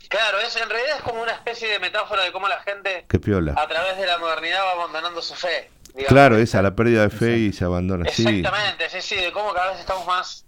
claro, 0.10 0.40
es 0.40 0.56
en 0.58 0.70
realidad 0.70 0.98
es 0.98 1.02
como 1.02 1.24
una 1.24 1.32
especie 1.32 1.68
de 1.68 1.80
metáfora 1.80 2.24
de 2.24 2.32
cómo 2.32 2.48
la 2.48 2.60
gente 2.62 3.06
Qué 3.10 3.18
piola. 3.18 3.56
a 3.58 3.68
través 3.68 3.98
de 3.98 4.06
la 4.06 4.20
modernidad 4.20 4.64
va 4.64 4.72
abandonando 4.74 5.24
su 5.24 5.34
fe. 5.34 5.72
Digamos. 5.96 6.10
Claro, 6.10 6.38
esa, 6.38 6.62
la 6.62 6.76
pérdida 6.76 7.02
de 7.04 7.10
fe 7.10 7.38
y 7.38 7.54
se 7.54 7.66
abandona. 7.66 8.08
Exactamente, 8.08 8.90
sí, 8.90 9.02
sí, 9.02 9.16
de 9.16 9.32
cómo 9.32 9.54
cada 9.54 9.72
vez 9.72 9.80
estamos 9.80 10.06
más 10.06 10.46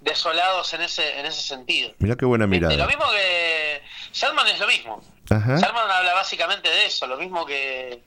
desolados 0.00 0.72
en 0.74 0.82
ese 0.82 1.18
en 1.18 1.26
ese 1.26 1.42
sentido. 1.42 1.92
Mira 1.98 2.16
qué 2.16 2.24
buena 2.24 2.46
¿Viste? 2.46 2.62
Lo 2.62 2.68
mirada. 2.68 2.86
mismo 2.86 3.04
que 3.10 3.82
Sandman 4.12 4.46
es 4.48 4.58
lo 4.60 4.66
mismo. 4.66 5.02
Ajá. 5.30 5.58
Sandman 5.58 5.90
habla 5.90 6.14
básicamente 6.14 6.68
de 6.68 6.86
eso, 6.86 7.06
lo 7.06 7.16
mismo 7.16 7.44
que 7.44 8.02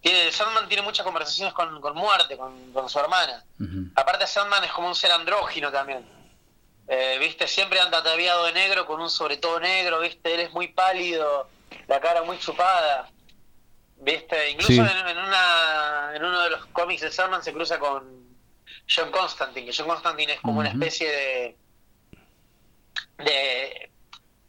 tiene 0.00 0.30
Sandman 0.30 0.68
tiene 0.68 0.82
muchas 0.82 1.04
conversaciones 1.04 1.54
con, 1.54 1.80
con 1.80 1.94
muerte, 1.94 2.36
con, 2.36 2.72
con 2.72 2.88
su 2.88 2.98
hermana. 2.98 3.44
Aparte 3.94 4.26
Sandman 4.26 4.64
es 4.64 4.72
como 4.72 4.88
un 4.88 4.94
ser 4.94 5.10
andrógino 5.12 5.70
también. 5.72 6.04
Eh, 6.88 7.16
viste, 7.18 7.48
siempre 7.48 7.80
anda 7.80 7.98
ataviado 7.98 8.44
de 8.46 8.52
negro 8.52 8.86
con 8.86 9.00
un 9.00 9.10
sobre 9.10 9.38
todo 9.38 9.58
negro, 9.58 10.00
viste, 10.00 10.34
él 10.34 10.40
es 10.40 10.52
muy 10.52 10.68
pálido, 10.68 11.48
la 11.88 12.00
cara 12.00 12.22
muy 12.22 12.38
chupada. 12.38 13.10
Viste, 13.98 14.50
incluso 14.50 14.72
Sí. 14.72 14.78
en, 14.78 15.08
en 15.08 15.18
una 15.18 16.10
en 16.14 16.24
uno 16.24 16.42
de 16.42 16.50
los 16.50 16.66
cómics 16.66 17.02
de 17.02 17.10
Sandman 17.10 17.42
se 17.42 17.52
cruza 17.52 17.78
con 17.78 18.26
John 18.88 19.10
Constantine, 19.10 19.66
que 19.66 19.72
John 19.76 19.88
Constantine 19.88 20.34
es 20.34 20.40
como 20.40 20.60
una 20.60 20.68
especie 20.70 21.10
de 21.10 21.56
de 23.18 23.90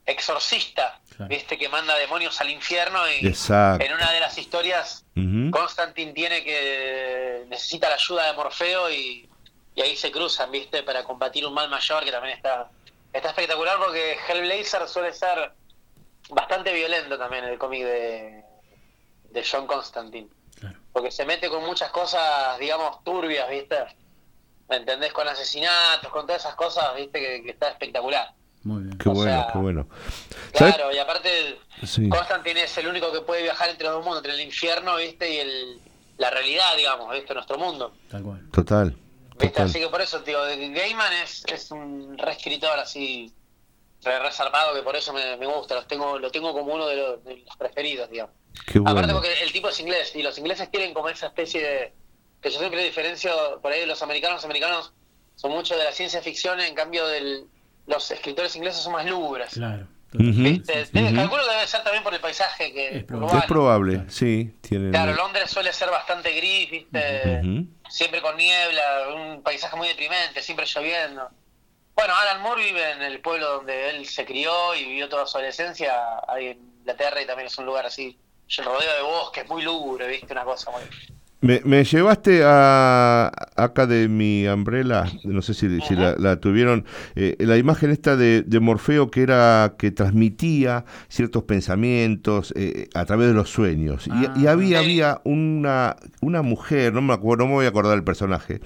exorcista, 0.05 0.99
Claro. 1.15 1.29
viste, 1.29 1.57
que 1.57 1.67
manda 1.69 1.97
demonios 1.97 2.39
al 2.41 2.49
infierno 2.49 2.99
y 3.09 3.27
Exacto. 3.27 3.83
en 3.85 3.93
una 3.93 4.11
de 4.11 4.19
las 4.19 4.37
historias 4.37 5.03
Ujú. 5.15 5.49
Constantine 5.51 6.13
tiene 6.13 6.43
que 6.43 7.45
necesita 7.47 7.89
la 7.89 7.95
ayuda 7.95 8.27
de 8.27 8.33
Morfeo 8.33 8.89
y, 8.91 9.27
y 9.75 9.81
ahí 9.81 9.95
se 9.97 10.11
cruzan, 10.11 10.51
¿viste? 10.51 10.83
Para 10.83 11.03
combatir 11.03 11.45
un 11.45 11.53
mal 11.53 11.69
mayor 11.69 12.03
que 12.05 12.11
también 12.11 12.35
está 12.37 12.69
está 13.13 13.29
espectacular 13.29 13.77
porque 13.79 14.17
Hellblazer 14.27 14.87
suele 14.87 15.11
ser 15.13 15.51
bastante 16.29 16.71
violento 16.73 17.17
también 17.17 17.45
en 17.45 17.51
el 17.51 17.57
cómic 17.57 17.83
de, 17.83 18.43
de 19.31 19.45
John 19.49 19.67
Constantine. 19.67 20.29
Claro. 20.59 20.79
Porque 20.91 21.11
se 21.11 21.25
mete 21.25 21.49
con 21.49 21.65
muchas 21.65 21.91
cosas, 21.91 22.57
digamos, 22.59 23.03
turbias, 23.03 23.49
¿viste? 23.49 23.77
¿Me 24.69 24.77
entendés? 24.77 25.13
Con 25.13 25.27
asesinatos, 25.27 26.11
con 26.11 26.25
todas 26.25 26.41
esas 26.41 26.55
cosas, 26.55 26.95
¿viste? 26.95 27.19
Que, 27.19 27.43
que 27.43 27.51
está 27.51 27.69
espectacular. 27.69 28.33
Muy 28.63 28.83
bien. 28.83 28.97
Qué 28.97 29.09
o 29.09 29.13
bueno, 29.13 29.31
sea, 29.31 29.51
qué 29.51 29.57
bueno. 29.59 29.87
¿Sabes? 30.53 30.75
Claro, 30.75 30.91
y 30.91 30.97
aparte 30.97 31.59
Sí. 31.85 32.09
Constantine 32.09 32.63
es 32.63 32.77
el 32.79 32.87
único 32.87 33.11
que 33.11 33.21
puede 33.21 33.43
viajar 33.43 33.69
entre 33.69 33.85
los 33.85 33.97
dos 33.97 34.03
mundos, 34.03 34.23
entre 34.23 34.33
el 34.33 34.41
infierno, 34.41 34.95
¿viste? 34.95 35.31
Y 35.31 35.37
el, 35.37 35.81
la 36.17 36.31
realidad, 36.31 36.75
digamos, 36.75 37.13
¿viste? 37.13 37.33
Nuestro 37.33 37.57
mundo. 37.57 37.93
Tal 38.09 38.23
cual. 38.23 38.49
Total. 38.51 38.95
¿Viste? 39.31 39.49
Total. 39.49 39.65
Así 39.67 39.79
que 39.79 39.87
por 39.87 40.01
eso, 40.01 40.21
tío, 40.21 40.41
Gaiman 40.41 41.13
es, 41.13 41.45
es 41.45 41.69
un 41.69 42.17
reescritor 42.17 42.79
así, 42.79 43.31
re 44.03 44.19
resarpado, 44.19 44.73
que 44.73 44.81
por 44.81 44.95
eso 44.95 45.13
me, 45.13 45.37
me 45.37 45.45
gusta, 45.45 45.75
los 45.75 45.87
tengo, 45.87 46.17
lo 46.17 46.31
tengo 46.31 46.51
como 46.51 46.73
uno 46.73 46.87
de 46.87 46.95
los, 46.95 47.23
de 47.23 47.37
los 47.37 47.55
preferidos, 47.57 48.09
digamos. 48.09 48.33
Qué 48.65 48.79
Aparte 48.79 48.93
bueno. 48.93 49.13
porque 49.13 49.33
el 49.41 49.51
tipo 49.51 49.69
es 49.69 49.79
inglés, 49.79 50.11
y 50.15 50.23
los 50.23 50.37
ingleses 50.37 50.69
tienen 50.71 50.93
como 50.93 51.09
esa 51.09 51.27
especie 51.27 51.61
de... 51.61 51.93
que 52.41 52.49
yo 52.49 52.59
siempre 52.59 52.83
diferencio 52.83 53.59
por 53.61 53.71
ahí 53.71 53.81
de 53.81 53.87
los 53.87 54.01
americanos, 54.01 54.37
los 54.37 54.45
americanos 54.45 54.93
son 55.35 55.51
mucho 55.51 55.77
de 55.77 55.83
la 55.83 55.91
ciencia 55.91 56.21
ficción, 56.21 56.59
en 56.59 56.73
cambio 56.75 57.07
del, 57.07 57.45
los 57.85 58.09
escritores 58.11 58.55
ingleses 58.55 58.81
son 58.81 58.93
más 58.93 59.05
lúgubres. 59.05 59.51
Claro. 59.53 59.87
Ujú. 60.13 60.23
¿Viste? 60.23 60.83
Ujú. 60.93 61.15
Calculo 61.15 61.43
que 61.43 61.51
debe 61.51 61.67
ser 61.67 61.83
también 61.83 62.03
por 62.03 62.13
el 62.13 62.21
paisaje 62.21 62.73
que 62.73 62.97
Es 62.99 63.03
probable. 63.03 63.39
Es 63.39 63.45
probable, 63.45 64.03
sí. 64.07 64.57
Tienen... 64.61 64.91
Claro, 64.91 65.13
Londres 65.13 65.51
suele 65.51 65.73
ser 65.73 65.89
bastante 65.89 66.31
gris, 66.31 66.71
¿viste? 66.71 67.41
Ujú. 67.43 67.67
Siempre 67.89 68.21
con 68.21 68.37
niebla, 68.37 69.09
un 69.15 69.43
paisaje 69.43 69.75
muy 69.75 69.89
deprimente, 69.89 70.41
siempre 70.41 70.65
lloviendo. 70.65 71.29
Bueno, 71.93 72.13
Alan 72.15 72.41
Moore 72.41 72.63
vive 72.63 72.91
en 72.91 73.01
el 73.01 73.19
pueblo 73.21 73.53
donde 73.53 73.89
él 73.89 74.05
se 74.07 74.23
crió 74.25 74.75
y 74.75 74.85
vivió 74.85 75.09
toda 75.09 75.25
su 75.25 75.37
adolescencia, 75.37 75.93
ahí 76.27 76.47
en 76.47 76.59
Inglaterra, 76.79 77.21
y 77.21 77.25
también 77.25 77.47
es 77.47 77.57
un 77.57 77.65
lugar 77.65 77.85
así, 77.85 78.17
rodeo 78.63 78.95
de 78.95 79.03
bosques, 79.03 79.47
muy 79.49 79.63
lúgubre, 79.63 80.07
¿viste? 80.07 80.31
Una 80.33 80.43
cosa 80.43 80.71
muy... 80.71 80.81
Me, 81.39 81.61
me 81.65 81.83
llevaste 81.83 82.41
a 82.43 83.31
acá 83.55 83.85
de 83.85 84.07
mi 84.07 84.47
umbrella, 84.47 85.05
no 85.23 85.43
sé 85.43 85.53
si, 85.53 85.79
si 85.81 85.95
la, 85.95 86.15
la 86.17 86.39
tuvieron, 86.39 86.83
eh, 87.15 87.35
la 87.37 87.57
imagen 87.57 87.91
esta 87.91 88.15
de, 88.15 88.41
de 88.41 88.59
Morfeo 88.59 89.11
que 89.11 89.21
era 89.21 89.75
que 89.77 89.91
transmitía 89.91 90.83
ciertos 91.09 91.43
pensamientos 91.43 92.53
eh, 92.55 92.89
a 92.95 93.05
través 93.05 93.27
de 93.27 93.35
los 93.35 93.51
sueños. 93.51 94.07
Y, 94.07 94.41
y 94.41 94.47
había, 94.47 94.79
había 94.79 95.21
una, 95.25 95.97
una 96.21 96.41
mujer, 96.41 96.93
no 96.93 97.03
me 97.03 97.13
acuerdo, 97.13 97.43
no 97.43 97.49
me 97.49 97.55
voy 97.57 97.65
a 97.67 97.69
acordar 97.69 97.93
del 97.93 98.03
personaje, 98.03 98.59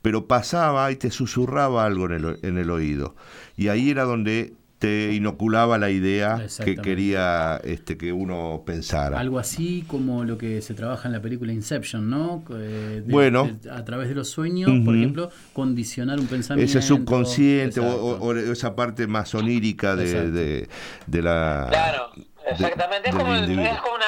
pero 0.00 0.26
pasaba 0.26 0.90
y 0.90 0.96
te 0.96 1.10
susurraba 1.10 1.84
algo 1.84 2.06
en 2.06 2.12
el, 2.12 2.38
en 2.42 2.56
el 2.56 2.70
oído. 2.70 3.14
Y 3.58 3.68
ahí 3.68 3.90
era 3.90 4.04
donde 4.04 4.54
te 4.86 5.12
inoculaba 5.14 5.78
la 5.78 5.90
idea 5.90 6.46
que 6.64 6.76
quería 6.76 7.60
este, 7.64 7.96
que 7.98 8.12
uno 8.12 8.62
pensara. 8.64 9.18
Algo 9.18 9.38
así 9.40 9.84
como 9.88 10.22
lo 10.24 10.38
que 10.38 10.62
se 10.62 10.74
trabaja 10.74 11.08
en 11.08 11.12
la 11.12 11.20
película 11.20 11.52
Inception, 11.52 12.08
¿no? 12.08 12.44
Eh, 12.50 13.02
de- 13.04 13.12
Bueno. 13.12 13.50
de- 13.60 13.70
a 13.70 13.84
través 13.84 14.08
de 14.08 14.14
los 14.14 14.28
sueños, 14.30 14.70
por 14.84 14.94
ejemplo, 14.94 15.30
condicionar 15.52 16.20
un 16.20 16.26
pensamiento. 16.28 16.70
Ese 16.70 16.86
subconsciente 16.86 17.80
o, 17.80 17.84
Exacto. 17.84 18.04
o- 18.06 18.26
o 18.28 18.36
esa 18.36 18.76
parte 18.76 19.06
más 19.06 19.34
onírica 19.34 19.96
de, 19.96 20.30
de, 20.30 20.68
de 21.06 21.22
la... 21.22 21.66
Claro, 21.68 22.10
de- 22.14 22.50
exactamente. 22.52 23.08
es, 23.08 23.14
del 23.14 23.22
como, 23.22 23.34
el- 23.34 23.40
individuo. 23.40 23.72
es 23.74 23.80
como 23.80 23.94
una, 23.96 24.06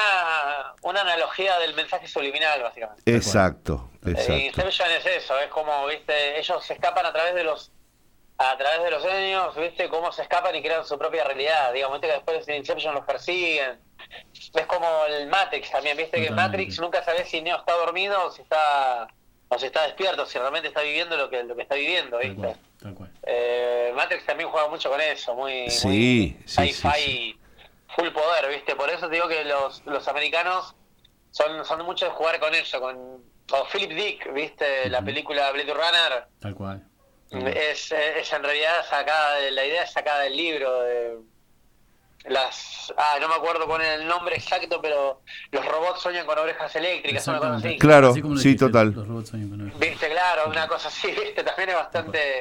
una 0.82 1.00
analogía 1.00 1.58
del 1.58 1.74
mensaje 1.74 2.06
subliminal, 2.06 2.62
básicamente. 2.62 3.02
Exacto, 3.06 3.90
Eh, 4.04 4.10
exacto. 4.12 4.36
Inception 4.38 4.88
es 4.98 5.24
eso, 5.24 5.34
es 5.44 5.48
como, 5.50 5.86
viste, 5.88 6.38
ellos 6.38 6.64
se 6.64 6.74
escapan 6.74 7.04
a 7.06 7.12
través 7.12 7.34
de 7.34 7.42
los 7.44 7.72
a 8.38 8.56
través 8.56 8.84
de 8.84 8.90
los 8.92 9.02
sueños, 9.02 9.56
viste, 9.56 9.88
cómo 9.88 10.12
se 10.12 10.22
escapan 10.22 10.54
y 10.54 10.62
crean 10.62 10.84
su 10.84 10.96
propia 10.96 11.24
realidad. 11.24 11.72
Digamos, 11.72 12.00
que 12.00 12.06
después 12.06 12.46
en 12.48 12.56
Inception 12.56 12.94
los 12.94 13.04
persiguen. 13.04 13.80
Es 14.54 14.66
como 14.66 14.86
el 15.06 15.26
Matrix 15.26 15.70
también, 15.70 15.96
viste 15.96 16.20
que 16.20 16.28
en 16.28 16.34
Matrix 16.34 16.78
nunca 16.78 17.02
sabes 17.02 17.28
si 17.28 17.42
Neo 17.42 17.56
está 17.56 17.74
dormido 17.74 18.26
o 18.26 18.30
si 18.30 18.42
está 18.42 19.08
o 19.48 19.58
si 19.58 19.66
está 19.66 19.82
despierto, 19.82 20.24
si 20.24 20.38
realmente 20.38 20.68
está 20.68 20.82
viviendo 20.82 21.16
lo 21.16 21.28
que 21.28 21.42
lo 21.42 21.56
que 21.56 21.62
está 21.62 21.74
viviendo, 21.74 22.18
viste. 22.18 22.56
Tal 22.80 22.94
cual. 22.94 23.10
Eh, 23.24 23.92
Matrix 23.94 24.24
también 24.24 24.48
juega 24.48 24.68
mucho 24.68 24.88
con 24.88 25.00
eso, 25.00 25.34
muy, 25.34 25.68
Sí, 25.68 25.86
muy 25.86 25.96
sí, 26.46 26.46
sí, 26.46 26.72
sci-fi, 26.72 27.40
full 27.96 28.08
poder, 28.10 28.48
¿viste? 28.50 28.76
Por 28.76 28.88
eso 28.88 29.08
te 29.08 29.16
digo 29.16 29.26
que 29.26 29.44
los, 29.44 29.84
los 29.84 30.06
americanos 30.06 30.76
son, 31.30 31.64
son 31.64 31.84
mucho 31.84 32.06
de 32.06 32.12
jugar 32.12 32.38
con 32.38 32.54
eso, 32.54 32.80
con, 32.80 33.24
con 33.48 33.66
Philip 33.72 33.90
Dick, 33.90 34.32
¿viste? 34.32 34.88
La 34.88 35.02
película 35.02 35.50
Blade 35.50 35.74
Runner 35.74 36.26
Tal 36.40 36.54
cual. 36.54 36.87
Es, 37.30 37.92
es 37.92 38.32
en 38.32 38.42
realidad 38.42 38.84
sacada, 38.88 39.36
de, 39.36 39.50
la 39.50 39.64
idea 39.66 39.82
es 39.82 39.92
sacada 39.92 40.20
del 40.22 40.36
libro, 40.36 40.80
de 40.82 41.18
las... 42.24 42.92
Ah, 42.96 43.16
no 43.20 43.28
me 43.28 43.34
acuerdo 43.34 43.66
cuál 43.66 43.82
es 43.82 44.00
el 44.00 44.06
nombre 44.06 44.36
exacto, 44.36 44.80
pero 44.80 45.22
los 45.52 45.64
robots 45.64 46.00
sueñan 46.00 46.26
con 46.26 46.38
orejas 46.38 46.74
eléctricas, 46.76 47.26
una 47.28 47.38
cosa 47.38 47.54
así. 47.56 47.78
Claro, 47.78 48.08
Así 48.10 48.22
sí, 48.22 48.28
dijiste, 48.28 48.56
total. 48.66 48.92
Los 48.92 49.06
robots 49.08 49.28
sueñan 49.30 49.50
con 49.50 49.60
orejas. 49.62 49.80
Viste, 49.80 50.08
claro, 50.08 50.48
una 50.48 50.66
cosa 50.68 50.88
así, 50.88 51.08
viste, 51.24 51.42
también 51.44 51.70
es 51.70 51.74
bastante, 51.76 52.40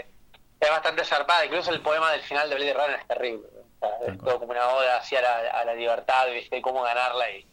es 0.59 0.69
bastante 0.69 1.05
zarpada, 1.05 1.45
incluso 1.45 1.71
el 1.71 1.81
poema 1.81 2.11
del 2.11 2.21
final 2.21 2.49
de 2.49 2.55
Blade 2.55 2.73
Runner 2.73 2.99
es 2.99 3.07
terrible, 3.07 3.47
o 3.79 3.87
sea, 3.87 4.13
es 4.13 4.17
todo 4.19 4.39
como 4.39 4.51
una 4.51 4.67
oda 4.69 4.97
hacia 4.97 5.21
la, 5.21 5.37
a 5.51 5.65
la 5.65 5.73
libertad, 5.75 6.27
viste, 6.33 6.57
y 6.57 6.61
cómo 6.61 6.81
ganarla 6.83 7.29
y, 7.31 7.45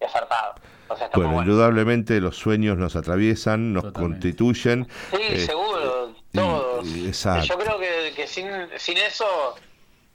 y 0.00 0.04
es 0.04 0.12
zarpado. 0.12 0.54
O 0.88 0.96
sea, 0.96 1.08
Bueno, 1.14 1.30
bueno. 1.32 1.50
indudablemente 1.50 2.20
los 2.20 2.36
sueños 2.36 2.76
nos 2.76 2.94
atraviesan, 2.94 3.72
nos 3.72 3.90
constituyen. 3.92 4.86
Sí, 5.10 5.16
eh, 5.22 5.46
seguro, 5.46 6.14
todos. 6.42 6.88
exacto. 6.94 7.46
Yo 7.46 7.58
creo 7.58 7.78
que, 7.78 8.12
que 8.14 8.26
sin, 8.26 8.46
sin 8.78 8.96
eso, 8.98 9.54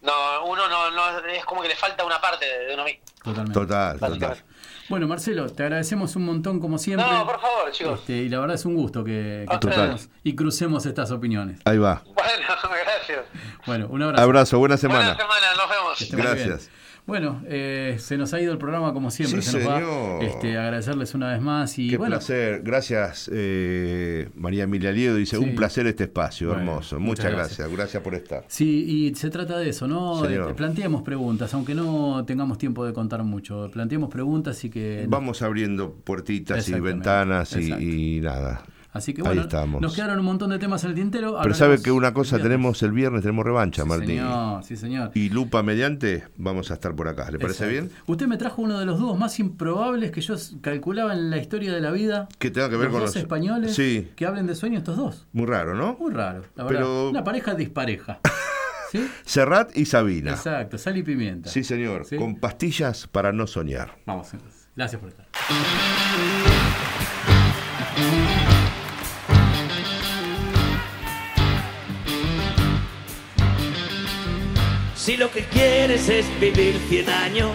no, 0.01 0.45
uno 0.45 0.67
no, 0.67 0.91
no, 0.91 1.19
es 1.27 1.43
como 1.45 1.61
que 1.61 1.67
le 1.67 1.75
falta 1.75 2.05
una 2.05 2.21
parte 2.21 2.45
de, 2.45 2.73
uno 2.73 2.83
mismo. 2.83 3.01
Totalmente. 3.23 3.53
Total, 3.59 3.99
total. 3.99 4.43
Bueno, 4.89 5.07
Marcelo, 5.07 5.47
te 5.49 5.63
agradecemos 5.63 6.15
un 6.15 6.25
montón 6.25 6.59
como 6.59 6.77
siempre. 6.79 7.07
No, 7.07 7.25
por 7.25 7.39
favor, 7.39 7.71
chicos. 7.71 7.99
Este, 7.99 8.13
y 8.13 8.29
la 8.29 8.39
verdad 8.39 8.55
es 8.55 8.65
un 8.65 8.75
gusto 8.75 9.03
que, 9.03 9.45
que 9.49 9.57
Total. 9.59 9.99
y 10.23 10.35
crucemos 10.35 10.85
estas 10.85 11.11
opiniones. 11.11 11.59
Ahí 11.65 11.77
va. 11.77 12.01
Bueno, 12.05 12.47
gracias. 12.83 13.25
Bueno, 13.67 13.87
un 13.89 14.01
abrazo. 14.01 14.23
Abrazo, 14.23 14.59
buena 14.59 14.77
semana. 14.77 15.15
Buena 15.15 15.17
semana, 15.17 15.47
nos 15.55 15.69
vemos. 15.69 16.11
Gracias. 16.11 16.69
Bueno, 17.09 17.41
eh, 17.47 17.95
se 17.97 18.17
nos 18.17 18.35
ha 18.35 18.39
ido 18.39 18.51
el 18.53 18.59
programa 18.59 18.93
como 18.93 19.09
siempre. 19.09 19.41
Sí, 19.41 19.49
se 19.51 19.57
nos 19.63 19.67
va. 19.67 20.19
Este, 20.21 20.55
agradecerles 20.59 21.15
una 21.15 21.31
vez 21.33 21.41
más 21.41 21.79
y 21.79 21.89
Qué 21.89 21.97
bueno, 21.97 22.17
placer. 22.17 22.61
Gracias, 22.63 23.29
eh, 23.33 24.29
María 24.35 24.65
Emilia 24.65 24.91
Liedo. 24.91 25.15
Dice, 25.15 25.35
Sí. 25.37 25.43
un 25.43 25.55
placer 25.55 25.87
este 25.87 26.03
espacio, 26.03 26.49
Bueno, 26.49 26.61
hermoso. 26.61 26.99
muchas 26.99 27.25
Muchas 27.25 27.31
gracias. 27.31 27.57
gracias. 27.57 27.77
gracias. 27.77 28.03
por 28.03 28.13
estar. 28.13 28.43
Sí, 28.47 28.85
y 28.87 29.15
se 29.15 29.31
trata 29.31 29.57
de 29.57 29.69
eso, 29.69 29.87
¿no? 29.87 30.23
Señor. 30.23 30.51
Eh, 30.51 30.53
planteemos 30.53 31.01
preguntas, 31.01 31.51
aunque 31.55 31.73
no 31.73 32.23
tengamos 32.25 32.59
tiempo 32.59 32.85
de 32.85 32.93
contar 32.93 33.23
mucho. 33.23 33.71
Planteemos 33.73 34.09
preguntas 34.11 34.63
y 34.63 34.69
que... 34.69 35.05
Vamos 35.09 35.41
abriendo 35.41 35.91
puertitas 35.95 36.69
y 36.69 36.79
ventanas 36.79 37.55
y 37.57 38.19
nada. 38.21 38.61
Así 38.91 39.13
que 39.13 39.21
bueno, 39.21 39.45
nos 39.79 39.95
quedaron 39.95 40.17
un 40.19 40.25
montón 40.25 40.49
de 40.49 40.57
temas 40.57 40.83
en 40.83 40.89
el 40.89 40.95
tintero. 40.95 41.37
Pero 41.43 41.53
sabe 41.53 41.79
que 41.79 41.91
una 41.91 42.11
cosa 42.13 42.39
tenemos 42.39 42.81
el 42.81 42.91
viernes, 42.91 43.21
tenemos 43.21 43.45
revancha, 43.45 43.83
Sí, 43.83 43.87
Martín. 43.89 44.07
señor, 44.07 44.63
sí, 44.63 44.75
señor. 44.77 45.11
Y 45.13 45.29
lupa 45.29 45.61
mediante, 45.61 46.23
vamos 46.37 46.71
a 46.71 46.73
estar 46.73 46.95
por 46.95 47.07
acá. 47.07 47.29
¿Le 47.29 47.37
parece 47.37 47.65
Exacto. 47.65 47.87
bien? 47.87 48.03
Usted 48.07 48.25
me 48.27 48.37
trajo 48.37 48.63
uno 48.63 48.79
de 48.79 48.85
los 48.87 48.97
dúos 48.97 49.17
más 49.19 49.39
improbables 49.39 50.09
que 50.11 50.21
yo 50.21 50.35
calculaba 50.61 51.13
en 51.13 51.29
la 51.29 51.37
historia 51.37 51.71
de 51.71 51.81
la 51.81 51.91
vida. 51.91 52.27
Que 52.39 52.49
tenga 52.49 52.67
que 52.69 52.77
ver 52.77 52.85
los 52.85 52.93
con 52.93 53.01
dos 53.01 53.09
los 53.13 53.15
españoles 53.21 53.75
Sí, 53.75 54.09
que 54.15 54.25
hablen 54.25 54.47
de 54.47 54.55
sueños 54.55 54.79
estos 54.79 54.97
dos. 54.97 55.27
muy 55.33 55.45
raro, 55.45 55.75
¿no? 55.75 55.95
Muy 55.99 56.11
raro, 56.11 56.45
la 56.55 56.63
verdad. 56.63 56.79
Pero- 56.79 57.09
Una 57.11 57.23
pareja 57.23 57.53
dispareja. 57.53 58.19
¿Sí? 58.91 59.07
Serrat 59.23 59.77
y 59.77 59.85
Sabina. 59.85 60.31
Exacto, 60.31 60.79
sal 60.79 60.97
y 60.97 61.03
pimienta. 61.03 61.47
Sí, 61.51 61.63
señor. 61.63 62.05
¿Sí? 62.05 62.15
Con 62.15 62.37
pastillas 62.37 63.05
para 63.05 63.31
no 63.31 63.45
soñar. 63.45 63.99
Vamos 64.07 64.33
entonces. 64.33 64.67
Gracias 64.75 64.99
por 64.99 65.09
estar. 65.11 65.27
Si 74.99 75.15
lo 75.15 75.31
que 75.31 75.45
quieres 75.45 76.09
es 76.09 76.25
vivir 76.41 76.77
100 76.89 77.09
años, 77.09 77.51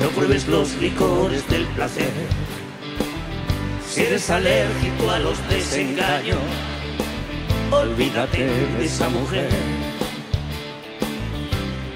no 0.00 0.08
pruebes 0.08 0.48
los 0.48 0.74
licores 0.78 1.48
del 1.48 1.64
placer. 1.68 2.10
Si 3.88 4.00
eres 4.00 4.28
alérgico 4.28 5.08
a 5.08 5.20
los 5.20 5.38
desengaños, 5.48 6.40
olvídate 7.70 8.44
de 8.44 8.84
esa 8.84 9.08
mujer. 9.08 9.48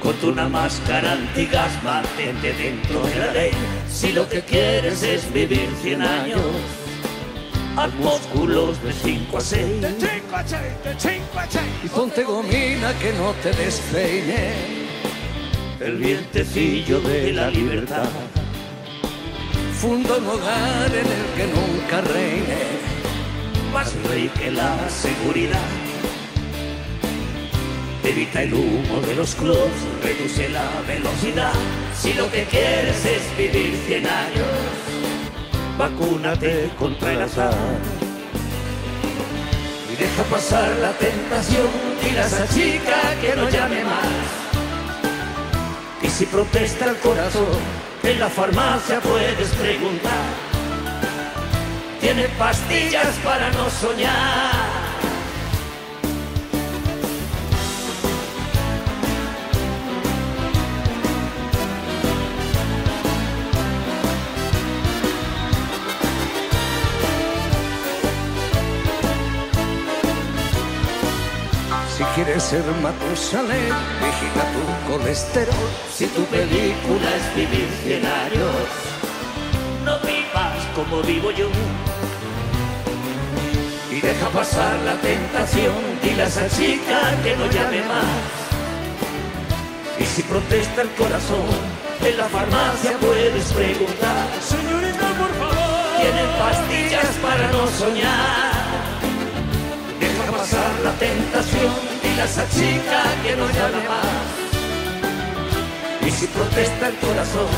Ponte 0.00 0.26
una 0.26 0.48
máscara 0.48 1.14
antigas, 1.14 1.82
mantente 1.82 2.52
dentro 2.52 3.02
de 3.02 3.16
la 3.16 3.32
ley. 3.32 3.50
Si 3.90 4.12
lo 4.12 4.28
que 4.28 4.42
quieres 4.42 5.02
es 5.02 5.30
vivir 5.32 5.68
100 5.82 6.02
años, 6.02 6.40
haz 7.78 7.94
músculos 7.94 8.82
de 8.82 8.92
5 8.92 9.36
a 9.36 9.40
6. 9.40 9.66
Y 11.84 11.88
ponte 11.88 12.24
gomina 12.24 12.92
que 12.98 13.12
no 13.12 13.32
te 13.42 13.52
despeine 13.52 14.52
el 15.80 15.96
vientecillo 15.96 17.00
de 17.00 17.32
la 17.32 17.50
libertad. 17.50 18.08
Funda 19.80 20.16
un 20.16 20.26
hogar 20.26 20.90
en 20.90 21.06
el 21.18 21.26
que 21.36 21.46
nunca 21.54 22.00
reine 22.00 22.62
más 23.72 23.94
rey 24.08 24.28
que 24.28 24.50
la 24.50 24.88
seguridad. 24.88 25.70
Evita 28.02 28.42
el 28.42 28.54
humo 28.54 29.00
de 29.06 29.14
los 29.14 29.34
clubs, 29.34 29.78
reduce 30.02 30.48
la 30.48 30.68
velocidad. 30.88 31.52
Si 31.94 32.14
lo 32.14 32.28
que 32.32 32.44
quieres 32.44 33.04
es 33.04 33.36
vivir 33.36 33.76
100 33.86 34.06
años, 34.06 34.97
vacúnate 35.78 36.70
contra 36.78 37.12
el 37.12 37.22
azar. 37.22 37.54
Y 39.90 39.96
deja 39.96 40.22
pasar 40.24 40.68
la 40.82 40.92
tentación, 40.92 41.68
dile 42.02 42.20
a 42.20 42.26
esa 42.26 42.48
chica 42.48 42.96
que 43.20 43.36
no 43.36 43.48
llame 43.48 43.84
más. 43.84 44.06
Y 46.02 46.08
si 46.08 46.26
protesta 46.26 46.86
el 46.86 46.96
corazón, 46.96 47.46
en 48.02 48.20
la 48.20 48.28
farmacia 48.28 49.00
puedes 49.00 49.48
preguntar. 49.50 50.24
Tiene 52.00 52.24
pastillas 52.38 53.16
para 53.24 53.50
no 53.50 53.70
soñar. 53.70 54.67
Quieres 72.24 72.42
ser 72.42 72.64
Matusalén, 72.82 73.72
vigila 74.02 74.44
tu 74.54 74.90
colesterol. 74.90 75.68
Si 75.96 76.06
tu 76.06 76.24
película 76.24 77.08
es 77.18 77.26
vivir 77.36 77.68
100 77.84 78.06
años, 78.06 78.56
no 79.84 80.00
vivas 80.00 80.58
como 80.74 81.00
vivo 81.02 81.30
yo. 81.30 81.48
Y 83.92 84.00
deja 84.00 84.28
pasar 84.30 84.76
la 84.84 84.96
tentación, 84.96 85.76
dile 86.02 86.22
a 86.22 86.26
esa 86.26 86.48
que 87.22 87.36
no 87.36 87.46
llame 87.46 87.82
más. 87.82 88.26
Y 90.00 90.04
si 90.04 90.22
protesta 90.22 90.82
el 90.82 90.90
corazón, 90.90 91.50
en 92.04 92.16
la 92.16 92.24
farmacia 92.24 92.98
puedes 93.00 93.52
preguntar. 93.52 94.26
Señorita, 94.42 95.06
por 95.22 95.32
favor. 95.40 96.00
tienen 96.00 96.30
pastillas 96.38 97.14
para 97.22 97.50
no 97.52 97.66
soñar. 97.68 98.47
Pasar 100.50 100.80
la 100.82 100.92
tentación 100.92 101.74
y 102.02 102.16
las 102.16 102.38
achica 102.38 103.02
que 103.22 103.36
no 103.36 103.46
llame 103.48 103.86
más. 103.86 104.28
Y 106.06 106.10
si 106.10 106.26
protesta 106.26 106.88
el 106.88 106.96
corazón, 106.96 107.48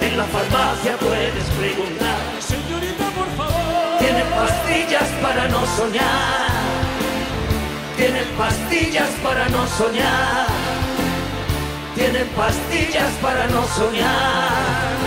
en 0.00 0.16
la 0.16 0.22
farmacia 0.26 0.96
puedes 0.96 1.44
preguntar. 1.58 2.20
Señorita, 2.38 3.04
por 3.18 3.28
favor. 3.36 3.98
Tienen 3.98 4.28
pastillas 4.28 5.08
para 5.20 5.48
no 5.48 5.66
soñar. 5.76 6.46
Tienen 7.96 8.28
pastillas 8.38 9.10
para 9.24 9.48
no 9.48 9.66
soñar. 9.66 10.46
Tienen 11.96 12.28
pastillas 12.28 13.10
para 13.20 13.46
no 13.48 13.66
soñar. 13.66 15.05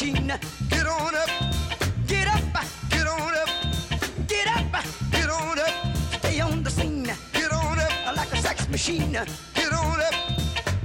Machine. 0.00 0.32
Get 0.70 0.86
on 0.86 1.14
up, 1.14 1.28
get 2.06 2.26
up, 2.26 2.42
get 2.88 3.06
on 3.06 3.34
up, 3.34 3.48
get 4.26 4.46
up, 4.46 4.84
get 5.10 5.28
on 5.28 5.58
up, 5.58 5.74
stay 6.18 6.40
on 6.40 6.62
the 6.62 6.70
scene. 6.70 7.04
Get 7.32 7.52
on 7.52 7.78
up, 7.78 7.92
I 8.06 8.12
like 8.14 8.32
a 8.32 8.36
sex 8.38 8.68
machine. 8.70 9.12
Get 9.12 9.72
on 9.72 10.00
up, 10.00 10.14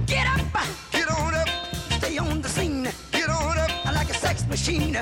get 0.06 0.26
up, 0.26 0.66
get 0.92 1.08
on 1.08 1.34
up, 1.34 1.48
stay 1.98 2.18
on 2.18 2.42
the 2.42 2.48
scene. 2.48 2.88
Get 3.10 3.30
on 3.30 3.58
up, 3.58 3.70
I 3.86 3.92
like 3.92 4.10
a 4.10 4.14
sex 4.14 4.46
machine. 4.46 4.98